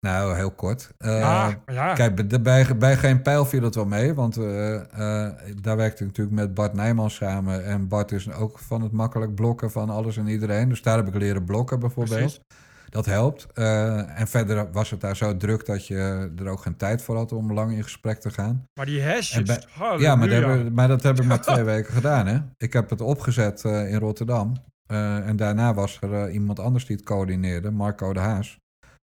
Nou, 0.00 0.36
heel 0.36 0.50
kort. 0.50 0.90
Eh, 0.98 1.18
ja, 1.18 1.58
ja. 1.66 1.92
Kijk, 1.92 2.42
bij, 2.42 2.66
bij, 2.76 2.96
Geen 2.96 3.22
Pijl 3.22 3.44
viel 3.44 3.62
het 3.62 3.74
wel 3.74 3.86
mee, 3.86 4.14
want 4.14 4.36
eh, 4.36 4.74
eh, 4.74 5.32
daar 5.60 5.76
werkte 5.76 6.02
ik 6.02 6.08
natuurlijk 6.08 6.36
met 6.36 6.54
Bart 6.54 6.72
Nijman 6.72 7.10
samen. 7.10 7.64
En 7.64 7.88
Bart 7.88 8.12
is 8.12 8.32
ook 8.32 8.58
van 8.58 8.82
het 8.82 8.92
makkelijk 8.92 9.34
blokken 9.34 9.70
van 9.70 9.90
alles 9.90 10.16
en 10.16 10.26
iedereen. 10.26 10.68
Dus 10.68 10.82
daar 10.82 10.96
heb 10.96 11.06
ik 11.06 11.14
leren 11.14 11.44
blokken 11.44 11.80
bijvoorbeeld. 11.80 12.18
Precies. 12.18 12.40
Dat 12.88 13.06
helpt. 13.06 13.46
En 13.52 14.26
verder 14.26 14.72
was 14.72 14.90
het 14.90 15.00
daar 15.00 15.16
zo 15.16 15.36
druk 15.36 15.66
dat 15.66 15.86
je 15.86 16.30
er 16.38 16.48
ook 16.48 16.62
geen 16.62 16.76
tijd 16.76 17.02
voor 17.02 17.16
had 17.16 17.32
om 17.32 17.52
lang 17.52 17.72
in 17.72 17.82
gesprek 17.82 18.20
te 18.20 18.30
gaan. 18.30 18.64
Maar 18.74 18.86
die 18.86 19.02
bij- 19.44 19.62
halleluja. 19.70 20.08
Ja, 20.08 20.16
maar 20.16 20.28
dat, 20.28 20.42
heb, 20.42 20.72
maar 20.72 20.88
dat 20.88 21.02
heb 21.02 21.20
ik 21.20 21.26
maar 21.32 21.40
twee 21.40 21.64
weken 21.64 21.92
gedaan. 21.92 22.26
Hè? 22.26 22.38
Ik 22.56 22.72
heb 22.72 22.90
het 22.90 23.00
opgezet 23.00 23.64
in 23.64 23.98
Rotterdam. 23.98 24.52
En 24.86 25.36
daarna 25.36 25.74
was 25.74 25.98
er 26.00 26.30
iemand 26.30 26.60
anders 26.60 26.86
die 26.86 26.96
het 26.96 27.04
coördineerde, 27.04 27.70
Marco 27.70 28.12
de 28.12 28.20
Haas. 28.20 28.58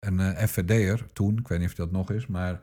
Een 0.07 0.21
eh 0.21 0.47
FVD'er 0.47 1.07
toen, 1.13 1.39
ik 1.39 1.49
weet 1.49 1.59
niet 1.59 1.69
of 1.69 1.75
dat 1.75 1.91
nog 1.93 2.11
is, 2.11 2.27
maar 2.27 2.61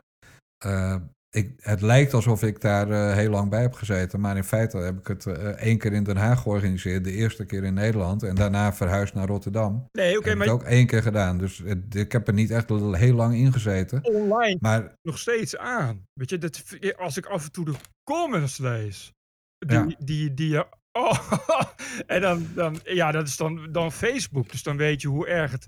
eh, 0.66 0.96
ik, 1.30 1.54
het 1.62 1.82
lijkt 1.82 2.14
alsof 2.14 2.44
ik 2.44 2.62
daar 2.62 2.90
eh, 2.92 3.14
heel 3.16 3.30
lang 3.30 3.50
bij 3.50 3.62
heb 3.62 3.74
gezeten. 3.74 4.20
Maar 4.20 4.38
in 4.38 4.44
feite 4.44 4.78
heb 4.78 5.00
ik 5.00 5.08
het 5.08 5.26
eh, 5.26 5.34
één 5.48 5.78
keer 5.78 5.94
in 5.94 6.04
Den 6.04 6.18
Haag 6.18 6.42
georganiseerd, 6.42 7.04
de 7.04 7.12
eerste 7.12 7.46
keer 7.46 7.64
in 7.64 7.74
Nederland. 7.74 8.24
En 8.24 8.36
daarna 8.36 8.74
verhuisd 8.74 9.14
naar 9.14 9.28
Rotterdam. 9.28 9.86
Nee, 9.92 10.18
oké, 10.18 10.30
heb 10.30 10.38
maar 10.38 10.48
ik 10.48 10.54
ook 10.54 10.64
één 10.64 10.88
keer 10.88 11.02
gedaan. 11.02 11.38
Dus 11.38 11.58
het- 11.58 11.96
ik 11.96 12.12
heb 12.12 12.28
er 12.28 12.34
niet 12.34 12.52
echt 12.52 12.70
heel 12.70 13.16
lang 13.16 13.36
in 13.36 13.54
gezeten. 13.54 14.04
online 14.04 14.58
Maar 14.60 14.94
nog 15.02 15.18
steeds 15.18 15.58
aan. 15.58 16.04
Weet 16.14 16.30
je, 16.30 16.38
dat, 16.38 16.64
als 16.98 17.18
ik 17.18 17.26
af 17.26 17.44
en 17.46 17.52
toe 17.52 17.66
de 17.66 17.74
comments 18.04 18.58
lees, 18.58 19.12
die, 19.58 19.78
Ja. 19.78 19.88
die, 20.00 20.34
die, 20.34 20.50
je- 20.50 20.68
oh, 20.92 21.32
en 22.08 22.22
dan, 22.22 22.48
dan, 22.56 22.80
ja, 22.84 23.12
dat 23.12 23.28
is 23.28 23.38
dan, 23.38 23.68
dan 23.72 23.92
Facebook, 23.92 24.52
dus 24.52 24.64
dan 24.64 24.78
weet 24.78 25.02
je 25.02 25.08
hoe 25.08 25.28
erg 25.28 25.52
het, 25.52 25.68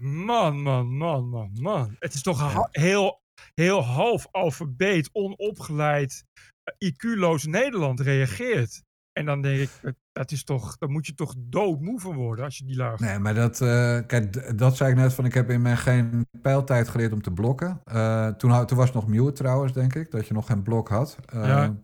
man, 0.00 0.62
man, 0.62 0.96
man, 0.96 1.28
man, 1.28 1.50
man. 1.60 1.96
Het 1.98 2.14
is 2.14 2.22
toch 2.22 2.68
heel, 2.70 3.20
heel 3.54 3.82
half 3.82 4.26
alfabeet, 4.30 5.10
onopgeleid, 5.12 6.24
eh, 6.64 6.88
IQ-loos 6.88 7.46
Nederland 7.46 8.00
reageert. 8.00 8.82
En 9.12 9.26
dan 9.26 9.42
denk 9.42 9.58
ik, 9.60 9.94
dat 10.12 10.30
is 10.30 10.44
toch, 10.44 10.78
daar 10.78 10.90
moet 10.90 11.06
je 11.06 11.14
toch 11.14 11.34
doodmoe 11.38 12.00
van 12.00 12.14
worden 12.14 12.44
als 12.44 12.58
je 12.58 12.64
die 12.64 12.76
lui 12.76 12.96
Nee, 12.98 13.18
maar 13.18 13.34
dat, 13.34 13.60
eh, 13.60 13.98
kijk, 14.06 14.58
dat 14.58 14.76
zei 14.76 14.90
ik 14.90 14.96
net 14.96 15.14
van, 15.14 15.24
ik 15.24 15.34
heb 15.34 15.50
in 15.50 15.62
mijn 15.62 15.76
geen 15.76 16.26
pijltijd 16.42 16.88
geleerd 16.88 17.12
om 17.12 17.22
te 17.22 17.30
blokken. 17.30 17.80
Eh, 17.84 18.28
toen, 18.28 18.66
toen 18.66 18.76
was 18.76 18.86
het 18.86 18.94
nog 18.94 19.06
mute 19.06 19.32
trouwens, 19.32 19.72
denk 19.72 19.94
ik, 19.94 20.10
dat 20.10 20.26
je 20.26 20.34
nog 20.34 20.46
geen 20.46 20.62
blok 20.62 20.88
had. 20.88 21.18
Ja. 21.32 21.76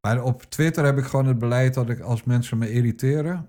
Maar 0.00 0.22
op 0.22 0.42
Twitter 0.42 0.84
heb 0.84 0.98
ik 0.98 1.04
gewoon 1.04 1.26
het 1.26 1.38
beleid 1.38 1.74
dat 1.74 1.88
ik 1.88 2.00
als 2.00 2.24
mensen 2.24 2.58
me 2.58 2.72
irriteren, 2.72 3.48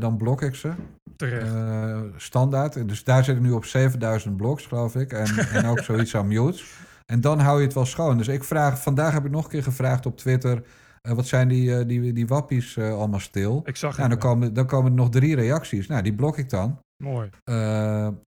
dan 0.00 0.16
blok 0.16 0.42
ik 0.42 0.54
ze. 0.54 0.72
Terecht. 1.18 1.54
Eh, 1.54 2.00
standaard. 2.16 2.88
Dus 2.88 3.04
daar 3.04 3.24
zit 3.24 3.36
ik 3.36 3.42
nu 3.42 3.50
op 3.50 3.64
7000 3.64 4.36
bloks, 4.36 4.66
geloof 4.66 4.96
ik. 4.96 5.12
En, 5.12 5.36
en 5.56 5.66
ook 5.66 5.78
zoiets 5.78 6.16
aan 6.16 6.26
mutes. 6.26 6.76
En 7.06 7.20
dan 7.20 7.38
hou 7.38 7.58
je 7.58 7.64
het 7.64 7.74
wel 7.74 7.86
schoon. 7.86 8.18
Dus 8.18 8.28
ik 8.28 8.44
vraag, 8.44 8.82
vandaag 8.82 9.12
heb 9.12 9.24
ik 9.24 9.30
nog 9.30 9.44
een 9.44 9.50
keer 9.50 9.62
gevraagd 9.62 10.06
op 10.06 10.16
Twitter, 10.16 10.62
eh, 11.02 11.12
wat 11.12 11.26
zijn 11.26 11.48
die, 11.48 11.76
eh, 11.76 11.86
die, 11.86 12.12
die 12.12 12.26
wappies 12.26 12.78
allemaal 12.78 13.20
stil? 13.20 13.62
ik 13.64 13.76
zag 13.76 13.96
Nou, 13.96 14.08
dan 14.08 14.18
komen, 14.18 14.54
dan 14.54 14.66
komen 14.66 14.90
er 14.90 14.96
nog 14.96 15.08
drie 15.08 15.34
reacties. 15.34 15.86
Nou, 15.86 16.02
die 16.02 16.14
blok 16.14 16.38
ik 16.38 16.50
dan. 16.50 16.78
Mooi. 17.02 17.30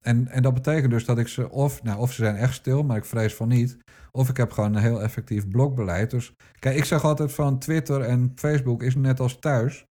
En, 0.00 0.28
en 0.28 0.42
dat 0.42 0.54
betekent 0.54 0.90
dus 0.90 1.04
dat 1.04 1.18
ik 1.18 1.28
ze 1.28 1.50
of, 1.50 1.82
nou, 1.82 1.98
of 1.98 2.12
ze 2.12 2.22
zijn 2.22 2.36
echt 2.36 2.54
stil, 2.54 2.82
maar 2.82 2.96
ik 2.96 3.04
vrees 3.04 3.34
van 3.34 3.48
niet. 3.48 3.76
Of 4.12 4.28
ik 4.28 4.36
heb 4.36 4.52
gewoon 4.52 4.74
een 4.74 4.82
heel 4.82 5.02
effectief 5.02 5.48
blokbeleid. 5.48 6.10
Dus 6.10 6.34
kijk, 6.58 6.76
ik 6.76 6.84
zeg 6.84 7.04
altijd 7.04 7.32
van 7.32 7.58
Twitter 7.58 8.00
en 8.00 8.32
Facebook 8.34 8.82
is 8.82 8.94
net 8.94 9.20
als 9.20 9.38
thuis. 9.38 9.86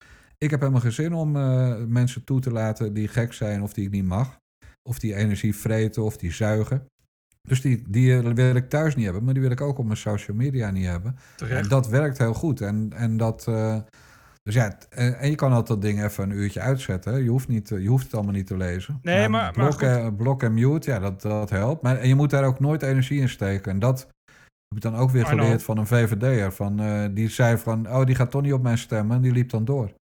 Ik 0.44 0.50
heb 0.50 0.60
helemaal 0.60 0.80
geen 0.80 0.92
zin 0.92 1.12
om 1.12 1.36
eh, 1.36 1.74
mensen 1.86 2.24
toe 2.24 2.40
te 2.40 2.50
laten 2.50 2.94
die 2.94 3.08
gek 3.08 3.32
zijn 3.32 3.62
of 3.62 3.72
die 3.72 3.84
ik 3.86 3.90
niet 3.90 4.04
mag. 4.04 4.36
Of 4.88 4.98
die 4.98 5.14
energie 5.14 5.54
vreten 5.56 6.02
of 6.02 6.16
die 6.16 6.32
zuigen. 6.32 6.86
Dus 7.48 7.60
die, 7.60 7.84
die 7.88 8.16
eh, 8.18 8.32
wil 8.32 8.54
ik 8.54 8.68
thuis 8.68 8.94
niet 8.96 9.04
hebben, 9.04 9.24
maar 9.24 9.32
die 9.34 9.42
wil 9.42 9.50
ik 9.52 9.60
ook 9.60 9.78
op 9.78 9.84
mijn 9.84 9.96
social 9.96 10.36
media 10.36 10.70
niet 10.70 10.86
hebben. 10.86 11.16
Terecht. 11.36 11.62
En 11.62 11.68
dat 11.68 11.88
werkt 11.88 12.18
heel 12.18 12.34
goed. 12.34 12.60
En, 12.60 12.92
en 12.94 13.16
dat. 13.16 13.46
eh, 13.48 13.76
dus 14.42 14.54
ja, 14.54 14.78
en, 14.90 15.30
je 15.30 15.34
kan 15.34 15.50
altijd 15.50 15.68
dat 15.68 15.82
ding 15.82 16.04
even 16.04 16.30
een 16.30 16.36
uurtje 16.36 16.60
uitzetten. 16.60 17.22
Je 17.22 17.30
hoeft, 17.30 17.48
niet, 17.48 17.68
je 17.68 17.86
hoeft 17.88 18.04
het 18.04 18.14
allemaal 18.14 18.32
niet 18.32 18.46
te 18.46 18.56
lezen. 18.56 18.98
Nee, 19.02 19.28
maar- 19.28 19.28
maar 19.42 19.52
blok, 19.52 20.16
blok 20.16 20.42
en 20.42 20.54
mute, 20.54 20.90
ja, 20.90 20.98
dat, 20.98 21.22
dat 21.22 21.50
helpt. 21.50 21.82
Maar 21.82 21.96
en 21.98 22.08
je 22.08 22.14
moet 22.14 22.30
daar 22.30 22.44
ook 22.44 22.60
nooit 22.60 22.82
energie 22.82 23.20
in 23.20 23.28
steken. 23.28 23.72
En 23.72 23.78
dat 23.78 23.98
heb 24.68 24.76
ik 24.76 24.80
dan 24.80 24.94
ook 24.96 25.10
weer 25.10 25.24
geleerd 25.40 25.62
van 25.62 25.78
een 25.78 25.86
VVD'er. 25.86 26.52
Van, 26.52 26.80
die 27.14 27.28
zei 27.28 27.56
van, 27.58 27.88
oh, 27.88 28.04
die 28.04 28.14
gaat 28.14 28.30
toch 28.30 28.42
niet 28.42 28.52
op 28.52 28.62
mij 28.62 28.76
stemmen. 28.76 29.16
En 29.16 29.22
die 29.22 29.32
liep 29.32 29.50
dan 29.50 29.64
door. 29.64 29.92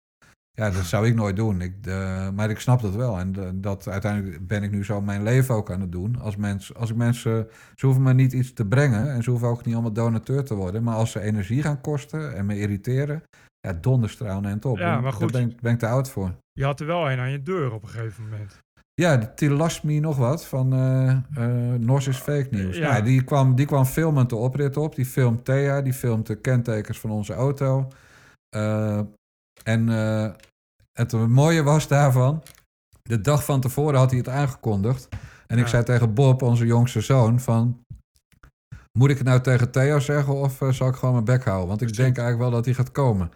Ja, 0.51 0.69
dat 0.69 0.83
zou 0.83 1.07
ik 1.07 1.15
nooit 1.15 1.35
doen. 1.35 1.61
Ik, 1.61 1.83
de, 1.83 2.31
maar 2.35 2.49
ik 2.49 2.59
snap 2.59 2.81
dat 2.81 2.95
wel. 2.95 3.19
En 3.19 3.35
dat 3.61 3.87
uiteindelijk 3.87 4.47
ben 4.47 4.63
ik 4.63 4.71
nu 4.71 4.83
zo 4.83 5.01
mijn 5.01 5.23
leven 5.23 5.55
ook 5.55 5.71
aan 5.71 5.81
het 5.81 5.91
doen. 5.91 6.19
Als, 6.19 6.35
mens, 6.35 6.75
als 6.75 6.89
ik 6.89 6.95
mensen, 6.95 7.47
ze 7.75 7.85
hoeven 7.85 8.03
me 8.03 8.13
niet 8.13 8.33
iets 8.33 8.53
te 8.53 8.65
brengen 8.65 9.11
en 9.11 9.23
ze 9.23 9.29
hoeven 9.29 9.47
ook 9.47 9.65
niet 9.65 9.73
allemaal 9.73 9.93
donateur 9.93 10.43
te 10.43 10.55
worden. 10.55 10.83
Maar 10.83 10.95
als 10.95 11.11
ze 11.11 11.19
energie 11.19 11.61
gaan 11.61 11.81
kosten 11.81 12.35
en 12.35 12.45
me 12.45 12.59
irriteren, 12.59 13.23
ja, 13.59 13.73
donderstralen 13.73 14.51
en 14.51 14.59
top. 14.59 14.77
Ja, 14.77 15.01
maar 15.01 15.13
goed. 15.13 15.33
Daar 15.33 15.41
ben, 15.41 15.57
ben 15.61 15.73
ik 15.73 15.79
te 15.79 15.87
oud 15.87 16.09
voor. 16.09 16.35
Je 16.51 16.63
had 16.63 16.79
er 16.79 16.85
wel 16.85 17.11
een 17.11 17.19
aan 17.19 17.31
je 17.31 17.43
deur 17.43 17.73
op 17.73 17.83
een 17.83 17.89
gegeven 17.89 18.23
moment. 18.23 18.59
Ja, 18.93 19.17
de 19.17 19.33
Tilasmi 19.33 19.99
nog 19.99 20.17
wat 20.17 20.45
van 20.45 20.73
uh, 20.73 21.17
uh, 21.37 21.73
Nors 21.73 22.07
is 22.07 22.17
fake 22.17 22.47
news. 22.51 22.77
Ja. 22.77 22.91
Nou, 22.91 23.03
die, 23.03 23.23
kwam, 23.23 23.55
die 23.55 23.65
kwam 23.65 23.85
filmend 23.85 24.29
de 24.29 24.35
oprit 24.35 24.77
op. 24.77 24.95
Die 24.95 25.05
filmt 25.05 25.45
Thea, 25.45 25.81
die 25.81 25.93
filmt 25.93 26.27
de 26.27 26.35
kentekens 26.35 26.99
van 26.99 27.09
onze 27.09 27.33
auto. 27.33 27.87
Uh, 28.55 28.99
en 29.63 29.87
het 30.91 31.11
mooie 31.11 31.63
was 31.63 31.87
daarvan, 31.87 32.43
de 33.01 33.21
dag 33.21 33.43
van 33.45 33.61
tevoren 33.61 33.99
had 33.99 34.09
hij 34.09 34.19
het 34.19 34.29
aangekondigd. 34.29 35.07
En 35.47 35.57
ik 35.57 35.67
zei 35.67 35.83
tegen 35.83 36.13
Bob, 36.13 36.41
onze 36.41 36.65
jongste 36.65 37.01
zoon, 37.01 37.39
van... 37.39 37.83
Moet 38.97 39.09
ik 39.09 39.17
het 39.17 39.27
nou 39.27 39.41
tegen 39.41 39.71
Theo 39.71 39.99
zeggen 39.99 40.33
of 40.33 40.61
zal 40.69 40.87
ik 40.87 40.95
gewoon 40.95 41.13
mijn 41.13 41.25
bek 41.25 41.43
houden? 41.43 41.67
Want 41.67 41.81
ik 41.81 41.95
denk 41.95 42.17
eigenlijk 42.17 42.37
wel 42.37 42.51
dat 42.51 42.65
hij 42.65 42.73
gaat 42.73 42.91
komen. 42.91 43.31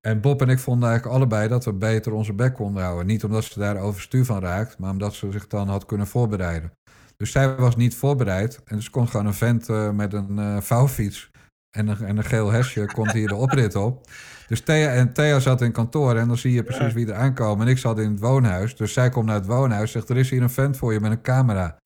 En 0.00 0.20
Bob 0.20 0.42
en 0.42 0.48
ik 0.48 0.58
vonden 0.58 0.88
eigenlijk 0.88 1.16
allebei 1.16 1.48
dat 1.48 1.64
we 1.64 1.72
beter 1.72 2.12
onze 2.12 2.32
bek 2.32 2.54
konden 2.54 2.82
houden. 2.82 3.06
Niet 3.06 3.24
omdat 3.24 3.44
ze 3.44 3.58
daar 3.58 3.76
overstuur 3.76 4.24
van 4.24 4.40
raakt, 4.40 4.78
maar 4.78 4.90
omdat 4.90 5.14
ze 5.14 5.30
zich 5.30 5.46
dan 5.46 5.68
had 5.68 5.86
kunnen 5.86 6.06
voorbereiden. 6.06 6.72
Dus 7.16 7.30
zij 7.30 7.56
was 7.56 7.76
niet 7.76 7.94
voorbereid. 7.94 8.60
En 8.64 8.76
dus 8.76 8.90
kon 8.90 9.08
gewoon 9.08 9.26
een 9.26 9.34
vent 9.34 9.68
uh, 9.68 9.90
met 9.90 10.12
een 10.12 10.38
uh, 10.38 10.60
vouwfiets 10.60 11.30
en 11.76 11.88
een, 11.88 12.04
en 12.04 12.16
een 12.16 12.24
geel 12.24 12.50
hesje 12.50 12.92
komt 12.92 13.12
hier 13.12 13.28
de 13.28 13.34
oprit 13.34 13.74
op. 13.74 14.00
Dus 14.52 14.60
Thea, 14.60 14.92
en 14.92 15.12
Thea 15.12 15.40
zat 15.40 15.60
in 15.60 15.72
kantoor 15.72 16.16
en 16.16 16.28
dan 16.28 16.36
zie 16.36 16.52
je 16.52 16.62
precies 16.62 16.92
wie 16.92 17.06
er 17.06 17.14
aankomen. 17.14 17.66
En 17.66 17.72
ik 17.72 17.78
zat 17.78 17.98
in 17.98 18.10
het 18.10 18.20
woonhuis. 18.20 18.76
Dus 18.76 18.92
zij 18.92 19.08
komt 19.08 19.26
naar 19.26 19.34
het 19.34 19.46
woonhuis 19.46 19.90
zegt, 19.90 20.08
er 20.08 20.16
is 20.16 20.30
hier 20.30 20.42
een 20.42 20.50
vent 20.50 20.76
voor 20.76 20.92
je 20.92 21.00
met 21.00 21.10
een 21.10 21.22
camera. 21.22 21.76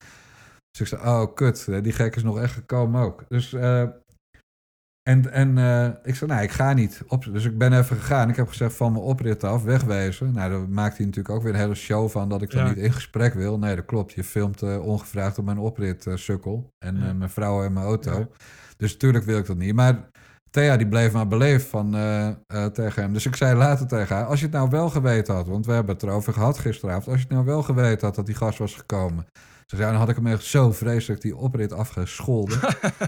Dus 0.71 0.81
ik 0.81 0.87
zei, 0.87 1.01
oh 1.01 1.33
kut, 1.35 1.67
die 1.83 1.93
gek 1.93 2.15
is 2.15 2.23
nog 2.23 2.39
echt 2.39 2.53
gekomen 2.53 3.01
ook. 3.01 3.23
Dus 3.27 3.53
uh, 3.53 3.81
en, 5.09 5.31
en 5.31 5.57
uh, 5.57 5.85
ik 6.03 6.15
zei, 6.15 6.31
nou, 6.31 6.43
ik 6.43 6.51
ga 6.51 6.73
niet. 6.73 7.01
Op, 7.07 7.23
dus 7.23 7.45
ik 7.45 7.57
ben 7.57 7.77
even 7.77 7.95
gegaan. 7.95 8.29
Ik 8.29 8.35
heb 8.35 8.47
gezegd 8.47 8.75
van 8.75 8.91
mijn 8.91 9.03
oprit 9.03 9.43
af, 9.43 9.63
wegwezen. 9.63 10.31
Nou, 10.31 10.51
daar 10.51 10.69
maakt 10.69 10.97
hij 10.97 11.05
natuurlijk 11.05 11.35
ook 11.35 11.43
weer 11.43 11.53
een 11.53 11.59
hele 11.59 11.75
show 11.75 12.09
van 12.09 12.29
dat 12.29 12.41
ik 12.41 12.51
dan 12.51 12.67
niet 12.67 12.77
in 12.77 12.93
gesprek 12.93 13.33
wil. 13.33 13.59
Nee, 13.59 13.75
dat 13.75 13.85
klopt. 13.85 14.13
Je 14.13 14.23
filmt 14.23 14.61
uh, 14.61 14.85
ongevraagd 14.85 15.37
op 15.37 15.45
mijn 15.45 15.59
oprit, 15.59 16.05
sukkel. 16.13 16.69
En 16.85 16.95
ja. 16.97 17.13
mijn 17.13 17.29
vrouw 17.29 17.63
en 17.63 17.73
mijn 17.73 17.85
auto. 17.85 18.31
Dus 18.77 18.91
natuurlijk 18.91 19.25
wil 19.25 19.37
ik 19.37 19.45
dat 19.45 19.57
niet. 19.57 19.75
Maar 19.75 20.09
Thea 20.49 20.77
die 20.77 20.87
bleef 20.87 21.11
maar 21.11 21.27
beleefd 21.27 21.67
van, 21.67 21.91
tegen 22.73 23.01
hem. 23.01 23.13
Dus 23.13 23.25
ik 23.25 23.35
zei 23.35 23.55
later 23.55 23.87
tegen 23.87 24.15
haar, 24.15 24.25
als 24.25 24.39
je 24.39 24.45
het 24.45 24.55
nou 24.55 24.69
wel 24.69 24.89
geweten 24.89 25.33
had... 25.33 25.47
want 25.47 25.65
we 25.65 25.71
hebben 25.71 25.93
het 25.93 26.03
erover 26.03 26.33
gehad 26.33 26.57
gisteravond... 26.57 27.07
als 27.07 27.15
je 27.15 27.23
het 27.23 27.33
nou 27.33 27.45
wel 27.45 27.63
geweten 27.63 28.07
had 28.07 28.15
dat 28.15 28.25
die 28.25 28.35
gast 28.35 28.57
was 28.57 28.75
gekomen... 28.75 29.25
Ze 29.67 29.75
zei, 29.75 29.89
dan 29.89 29.99
had 29.99 30.09
ik 30.09 30.15
hem 30.15 30.27
echt 30.27 30.43
zo 30.43 30.71
vreselijk 30.71 31.21
die 31.21 31.35
oprit 31.35 31.73
afgescholden. 31.73 32.59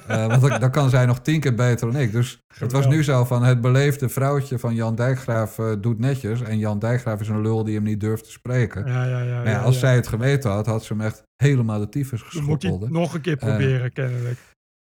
uh, 0.09 0.27
want 0.39 0.59
dan, 0.59 0.71
kan 0.71 0.89
zij 0.89 1.05
nog 1.05 1.19
tien 1.19 1.39
keer 1.39 1.55
beter 1.55 1.91
dan 1.91 2.01
ik. 2.01 2.11
Dus 2.11 2.43
het 2.53 2.71
was 2.71 2.87
nu 2.87 3.03
zo 3.03 3.25
van 3.25 3.43
het 3.43 3.61
beleefde 3.61 4.09
vrouwtje 4.09 4.59
van 4.59 4.75
Jan 4.75 4.95
Dijkgraaf 4.95 5.57
uh, 5.57 5.71
doet 5.81 5.99
netjes. 5.99 6.41
En 6.41 6.57
Jan 6.57 6.79
Dijkgraaf 6.79 7.21
is 7.21 7.27
een 7.27 7.41
lul 7.41 7.63
die 7.63 7.75
hem 7.75 7.83
niet 7.83 7.99
durft 7.99 8.23
te 8.23 8.31
spreken. 8.31 8.85
Ja, 8.85 9.05
ja, 9.05 9.21
ja, 9.21 9.49
ja 9.49 9.61
als 9.61 9.79
zij 9.79 9.95
het 9.95 10.07
geweten 10.07 10.51
had, 10.51 10.65
had 10.65 10.83
ze 10.83 10.93
hem 10.93 11.01
echt 11.01 11.23
helemaal 11.35 11.79
de 11.79 11.89
tyfus 11.89 12.21
geschoppeld. 12.21 12.79
moet 12.79 12.81
je 12.81 12.93
nog 12.93 13.13
een 13.13 13.21
keer 13.21 13.37
proberen, 13.37 13.85
uh, 13.85 13.93
kennelijk. 13.93 14.37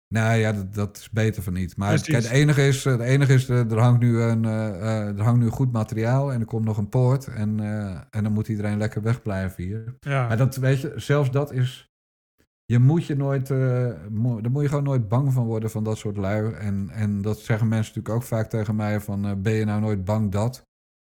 Nou 0.07 0.35
ja, 0.37 0.51
dat, 0.51 0.73
dat, 0.73 0.97
is 0.97 1.09
beter 1.09 1.43
van 1.43 1.53
niet. 1.53 1.77
Maar 1.77 2.01
kijk, 2.01 2.23
het 2.23 2.31
enige 2.31 2.67
is, 2.67 2.83
het 2.83 2.99
enige 2.99 3.33
is 3.33 3.49
er, 3.49 3.79
hangt 3.79 3.99
nu 3.99 4.21
een, 4.21 4.43
uh, 4.43 5.07
er 5.07 5.21
hangt 5.21 5.39
nu 5.39 5.49
goed 5.49 5.71
materiaal 5.71 6.33
en 6.33 6.39
er 6.39 6.45
komt 6.45 6.65
nog 6.65 6.77
een 6.77 6.89
poort. 6.89 7.27
En, 7.27 7.61
uh, 7.61 7.99
en 8.09 8.23
dan 8.23 8.31
moet 8.31 8.47
iedereen 8.47 8.77
lekker 8.77 9.01
wegblijven 9.01 9.63
hier. 9.63 9.95
Ja. 9.99 10.27
Maar 10.27 10.37
dat, 10.37 10.55
weet 10.55 10.81
je, 10.81 10.93
zelfs 10.95 11.31
dat 11.31 11.51
is... 11.51 11.93
Je 12.65 12.79
moet 12.79 13.05
je 13.05 13.15
nooit... 13.15 13.49
Uh, 13.49 13.91
mo 14.09 14.41
daar 14.41 14.51
moet 14.51 14.61
je 14.61 14.69
gewoon 14.69 14.83
nooit 14.83 15.07
bang 15.07 15.33
van 15.33 15.45
worden 15.45 15.69
van 15.69 15.83
dat 15.83 15.97
soort 15.97 16.17
lui. 16.17 16.53
En, 16.53 16.89
en 16.89 17.21
dat 17.21 17.39
zeggen 17.39 17.67
mensen 17.67 17.93
natuurlijk 17.95 18.15
ook 18.15 18.29
vaak 18.29 18.49
tegen 18.49 18.75
mij 18.75 18.99
van... 18.99 19.41
ben 19.41 19.53
je 19.53 19.65
nou 19.65 19.81
nooit 19.81 20.05
bang 20.05 20.31
dat? 20.31 20.67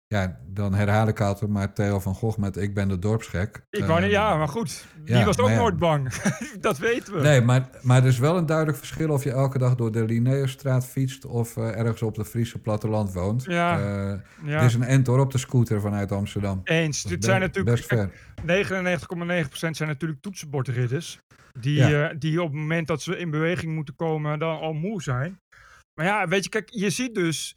Ja, 0.09 0.39
dan 0.45 0.73
herhaal 0.73 1.07
ik 1.07 1.21
altijd 1.21 1.51
maar 1.51 1.73
Theo 1.73 1.99
van 1.99 2.13
Gogh 2.13 2.37
met 2.37 2.57
Ik 2.57 2.73
ben 2.73 2.87
de 2.87 2.99
dorpsgek. 2.99 3.65
Ik 3.69 3.83
wou 3.83 4.01
niet, 4.01 4.11
ja, 4.11 4.37
maar 4.37 4.47
goed. 4.47 4.85
Die 5.05 5.15
ja, 5.15 5.25
was 5.25 5.37
ook 5.37 5.49
ja, 5.49 5.55
nooit 5.55 5.77
bang. 5.77 6.13
dat 6.59 6.77
weten 6.77 7.13
we. 7.13 7.21
Nee, 7.21 7.41
maar, 7.41 7.69
maar 7.81 8.01
er 8.01 8.07
is 8.07 8.19
wel 8.19 8.37
een 8.37 8.45
duidelijk 8.45 8.77
verschil 8.77 9.09
of 9.09 9.23
je 9.23 9.31
elke 9.31 9.57
dag 9.57 9.75
door 9.75 9.91
de 9.91 10.05
Linnaeusstraat 10.05 10.87
fietst 10.87 11.25
of 11.25 11.55
uh, 11.55 11.77
ergens 11.77 12.01
op 12.01 12.15
het 12.15 12.27
Friese 12.27 12.59
platteland 12.59 13.13
woont. 13.13 13.43
Ja. 13.43 13.79
Uh, 13.79 14.19
ja. 14.43 14.59
Het 14.59 14.69
is 14.69 14.73
een 14.73 14.83
entor 14.83 15.19
op 15.19 15.31
de 15.31 15.37
scooter 15.37 15.81
vanuit 15.81 16.11
Amsterdam. 16.11 16.61
Eens. 16.63 17.03
Dit 17.03 17.23
zijn 17.23 17.41
natuurlijk 17.41 18.09
99,9% 18.41 19.49
zijn 19.51 19.89
natuurlijk 19.89 20.21
toetsenbordridders. 20.21 21.19
Die, 21.59 21.79
uh, 21.79 22.09
die 22.19 22.41
op 22.41 22.47
het 22.47 22.59
moment 22.59 22.87
dat 22.87 23.01
ze 23.01 23.17
in 23.17 23.29
beweging 23.29 23.75
moeten 23.75 23.95
komen 23.95 24.39
dan 24.39 24.59
al 24.59 24.73
moe 24.73 25.01
zijn. 25.01 25.39
Maar 25.93 26.05
ja, 26.05 26.27
weet 26.27 26.43
je, 26.43 26.49
kijk, 26.49 26.69
je 26.69 26.89
ziet 26.89 27.15
dus 27.15 27.55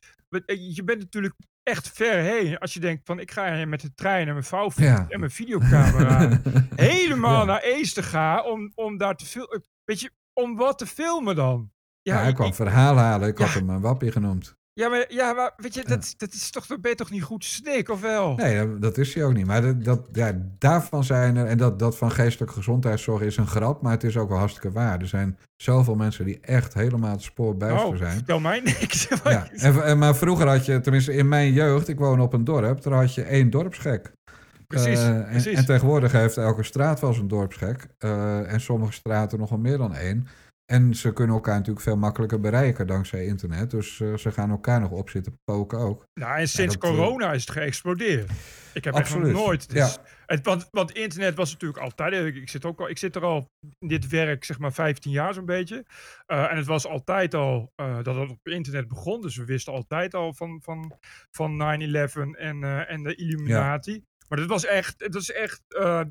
je 0.75 0.83
bent 0.85 0.99
natuurlijk 0.99 1.35
echt 1.63 1.91
ver 1.91 2.19
heen. 2.19 2.59
Als 2.59 2.75
je 2.75 2.81
denkt 2.81 3.07
van 3.07 3.19
ik 3.19 3.31
ga 3.31 3.65
met 3.65 3.81
de 3.81 3.95
trein 3.95 4.27
en 4.27 4.33
mijn 4.33 4.45
vouwfiets 4.45 4.89
ja. 4.89 5.07
en 5.09 5.19
mijn 5.19 5.33
videocamera 5.33 6.41
helemaal 6.75 7.39
ja. 7.39 7.45
naar 7.45 7.61
Eester 7.61 8.05
gaan 8.05 8.45
om, 8.45 8.73
om 8.75 8.97
daar 8.97 9.17
te 9.17 9.27
filmen. 9.27 9.65
Weet 9.85 10.01
je, 10.01 10.11
om 10.33 10.57
wat 10.57 10.79
te 10.79 10.87
filmen 10.87 11.37
dan? 11.37 11.71
Ja, 12.03 12.15
ja 12.15 12.23
hij 12.23 12.33
kwam 12.33 12.55
verhaal 12.55 12.97
halen. 12.97 13.29
Ik 13.29 13.39
had 13.39 13.55
hem 13.55 13.71
een 13.71 13.81
wappie 13.81 14.13
genoemd. 14.13 14.59
Ja, 14.81 14.89
maar, 14.89 15.05
ja, 15.09 15.33
maar 15.33 15.53
weet 15.57 15.75
je, 15.75 15.85
dat, 15.85 16.15
dat 16.17 16.33
is 16.33 16.51
toch, 16.51 16.67
ben 16.67 16.91
je 16.91 16.95
toch 16.95 17.11
niet 17.11 17.23
goed 17.23 17.45
snik, 17.45 17.89
of 17.89 18.01
wel? 18.01 18.35
Nee, 18.35 18.79
dat 18.79 18.99
is 18.99 19.15
hij 19.15 19.25
ook 19.25 19.33
niet. 19.33 19.47
Maar 19.47 19.63
dat, 19.63 19.85
dat, 19.85 20.01
ja, 20.13 20.33
daarvan 20.59 21.05
zijn 21.05 21.37
er, 21.37 21.47
en 21.47 21.59
dat, 21.59 21.79
dat 21.79 21.97
van 21.97 22.11
geestelijke 22.11 22.55
gezondheidszorg 22.55 23.23
is 23.23 23.37
een 23.37 23.47
grap, 23.47 23.83
maar 23.83 23.93
het 23.93 24.05
is 24.05 24.17
ook 24.17 24.29
wel 24.29 24.39
hartstikke 24.39 24.71
waar. 24.71 25.01
Er 25.01 25.07
zijn 25.07 25.39
zoveel 25.57 25.95
mensen 25.95 26.25
die 26.25 26.41
echt 26.41 26.75
helemaal 26.75 27.11
het 27.11 27.23
spoor 27.23 27.57
bijster 27.57 27.89
oh, 27.89 27.97
zijn. 27.97 28.13
vertel 28.13 28.41
mij 28.41 28.61
niks. 28.61 29.09
Ja, 29.25 29.49
en, 29.83 29.99
maar 29.99 30.17
vroeger 30.17 30.49
had 30.49 30.67
je, 30.67 30.81
tenminste 30.81 31.13
in 31.13 31.29
mijn 31.29 31.53
jeugd, 31.53 31.89
ik 31.89 31.99
woon 31.99 32.21
op 32.21 32.33
een 32.33 32.45
dorp, 32.45 32.83
daar 32.83 32.93
had 32.93 33.15
je 33.15 33.23
één 33.23 33.51
dorpsgek. 33.51 34.13
Precies, 34.67 35.01
uh, 35.05 35.31
precies. 35.31 35.53
En, 35.53 35.59
en, 35.59 35.65
tegenwoordig 35.65 36.13
heeft 36.13 36.37
elke 36.37 36.63
straat 36.63 37.01
wel 37.01 37.13
zijn 37.13 37.29
dorpsgek. 37.29 37.87
Uh, 37.99 38.53
en 38.53 38.61
sommige 38.61 38.93
straten 38.93 39.39
nog 39.39 39.51
wel 39.51 39.59
meer 39.59 39.79
dan 39.79 39.95
één. 39.95 40.27
En 40.71 40.95
ze 40.95 41.13
kunnen 41.13 41.35
elkaar 41.35 41.55
natuurlijk 41.55 41.85
veel 41.85 41.97
makkelijker 41.97 42.41
bereiken 42.41 42.87
dankzij 42.87 43.27
internet. 43.27 43.71
Dus 43.71 43.99
uh, 43.99 44.17
ze 44.17 44.31
gaan 44.31 44.51
elkaar 44.51 44.81
nog 44.81 44.91
op 44.91 45.11
zitten 45.11 45.41
poken 45.45 45.79
ook. 45.79 46.07
Nou, 46.15 46.39
en 46.39 46.49
sinds 46.49 46.79
dat, 46.79 46.91
corona 46.91 47.33
is 47.33 47.41
het 47.41 47.51
geëxplodeerd. 47.51 48.31
Ik 48.75 48.85
heb 48.85 48.95
absoluut. 48.95 49.25
echt 49.25 49.35
nog 49.35 49.45
nooit. 49.45 49.71
Dus, 49.71 49.95
ja. 49.95 50.03
het, 50.27 50.45
want, 50.47 50.69
want 50.71 50.93
internet 50.93 51.35
was 51.35 51.53
natuurlijk 51.53 51.81
altijd. 51.81 52.27
Ik, 52.27 52.35
ik, 52.35 52.49
zit 52.49 52.65
ook 52.65 52.81
al, 52.81 52.89
ik 52.89 52.99
zit 52.99 53.17
er 53.17 53.25
al 53.25 53.51
in 53.79 53.89
dit 53.89 54.09
werk, 54.09 54.45
zeg 54.45 54.59
maar, 54.59 54.73
15 54.73 55.11
jaar 55.11 55.35
zo'n 55.35 55.45
beetje. 55.45 55.85
Uh, 56.27 56.51
en 56.51 56.57
het 56.57 56.67
was 56.67 56.87
altijd 56.87 57.35
al 57.35 57.73
dat 58.03 58.15
het 58.15 58.31
op 58.31 58.49
internet 58.49 58.89
begon. 58.89 59.21
Dus 59.21 59.37
we 59.37 59.45
wisten 59.45 59.73
altijd 59.73 60.15
al 60.15 60.35
van, 60.35 60.61
van, 60.63 60.99
van 61.31 61.53
9-11 61.53 61.57
en, 62.37 62.87
en 62.89 63.03
de 63.03 63.15
Illuminati. 63.15 63.93
Ja. 63.93 64.01
Maar 64.29 64.39
dat 64.39 64.49
was 64.49 64.65
echt, 64.65 64.95
het 65.01 65.15
was 65.15 65.33
echt 65.33 65.63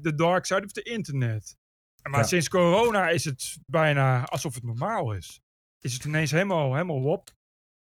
de 0.02 0.14
dark 0.16 0.46
side 0.46 0.64
of 0.64 0.72
the 0.72 0.82
internet. 0.82 1.58
Maar 2.04 2.20
ja. 2.20 2.26
sinds 2.26 2.50
corona 2.50 3.10
is 3.10 3.26
het 3.26 3.58
bijna 3.66 4.26
alsof 4.26 4.54
het 4.54 4.64
normaal 4.64 5.14
is. 5.14 5.42
Is 5.80 5.94
het 5.94 6.04
ineens 6.04 6.32
helemaal, 6.32 6.74
helemaal 6.74 7.04
op. 7.04 7.30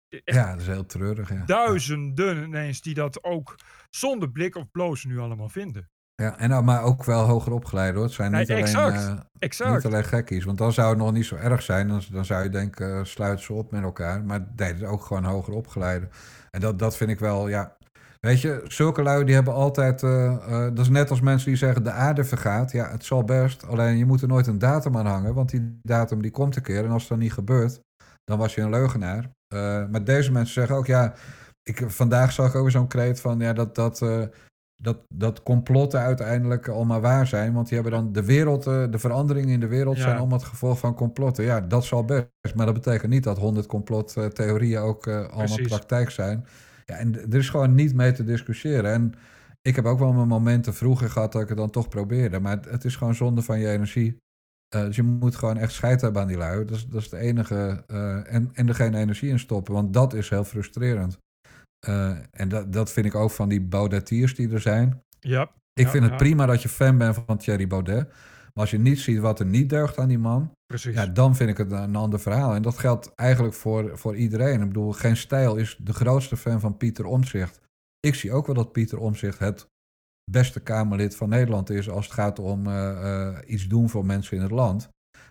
Echt 0.09 0.37
ja, 0.37 0.51
dat 0.51 0.61
is 0.61 0.67
heel 0.67 0.87
treurig. 0.87 1.29
Ja. 1.29 1.45
Duizenden 1.45 2.45
ineens 2.45 2.81
die 2.81 2.95
dat 2.95 3.25
ook 3.25 3.59
zonder 3.91 4.31
blik 4.31 4.57
of 4.57 4.71
blozen 4.71 5.09
nu 5.09 5.19
allemaal 5.19 5.49
vinden. 5.49 5.89
Ja, 6.17 6.39
en 6.39 6.49
nou, 6.49 6.65
maar 6.65 6.83
ook 6.83 7.05
wel 7.05 7.27
hoger 7.27 7.53
opgeleid 7.53 7.95
hoor. 7.95 8.05
Het 8.05 8.13
zijn 8.13 8.33
niet, 8.33 8.49
nee, 8.49 8.57
alleen, 8.57 8.69
exact, 8.69 9.03
uh, 9.03 9.21
exact. 9.39 9.75
niet 9.75 9.85
alleen 9.85 10.05
gekkies. 10.05 10.45
Want 10.45 10.59
dan 10.59 10.73
zou 10.73 10.89
het 10.89 10.99
nog 10.99 11.13
niet 11.13 11.27
zo 11.27 11.37
erg 11.37 11.63
zijn. 11.63 11.89
Dan, 11.89 12.03
dan 12.11 12.25
zou 12.25 12.43
je 12.43 12.49
denken, 12.49 12.99
uh, 12.99 13.05
sluit 13.05 13.41
ze 13.41 13.53
op 13.53 13.71
met 13.71 13.83
elkaar. 13.83 14.25
Maar 14.25 14.41
nee, 14.57 14.69
het 14.69 14.81
is 14.81 14.87
ook 14.87 15.05
gewoon 15.05 15.25
hoger 15.25 15.53
opgeleide. 15.53 16.09
En 16.51 16.61
dat, 16.61 16.79
dat 16.79 16.97
vind 16.97 17.11
ik 17.11 17.19
wel, 17.19 17.49
ja, 17.49 17.77
Weet 18.25 18.41
je, 18.41 18.65
zulke 18.69 19.03
lui 19.03 19.25
die 19.25 19.35
hebben 19.35 19.55
altijd. 19.55 20.03
Uh, 20.03 20.11
uh, 20.49 20.61
dat 20.61 20.79
is 20.79 20.89
net 20.89 21.11
als 21.11 21.21
mensen 21.21 21.49
die 21.49 21.59
zeggen 21.59 21.85
de 21.85 21.91
aarde 21.91 22.25
vergaat. 22.25 22.73
Ja, 22.73 22.91
het 22.91 23.05
zal 23.05 23.25
best. 23.25 23.67
Alleen 23.67 23.97
je 23.97 24.05
moet 24.05 24.23
er 24.23 24.29
nooit 24.29 24.47
een 24.47 24.59
datum 24.59 24.97
aan 24.97 25.07
hangen. 25.07 25.35
Want 25.35 25.51
die 25.51 25.79
datum 25.83 26.23
die 26.23 26.31
komt 26.31 26.57
een 26.57 26.63
keer. 26.63 26.85
En 26.85 26.91
als 26.91 27.09
dan 27.09 27.19
niet 27.19 27.33
gebeurt, 27.33 27.81
dan 28.25 28.39
was 28.39 28.55
je 28.55 28.61
een 28.61 28.71
leugenaar. 28.71 29.31
Uh, 29.55 29.61
maar 29.91 30.05
deze 30.05 30.33
mensen 30.33 30.55
zeggen 30.55 30.77
ook, 30.77 30.87
ja. 30.87 31.15
Ik, 31.63 31.85
vandaag 31.87 32.33
zag 32.33 32.49
ik 32.49 32.55
ook 32.55 32.71
zo'n 32.71 32.87
kreet 32.87 33.21
van 33.21 33.39
ja, 33.39 33.53
dat, 33.53 33.75
dat, 33.75 33.99
dat, 34.83 34.99
dat 35.15 35.43
complotten 35.43 36.01
uiteindelijk 36.01 36.69
allemaal 36.69 37.01
waar 37.01 37.27
zijn. 37.27 37.53
Want 37.53 37.69
die 37.69 37.75
hebben 37.81 37.93
dan 37.93 38.13
de 38.13 38.25
wereld, 38.25 38.65
de 38.65 38.99
veranderingen 38.99 39.49
in 39.49 39.61
de 39.61 39.69
wereld 39.69 39.97
ja. 39.97 40.03
zijn 40.03 40.17
allemaal 40.17 40.39
het 40.39 40.47
gevolg 40.47 40.79
van 40.79 40.95
complotten. 40.95 41.45
Ja, 41.45 41.61
dat 41.61 41.85
zal 41.85 42.05
best. 42.05 42.55
Maar 42.55 42.67
dat 42.67 42.75
betekent 42.75 43.11
niet 43.11 43.25
dat 43.25 43.39
honderd 43.39 43.67
complottheorieën 43.67 44.81
ook 44.81 45.07
allemaal 45.07 45.29
Precies. 45.37 45.69
praktijk 45.69 46.11
zijn. 46.11 46.47
Ja, 46.85 46.95
en 46.95 47.15
er 47.15 47.39
is 47.39 47.49
gewoon 47.49 47.75
niet 47.75 47.95
mee 47.95 48.13
te 48.13 48.25
discussiëren. 48.25 48.93
En 48.93 49.13
ik 49.63 49.77
heb 49.77 49.85
ook 49.85 49.99
wel 49.99 50.13
mijn 50.13 50.29
momenten 50.29 50.75
vroeger 50.75 51.11
gehad 51.11 51.33
dat 51.33 51.43
ik 51.43 51.49
het 51.49 51.57
dan 51.57 51.71
toch 51.71 51.89
probeerde. 51.89 52.41
Maar 52.41 52.57
het, 52.57 52.65
het 52.65 52.85
is 52.85 52.97
gewoon 52.97 53.15
zonde 53.15 53.43
van 53.43 53.59
je 53.59 53.69
energie. 53.69 54.23
Uh, 54.75 54.85
dus 54.85 54.97
je 54.97 55.03
moet 55.03 55.37
gewoon 55.37 55.57
echt 55.57 55.73
scheid 55.73 56.01
hebben 56.01 56.23
aan 56.23 56.29
die 56.29 56.37
lui. 56.37 56.65
Dat 56.65 56.77
is, 56.77 56.87
dat 56.87 57.01
is 57.01 57.11
het 57.11 57.21
enige. 57.21 57.85
Uh, 57.87 58.35
en, 58.35 58.51
en 58.53 58.69
er 58.69 58.75
geen 58.75 58.95
energie 58.95 59.31
in 59.31 59.39
stoppen, 59.39 59.75
want 59.75 59.93
dat 59.93 60.15
is 60.15 60.29
heel 60.29 60.45
frustrerend. 60.45 61.19
Uh, 61.89 62.17
en 62.31 62.49
dat, 62.49 62.73
dat 62.73 62.93
vind 62.93 63.07
ik 63.07 63.15
ook 63.15 63.31
van 63.31 63.49
die 63.49 63.61
Baudetiers 63.61 64.35
die 64.35 64.53
er 64.53 64.61
zijn. 64.61 65.03
Ja. 65.21 65.51
Ik 65.73 65.85
ja, 65.85 65.91
vind 65.91 66.05
het 66.05 66.17
prima 66.17 66.47
dat 66.47 66.63
je 66.63 66.69
fan 66.69 66.99
bent 66.99 67.19
van 67.27 67.39
Thierry 67.39 67.67
Baudet. 67.67 68.13
Maar 68.55 68.63
als 68.63 68.71
je 68.71 68.79
niet 68.79 68.99
ziet 68.99 69.19
wat 69.19 69.41
er 69.41 69.47
niet 69.47 69.69
deugt 69.69 69.99
aan 69.99 70.09
die 70.09 70.19
man, 70.19 70.51
Precies. 70.67 70.95
ja, 70.95 71.07
dan 71.07 71.37
vind 71.37 71.51
ik 71.51 71.57
het 71.57 71.73
een 71.73 71.97
ander 71.97 72.21
verhaal. 72.21 72.55
En 72.55 72.63
dat 72.63 72.79
geldt 72.79 73.15
eigenlijk 73.15 73.55
voor, 73.55 73.99
voor 73.99 74.17
iedereen. 74.17 74.61
Ik 74.61 74.67
bedoel, 74.69 74.93
Geen 74.93 75.17
Stijl 75.17 75.57
is 75.57 75.77
de 75.81 75.93
grootste 75.93 76.37
fan 76.37 76.61
van 76.61 76.77
Pieter 76.77 77.05
Omtzigt. 77.05 77.61
Ik 78.01 78.15
zie 78.15 78.33
ook 78.33 78.47
wel 78.47 78.55
dat 78.55 78.73
Pieter 78.73 78.99
Omtzigt 78.99 79.39
het 79.39 79.67
beste 80.31 80.61
Kamerlid 80.61 81.17
van 81.17 81.29
Nederland 81.29 81.71
is 81.71 81.91
als 81.91 82.05
het 82.05 82.15
gaat 82.15 82.39
om 82.39 82.67
uh, 82.67 82.73
uh, 82.75 83.39
iets 83.47 83.67
doen 83.67 83.89
voor 83.89 84.07
mensen 84.07 84.37
in 84.37 84.43
het 84.43 84.53
land. 84.53 84.89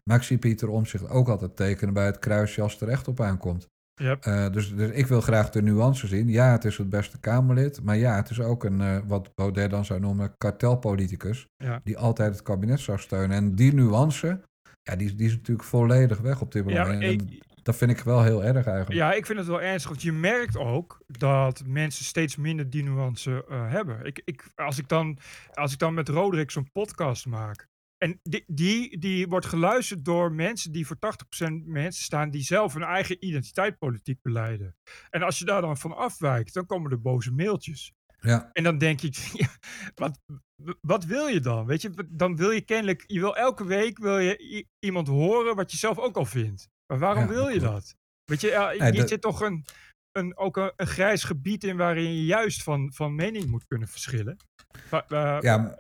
Maar 0.10 0.18
ik 0.18 0.24
zie 0.24 0.38
Pieter 0.38 0.70
Omtzigt 0.70 1.10
ook 1.10 1.30
altijd 1.30 1.56
tekenen 1.56 1.94
bij 1.94 2.06
het 2.06 2.20
kruisje 2.20 2.62
als 2.62 2.74
het 2.74 2.82
er 2.82 2.90
echt 2.90 3.08
op 3.08 3.22
aankomt. 3.22 3.68
Yep. 3.96 4.26
Uh, 4.26 4.50
dus, 4.50 4.76
dus, 4.76 4.92
ik 4.92 5.08
wil 5.08 5.22
graag 5.22 5.50
de 5.50 5.62
nuance 5.62 6.08
zien. 6.08 6.28
Ja, 6.28 6.52
het 6.52 6.66
is 6.66 6.78
het 6.78 6.90
beste 6.90 7.20
Kamerlid. 7.20 7.84
Maar 7.84 7.98
ja, 7.98 8.16
het 8.16 8.30
is 8.30 8.40
ook 8.40 8.64
een, 8.64 8.80
uh, 8.80 8.98
wat 9.06 9.36
Baudet 9.36 9.70
dan 9.70 9.86
zou 9.86 10.00
noemen, 10.00 10.38
kartelpoliticus. 10.38 11.48
Ja. 11.58 11.82
Die 11.84 11.98
altijd 11.98 12.32
het 12.32 12.42
kabinet 12.42 12.80
zou 12.80 13.00
steunen. 13.00 13.38
En 13.38 13.56
die 13.56 13.74
nuance, 13.74 14.42
ja, 14.82 14.96
die, 14.96 15.16
die 15.16 15.28
is 15.28 15.36
natuurlijk 15.36 15.68
volledig 15.68 16.20
weg 16.20 16.42
op 16.42 16.52
dit 16.52 16.66
moment. 16.66 17.02
Ja, 17.02 17.10
ik, 17.10 17.44
dat 17.64 17.76
vind 17.76 17.92
ik 17.92 18.00
wel 18.00 18.24
heel 18.24 18.44
erg 18.44 18.66
eigenlijk. 18.66 19.00
Ja, 19.00 19.14
ik 19.14 19.26
vind 19.26 19.40
het 19.40 19.48
wel 19.48 19.62
ernstig. 19.62 19.90
Want 19.90 20.02
je 20.02 20.12
merkt 20.12 20.58
ook 20.58 21.00
dat 21.08 21.64
mensen 21.66 22.06
steeds 22.06 22.36
minder 22.36 22.70
die 22.70 22.84
nuance 22.84 23.46
uh, 23.50 23.72
hebben. 23.72 24.06
Ik, 24.06 24.22
ik, 24.26 24.52
als, 24.56 24.78
ik 24.78 24.88
dan, 24.88 25.18
als 25.54 25.74
ik 25.74 25.80
dan 25.80 25.94
met 25.94 26.10
Roderick 26.10 26.52
zo'n 26.52 26.72
podcast 26.72 27.26
maak. 27.26 27.68
En 28.04 28.20
die, 28.24 28.44
die, 28.48 29.00
die 29.00 29.28
wordt 29.28 29.46
geluisterd 29.46 30.06
door 30.06 30.32
mensen 30.32 30.72
die 30.72 30.88
voor 30.88 30.96
80% 30.96 31.00
mensen 31.66 32.04
staan 32.04 32.30
die 32.30 32.42
zelf 32.42 32.74
hun 32.74 32.84
eigen 32.84 33.26
identiteit 33.26 33.78
politiek 33.78 34.22
beleiden. 34.22 34.76
En 35.10 35.22
als 35.22 35.40
je 35.40 35.46
daar 35.46 35.62
dan 35.62 35.78
van 35.78 35.96
afwijkt, 35.96 36.54
dan 36.54 36.66
komen 36.66 36.92
er 36.92 37.02
boze 37.02 37.32
mailtjes. 37.32 37.94
Ja. 38.20 38.50
En 38.54 38.64
dan 38.64 38.78
denk 38.78 39.02
ik, 39.02 39.16
ja, 39.42 39.48
wat, 39.96 40.20
wat 40.82 41.06
wil 41.06 41.28
je 41.28 41.40
dan? 41.40 41.66
Weet 41.66 41.82
je, 41.82 42.08
dan 42.10 42.36
wil 42.36 42.52
je 42.52 42.62
kennelijk, 42.62 43.04
je 43.08 43.20
wil 43.20 43.36
elke 43.36 43.66
week 43.66 43.98
wil 43.98 44.18
je 44.20 44.66
iemand 44.80 45.08
horen 45.08 45.56
wat 45.56 45.72
je 45.72 45.78
zelf 45.78 45.98
ook 45.98 46.18
al 46.18 46.26
vindt. 46.26 46.70
Maar 46.88 47.00
waarom 47.00 47.24
Ja, 47.24 47.30
wil 47.30 47.48
je 47.48 47.60
klopt. 47.60 47.74
dat? 47.74 47.96
Weet 48.24 48.42
je, 48.42 48.48
ja, 48.48 49.08
zit 49.08 49.22
toch 49.22 49.42
een, 49.42 49.66
een, 50.12 50.38
ook 50.38 50.58
een, 50.58 50.74
een 50.76 50.88
grijs 50.88 51.24
gebied 51.24 51.64
in 51.64 51.78
waarin 51.78 52.16
je 52.16 52.26
juist 52.26 52.64
van, 52.64 52.94
van 52.94 53.16
mening 53.16 53.46
moet 53.46 53.66
kunnen 53.66 53.88
verschillen. 53.88 54.38
Ja, 55.08 55.78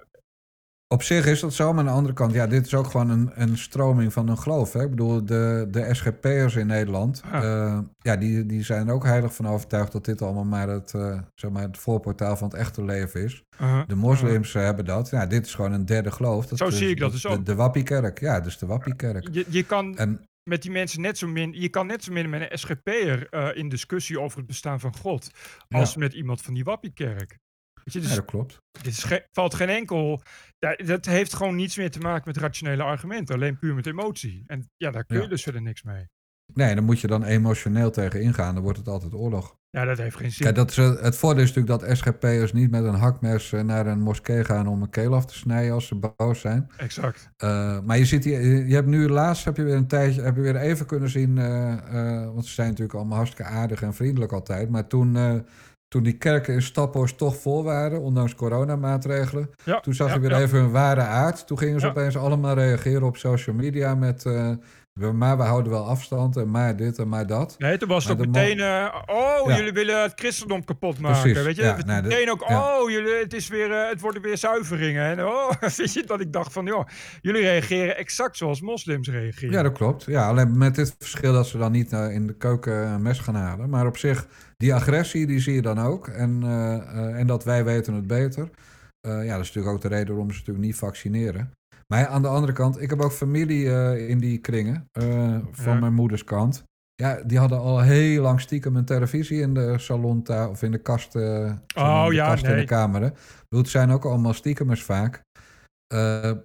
op 0.93 1.03
zich 1.03 1.25
is 1.25 1.39
dat 1.39 1.53
zo, 1.53 1.69
maar 1.73 1.79
aan 1.79 1.85
de 1.85 1.91
andere 1.95 2.13
kant, 2.13 2.33
ja, 2.33 2.47
dit 2.47 2.65
is 2.65 2.73
ook 2.75 2.87
gewoon 2.87 3.09
een, 3.09 3.29
een 3.33 3.57
stroming 3.57 4.13
van 4.13 4.27
een 4.27 4.37
geloof. 4.37 4.73
Hè? 4.73 4.83
Ik 4.83 4.89
bedoel, 4.89 5.25
de, 5.25 5.67
de 5.71 5.93
SGP'ers 5.93 6.55
in 6.55 6.67
Nederland, 6.67 7.21
Ja. 7.31 7.41
eh, 7.43 7.79
ja, 7.97 8.15
die, 8.15 8.45
die 8.45 8.63
zijn 8.63 8.87
er 8.87 8.93
ook 8.93 9.03
heilig 9.05 9.35
van 9.35 9.47
overtuigd 9.47 9.91
dat 9.91 10.05
dit 10.05 10.21
allemaal 10.21 10.43
maar 10.43 10.67
het, 10.67 10.89
zeg 11.35 11.51
maar 11.51 11.61
het 11.63 11.77
voorportaal 11.77 12.37
van 12.37 12.47
het 12.47 12.57
echte 12.57 12.83
leven 12.83 13.23
is. 13.23 13.43
uh-huh, 13.61 13.81
De 13.87 13.95
moslims 13.95 14.53
hebben 14.53 14.85
dat. 14.85 15.09
Ja, 15.09 15.25
dit 15.25 15.45
is 15.45 15.53
gewoon 15.55 15.71
een 15.71 15.85
derde 15.85 16.11
geloof. 16.11 16.45
Dat 16.45 16.57
Zo 16.57 16.67
is 16.67 16.77
zie 16.77 16.89
ik 16.89 16.99
dat 16.99 17.11
dus 17.11 17.21
de, 17.21 17.27
ook. 17.27 17.45
De 17.45 17.55
Wappiekerk, 17.55 18.19
ja, 18.19 18.39
dus 18.39 18.57
de 18.57 18.65
Wappiekerk. 18.65 19.27
je, 19.31 19.45
je 19.49 19.63
kan 19.63 19.97
En 19.97 20.21
met 20.49 20.61
die 20.61 20.71
mensen 20.71 21.01
net 21.01 21.17
zo 21.17 21.27
min, 21.27 21.53
je 21.53 21.69
kan 21.69 21.87
net 21.87 22.03
zo 22.03 22.11
min 22.11 22.29
met 22.29 22.41
een 22.51 22.57
SGP'er 22.57 23.27
eh 23.29 23.47
in 23.57 23.69
discussie 23.69 24.19
over 24.19 24.37
het 24.37 24.47
bestaan 24.47 24.79
van 24.79 24.95
God, 24.95 25.29
als 25.69 25.93
Ja. 25.93 25.99
met 25.99 26.13
iemand 26.13 26.41
van 26.41 26.53
die 26.53 26.63
Wappiekerk. 26.63 27.37
Je, 27.83 27.99
dus 27.99 28.09
ja, 28.09 28.15
dat 28.15 28.25
klopt. 28.25 28.57
dit 28.81 28.97
ge- 28.97 29.27
valt 29.31 29.53
geen 29.53 29.69
enkel. 29.69 30.21
Ja, 30.59 30.75
dat 30.85 31.05
heeft 31.05 31.33
gewoon 31.33 31.55
niets 31.55 31.77
meer 31.77 31.91
te 31.91 31.99
maken 31.99 32.23
met 32.25 32.37
rationele 32.37 32.83
argumenten, 32.83 33.35
alleen 33.35 33.57
puur 33.59 33.73
met 33.75 33.85
emotie. 33.87 34.43
En 34.47 34.69
ja, 34.77 34.91
daar 34.91 35.05
kun 35.05 35.15
je 35.17 35.23
Ja. 35.23 35.29
dus 35.29 35.43
verder 35.43 35.61
niks 35.61 35.83
mee. 35.83 36.07
Nee, 36.53 36.75
dan 36.75 36.83
moet 36.83 36.99
je 36.99 37.07
dan 37.07 37.23
emotioneel 37.23 37.91
tegen 37.91 38.21
ingaan. 38.21 38.53
Dan 38.53 38.63
wordt 38.63 38.77
het 38.77 38.87
altijd 38.87 39.13
oorlog. 39.13 39.55
Ja, 39.69 39.85
dat 39.85 39.97
heeft 39.97 40.15
geen 40.15 40.31
zin. 40.31 40.43
Kijk, 40.43 40.55
dat 40.55 40.69
is, 40.71 40.77
eh, 40.77 41.01
het 41.01 41.15
voordeel 41.17 41.43
is 41.43 41.53
natuurlijk 41.53 41.81
dat 41.81 41.97
SGP'ers 41.97 42.53
niet 42.53 42.71
met 42.71 42.83
een 42.83 42.93
hakmes 42.93 43.53
eh, 43.53 43.61
naar 43.61 43.87
een 43.87 43.99
moskee 44.01 44.43
gaan 44.43 44.67
om 44.67 44.81
een 44.81 44.89
keel 44.89 45.13
af 45.13 45.25
te 45.25 45.33
snijden 45.37 45.73
als 45.73 45.87
ze 45.87 45.95
boos 46.15 46.39
zijn. 46.39 46.71
Exact. 46.77 47.29
Uh, 47.43 47.79
maar 47.81 47.97
je 47.97 48.05
ziet 48.05 48.23
hier, 48.23 48.41
je 48.67 48.73
hebt 48.73 48.87
nu 48.87 49.09
laatst 49.09 49.45
heb 49.45 49.57
je 49.57 49.63
weer 49.63 49.75
een 49.75 49.87
tijdje, 49.87 50.21
heb 50.21 50.35
je 50.35 50.41
weer 50.41 50.55
even 50.55 50.85
kunnen 50.85 51.09
zien, 51.09 51.37
uh, 51.37 51.77
uh, 51.93 52.25
want 52.25 52.45
ze 52.45 52.53
zijn 52.53 52.67
natuurlijk 52.67 52.97
allemaal 52.97 53.17
hartstikke 53.17 53.51
aardig 53.51 53.81
en 53.81 53.93
vriendelijk 53.93 54.31
altijd. 54.31 54.69
Maar 54.69 54.87
toen, 54.87 55.17
toen 55.93 56.03
die 56.03 56.17
kerken 56.17 56.53
in 56.53 56.61
Staphorst 56.61 57.17
toch 57.17 57.35
vol 57.37 57.63
waren, 57.63 58.01
ondanks 58.01 58.35
coronamaatregelen, 58.35 59.49
Ja, 59.63 59.79
toen 59.79 59.93
zag 59.93 60.07
ja, 60.07 60.13
je 60.13 60.19
weer 60.19 60.29
ja. 60.29 60.39
even 60.39 60.59
hun 60.59 60.71
ware 60.71 61.01
aard. 61.01 61.47
Toen 61.47 61.57
gingen 61.57 61.79
ze 61.79 61.87
opeens 61.87 62.17
allemaal 62.17 62.55
reageren 62.55 63.03
op 63.03 63.17
social 63.17 63.55
media 63.55 63.95
met, 63.95 64.25
uh, 64.25 64.49
we- 64.93 65.11
maar 65.11 65.37
we 65.37 65.43
houden 65.43 65.71
wel 65.71 65.87
afstand 65.87 66.37
en 66.37 66.51
maar 66.51 66.75
dit 66.75 66.97
en 66.97 67.09
maar 67.09 67.27
dat. 67.27 67.55
Nee, 67.57 67.77
toen 67.77 67.87
was 67.89 68.03
het 68.07 68.19
ook 68.19 68.25
meteen, 68.25 68.59
eh, 68.59 68.95
oh, 69.05 69.55
jullie 69.55 69.71
willen 69.71 70.01
het 70.01 70.11
christendom 70.15 70.63
kapot 70.63 70.99
maken. 70.99 71.21
Precies, 71.21 71.43
Weet 71.43 71.55
je, 71.55 71.63
Het 71.63 71.85
nee, 71.85 72.01
de- 72.01 72.07
meteen 72.07 72.31
ook, 72.31 72.49
oh, 72.49 72.89
jullie, 72.89 73.13
het, 73.15 73.33
is 73.33 73.47
weer, 73.47 73.71
eh, 73.71 73.89
het 73.89 74.01
worden 74.01 74.21
weer 74.21 74.37
zuiveringen. 74.37 75.03
En 75.05 75.25
oh, 75.25 75.51
weet 75.77 75.93
je, 75.93 76.03
dat 76.05 76.19
ik 76.21 76.33
dacht 76.33 76.53
van, 76.53 76.65
joh, 76.65 76.85
jullie 77.21 77.41
reageren 77.41 77.97
exact 77.97 78.37
zoals 78.37 78.61
moslims 78.61 79.09
reageren. 79.09 79.51
Ja, 79.53 79.63
dat 79.63 79.73
klopt. 79.73 80.03
Ja, 80.03 80.27
alleen 80.27 80.57
met 80.57 80.75
dit 80.75 80.95
verschil 80.99 81.33
dat 81.33 81.47
ze 81.47 81.57
dan 81.57 81.71
niet 81.71 81.91
eh, 81.93 82.13
in 82.13 82.27
de 82.27 82.37
keuken 82.37 82.73
een 82.87 83.01
mes 83.01 83.19
gaan 83.19 83.35
halen. 83.35 83.69
Maar 83.69 83.85
op 83.87 83.97
zich, 83.97 84.27
die 84.63 84.73
agressie, 84.73 85.27
die 85.27 85.39
zie 85.39 85.53
je 85.53 85.61
dan 85.61 85.79
ook. 85.79 86.07
En, 86.07 86.43
eh, 86.43 86.73
eh, 86.75 87.19
en 87.19 87.27
dat 87.27 87.43
wij 87.43 87.63
weten 87.65 87.93
het 87.93 88.07
beter. 88.07 88.49
Eh, 89.07 89.25
ja, 89.25 89.31
dat 89.35 89.41
is 89.41 89.47
natuurlijk 89.47 89.75
ook 89.75 89.81
de 89.81 89.87
reden 89.87 90.07
waarom 90.07 90.31
ze 90.31 90.37
natuurlijk 90.37 90.65
niet 90.65 90.75
vaccineren. 90.75 91.51
Maar 91.87 92.07
aan 92.07 92.21
de 92.21 92.27
andere 92.27 92.53
kant, 92.53 92.81
ik 92.81 92.89
heb 92.89 93.01
ook 93.01 93.11
familie 93.11 93.65
in 94.07 94.19
die 94.19 94.37
kringen, 94.37 94.85
van 95.51 95.73
Ja. 95.73 95.79
mijn 95.79 95.93
moeders 95.93 96.23
kant. 96.23 96.63
Ja, 96.95 97.21
die 97.25 97.37
hadden 97.37 97.59
al 97.59 97.81
heel 97.81 98.21
lang 98.21 98.41
stiekem 98.41 98.75
een 98.75 98.85
televisie 98.85 99.41
in 99.41 99.53
de 99.53 99.77
salon 99.77 100.27
of 100.49 100.63
in 100.63 100.71
de 100.71 100.77
kast, 100.81 101.15
Oh, 101.15 102.07
de 102.07 102.13
ja, 102.13 102.27
kast 102.27 102.43
in 102.43 102.49
nee. 102.49 102.59
de 102.59 102.65
kamer. 102.67 103.01
hè. 103.01 103.07
Ik 103.07 103.13
bedoel, 103.49 103.63
Het 103.63 103.69
zijn 103.69 103.91
ook 103.91 104.05
allemaal 104.05 104.33
stiekemers 104.33 104.83
vaak. 104.83 105.21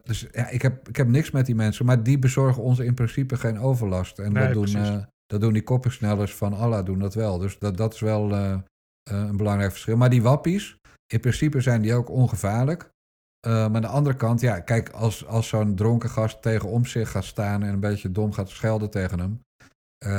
Dus 0.03 0.27
ja, 0.33 0.49
ik 0.49 0.63
heb, 0.63 0.89
ik 0.89 0.97
heb 0.97 1.09
niks 1.09 1.31
met 1.31 1.47
die 1.47 1.55
mensen, 1.55 1.87
maar 1.87 2.03
die 2.03 2.19
bezorgen 2.19 2.63
ons 2.63 2.79
in 2.79 2.95
principe 2.95 3.37
geen 3.37 3.59
overlast. 3.59 4.19
En 4.19 4.33
Nee, 4.33 4.45
dat, 4.45 4.53
doen. 4.53 5.07
Dat 5.29 5.41
doen 5.41 5.53
die 5.53 5.63
koppensnellers 5.63 6.35
van 6.35 6.53
Allah 6.53 6.85
doen 6.85 6.99
dat 6.99 7.15
wel. 7.15 7.39
Dus 7.39 7.59
dat, 7.59 7.77
dat 7.77 7.95
is 7.95 8.01
wel 8.01 8.31
eh, 8.31 8.53
eh, 8.53 8.61
een 9.03 9.37
belangrijk 9.37 9.71
verschil. 9.71 9.97
Maar 9.97 10.11
die 10.11 10.23
wappies, 10.23 10.79
in 11.07 11.21
principe 11.21 11.61
zijn 11.61 11.83
die 11.83 11.95
ook 11.95 12.11
ongevaarlijk. 12.11 12.91
Eh, 13.41 13.53
maar 13.53 13.75
aan 13.75 13.81
de 13.81 13.87
andere 13.87 14.17
kant, 14.17 14.41
ja, 14.41 14.61
kijk, 14.61 14.89
als, 14.91 15.27
als 15.27 15.49
zo'n 15.49 15.75
dronken 15.75 16.11
gast 16.11 16.43
tegen 16.43 16.69
om 16.69 16.87
zich 16.87 17.11
gaat 17.11 17.25
staan 17.25 17.63
en 17.63 17.73
een 17.73 17.81
beetje 17.81 18.13
dom 18.13 18.33
gaat 18.33 18.49
schelden 18.49 18.91
tegen 18.91 19.19
hem, 19.19 19.41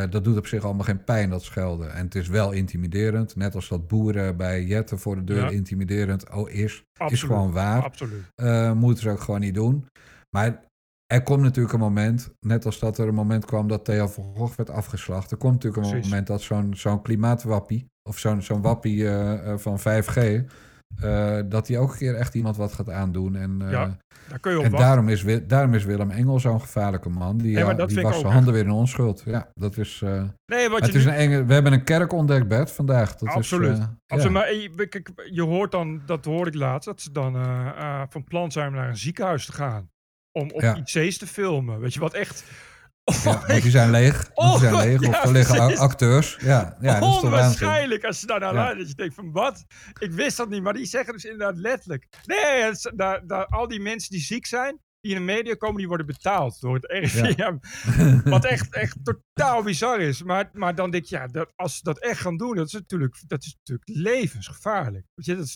dat 0.09 0.23
doet 0.23 0.37
op 0.37 0.47
zich 0.47 0.63
allemaal 0.63 0.85
geen 0.85 1.03
pijn, 1.03 1.29
dat 1.29 1.43
schelden. 1.43 1.93
En 1.93 2.05
het 2.05 2.15
is 2.15 2.27
wel 2.27 2.51
intimiderend, 2.51 3.35
net 3.35 3.55
als 3.55 3.67
dat 3.67 3.87
boeren 3.87 4.37
bij 4.37 4.63
Jetten 4.63 4.99
voor 4.99 5.15
de 5.15 5.23
deur 5.23 5.43
Ja. 5.43 5.49
intimiderend 5.49 6.29
oh, 6.29 6.49
is. 6.49 6.83
Is 7.07 7.23
gewoon 7.23 7.51
waar. 7.51 7.83
Absoluut. 7.83 8.23
Moeten 8.75 9.03
ze 9.03 9.09
ook 9.09 9.19
gewoon 9.19 9.39
niet 9.39 9.53
doen. 9.53 9.85
Maar 10.35 10.68
er 11.13 11.23
komt 11.23 11.41
natuurlijk 11.41 11.73
een 11.73 11.79
moment, 11.79 12.29
net 12.39 12.65
als 12.65 12.79
dat 12.79 12.97
er 12.97 13.07
een 13.07 13.13
moment 13.13 13.45
kwam 13.45 13.67
dat 13.67 13.85
Theo 13.85 14.07
van 14.07 14.23
Gogh 14.35 14.55
werd 14.57 14.69
afgeslacht. 14.69 15.31
Er 15.31 15.37
komt 15.37 15.53
natuurlijk 15.53 15.83
een 15.83 15.89
Precies. 15.89 16.09
moment 16.09 16.27
dat 16.27 16.41
zo'n 16.41 16.73
zo'n 16.75 17.01
klimaatwappie, 17.01 17.85
of 18.09 18.17
zo'n 18.17 18.41
zo'n 18.41 18.61
wappie 18.61 19.07
eh, 19.07 19.51
eh, 19.51 19.57
van 19.57 19.79
5G, 19.79 20.17
eh, 21.01 21.39
dat 21.45 21.65
die 21.65 21.77
ook 21.77 21.91
een 21.91 21.97
keer 21.97 22.15
echt 22.15 22.33
iemand 22.35 22.57
wat 22.57 22.73
gaat 22.73 22.89
aandoen. 22.89 23.35
En, 23.35 23.57
Ja, 23.69 23.97
Daar 24.29 24.39
kun 24.39 24.51
je 24.51 24.57
op 24.57 24.63
en 24.63 24.71
wachten. 24.71 24.87
daarom 24.87 25.09
is, 25.09 25.25
daarom 25.47 25.73
is 25.73 25.83
Willem 25.85 26.09
Engel 26.11 26.39
zo'n 26.39 26.61
gevaarlijke 26.61 27.09
man. 27.09 27.37
Die, 27.37 27.55
Nee, 27.63 27.85
die 27.85 28.01
was 28.01 28.19
zijn 28.19 28.33
handen 28.33 28.53
weer 28.53 28.63
in 28.63 28.71
onschuld. 28.71 29.21
Ja, 29.25 29.49
dat 29.53 29.77
is... 29.77 30.01
Nee, 30.45 30.69
wat 30.69 30.81
het 30.81 30.91
je 30.91 30.97
is 30.97 31.05
nu- 31.05 31.11
een 31.11 31.17
enge, 31.17 31.45
we 31.45 31.53
hebben 31.53 31.73
een 31.73 31.83
kerk 31.83 32.11
ontdekt, 32.13 32.47
Bert, 32.47 32.71
vandaag. 32.71 33.15
Dat 33.15 33.29
Absoluut. 33.29 33.77
Is, 33.77 33.83
Absoluut, 34.07 34.23
ja. 34.35 34.39
maar 34.39 34.53
je, 34.53 34.87
kijk, 34.87 35.11
je 35.31 35.41
hoort 35.41 35.71
dan, 35.71 36.01
dat 36.05 36.25
hoorde 36.25 36.49
ik 36.51 36.57
laatst, 36.57 36.85
dat 36.87 37.01
ze 37.01 37.11
dan 37.11 37.33
van 38.09 38.23
plan 38.23 38.51
zijn 38.51 38.67
om 38.67 38.73
naar 38.73 38.89
een 38.89 38.97
ziekenhuis 38.97 39.45
te 39.45 39.51
gaan. 39.53 39.89
Om 40.39 40.51
op 40.51 40.61
Ja. 40.61 40.75
IC's 40.75 41.17
te 41.17 41.27
filmen. 41.27 41.79
Weet 41.79 41.93
je 41.93 41.99
wat 41.99 42.13
echt... 42.13 42.43
Ja, 43.23 43.43
want 43.47 43.61
die 43.61 43.71
zijn 43.71 43.91
leeg. 43.91 44.23
Die 44.35 44.57
zijn 44.59 44.73
Oh, 44.73 44.83
leeg. 44.83 45.07
Of 45.07 45.23
er 45.23 45.31
liggen 45.31 45.55
precies. 45.55 45.77
acteurs. 45.79 46.37
Ja, 46.41 46.77
ja 46.81 46.99
dat 46.99 47.09
is. 47.09 47.23
Onwaarschijnlijk 47.23 48.03
als 48.03 48.19
je 48.19 48.27
daar 48.27 48.39
naar 48.39 48.53
luistert. 48.53 48.79
Dat 48.79 48.89
je 48.89 48.95
denkt 48.95 49.15
van 49.15 49.31
wat? 49.31 49.65
Ik 49.99 50.11
wist 50.11 50.37
dat 50.37 50.49
niet, 50.49 50.63
maar 50.63 50.73
die 50.73 50.85
zeggen 50.85 51.13
dus 51.13 51.23
inderdaad 51.23 51.57
letterlijk. 51.57 52.07
Nee, 52.25 52.61
het 52.61 52.91
daar, 52.95 53.27
daar, 53.27 53.45
al 53.45 53.67
die 53.67 53.79
mensen 53.81 54.09
die 54.11 54.21
ziek 54.21 54.45
zijn, 54.45 54.79
die 55.01 55.11
in 55.11 55.17
de 55.17 55.23
media 55.33 55.53
komen, 55.53 55.77
die 55.77 55.87
worden 55.87 56.05
betaald 56.05 56.61
door 56.61 56.75
het 56.75 56.85
RIVM. 56.91 57.57
Wat 58.29 58.45
echt, 58.45 58.73
echt 58.73 58.97
totaal 59.03 59.63
bizar 59.63 60.01
is. 60.01 60.23
Maar, 60.23 60.49
maar 60.53 60.75
dan 60.75 60.91
denk 60.91 61.05
je, 61.05 61.15
ja, 61.15 61.27
dat, 61.27 61.51
als 61.55 61.75
ze 61.77 61.83
dat 61.83 61.99
echt 61.99 62.21
gaan 62.21 62.37
doen, 62.37 62.55
dat 62.55 62.65
is 62.67 62.73
natuurlijk, 62.73 63.15
dat 63.27 63.43
is 63.43 63.55
natuurlijk 63.57 63.89
levensgevaarlijk. 64.03 65.05
Weet 65.13 65.25
je, 65.25 65.35
dat 65.35 65.45
is 65.45 65.55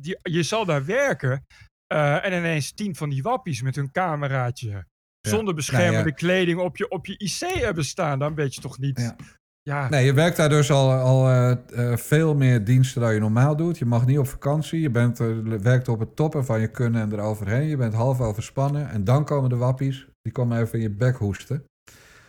die, 0.00 0.18
je 0.22 0.42
zal 0.42 0.64
daar 0.64 0.84
werken 0.84 1.46
eh, 1.94 2.24
en 2.24 2.32
ineens 2.32 2.72
tien 2.72 2.96
van 2.96 3.08
die 3.08 3.22
wappies 3.22 3.62
met 3.62 3.76
hun 3.76 3.90
cameraatje. 3.92 4.86
Zonder 5.20 5.54
beschermende 5.54 5.92
Nou 5.92 6.08
ja. 6.08 6.14
kleding 6.14 6.58
op 6.58 6.76
je, 6.76 6.88
op 6.88 7.06
je 7.06 7.16
IC 7.18 7.62
hebben 7.62 7.84
staan. 7.84 8.18
Dan 8.18 8.34
weet 8.34 8.54
je 8.54 8.60
toch 8.60 8.78
niet. 8.78 9.00
Ja. 9.00 9.16
Ja, 9.62 9.88
Nee, 9.88 10.04
je 10.04 10.12
werkt 10.12 10.36
daar 10.36 10.48
dus 10.48 10.70
al, 10.70 10.92
al 10.92 11.28
eh, 11.28 11.50
eh, 11.50 11.96
veel 11.96 12.34
meer 12.34 12.64
diensten 12.64 13.00
dan 13.00 13.14
je 13.14 13.20
normaal 13.20 13.56
doet. 13.56 13.78
Je 13.78 13.84
mag 13.84 14.06
niet 14.06 14.18
op 14.18 14.26
vakantie. 14.26 14.80
Je 14.80 14.90
bent, 14.90 15.18
werkt 15.62 15.88
op 15.88 15.98
het 15.98 16.16
toppen 16.16 16.44
van 16.44 16.60
je 16.60 16.68
kunnen 16.68 17.02
en 17.02 17.12
eroverheen. 17.12 17.68
Je 17.68 17.76
bent 17.76 17.94
half 17.94 18.20
overspannen. 18.20 18.90
En 18.90 19.04
dan 19.04 19.24
komen 19.24 19.50
de 19.50 19.56
wappies. 19.56 20.06
Die 20.22 20.32
komen 20.32 20.60
even 20.60 20.74
in 20.74 20.80
je 20.80 20.90
bek 20.90 21.16
hoesten. 21.16 21.64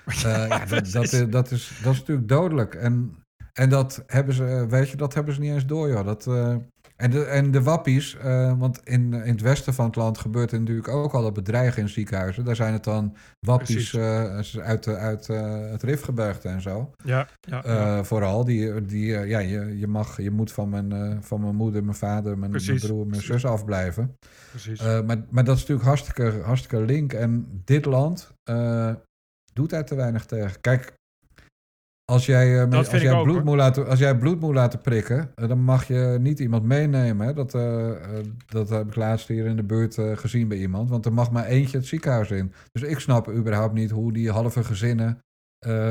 Ja, 0.06 0.66
dat, 0.66 0.92
dat, 0.92 1.04
is, 1.14 1.30
dat, 1.30 1.52
is, 1.52 1.80
dat 1.84 1.94
is 1.94 2.00
natuurlijk 2.00 2.28
dodelijk. 2.28 2.76
En 2.76 3.24
En 3.54 3.70
dat 3.70 4.04
hebben 4.08 4.34
ze, 4.34 4.66
weet 4.70 4.90
je, 4.90 4.98
dat 4.98 5.14
hebben 5.14 5.34
ze 5.34 5.40
niet 5.40 5.52
eens 5.52 5.66
door, 5.66 5.90
joh. 5.90 6.06
Dat, 6.06 6.26
en, 6.96 7.12
de, 7.12 7.24
en 7.24 7.52
de 7.52 7.62
wappies, 7.62 8.18
uh, 8.26 8.60
want 8.60 8.82
in, 8.84 9.14
in 9.14 9.32
het 9.32 9.42
westen 9.42 9.74
van 9.74 9.86
het 9.86 9.96
land 9.96 10.18
gebeurt 10.18 10.52
er 10.52 10.60
natuurlijk 10.60 10.88
ook 10.88 11.14
al 11.14 11.22
dat 11.22 11.34
bedreigen 11.34 11.82
in 11.82 11.90
ziekenhuizen. 11.90 12.46
Daar 12.46 12.56
zijn 12.56 12.74
het 12.74 12.84
dan 12.84 13.16
wappies 13.40 13.94
uh, 13.94 14.40
uit, 14.60 14.88
uit 14.88 15.28
het 15.72 15.84
Rifgebergte 15.84 16.48
en 16.48 16.62
zo. 16.62 16.92
Ja, 17.04 17.28
ja, 17.42 17.64
ja. 17.66 18.04
Vooral, 18.04 18.46
die, 18.46 18.86
die 18.86 19.06
ja, 19.06 19.40
je, 19.40 19.78
je, 19.78 19.88
mag, 19.88 20.22
je 20.22 20.32
moet 20.32 20.52
van 20.52 20.70
mijn, 20.70 21.24
van 21.24 21.42
mijn 21.42 21.56
moeder, 21.56 21.84
mijn 21.84 21.98
vader, 21.98 22.38
mijn, 22.38 22.52
mijn 22.52 22.80
broer, 22.80 23.08
mijn 23.08 23.22
zus 23.22 23.46
afblijven. 23.46 24.18
Precies. 24.50 24.82
maar, 24.82 25.26
maar 25.30 25.44
dat 25.44 25.56
is 25.56 25.62
natuurlijk 25.62 25.88
hartstikke, 25.88 26.42
hartstikke 26.44 26.82
link. 26.82 27.14
En 27.14 27.62
dit 27.64 27.86
land 27.86 28.34
doet 29.54 29.70
daar 29.70 29.86
te 29.86 29.96
weinig 29.96 30.26
tegen. 30.26 30.62
Kijk, 30.62 30.94
als 32.06 32.26
jij, 32.26 32.68
uh, 32.68 32.78
als, 32.78 32.90
jij 32.90 33.22
bloed 33.22 33.44
moet 33.44 33.56
laten, 33.56 33.88
als 33.88 34.00
jij 34.00 34.18
bloed 34.18 34.40
moet 34.40 34.54
laten 34.54 34.82
prikken, 34.82 35.32
uh, 35.36 35.48
dan 35.48 35.60
mag 35.60 35.88
je 35.88 36.18
niet 36.22 36.40
iemand 36.40 36.64
meenemen. 36.64 37.28
Hè? 37.28 37.34
Dat, 37.34 37.54
uh, 37.54 37.92
dat 38.48 38.70
heb 38.70 38.88
ik 38.88 38.96
laatst 38.96 39.28
hier 39.28 39.46
in 39.46 39.56
de 39.56 39.64
buurt 39.64 39.98
gezien 40.00 40.48
bij 40.48 40.58
iemand. 40.58 40.90
Want 40.90 41.06
er 41.06 41.14
mag 41.14 41.32
maar 41.32 41.46
eentje 41.46 41.78
het 41.78 41.88
ziekenhuis 41.88 42.32
in. 42.32 42.54
Dus 42.72 42.82
ik 42.82 43.00
snap 43.00 43.30
überhaupt 43.30 43.74
niet 43.74 43.92
hoe 43.92 44.14
die 44.14 44.32
halve 44.32 44.64
gezinnen 44.64 45.20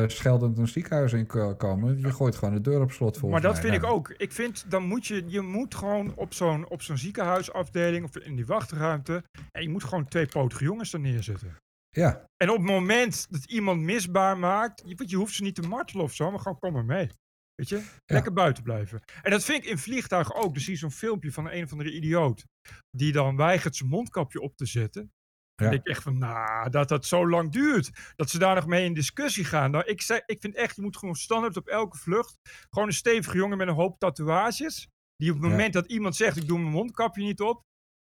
scheldend 0.06 0.58
een 0.58 0.68
ziekenhuis 0.68 1.12
in 1.12 1.26
komen. 1.56 1.98
Je 1.98 2.12
gooit 2.12 2.36
gewoon 2.36 2.54
de 2.54 2.60
deur 2.60 2.80
op 2.80 2.92
slot 2.92 3.18
voor. 3.18 3.30
Maar 3.30 3.40
dat 3.40 3.58
vind 3.58 3.74
ik 3.74 3.84
ook. 3.84 4.14
Ik 4.16 4.32
vind, 4.32 4.64
dan 4.68 4.82
moet 4.82 5.06
je, 5.06 5.24
je 5.26 5.40
moet 5.40 5.74
gewoon 5.74 6.12
op 6.14 6.34
zo'n, 6.34 6.68
op 6.68 6.82
zo'n 6.82 6.98
ziekenhuisafdeling 6.98 8.04
of 8.04 8.16
in 8.16 8.36
die 8.36 8.46
wachtruimte. 8.46 9.22
En 9.50 9.62
je 9.62 9.68
moet 9.68 9.84
gewoon 9.84 10.08
twee 10.08 10.26
potige 10.26 10.64
jongens 10.64 10.92
er 10.92 11.00
neerzetten. 11.00 11.56
Ja. 11.94 12.28
En 12.36 12.50
op 12.50 12.56
het 12.56 12.66
moment 12.66 13.26
dat 13.30 13.44
iemand 13.44 13.80
misbaar 13.80 14.38
maakt, 14.38 14.82
je, 14.86 15.02
je 15.06 15.16
hoeft 15.16 15.34
ze 15.34 15.42
niet 15.42 15.54
te 15.54 15.62
martelen 15.62 16.04
of 16.04 16.14
zo, 16.14 16.30
maar 16.30 16.40
gewoon 16.40 16.58
kom 16.58 16.72
maar 16.72 16.84
mee. 16.84 17.10
Weet 17.54 17.68
je? 17.68 17.84
Lekker 18.06 18.32
buiten 18.32 18.62
blijven. 18.62 19.02
En 19.22 19.30
dat 19.30 19.44
vind 19.44 19.64
ik 19.64 19.70
in 19.70 19.78
vliegtuigen 19.78 20.34
ook. 20.34 20.54
Dus 20.54 20.64
zie 20.64 20.72
je 20.72 20.78
zo'n 20.78 20.90
filmpje 20.90 21.32
van 21.32 21.50
een 21.50 21.64
of 21.64 21.72
andere 21.72 21.92
idioot. 21.92 22.44
Die 22.90 23.12
dan 23.12 23.36
weigert 23.36 23.76
zijn 23.76 23.88
mondkapje 23.88 24.40
op 24.40 24.56
te 24.56 24.66
zetten. 24.66 25.02
Ja. 25.02 25.64
Dan 25.64 25.70
denk 25.70 25.80
ik 25.82 25.88
echt 25.88 26.02
van, 26.02 26.18
nou, 26.18 26.70
dat 26.70 26.88
dat 26.88 27.06
zo 27.06 27.28
lang 27.28 27.52
duurt. 27.52 28.12
Dat 28.16 28.30
ze 28.30 28.38
daar 28.38 28.54
nog 28.54 28.66
mee 28.66 28.84
in 28.84 28.94
discussie 28.94 29.44
gaan. 29.44 29.70
Nou, 29.70 29.84
ik, 29.84 30.22
ik 30.26 30.40
vind 30.40 30.54
echt, 30.54 30.76
je 30.76 30.82
moet 30.82 30.96
gewoon 30.96 31.14
standaard 31.14 31.56
op 31.56 31.68
elke 31.68 31.96
vlucht. 31.96 32.36
Gewoon 32.70 32.88
een 32.88 32.94
stevige 32.94 33.36
jongen 33.36 33.58
met 33.58 33.68
een 33.68 33.74
hoop 33.74 33.98
tatoeages. 33.98 34.88
Die 35.16 35.32
op 35.32 35.40
het 35.40 35.50
moment 35.50 35.72
dat 35.72 35.86
iemand 35.86 36.16
zegt, 36.16 36.36
ik 36.36 36.46
doe 36.46 36.58
mijn 36.58 36.72
mondkapje 36.72 37.22
niet 37.22 37.40
op. 37.40 37.62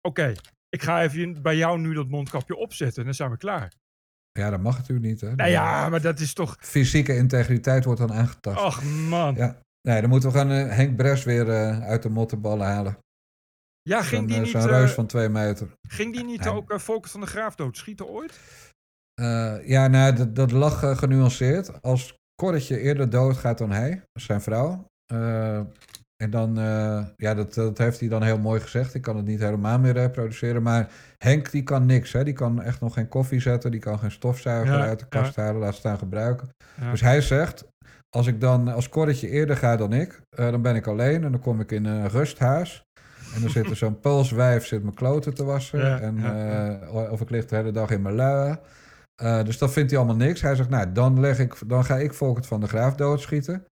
Oké, 0.09 0.35
ik 0.69 0.83
ga 0.83 1.03
even 1.03 1.43
bij 1.43 1.57
jou 1.57 1.79
nu 1.79 1.95
dat 1.95 2.09
mondkapje 2.09 2.57
opzetten 2.57 2.99
en 2.99 3.05
dan 3.05 3.15
zijn 3.15 3.31
we 3.31 3.37
klaar. 3.37 3.73
Ja, 4.33 4.51
dat 4.51 4.61
mag 4.61 4.77
natuurlijk 4.77 5.07
niet. 5.07 5.21
Hè? 5.21 5.35
Nou 5.35 5.51
ja, 5.51 5.89
maar 5.89 6.01
dat 6.01 6.21
is 6.21 6.33
toch... 6.33 6.57
Fysieke 6.61 7.17
integriteit 7.17 7.85
wordt 7.85 8.01
dan 8.01 8.13
aangetast. 8.13 8.59
Ach 8.59 8.85
man. 8.85 9.35
Ja. 9.35 9.61
Nee, 9.81 10.01
dan 10.01 10.11
moeten 10.11 10.31
we 10.33 10.39
gaan 10.39 10.53
uh, 10.53 10.69
Henk 10.69 10.97
Bres 10.97 11.25
weer 11.25 11.47
uh, 11.47 11.81
uit 11.81 12.03
de 12.03 12.09
mottenballen 12.09 12.67
halen. 12.67 12.99
Ja, 13.83 14.03
ging 14.03 14.27
die 14.27 14.37
uh, 14.37 14.43
niet... 14.43 14.51
Zo'n 14.51 14.67
reus 14.67 14.93
van 14.93 15.07
twee 15.07 15.29
meter. 15.29 15.73
Ging 15.89 16.15
die 16.15 16.25
niet 16.25 16.49
ook 16.49 16.73
uh, 16.73 16.79
Volkert 16.79 17.13
van 17.13 17.21
de 17.21 17.27
Graaf 17.27 17.55
doodschieten 17.55 18.09
ooit? 18.09 18.41
ja, 19.65 19.87
nou, 19.87 20.15
dat, 20.15 20.35
dat 20.35 20.51
lag 20.51 20.99
genuanceerd. 20.99 21.83
Als 21.83 22.17
Korretje 22.35 22.81
eerder 22.81 23.11
doodgaat 23.11 23.59
dan 23.59 23.71
hij, 23.71 24.03
zijn 24.13 24.41
vrouw... 24.41 24.87
En 26.23 26.31
dan, 26.31 26.59
uh, 26.59 27.07
ja, 27.17 27.35
dat, 27.35 27.55
dat 27.55 27.79
heeft 27.79 28.01
hij 28.01 28.09
dan 28.09 28.23
heel 28.23 28.39
mooi 28.39 28.61
gezegd. 28.61 28.95
Ik 28.95 29.03
kan 29.03 29.17
het 29.17 29.27
niet 29.27 29.41
helemaal 29.41 29.79
meer 29.79 29.93
reproduceren. 29.93 30.63
Maar 30.63 30.91
Henk, 31.19 31.51
die 31.51 31.63
kan 31.63 31.87
niks. 31.87 32.13
Hè? 32.13 32.25
Die 32.25 32.33
kan 32.33 32.63
echt 32.63 32.81
nog 32.81 32.95
geen 32.95 33.09
koffie 33.09 33.41
zetten. 33.41 33.71
Die 33.71 33.81
kan 33.81 33.99
geen 33.99 34.11
stofzuiger 34.11 34.79
ja, 34.79 34.87
uit 34.87 34.99
de 34.99 35.09
kast 35.09 35.35
ja. 35.35 35.43
halen. 35.43 35.61
Laat 35.61 35.75
staan 35.75 35.99
gebruiken. 35.99 36.49
Ja. 36.81 36.91
Dus 36.91 37.01
hij 37.01 37.21
zegt, 37.21 37.65
als 38.17 38.27
ik 38.27 38.41
dan 38.41 38.69
als 38.69 38.89
korretje 38.89 39.29
eerder 39.29 39.57
ga 39.57 39.77
dan 39.77 39.93
ik, 39.93 40.21
uh, 40.39 40.51
dan 40.51 40.63
ben 40.63 40.75
ik 40.75 40.87
alleen. 40.87 41.25
En 41.25 41.31
dan 41.33 41.41
kom 41.41 41.61
ik 41.61 41.71
in 41.73 41.85
een 41.85 42.09
rusthuis. 42.09 42.85
En 43.35 43.41
dan 43.41 43.51
zit 43.51 43.71
er 43.71 43.77
zo'n 43.77 44.01
Poolswijf 44.07 44.67
zit 44.67 44.83
mijn 44.83 44.95
kloten 44.95 45.35
te 45.35 45.45
wassen. 45.45 46.01
en, 46.01 46.17
uh, 46.19 47.13
of 47.13 47.21
ik 47.21 47.31
lig 47.31 47.47
de 47.47 47.57
hele 47.57 47.71
dag 47.71 47.91
in 47.91 48.03
mijn 48.03 48.15
luie. 48.15 48.59
dus 49.45 49.59
dat 49.59 49.73
vindt 49.73 49.91
hij 49.91 49.99
allemaal 49.99 50.27
niks. 50.27 50.41
Hij 50.41 50.55
zegt, 50.55 50.69
nou, 50.69 50.93
dan, 50.93 51.21
leg 51.21 51.39
ik, 51.39 51.55
dan 51.67 51.85
ga 51.85 51.97
ik 51.97 52.15
Volkert 52.15 52.47
van 52.47 52.61
de 52.61 52.69
Graaf 52.69 52.95
doodschieten. 52.95 53.65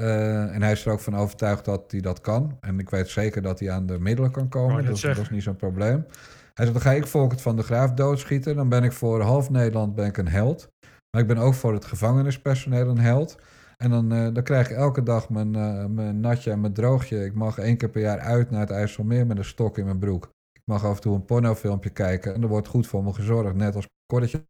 Uh, 0.00 0.54
en 0.54 0.62
hij 0.62 0.72
is 0.72 0.86
er 0.86 0.92
ook 0.92 1.00
van 1.00 1.16
overtuigd 1.16 1.64
dat 1.64 1.90
hij 1.90 2.00
dat 2.00 2.20
kan. 2.20 2.56
En 2.60 2.78
ik 2.78 2.90
weet 2.90 3.08
zeker 3.08 3.42
dat 3.42 3.60
hij 3.60 3.70
aan 3.70 3.86
de 3.86 3.98
middelen 3.98 4.30
kan 4.30 4.48
komen. 4.48 4.84
Dat, 4.84 5.00
dat, 5.00 5.18
is 5.18 5.30
niet 5.30 5.42
zo'n 5.42 5.56
probleem. 5.56 6.06
Hij 6.54 6.66
zegt, 6.66 6.72
dan 6.72 6.80
ga 6.82 6.92
ik 6.92 7.06
Volkert 7.06 7.40
van 7.40 7.56
de 7.56 7.62
Graaf 7.62 7.92
doodschieten. 7.92 8.56
Dan 8.56 8.68
ben 8.68 8.84
ik 8.84 8.92
voor 8.92 9.20
half 9.20 9.50
Nederland 9.50 9.94
ben 9.94 10.06
ik 10.06 10.16
een 10.16 10.28
held. 10.28 10.68
Maar 11.10 11.22
ik 11.22 11.26
ben 11.26 11.38
ook 11.38 11.54
voor 11.54 11.72
het 11.72 11.84
gevangenispersoneel 11.84 12.88
een 12.88 12.98
held. 12.98 13.38
En 13.76 13.90
dan, 13.90 14.12
uh, 14.12 14.34
dan 14.34 14.42
krijg 14.42 14.70
ik 14.70 14.76
elke 14.76 15.02
dag 15.02 15.28
mijn, 15.28 15.56
uh, 15.56 15.84
mijn 15.84 16.20
natje 16.20 16.50
en 16.50 16.60
mijn 16.60 16.72
droogje. 16.72 17.24
Ik 17.24 17.34
mag 17.34 17.58
één 17.58 17.76
keer 17.76 17.88
per 17.88 18.00
jaar 18.00 18.18
uit 18.18 18.50
naar 18.50 18.60
het 18.60 18.70
IJsselmeer 18.70 19.26
met 19.26 19.38
een 19.38 19.44
stok 19.44 19.78
in 19.78 19.84
mijn 19.84 19.98
broek. 19.98 20.24
Ik 20.52 20.62
mag 20.64 20.84
af 20.84 20.94
en 20.94 21.00
toe 21.00 21.14
een 21.14 21.24
pornofilmpje 21.24 21.90
kijken. 21.90 22.34
En 22.34 22.42
er 22.42 22.48
wordt 22.48 22.68
goed 22.68 22.86
voor 22.86 23.04
me 23.04 23.12
gezorgd. 23.12 23.54
Net 23.54 23.74
als 23.74 23.86
Korretje 24.06 24.46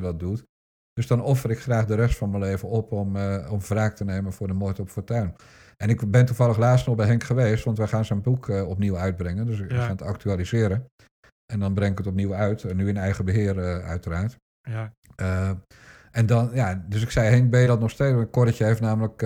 dat 0.00 0.20
doet. 0.20 0.44
Dus 0.92 1.06
dan 1.06 1.22
offer 1.22 1.50
ik 1.50 1.60
graag 1.60 1.86
de 1.86 1.94
rest 1.94 2.18
van 2.18 2.30
mijn 2.30 2.42
leven 2.42 2.68
op 2.68 2.92
om, 2.92 3.16
uh, 3.16 3.48
om 3.50 3.60
wraak 3.60 3.96
te 3.96 4.04
nemen 4.04 4.32
voor 4.32 4.46
de 4.46 4.52
moord 4.52 4.80
op 4.80 4.88
Fortuin. 4.88 5.34
En 5.76 5.88
ik 5.88 6.10
ben 6.10 6.26
toevallig 6.26 6.58
laatst 6.58 6.86
nog 6.86 6.96
bij 6.96 7.06
Henk 7.06 7.24
geweest, 7.24 7.64
want 7.64 7.78
wij 7.78 7.86
gaan 7.86 8.04
zijn 8.04 8.22
boek 8.22 8.48
uh, 8.48 8.68
opnieuw 8.68 8.96
uitbrengen. 8.96 9.46
Dus 9.46 9.58
we 9.60 9.74
ja. 9.74 9.80
gaan 9.80 9.90
het 9.90 10.02
actualiseren. 10.02 10.86
En 11.52 11.60
dan 11.60 11.74
breng 11.74 11.92
ik 11.92 11.98
het 11.98 12.06
opnieuw 12.06 12.34
uit, 12.34 12.62
uh, 12.62 12.72
nu 12.72 12.88
in 12.88 12.96
eigen 12.96 13.24
beheer 13.24 13.82
uiteraard. 13.82 14.36
Ja. 14.62 14.92
en 16.10 16.26
dan, 16.26 16.50
ja, 16.52 16.84
dus 16.88 17.02
ik 17.02 17.10
zei, 17.10 17.28
Henk, 17.28 17.50
ben 17.50 17.60
je 17.60 17.66
dat 17.66 17.80
nog 17.80 17.90
steeds? 17.90 18.16
Een 18.16 18.30
korretje 18.30 18.64
heeft 18.64 18.80
namelijk 18.80 19.16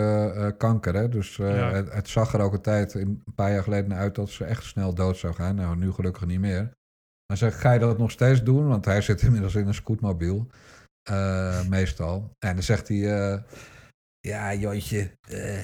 kanker, 0.59 0.95
hè? 0.95 1.09
Dus 1.09 1.37
ja. 1.37 1.73
het, 1.73 1.93
het, 1.93 2.09
zag 2.09 2.35
er 2.35 2.41
ook 2.41 2.53
een 2.53 2.61
tijd, 2.61 2.95
een 2.95 3.23
paar 3.35 3.53
jaar 3.53 3.63
geleden 3.63 3.95
uit, 3.95 4.15
dat 4.15 4.31
ze 4.31 4.45
echt 4.45 4.65
snel 4.65 4.95
dood 4.95 5.17
zou 5.17 5.35
gaan. 5.35 5.55
Nou, 5.55 5.77
nu 5.77 5.93
gelukkig 5.93 6.27
niet 6.27 6.41
meer. 6.41 6.71
Maar 7.27 7.37
zeg, 7.37 7.61
ga 7.61 7.73
je 7.73 7.79
dat 7.79 7.99
nog 7.99 8.11
steeds 8.11 8.43
doen? 8.43 8.69
Want 8.69 8.85
hij 8.85 9.01
zit 9.01 9.23
inmiddels 9.27 9.55
in 9.55 9.67
een 9.67 9.75
scootmobiel. 9.75 10.47
Uh, 11.11 11.67
meestal. 11.67 12.31
En 12.39 12.55
dan 12.55 12.63
zegt 12.63 12.89
hij: 12.89 12.97
uh, 12.97 13.43
Ja, 14.21 14.55
Jontje, 14.55 15.11
uh, 15.31 15.61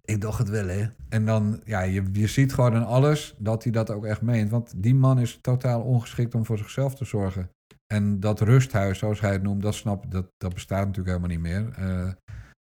ik 0.00 0.20
dacht 0.20 0.38
het 0.38 0.48
wel, 0.48 0.66
hè. 0.66 0.86
En 1.08 1.26
dan, 1.26 1.60
ja, 1.64 1.80
je, 1.80 2.08
je 2.12 2.26
ziet 2.26 2.54
gewoon 2.54 2.74
in 2.74 2.84
alles 2.84 3.34
dat 3.38 3.62
hij 3.62 3.72
dat 3.72 3.90
ook 3.90 4.04
echt 4.04 4.22
meent. 4.22 4.50
Want 4.50 4.82
die 4.82 4.94
man 4.94 5.18
is 5.18 5.38
totaal 5.40 5.82
ongeschikt 5.82 6.34
om 6.34 6.44
voor 6.44 6.58
zichzelf 6.58 6.94
te 6.94 7.04
zorgen. 7.04 7.50
En 7.86 8.20
dat 8.20 8.40
rusthuis, 8.40 8.98
zoals 8.98 9.20
hij 9.20 9.32
het 9.32 9.42
noemt, 9.42 9.62
dat 9.62 9.74
snap 9.74 10.10
dat, 10.10 10.26
dat 10.36 10.54
bestaat 10.54 10.86
natuurlijk 10.86 11.16
helemaal 11.16 11.36
niet 11.36 11.40
meer. 11.40 11.74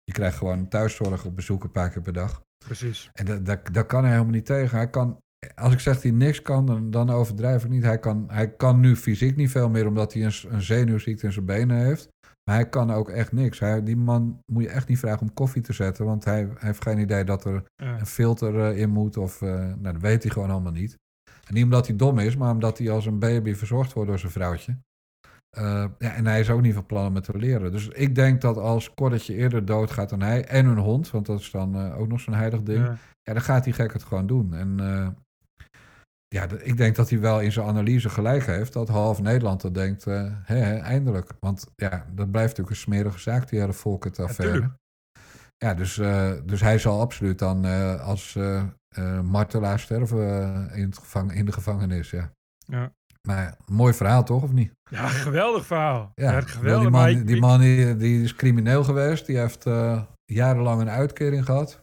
je 0.05 0.13
krijgt 0.13 0.37
gewoon 0.37 0.69
thuiszorg 0.69 1.25
op 1.25 1.37
bezoek 1.37 1.65
een 1.65 1.71
paar 1.71 1.91
keer 1.91 2.03
per 2.03 2.13
dag. 2.13 2.43
Precies. 2.65 3.11
En 3.13 3.25
dat, 3.25 3.47
dat, 3.47 3.69
dat 3.73 3.87
kan 3.87 4.03
hij 4.03 4.13
helemaal 4.13 4.33
niet 4.33 4.47
tegen. 4.47 4.77
Hij 4.77 4.91
kan 4.91 5.21
als 5.55 5.73
ik 5.73 5.81
zeg 5.81 5.95
dat 5.95 6.03
hij 6.03 6.13
niks 6.13 6.43
kan, 6.43 6.67
dan, 6.67 6.91
dan 6.91 7.11
overdrijf 7.11 7.65
ik 7.65 7.71
niet. 7.71 7.83
Hij 7.83 7.99
kan, 7.99 8.25
hij 8.29 8.57
kan 8.57 8.81
nu 8.81 8.97
fysiek 8.97 9.37
niet 9.37 9.51
veel 9.51 9.69
meer, 9.69 9.87
omdat 9.87 10.13
hij 10.13 10.25
een, 10.25 10.33
een 10.49 10.63
zenuwziekte 10.63 11.27
in 11.27 11.33
zijn 11.33 11.45
benen 11.45 11.77
heeft. 11.77 12.09
Maar 12.45 12.55
hij 12.55 12.69
kan 12.69 12.91
ook 12.91 13.09
echt 13.09 13.33
niks. 13.33 13.59
Hij, 13.59 13.83
die 13.83 13.97
man 13.97 14.43
moet 14.47 14.63
je 14.63 14.69
echt 14.69 14.89
niet 14.89 14.99
vragen 14.99 15.21
om 15.21 15.33
koffie 15.33 15.63
te 15.63 15.73
zetten, 15.73 16.05
want 16.05 16.25
hij, 16.25 16.39
hij 16.39 16.55
heeft 16.59 16.83
geen 16.83 16.99
idee 16.99 17.25
dat 17.25 17.45
er 17.45 17.65
ja. 17.77 17.99
een 17.99 18.07
filter 18.07 18.55
uh, 18.55 18.79
in 18.79 18.91
moet. 18.91 19.17
Of, 19.17 19.41
uh, 19.41 19.51
nou, 19.51 19.83
dat 19.83 20.01
weet 20.01 20.23
hij 20.23 20.33
gewoon 20.33 20.51
allemaal 20.51 20.73
niet. 20.73 20.99
En 21.47 21.55
niet 21.55 21.65
omdat 21.65 21.87
hij 21.87 21.97
dom 21.97 22.19
is, 22.19 22.37
maar 22.37 22.53
omdat 22.53 22.79
hij 22.79 22.91
als 22.91 23.07
een 23.07 23.19
baby 23.19 23.55
verzorgd 23.55 23.93
wordt 23.93 24.09
door 24.09 24.19
zijn 24.19 24.33
vrouwtje. 24.33 24.79
Uh, 25.59 25.85
ja, 25.99 26.15
en 26.15 26.27
hij 26.27 26.41
is 26.41 26.51
ook 26.51 26.61
niet 26.61 26.75
van 26.75 26.87
plan 26.87 27.07
om 27.07 27.15
het 27.15 27.25
te 27.25 27.39
leren. 27.39 27.73
Dus 27.73 27.89
ik 27.89 28.15
denk 28.15 28.41
dat 28.41 28.57
als 28.57 28.95
Korretje 28.95 29.35
eerder 29.35 29.65
doodgaat 29.65 30.11
dan 30.11 30.23
hij, 30.23 30.45
en 30.45 30.67
een 30.67 30.79
hond, 30.79 31.11
want 31.11 31.27
dat 31.27 31.41
is 31.41 31.51
dan 31.51 31.93
ook 31.93 32.09
nog 32.09 32.21
zo'n 32.21 32.35
heilig 32.35 32.63
ding, 32.63 32.87
ja. 32.87 32.97
ja. 33.23 33.33
dan 33.33 33.43
gaat 33.43 33.65
die 33.65 33.73
gek 33.73 33.93
het 33.93 34.03
gewoon 34.03 34.27
doen. 34.27 34.55
En 34.55 34.77
ja, 36.35 36.47
ik 36.63 36.77
denk 36.77 36.97
dat 36.97 37.11
hij 37.11 37.21
wel 37.21 37.41
in 37.41 37.53
zijn 37.53 37.67
analyse 37.67 38.09
gelijk 38.09 38.47
heeft 38.47 38.73
dat 38.73 38.89
half 38.89 39.23
Nederland 39.23 39.61
dat 39.61 39.75
denkt, 39.75 40.07
uh, 40.07 40.33
hè, 40.43 40.57
hè, 40.57 40.77
eindelijk. 40.77 41.33
Want 41.41 41.67
ja, 41.77 42.07
dat 42.15 42.31
blijft 42.31 42.49
natuurlijk 42.49 42.77
een 42.77 42.83
smerige 42.83 43.19
zaak, 43.19 43.49
die 43.49 43.61
hele 43.61 43.73
Volkert-affaire. 43.73 44.61
Ja, 44.61 44.77
ja, 45.57 45.75
dus, 45.75 45.97
uh, 45.97 46.33
dus 46.45 46.61
hij 46.61 46.79
zal 46.79 47.01
absoluut 47.01 47.39
dan 47.39 47.67
uh, 47.67 48.07
als 48.07 48.39
martelaar 49.23 49.79
sterven 49.79 50.19
in, 50.75 50.85
het 50.85 50.99
gevang, 50.99 51.33
in 51.33 51.45
de 51.45 51.53
gevangenis, 51.53 52.11
ja. 52.11 52.33
ja. 52.67 52.93
Maar 53.29 53.57
mooi 53.67 53.95
verhaal 53.95 54.25
toch, 54.25 54.43
of 54.43 54.53
niet? 54.53 54.73
Ja, 54.91 55.09
geweldig 55.09 55.67
verhaal. 55.67 56.13
Ja, 56.15 56.33
ja 56.33 56.41
geweldig. 56.41 56.83
Die 56.83 56.91
man, 56.91 57.25
die, 57.25 57.41
man 57.41 57.61
die, 57.61 57.97
die, 57.97 58.23
is 58.23 58.35
crimineel 58.35 58.85
geweest, 58.85 59.27
die 59.27 59.39
heeft 59.39 59.65
jarenlang 60.25 60.81
een 60.81 60.91
uitkering 60.91 61.45
gehad. 61.45 61.83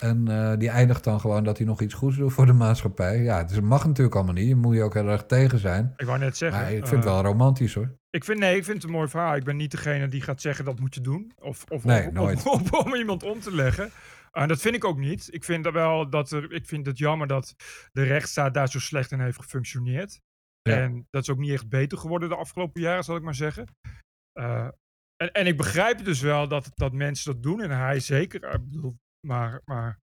En 0.00 0.30
uh, 0.30 0.56
die 0.56 0.68
eindigt 0.68 1.04
dan 1.04 1.20
gewoon 1.20 1.44
dat 1.44 1.56
hij 1.56 1.66
nog 1.66 1.80
iets 1.80 1.94
goeds 1.94 2.16
doet 2.16 2.32
voor 2.32 2.46
de 2.46 2.52
maatschappij. 2.52 3.22
Ja, 3.22 3.44
dus 3.44 3.56
het 3.56 3.64
mag 3.64 3.86
natuurlijk 3.86 4.16
allemaal 4.16 4.34
niet. 4.34 4.48
Je 4.48 4.56
moet 4.56 4.74
je 4.74 4.82
ook 4.82 4.94
heel 4.94 5.08
erg 5.08 5.26
tegen 5.26 5.58
zijn. 5.58 5.92
Ik 5.96 6.06
wou 6.06 6.18
net 6.18 6.36
zeggen. 6.36 6.60
Maar 6.60 6.72
ik 6.72 6.76
vind 6.76 6.88
uh, 6.88 6.94
het 6.94 7.04
wel 7.04 7.22
romantisch 7.22 7.74
hoor. 7.74 7.98
Ik 8.10 8.24
vind, 8.24 8.38
nee, 8.38 8.56
ik 8.56 8.64
vind 8.64 8.76
het 8.76 8.86
een 8.86 8.96
mooi 8.96 9.08
verhaal. 9.08 9.36
Ik 9.36 9.44
ben 9.44 9.56
niet 9.56 9.70
degene 9.70 10.08
die 10.08 10.22
gaat 10.22 10.40
zeggen 10.40 10.64
dat 10.64 10.80
moet 10.80 10.94
je 10.94 11.00
doen. 11.00 11.32
Of, 11.38 11.64
of, 11.68 11.84
nee, 11.84 12.20
of, 12.20 12.46
of 12.46 12.72
om 12.84 12.94
iemand 12.94 13.22
om 13.22 13.40
te 13.40 13.54
leggen. 13.54 13.90
En 14.32 14.48
dat 14.48 14.60
vind 14.60 14.74
ik 14.74 14.84
ook 14.84 14.98
niet. 14.98 15.28
Ik 15.30 15.44
vind, 15.44 15.64
dat 15.64 15.72
wel 15.72 16.10
dat 16.10 16.30
er, 16.30 16.52
ik 16.52 16.66
vind 16.66 16.86
het 16.86 16.98
jammer 16.98 17.26
dat 17.26 17.54
de 17.92 18.02
rechtsstaat 18.02 18.54
daar 18.54 18.68
zo 18.68 18.78
slecht 18.78 19.12
in 19.12 19.20
heeft 19.20 19.40
gefunctioneerd. 19.40 20.20
Ja. 20.62 20.76
En 20.76 21.06
dat 21.10 21.22
is 21.22 21.30
ook 21.30 21.38
niet 21.38 21.52
echt 21.52 21.68
beter 21.68 21.98
geworden 21.98 22.28
de 22.28 22.36
afgelopen 22.36 22.80
jaren, 22.80 23.04
zal 23.04 23.16
ik 23.16 23.22
maar 23.22 23.34
zeggen. 23.34 23.66
Uh, 24.38 24.68
en, 25.16 25.32
en 25.32 25.46
ik 25.46 25.56
begrijp 25.56 26.04
dus 26.04 26.20
wel 26.20 26.48
dat, 26.48 26.70
dat 26.74 26.92
mensen 26.92 27.32
dat 27.32 27.42
doen. 27.42 27.60
En 27.60 27.70
hij 27.70 28.00
zeker. 28.00 28.54
Ik 28.54 28.64
bedoel, 28.64 28.96
maar, 29.26 29.60
maar 29.64 29.98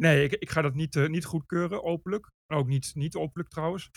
nee, 0.00 0.24
ik, 0.24 0.32
ik 0.32 0.50
ga 0.50 0.62
dat 0.62 0.74
niet, 0.74 1.08
niet 1.08 1.24
goedkeuren, 1.24 1.84
openlijk. 1.84 2.30
Ook 2.54 2.66
niet, 2.66 2.90
niet 2.94 3.14
openlijk 3.14 3.50
trouwens. 3.50 3.90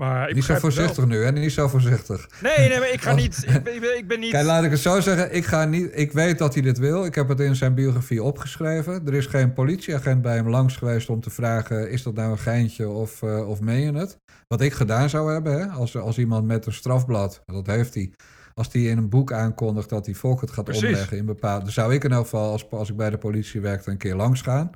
Maar 0.00 0.28
ik 0.28 0.34
niet 0.34 0.44
zo 0.44 0.54
voorzichtig 0.54 1.06
nu, 1.06 1.24
hè? 1.24 1.32
Niet 1.32 1.52
zo 1.52 1.68
voorzichtig. 1.68 2.28
Nee, 2.42 2.68
nee, 2.68 2.78
maar 2.78 2.92
ik 2.92 3.00
ga 3.00 3.14
niet. 3.24 3.44
Ik 3.46 3.62
ben, 3.62 3.96
ik 3.96 4.08
ben 4.08 4.20
niet. 4.20 4.30
Kijk, 4.30 4.46
laat 4.46 4.64
ik 4.64 4.70
het 4.70 4.80
zo 4.80 5.00
zeggen. 5.00 5.34
Ik, 5.34 5.44
ga 5.44 5.64
niet, 5.64 5.90
ik 5.92 6.12
weet 6.12 6.38
dat 6.38 6.54
hij 6.54 6.62
dit 6.62 6.78
wil. 6.78 7.04
Ik 7.04 7.14
heb 7.14 7.28
het 7.28 7.40
in 7.40 7.56
zijn 7.56 7.74
biografie 7.74 8.22
opgeschreven. 8.22 9.06
Er 9.06 9.14
is 9.14 9.26
geen 9.26 9.52
politieagent 9.52 10.22
bij 10.22 10.34
hem 10.34 10.48
langs 10.48 10.76
geweest 10.76 11.08
om 11.08 11.20
te 11.20 11.30
vragen: 11.30 11.90
is 11.90 12.02
dat 12.02 12.14
nou 12.14 12.30
een 12.30 12.38
geintje 12.38 12.88
of, 12.88 13.22
uh, 13.22 13.48
of 13.48 13.60
meen 13.60 13.80
je 13.80 13.98
het? 13.98 14.18
Wat 14.48 14.60
ik 14.60 14.72
gedaan 14.72 15.08
zou 15.08 15.32
hebben, 15.32 15.52
hè? 15.52 15.66
Als, 15.66 15.96
als 15.96 16.18
iemand 16.18 16.46
met 16.46 16.66
een 16.66 16.72
strafblad, 16.72 17.42
dat 17.44 17.66
heeft 17.66 17.94
hij. 17.94 18.12
Als 18.58 18.72
hij 18.72 18.82
in 18.82 18.98
een 18.98 19.08
boek 19.08 19.32
aankondigt 19.32 19.88
dat 19.88 20.06
hij 20.06 20.14
volk 20.14 20.40
het 20.40 20.50
gaat 20.50 20.64
Precies. 20.64 20.84
omleggen 20.84 21.16
in 21.16 21.26
bepaalde. 21.26 21.70
Zou 21.70 21.94
ik 21.94 22.04
in 22.04 22.12
elk 22.12 22.24
geval, 22.24 22.50
als, 22.52 22.70
als 22.70 22.90
ik 22.90 22.96
bij 22.96 23.10
de 23.10 23.18
politie 23.18 23.60
werkte, 23.60 23.90
een 23.90 23.96
keer 23.96 24.14
langs 24.14 24.42
gaan. 24.42 24.70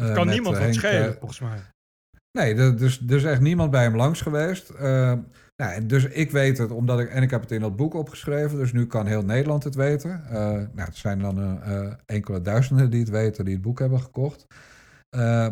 Uh, 0.00 0.14
kan 0.14 0.28
niemand 0.28 0.58
wat 0.58 0.74
schelen, 0.74 1.16
volgens 1.18 1.40
mij. 1.40 1.58
Nee, 2.32 2.54
er, 2.54 2.76
dus, 2.76 2.98
dus 2.98 3.24
echt 3.24 3.40
niemand 3.40 3.70
bij 3.70 3.82
hem 3.82 3.96
langs 3.96 4.20
geweest. 4.20 4.70
Uh, 4.70 5.12
nou, 5.56 5.86
dus 5.86 6.04
ik 6.04 6.30
weet 6.30 6.58
het, 6.58 6.70
omdat 6.70 7.00
ik, 7.00 7.08
en 7.08 7.22
ik 7.22 7.30
heb 7.30 7.40
het 7.40 7.50
in 7.50 7.60
dat 7.60 7.76
boek 7.76 7.94
opgeschreven, 7.94 8.58
dus 8.58 8.72
nu 8.72 8.86
kan 8.86 9.06
heel 9.06 9.22
Nederland 9.22 9.64
het 9.64 9.74
weten. 9.74 10.22
Uh, 10.26 10.32
nou, 10.32 10.68
het 10.74 10.96
zijn 10.96 11.18
dan 11.18 11.38
uh, 11.38 11.92
enkele 12.06 12.42
duizenden 12.42 12.90
die 12.90 13.00
het 13.00 13.08
weten, 13.08 13.44
die 13.44 13.54
het 13.54 13.62
boek 13.62 13.78
hebben 13.78 14.00
gekocht. 14.00 14.46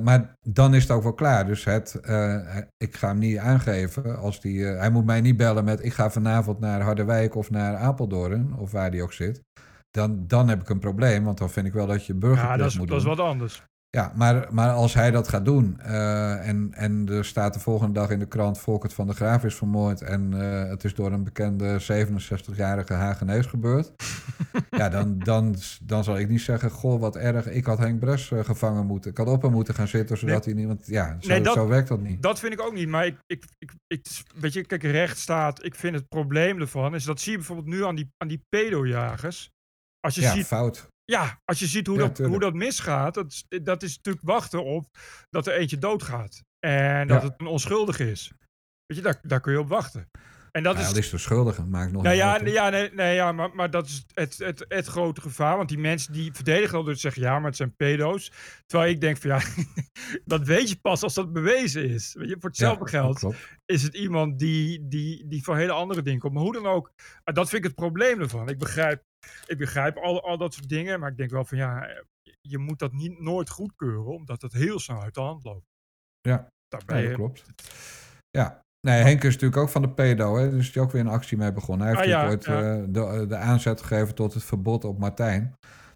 Maar 0.02 0.36
dan 0.42 0.74
is 0.74 0.82
het 0.82 0.92
ook 0.92 1.02
wel 1.02 1.14
klaar. 1.14 1.46
Dus 1.46 1.64
het, 1.64 2.00
ik 2.76 2.96
ga 2.96 3.08
hem 3.08 3.18
niet 3.18 3.38
aangeven 3.38 4.18
als 4.18 4.40
die. 4.40 4.64
hij 4.64 4.90
moet 4.90 5.04
mij 5.04 5.20
niet 5.20 5.36
bellen 5.36 5.64
met: 5.64 5.84
ik 5.84 5.92
ga 5.92 6.10
vanavond 6.10 6.60
naar 6.60 6.80
Harderwijk 6.80 7.34
of 7.34 7.50
naar 7.50 7.76
Apeldoorn, 7.76 8.54
of 8.58 8.70
waar 8.70 8.90
die 8.90 9.02
ook 9.02 9.12
zit. 9.12 9.42
Dan, 9.90 10.26
dan 10.26 10.48
heb 10.48 10.60
ik 10.60 10.68
een 10.68 10.78
probleem, 10.78 11.24
want 11.24 11.38
dan 11.38 11.50
vind 11.50 11.66
ik 11.66 11.72
wel 11.72 11.86
dat 11.86 12.06
je 12.06 12.14
burgerplicht 12.14 12.52
ja, 12.52 12.56
dat 12.56 12.70
is, 12.70 12.78
moet 12.78 12.88
doen. 12.88 12.96
dat 12.96 13.06
is 13.06 13.16
wat 13.16 13.26
anders. 13.26 13.62
Ja, 13.94 14.12
maar, 14.14 14.46
maar 14.50 14.70
als 14.70 14.94
hij 14.94 15.10
dat 15.10 15.28
gaat 15.28 15.44
doen 15.44 15.78
uh, 15.86 16.48
en, 16.48 16.70
en 16.72 17.08
er 17.08 17.24
staat 17.24 17.54
de 17.54 17.60
volgende 17.60 17.92
dag 17.92 18.10
in 18.10 18.18
de 18.18 18.26
krant 18.26 18.58
Volkert 18.58 18.92
van 18.92 19.06
der 19.06 19.14
Graaf 19.14 19.44
is 19.44 19.54
vermoord 19.54 20.02
en 20.02 20.32
uh, 20.34 20.68
het 20.68 20.84
is 20.84 20.94
door 20.94 21.12
een 21.12 21.24
bekende 21.24 21.80
67-jarige 21.82 22.92
Hagenees 22.92 23.46
gebeurd. 23.46 23.92
ja, 24.70 24.88
dan, 24.88 25.18
dan, 25.18 25.56
dan 25.82 26.04
zal 26.04 26.18
ik 26.18 26.28
niet 26.28 26.40
zeggen, 26.40 26.70
goh, 26.70 27.00
wat 27.00 27.16
erg, 27.16 27.46
ik 27.46 27.64
had 27.64 27.78
Henk 27.78 28.00
Bres 28.00 28.30
uh, 28.30 28.44
gevangen 28.44 28.86
moeten. 28.86 29.10
Ik 29.10 29.16
had 29.16 29.26
op 29.26 29.42
hem 29.42 29.52
moeten 29.52 29.74
gaan 29.74 29.88
zitten, 29.88 30.18
zodat 30.18 30.44
hij 30.44 30.54
niemand... 30.54 30.86
Ja, 30.86 31.16
zo, 31.20 31.28
nee, 31.28 31.40
dat, 31.40 31.54
zo 31.54 31.68
werkt 31.68 31.88
dat 31.88 32.00
niet. 32.00 32.22
Dat 32.22 32.38
vind 32.38 32.52
ik 32.52 32.60
ook 32.60 32.74
niet, 32.74 32.88
maar 32.88 33.06
ik, 33.06 33.16
ik, 33.26 33.44
ik, 33.58 33.70
ik, 33.86 34.06
weet 34.34 34.52
je, 34.52 34.66
kijk, 34.66 34.82
rechtsstaat, 34.82 35.64
ik 35.64 35.74
vind 35.74 35.94
het 35.94 36.08
probleem 36.08 36.60
ervan, 36.60 36.94
is 36.94 37.04
dat 37.04 37.20
zie 37.20 37.30
je 37.30 37.38
bijvoorbeeld 37.38 37.68
nu 37.68 37.84
aan 37.84 37.94
die, 37.94 38.10
aan 38.16 38.28
die 38.28 38.44
pedojagers. 38.48 39.50
Als 40.00 40.14
je 40.14 40.20
ja, 40.20 40.32
ziet, 40.32 40.46
fout. 40.46 40.88
Ja, 41.04 41.40
als 41.44 41.58
je 41.58 41.66
ziet 41.66 41.86
hoe, 41.86 41.98
dat, 41.98 42.18
hoe 42.18 42.38
dat 42.38 42.54
misgaat, 42.54 43.14
dat, 43.14 43.32
is, 43.32 43.46
dat 43.62 43.82
is 43.82 43.96
natuurlijk 43.96 44.26
wachten 44.26 44.64
op 44.64 44.86
dat 45.30 45.46
er 45.46 45.54
eentje 45.54 45.78
doodgaat. 45.78 46.42
En 46.58 47.08
dat 47.08 47.22
het 47.22 47.34
een 47.36 47.46
onschuldige 47.46 48.10
is. 48.10 48.32
Weet 48.86 48.96
je, 48.96 49.02
daar, 49.02 49.18
daar 49.22 49.40
kun 49.40 49.52
je 49.52 49.60
op 49.60 49.68
wachten. 49.68 50.10
En 50.56 50.62
dat 50.62 50.76
ja, 50.76 50.82
is, 50.82 50.92
is 50.92 51.10
de 51.10 51.18
schuldige, 51.18 51.64
maakt 51.66 51.92
nog 51.92 52.02
nou 52.02 52.16
ja, 52.16 52.40
ja, 52.44 52.68
nee, 52.68 52.90
nee, 52.92 53.14
ja 53.14 53.32
maar, 53.32 53.54
maar 53.54 53.70
dat 53.70 53.86
is 53.86 54.04
het, 54.14 54.38
het, 54.38 54.64
het 54.68 54.86
grote 54.86 55.20
gevaar. 55.20 55.56
Want 55.56 55.68
die 55.68 55.78
mensen 55.78 56.12
die 56.12 56.32
verdedigen 56.32 56.78
al 56.78 56.84
door 56.84 56.94
te 56.94 57.00
zeggen, 57.00 57.22
ja, 57.22 57.38
maar 57.38 57.48
het 57.48 57.56
zijn 57.56 57.76
pedo's. 57.76 58.32
Terwijl 58.66 58.90
ik 58.90 59.00
denk 59.00 59.16
van 59.16 59.30
ja, 59.30 59.40
dat 60.24 60.46
weet 60.46 60.68
je 60.68 60.76
pas 60.80 61.02
als 61.02 61.14
dat 61.14 61.32
bewezen 61.32 61.88
is. 61.88 62.14
Weet 62.18 62.28
je, 62.28 62.36
voor 62.38 62.48
hetzelfde 62.48 62.84
ja, 62.84 62.90
geld 62.90 63.34
is 63.64 63.82
het 63.82 63.94
iemand 63.94 64.38
die, 64.38 64.88
die, 64.88 65.28
die 65.28 65.42
voor 65.42 65.56
hele 65.56 65.72
andere 65.72 66.02
dingen 66.02 66.20
komt. 66.20 66.34
Maar 66.34 66.42
hoe 66.42 66.52
dan 66.52 66.66
ook, 66.66 66.92
dat 67.24 67.48
vind 67.48 67.62
ik 67.62 67.68
het 67.68 67.74
probleem 67.74 68.20
ervan. 68.20 68.48
Ik 68.48 68.58
begrijp 68.58 69.02
ik 69.46 69.58
begrijp 69.58 69.96
al, 69.96 70.22
al 70.22 70.38
dat 70.38 70.54
soort 70.54 70.68
dingen, 70.68 71.00
maar 71.00 71.10
ik 71.10 71.16
denk 71.16 71.30
wel 71.30 71.44
van 71.44 71.58
ja, 71.58 71.88
je 72.40 72.58
moet 72.58 72.78
dat 72.78 72.92
niet, 72.92 73.20
nooit 73.20 73.50
goedkeuren, 73.50 74.14
omdat 74.14 74.42
het 74.42 74.52
heel 74.52 74.80
snel 74.80 75.02
uit 75.02 75.14
de 75.14 75.20
hand 75.20 75.44
loopt. 75.44 75.66
Ja, 76.20 76.48
Daarbij, 76.68 77.02
ja 77.02 77.08
dat 77.08 77.16
klopt. 77.16 77.44
Ja, 78.30 78.60
nee, 78.80 79.02
Henk 79.02 79.24
is 79.24 79.32
natuurlijk 79.32 79.60
ook 79.60 79.68
van 79.68 79.82
de 79.82 79.90
pedo, 79.90 80.36
hè, 80.36 80.50
dus 80.50 80.68
is 80.68 80.78
ook 80.78 80.90
weer 80.90 81.00
een 81.00 81.08
actie 81.08 81.36
mee 81.36 81.52
begonnen. 81.52 81.86
Hij 81.86 81.96
heeft 81.96 82.14
ah, 82.14 82.28
ooit 82.28 82.46
uh, 82.46 82.84
de, 82.88 83.26
de 83.28 83.36
aanzet 83.36 83.82
gegeven 83.82 84.14
tot 84.14 84.34
het 84.34 84.44
verbod 84.44 84.84
op 84.84 84.98
Martijn. 84.98 85.54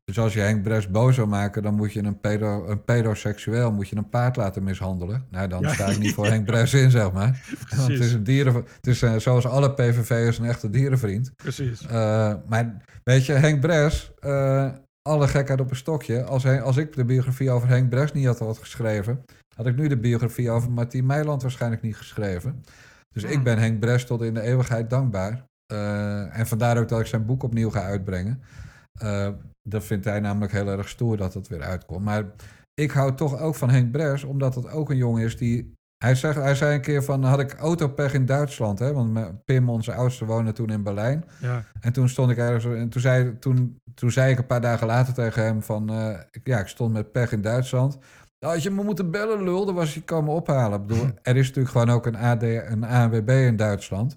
Dus 0.09 0.19
als 0.19 0.33
je 0.33 0.41
Henk 0.41 0.63
Bres 0.63 0.91
boos 0.91 1.17
wil 1.17 1.27
maken, 1.27 1.63
dan 1.63 1.75
moet 1.75 1.93
je 1.93 2.03
een, 2.03 2.21
pedo, 2.21 2.67
een 2.67 2.85
pedoseksueel 2.85 3.73
moet 3.73 3.89
je 3.89 3.97
een 3.97 4.09
paard 4.09 4.37
laten 4.37 4.63
mishandelen. 4.63 5.27
Nou, 5.31 5.49
dan 5.49 5.71
sta 5.71 5.87
ik 5.87 5.99
niet 5.99 6.15
voor 6.15 6.27
Henk 6.33 6.47
Bres 6.47 6.75
in, 6.75 6.91
zeg 6.91 7.13
maar. 7.13 7.45
Want 7.77 7.89
het 7.89 8.01
is 8.01 8.13
een 8.13 8.23
dieren, 8.23 8.55
het 8.55 8.87
is 8.87 9.03
uh, 9.03 9.17
zoals 9.17 9.47
alle 9.47 9.75
PVV'ers 9.75 10.39
een 10.39 10.45
echte 10.45 10.71
dierenvriend. 10.71 11.33
Precies. 11.37 11.83
Uh, 11.83 11.91
maar 12.47 12.77
weet 13.05 13.27
je, 13.27 13.33
Henk 13.33 13.61
Bres, 13.61 14.13
uh, 14.21 14.71
alle 15.03 15.29
gekheid 15.29 15.61
op 15.61 15.71
een 15.71 15.77
stokje. 15.77 16.25
Als, 16.25 16.43
hij, 16.43 16.63
als 16.63 16.77
ik 16.77 16.93
de 16.93 17.05
biografie 17.05 17.51
over 17.51 17.69
Henk 17.69 17.89
Bres 17.91 18.13
niet 18.13 18.27
had, 18.27 18.39
had 18.39 18.59
geschreven, 18.59 19.25
had 19.57 19.67
ik 19.67 19.77
nu 19.77 19.89
de 19.89 19.99
biografie 19.99 20.51
over 20.51 20.71
Martien 20.71 21.07
Meiland 21.07 21.43
waarschijnlijk 21.43 21.83
niet 21.83 21.97
geschreven. 21.97 22.65
Dus 23.09 23.23
ik 23.23 23.35
hmm. 23.35 23.43
ben 23.43 23.59
Henk 23.59 23.81
Bres 23.81 24.05
tot 24.05 24.23
in 24.23 24.35
de 24.35 24.43
eeuwigheid 24.43 24.91
dankbaar. 24.91 25.45
en 26.33 26.47
vandaar 26.47 26.79
ook 26.79 26.89
dat 26.89 27.01
ik 27.01 27.07
zijn 27.07 27.27
boek 27.27 27.43
opnieuw 27.43 27.71
ga 27.71 27.83
uitbrengen. 27.83 28.43
Uh, 29.03 29.29
dat 29.69 29.85
vindt 29.85 30.05
hij 30.05 30.21
namelijk 30.21 30.53
heel 30.53 30.69
erg 30.69 30.89
stoer 30.89 31.17
dat 31.17 31.35
het 31.35 31.49
weer 31.49 31.63
uitkomt. 31.63 32.05
Maar 32.05 32.25
ik 32.75 32.91
hou 32.91 33.15
toch 33.15 33.41
ook 33.41 33.55
van 33.55 33.71
Henk 33.71 33.91
Bres, 33.93 34.25
omdat 34.25 34.55
het 34.55 34.71
ook 34.71 34.91
een 34.91 34.97
jongen 34.97 35.25
is 35.25 35.37
die... 35.37 35.77
Hij, 36.05 36.15
zegt, 36.15 36.37
hij 36.37 36.55
zei 36.55 36.75
een 36.75 36.81
keer 36.81 37.03
van, 37.03 37.25
had 37.25 37.41
ik 37.41 37.53
autopech 37.53 38.15
in 38.15 38.27
Duitsland, 38.27 38.79
hè? 38.79 38.93
Want 38.93 39.45
Pim, 39.45 39.71
onze 39.71 39.93
oudste, 39.93 40.25
woonde 40.25 40.53
toen 40.53 40.71
in 40.71 40.83
Berlijn. 40.83 41.25
Ja. 41.41 41.65
En 41.81 41.93
toen 41.93 42.09
stond 42.09 42.31
ik 42.31 42.37
ergens... 42.37 42.65
En 42.65 42.89
toen 42.89 43.01
zei, 43.01 43.39
toen, 43.39 43.81
toen 43.95 44.11
zei 44.11 44.33
ik 44.33 44.39
een 44.39 44.47
paar 44.47 44.61
dagen 44.61 44.87
later 44.87 45.15
tegen 45.15 45.43
hem 45.43 45.63
van... 45.63 45.93
Uh, 45.93 46.19
ja, 46.43 46.59
ik 46.59 46.67
stond 46.67 46.93
met 46.93 47.13
pech 47.13 47.33
in 47.33 47.43
Duitsland. 47.43 47.99
Nou, 48.39 48.55
als 48.55 48.63
je 48.63 48.71
me 48.71 48.83
moeten 48.83 49.11
bellen, 49.11 49.43
lul, 49.43 49.67
dan 49.67 49.75
was 49.75 49.95
hij 49.95 50.03
komen 50.03 50.35
ophalen. 50.35 50.81
Ik 50.81 50.87
bedoel, 50.87 51.07
er 51.23 51.37
is 51.37 51.47
natuurlijk 51.47 51.75
gewoon 51.75 51.91
ook 51.91 52.07
een, 52.07 52.17
AD, 52.17 52.43
een 52.43 52.85
ANWB 52.85 53.29
in 53.29 53.57
Duitsland. 53.57 54.17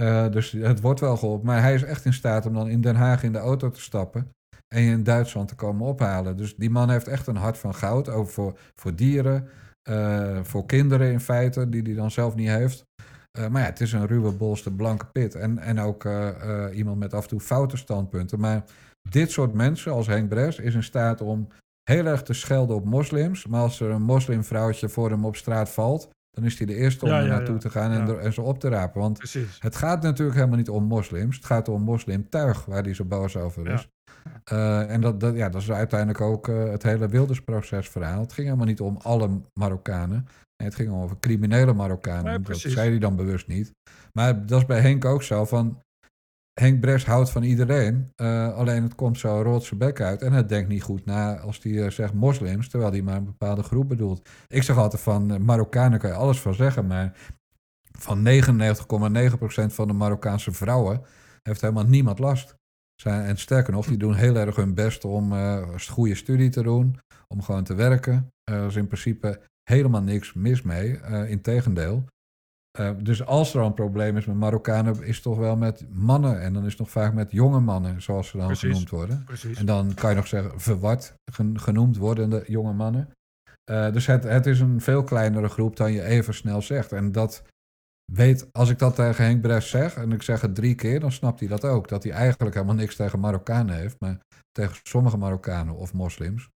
Uh, 0.00 0.28
dus 0.28 0.52
het 0.52 0.80
wordt 0.80 1.00
wel 1.00 1.16
geholpen. 1.16 1.46
Maar 1.46 1.62
hij 1.62 1.74
is 1.74 1.82
echt 1.82 2.04
in 2.04 2.12
staat 2.12 2.46
om 2.46 2.54
dan 2.54 2.68
in 2.68 2.80
Den 2.80 2.96
Haag 2.96 3.22
in 3.22 3.32
de 3.32 3.38
auto 3.38 3.70
te 3.70 3.80
stappen 3.80 4.30
en 4.68 4.82
je 4.82 4.90
in 4.90 5.02
Duitsland 5.02 5.48
te 5.48 5.54
komen 5.54 5.86
ophalen. 5.86 6.36
Dus 6.36 6.56
die 6.56 6.70
man 6.70 6.90
heeft 6.90 7.08
echt 7.08 7.26
een 7.26 7.36
hart 7.36 7.58
van 7.58 7.74
goud, 7.74 8.08
ook 8.08 8.28
voor, 8.28 8.58
voor 8.74 8.94
dieren, 8.94 9.48
uh, 9.90 10.38
voor 10.42 10.66
kinderen 10.66 11.12
in 11.12 11.20
feite, 11.20 11.68
die 11.68 11.82
hij 11.82 11.94
dan 11.94 12.10
zelf 12.10 12.34
niet 12.34 12.48
heeft. 12.48 12.86
Uh, 13.38 13.48
maar 13.48 13.62
ja, 13.62 13.68
het 13.68 13.80
is 13.80 13.92
een 13.92 14.06
ruwe 14.06 14.32
bolste 14.32 14.70
blanke 14.70 15.06
pit. 15.06 15.34
En, 15.34 15.58
en 15.58 15.80
ook 15.80 16.04
uh, 16.04 16.66
iemand 16.72 16.98
met 16.98 17.14
af 17.14 17.22
en 17.22 17.28
toe 17.28 17.40
foute 17.40 17.76
standpunten. 17.76 18.40
Maar 18.40 18.64
dit 19.10 19.30
soort 19.30 19.54
mensen, 19.54 19.92
als 19.92 20.06
Henk 20.06 20.28
Bres, 20.28 20.58
is 20.58 20.74
in 20.74 20.82
staat 20.82 21.20
om 21.20 21.48
heel 21.90 22.06
erg 22.06 22.22
te 22.22 22.32
schelden 22.32 22.76
op 22.76 22.84
moslims. 22.84 23.46
Maar 23.46 23.60
als 23.60 23.80
er 23.80 23.90
een 23.90 24.02
moslimvrouwtje 24.02 24.88
voor 24.88 25.10
hem 25.10 25.24
op 25.24 25.36
straat 25.36 25.70
valt, 25.70 26.08
dan 26.30 26.44
is 26.44 26.58
hij 26.58 26.66
de 26.66 26.74
eerste 26.74 27.04
om 27.04 27.10
er 27.10 27.26
naartoe 27.26 27.58
te 27.58 27.70
gaan 27.70 27.92
en, 27.92 28.08
er, 28.08 28.18
en, 28.18 28.32
ze 28.32 28.42
op 28.42 28.60
te 28.60 28.68
rapen. 28.68 29.00
Want 29.00 29.18
Precies. 29.18 29.56
het 29.58 29.76
gaat 29.76 30.02
natuurlijk 30.02 30.36
helemaal 30.36 30.58
niet 30.58 30.68
om 30.68 30.84
moslims. 30.84 31.36
Het 31.36 31.44
gaat 31.44 31.68
om 31.68 31.82
moslimtuig, 31.82 32.64
waar 32.64 32.82
hij 32.82 32.94
zo 32.94 33.04
boos 33.04 33.36
over 33.36 33.66
is. 33.66 33.88
Uh, 34.52 34.90
en 34.90 35.00
dat, 35.00 35.20
dat, 35.20 35.36
ja, 35.36 35.48
dat 35.48 35.62
is 35.62 35.70
uiteindelijk 35.70 36.20
ook 36.20 36.48
uh, 36.48 36.70
het 36.70 36.82
hele 36.82 37.08
Wildersprocesverhaal. 37.08 38.20
Het 38.20 38.32
ging 38.32 38.46
helemaal 38.46 38.68
niet 38.68 38.80
om 38.80 38.96
alle 38.96 39.40
Marokkanen. 39.54 40.26
Nee, 40.56 40.68
het 40.68 40.74
ging 40.74 40.92
over 40.92 41.18
criminele 41.18 41.72
Marokkanen. 41.72 42.32
Ja, 42.32 42.38
dat 42.38 42.58
zei 42.58 42.90
hij 42.90 42.98
dan 42.98 43.16
bewust 43.16 43.46
niet. 43.46 43.72
Maar 44.12 44.46
dat 44.46 44.60
is 44.60 44.66
bij 44.66 44.80
Henk 44.80 45.04
ook 45.04 45.22
zo. 45.22 45.44
Van, 45.44 45.82
Henk 46.60 46.80
Bres 46.80 47.06
houdt 47.06 47.30
van 47.30 47.42
iedereen. 47.42 48.12
Uh, 48.16 48.54
alleen 48.54 48.82
het 48.82 48.94
komt 48.94 49.18
zo 49.18 49.42
rood 49.42 49.64
zijn 49.64 49.78
bek 49.78 50.00
uit. 50.00 50.22
En 50.22 50.32
het 50.32 50.48
denkt 50.48 50.68
niet 50.68 50.82
goed 50.82 51.04
na 51.04 51.38
als 51.38 51.62
hij 51.62 51.90
zegt 51.90 52.12
moslims. 52.12 52.68
Terwijl 52.68 52.92
hij 52.92 53.02
maar 53.02 53.16
een 53.16 53.24
bepaalde 53.24 53.62
groep 53.62 53.88
bedoelt. 53.88 54.28
Ik 54.46 54.62
zeg 54.62 54.76
altijd 54.76 55.02
van 55.02 55.44
Marokkanen 55.44 55.98
kan 55.98 56.10
je 56.10 56.16
alles 56.16 56.40
van 56.40 56.54
zeggen. 56.54 56.86
Maar 56.86 57.16
van 57.98 58.26
99,9% 58.26 58.34
van 59.66 59.86
de 59.86 59.92
Marokkaanse 59.92 60.52
vrouwen 60.52 61.02
heeft 61.42 61.60
helemaal 61.60 61.84
niemand 61.84 62.18
last. 62.18 62.57
Zijn, 63.02 63.24
en 63.24 63.38
sterker 63.38 63.72
nog, 63.72 63.86
die 63.86 63.96
doen 63.96 64.14
heel 64.14 64.36
erg 64.36 64.56
hun 64.56 64.74
best 64.74 65.04
om 65.04 65.32
uh, 65.32 65.68
goede 65.90 66.14
studie 66.14 66.48
te 66.48 66.62
doen, 66.62 66.98
om 67.28 67.42
gewoon 67.42 67.64
te 67.64 67.74
werken. 67.74 68.30
Er 68.44 68.66
is 68.66 68.76
in 68.76 68.86
principe 68.86 69.40
helemaal 69.62 70.02
niks 70.02 70.32
mis 70.32 70.62
mee, 70.62 71.00
uh, 71.00 71.30
integendeel. 71.30 72.04
Uh, 72.80 72.90
dus 73.02 73.24
als 73.24 73.54
er 73.54 73.62
een 73.62 73.74
probleem 73.74 74.16
is 74.16 74.26
met 74.26 74.36
Marokkanen, 74.36 75.02
is 75.02 75.14
het 75.14 75.24
toch 75.24 75.38
wel 75.38 75.56
met 75.56 75.86
mannen. 75.90 76.40
En 76.40 76.52
dan 76.52 76.64
is 76.64 76.70
het 76.70 76.78
nog 76.78 76.90
vaak 76.90 77.14
met 77.14 77.32
jonge 77.32 77.60
mannen, 77.60 78.02
zoals 78.02 78.28
ze 78.28 78.36
dan 78.36 78.46
Precies. 78.46 78.68
genoemd 78.68 78.90
worden. 78.90 79.22
Precies. 79.24 79.58
En 79.58 79.66
dan 79.66 79.94
kan 79.94 80.10
je 80.10 80.16
nog 80.16 80.26
zeggen 80.26 80.60
verward 80.60 81.14
genoemd 81.54 81.96
wordende 81.96 82.44
jonge 82.46 82.72
mannen. 82.72 83.08
dus 83.64 84.06
het, 84.06 84.24
het 84.24 84.46
is 84.46 84.60
een 84.60 84.80
veel 84.80 85.04
kleinere 85.04 85.48
groep 85.48 85.76
dan 85.76 85.92
je 85.92 86.02
even 86.02 86.34
snel 86.34 86.62
zegt. 86.62 86.92
En 86.92 87.12
dat 87.12 87.42
weet, 88.12 88.48
als 88.52 88.70
ik 88.70 88.78
dat 88.78 88.94
tegen 88.94 89.24
Henk 89.24 89.40
Bres 89.42 89.70
zeg, 89.70 89.96
en 89.96 90.12
ik 90.12 90.22
zeg 90.22 90.40
het 90.40 90.54
drie 90.54 90.74
keer, 90.74 91.00
dan 91.00 91.12
snapt 91.12 91.40
hij 91.40 91.48
dat 91.48 91.64
ook. 91.64 91.88
Dat 91.88 92.02
hij 92.02 92.12
eigenlijk 92.12 92.54
helemaal 92.54 92.74
niks 92.74 92.96
tegen 92.96 93.20
Marokkanen 93.20 93.76
heeft, 93.76 94.00
maar 94.00 94.18
tegen 94.52 94.76
sommige 94.82 95.16
Marokkanen 95.16 95.74
of 95.74 95.92
moslims. 95.92 96.48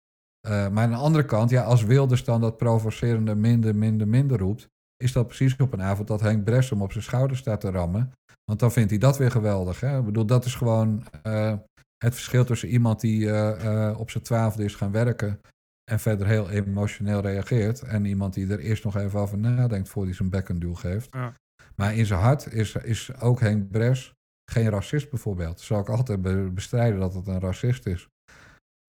Uh, 0.48 0.70
maar 0.70 0.84
aan 0.84 0.90
de 0.90 0.96
andere 0.96 1.26
kant, 1.26 1.50
ja, 1.50 1.64
als 1.64 1.84
Wilders 1.84 2.24
dan 2.24 2.42
dat 2.42 2.58
provocerende 2.58 3.36
minder, 3.36 3.76
minder, 3.76 4.08
minder 4.08 4.38
roept, 4.38 4.68
is 4.98 5.12
dat 5.12 5.28
precies 5.28 5.56
op 5.58 5.74
een 5.74 5.82
avond 5.82 6.08
dat 6.08 6.22
Henk 6.22 6.44
Bres 6.44 6.70
hem 6.70 6.82
op 6.82 6.92
zijn 6.92 7.04
schouder 7.04 7.38
staat 7.38 7.62
te 7.62 7.72
rammen. 7.72 8.12
Want 8.46 8.60
dan 8.60 8.72
vindt 8.72 8.90
hij 8.90 9.00
dat 9.00 9.18
weer 9.18 9.32
geweldig. 9.32 9.80
Hè? 9.80 10.00
Ik 10.00 10.06
bedoel, 10.06 10.26
dat 10.26 10.46
is 10.46 10.56
gewoon 10.56 11.04
uh, 11.28 11.54
het 11.98 12.14
verschil 12.14 12.46
tussen 12.46 12.70
iemand 12.70 13.00
die 13.00 13.22
uh, 13.22 13.96
op 13.98 14.10
zijn 14.10 14.24
twaalfde 14.24 14.64
is 14.64 14.76
gaan 14.76 14.92
werken 14.92 15.40
en 15.92 16.00
verder 16.00 16.28
heel 16.28 16.50
emotioneel 16.50 17.22
reageert. 17.22 17.82
En 17.82 18.06
iemand 18.06 18.34
die 18.34 18.52
er 18.52 18.60
eerst 18.60 18.84
nog 18.84 18.98
even 18.98 19.20
over 19.20 19.38
nadenkt 19.38 19.90
voordat 19.90 20.06
hij 20.06 20.14
zijn 20.14 20.30
bek 20.30 20.50
een 20.50 20.60
duw 20.60 20.76
geeft. 20.76 21.08
Ja. 21.12 21.34
Maar 21.82 21.96
in 21.96 22.06
zijn 22.06 22.20
hart 22.20 22.54
is, 22.54 22.76
is 22.76 23.16
ook 23.20 23.40
Henk 23.40 23.72
Bres 23.72 24.14
geen 24.52 24.70
racist 24.70 25.10
bijvoorbeeld. 25.10 25.60
Zal 25.60 25.80
ik 25.80 25.90
altijd 25.90 26.22
be- 26.22 26.50
bestrijden 26.54 27.00
dat 27.00 27.14
het 27.14 27.28
een 27.28 27.40
racist 27.40 27.86
is. 27.86 28.08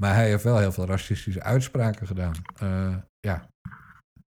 Maar 0.03 0.15
hij 0.15 0.29
heeft 0.29 0.45
wel 0.45 0.59
heel 0.59 0.73
veel 0.73 0.87
racistische 0.87 1.43
uitspraken 1.43 2.07
gedaan. 2.07 2.35
Eh, 2.55 2.97
ja, 3.21 3.49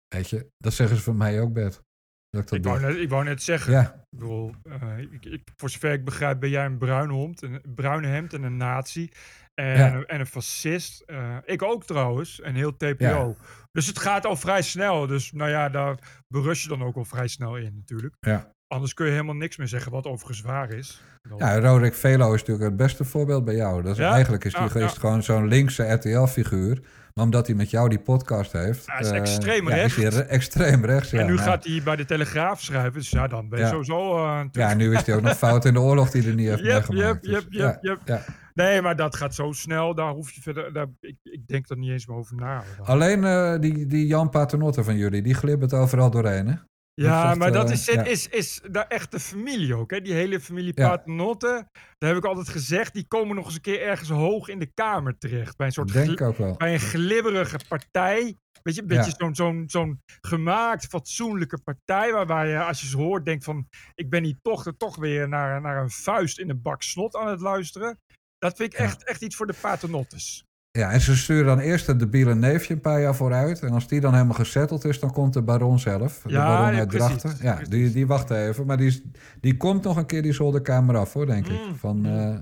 weet 0.07 0.29
je, 0.29 0.47
dat 0.57 0.73
zeggen 0.73 0.97
ze 0.97 1.03
van 1.03 1.17
mij 1.17 1.41
ook, 1.41 1.53
Bert. 1.53 1.81
Dat 2.29 2.41
ik 2.41 2.47
dat 2.49 2.57
Ik 2.57 2.63
wou, 2.63 2.79
net, 2.79 2.95
ik 3.01 3.09
wou 3.09 3.23
net 3.23 3.43
zeggen, 3.43 3.71
Ja, 3.71 3.93
ik 3.93 4.17
bedoel, 4.17 4.55
eh, 4.63 4.97
ik, 4.97 5.25
ik, 5.25 5.41
voor 5.55 5.69
zover 5.69 5.91
ik 5.91 6.05
begrijp 6.05 6.39
ben 6.39 6.49
jij 6.49 6.65
een 6.65 6.77
bruin 6.77 7.09
hond, 7.09 7.41
een 7.41 7.61
bruine 7.75 8.07
hemd 8.07 8.33
en 8.33 8.43
een 8.43 8.57
nazi. 8.57 9.09
En, 9.53 9.78
Ja. 9.78 10.03
en 10.03 10.19
een 10.19 10.26
fascist. 10.28 11.02
Eh, 11.02 11.38
ik 11.45 11.61
ook 11.61 11.86
trouwens, 11.86 12.40
en 12.41 12.56
heel 12.56 12.78
TPO. 12.78 13.36
Dus 13.72 13.88
het 13.88 13.99
gaat 13.99 14.26
al 14.26 14.36
vrij 14.36 14.61
snel. 14.61 15.07
Dus 15.07 15.32
nou 15.32 15.49
ja, 15.49 15.69
daar 15.69 16.23
berust 16.28 16.64
je 16.64 16.69
dan 16.69 16.84
ook 16.84 16.95
al 16.95 17.06
vrij 17.06 17.28
snel 17.28 17.57
in 17.57 17.73
natuurlijk. 17.76 18.15
ja. 18.19 18.52
Anders 18.72 18.93
kun 18.93 19.06
je 19.06 19.11
helemaal 19.11 19.35
niks 19.35 19.57
meer 19.57 19.68
zeggen, 19.68 19.91
wat 19.91 20.06
overigens 20.07 20.41
waar 20.41 20.72
is. 20.73 21.02
Ja, 21.38 21.60
Roderick 21.60 21.93
Velo 21.93 22.34
is 22.34 22.39
natuurlijk 22.39 22.68
het 22.68 22.76
beste 22.77 23.03
voorbeeld 23.03 23.45
bij 23.45 23.56
jou. 23.56 23.81
Dat 23.81 23.91
is, 23.91 23.98
Ja? 23.98 24.11
Eigenlijk 24.11 24.43
is 24.45 24.53
hij 24.56 24.69
Ja, 24.73 24.88
gewoon 24.88 25.23
zo'n 25.23 25.48
linkse 25.48 25.84
RTL-figuur. 25.93 26.81
Maar 27.14 27.26
omdat 27.26 27.48
hij 27.48 27.56
met 27.56 27.69
jou 27.69 27.89
die 27.89 27.99
podcast 27.99 28.52
heeft... 28.52 28.84
Hij 28.85 28.99
is 28.99 29.10
eh, 29.10 29.18
extreem 29.18 29.69
rechts. 29.69 29.98
is 29.98 30.15
re- 30.15 30.22
extreem 30.22 30.85
rechts, 30.85 31.11
ja. 31.11 31.19
en 31.19 31.26
nu 31.26 31.38
gaat 31.38 31.65
hij 31.65 31.81
bij 31.84 31.95
de 31.95 32.06
Telegraaf 32.06 32.61
schrijven. 32.61 32.93
Dus 32.93 33.10
ja, 33.10 33.27
dan 33.27 33.49
ben 33.49 33.60
je 33.60 33.65
sowieso... 33.65 34.18
eh, 34.26 34.41
Ja, 34.52 34.73
nu 34.73 34.93
is 34.95 35.06
hij 35.06 35.15
ook 35.15 35.22
nog 35.22 35.38
fout 35.38 35.65
in 35.65 35.73
de 35.73 35.80
oorlog 35.80 36.10
die 36.11 36.22
hij 36.23 36.34
niet 36.34 36.48
heeft 36.48 36.60
Yep, 36.69 36.88
meegemaakt. 36.89 37.02
yep, 37.02 37.22
Dus, 37.22 37.31
yep, 37.31 37.45
yep, 37.49 37.77
ja, 37.81 37.89
yep. 37.89 37.99
ja. 38.06 38.22
Nee, 38.53 38.81
maar 38.81 38.95
dat 38.95 39.15
gaat 39.15 39.35
zo 39.35 39.52
snel. 39.52 39.95
Daar 39.95 40.11
hoef 40.11 40.31
je 40.31 40.41
verder... 40.41 40.73
Daar, 40.73 40.88
ik, 40.99 41.15
ik 41.23 41.48
denk 41.48 41.69
er 41.69 41.77
niet 41.77 41.91
eens 41.91 42.07
meer 42.07 42.18
over 42.18 42.35
na. 42.35 42.64
Alleen 42.84 43.23
eh, 43.23 43.60
die, 43.60 43.85
die 43.85 44.07
Jan 44.07 44.30
Paternotte 44.30 44.84
van 44.84 44.98
jullie, 44.98 45.22
die 45.22 45.34
glibbert 45.34 45.73
overal 45.73 46.10
doorheen, 46.11 46.48
hè? 46.48 46.56
Ja, 47.02 47.30
echt, 47.30 47.38
maar 47.38 47.52
dat 47.52 47.68
eh, 47.68 47.73
is, 47.73 47.86
ja. 47.86 48.03
is, 48.03 48.28
is 48.28 48.61
de 48.72 48.80
echte 48.80 49.19
familie 49.19 49.76
ook. 49.76 49.91
Hè? 49.91 50.02
Die 50.02 50.14
hele 50.14 50.40
familie 50.40 50.72
Ja. 50.76 50.90
Paternotte, 50.90 51.65
daar 51.98 52.10
heb 52.10 52.18
ik 52.18 52.26
altijd 52.26 52.49
gezegd, 52.49 52.94
die 52.94 53.07
komen 53.07 53.36
nog 53.36 53.45
eens 53.45 53.56
een 53.56 53.61
keer 53.61 53.82
ergens 53.82 54.10
hoog 54.10 54.48
in 54.48 54.60
de 54.60 54.72
Kamer 54.73 55.18
terecht. 55.18 55.56
Bij 55.57 55.68
een 55.68 55.73
soort 55.73 55.94
Denk 55.94 56.22
ook 56.22 56.38
wel. 56.38 56.57
bij 56.57 56.73
een 56.73 56.80
glibberige 56.80 57.60
partij. 57.68 58.36
Weet 58.64 58.76
je, 58.76 58.82
een 58.82 58.88
beetje 58.88 59.11
Ja. 59.11 59.15
zo'n 59.18 59.36
zo'n 59.36 59.64
zo'n 59.68 60.02
gemaakt, 60.22 60.86
fatsoenlijke 60.86 61.61
partij. 61.64 62.11
Waarbij 62.11 62.48
je, 62.49 62.64
als 62.64 62.82
je 62.82 62.88
ze 62.88 62.98
hoort, 62.98 63.26
denkt 63.26 63.44
van... 63.44 63.68
Ik 63.95 64.10
ben 64.10 64.23
hier 64.23 64.38
toch, 64.41 64.65
er 64.65 64.78
toch 64.78 64.95
weer 64.95 65.28
naar, 65.30 65.61
naar 65.61 65.82
een 65.82 65.90
vuist 65.90 66.40
in 66.40 66.49
een 66.49 66.61
bak 66.61 66.82
snot 66.82 67.15
aan 67.15 67.28
het 67.28 67.41
luisteren. 67.41 67.99
Dat 68.38 68.56
vind 68.56 68.73
ik 68.73 68.80
echt, 68.80 69.03
echt 69.03 69.22
iets 69.22 69.36
voor 69.36 69.48
de 69.48 69.56
paternottes. 69.61 70.44
Ja, 70.80 70.91
en 70.91 71.02
ze 71.02 71.15
sturen 71.18 71.45
dan 71.45 71.60
eerst 71.60 71.88
het 71.88 71.99
debiele 71.99 72.35
neefje 72.35 72.73
een 72.73 72.81
paar 72.81 73.02
jaar 73.02 73.15
vooruit. 73.15 73.60
En 73.61 73.69
als 73.72 73.88
die 73.88 73.99
dan 73.99 74.14
helemaal 74.14 74.35
gezetteld 74.35 74.85
is, 74.85 74.99
dan 74.99 75.11
komt 75.11 75.34
de 75.34 75.41
baron 75.41 75.80
zelf. 75.80 76.22
De 76.26 76.34
baron 76.34 76.76
uit 76.80 76.89
Drachten. 76.89 77.35
Ja, 77.41 77.60
die, 77.69 77.91
die 77.91 78.07
wacht 78.07 78.30
even. 78.30 78.65
Maar 78.65 78.77
die, 78.77 78.88
is, 78.88 79.02
die 79.39 79.57
komt 79.57 79.84
nog 79.84 79.98
een 79.98 80.06
keer 80.06 80.22
die 80.22 80.34
zolderkamer 80.34 80.98
af, 80.98 81.14
hoor, 81.14 81.26
denk 81.26 81.48
ik. 81.48 81.65
Mm, 81.68 81.76
Van, 81.76 81.98
mm. 81.98 82.06
eh, 82.06 82.35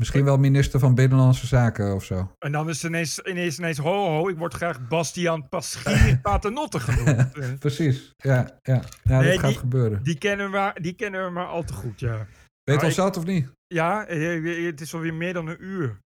misschien 0.00 0.24
wel 0.24 0.36
minister 0.38 0.80
van 0.80 0.94
Binnenlandse 0.94 1.46
Zaken 1.46 1.94
of 1.94 2.04
zo. 2.04 2.30
En 2.38 2.52
dan 2.52 2.68
is 2.68 2.84
ineens, 2.84 3.18
ineens, 3.20 3.58
ineens 3.58 3.78
ho, 3.78 4.04
ho, 4.06 4.28
ik 4.28 4.38
word 4.38 4.54
graag 4.54 4.88
Bastiaan 4.88 5.48
Paschier 5.48 6.18
Paternotte 6.22 6.80
genoemd. 6.80 7.32
Precies, 7.58 8.12
ja. 8.16 8.58
ja. 8.62 8.82
ja 9.02 9.20
Nee, 9.20 9.30
dat 9.30 9.40
gaat 9.40 9.50
die- 9.50 9.58
gebeuren. 9.58 10.02
Die 10.02 10.18
kennen, 10.18 10.46
we, 10.46 10.52
maar- 10.56 10.80
die 10.82 10.92
kennen 10.92 11.24
we 11.24 11.30
maar 11.30 11.46
al 11.46 11.64
te 11.64 11.72
goed, 11.72 12.00
ja. 12.00 12.16
Weet 12.16 12.26
Nou, 12.64 12.80
je 12.80 12.86
ik- 12.86 12.92
zat 12.92 13.16
of 13.16 13.24
niet? 13.24 13.48
Ja, 13.74 14.06
eh, 14.06 14.36
eh, 14.58 14.66
het 14.66 14.80
is 14.80 14.94
alweer 14.94 15.14
meer 15.14 15.32
dan 15.32 15.46
een 15.46 15.64
uur. 15.64 15.98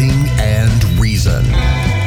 And 0.00 0.84
Reason. 1.00 1.97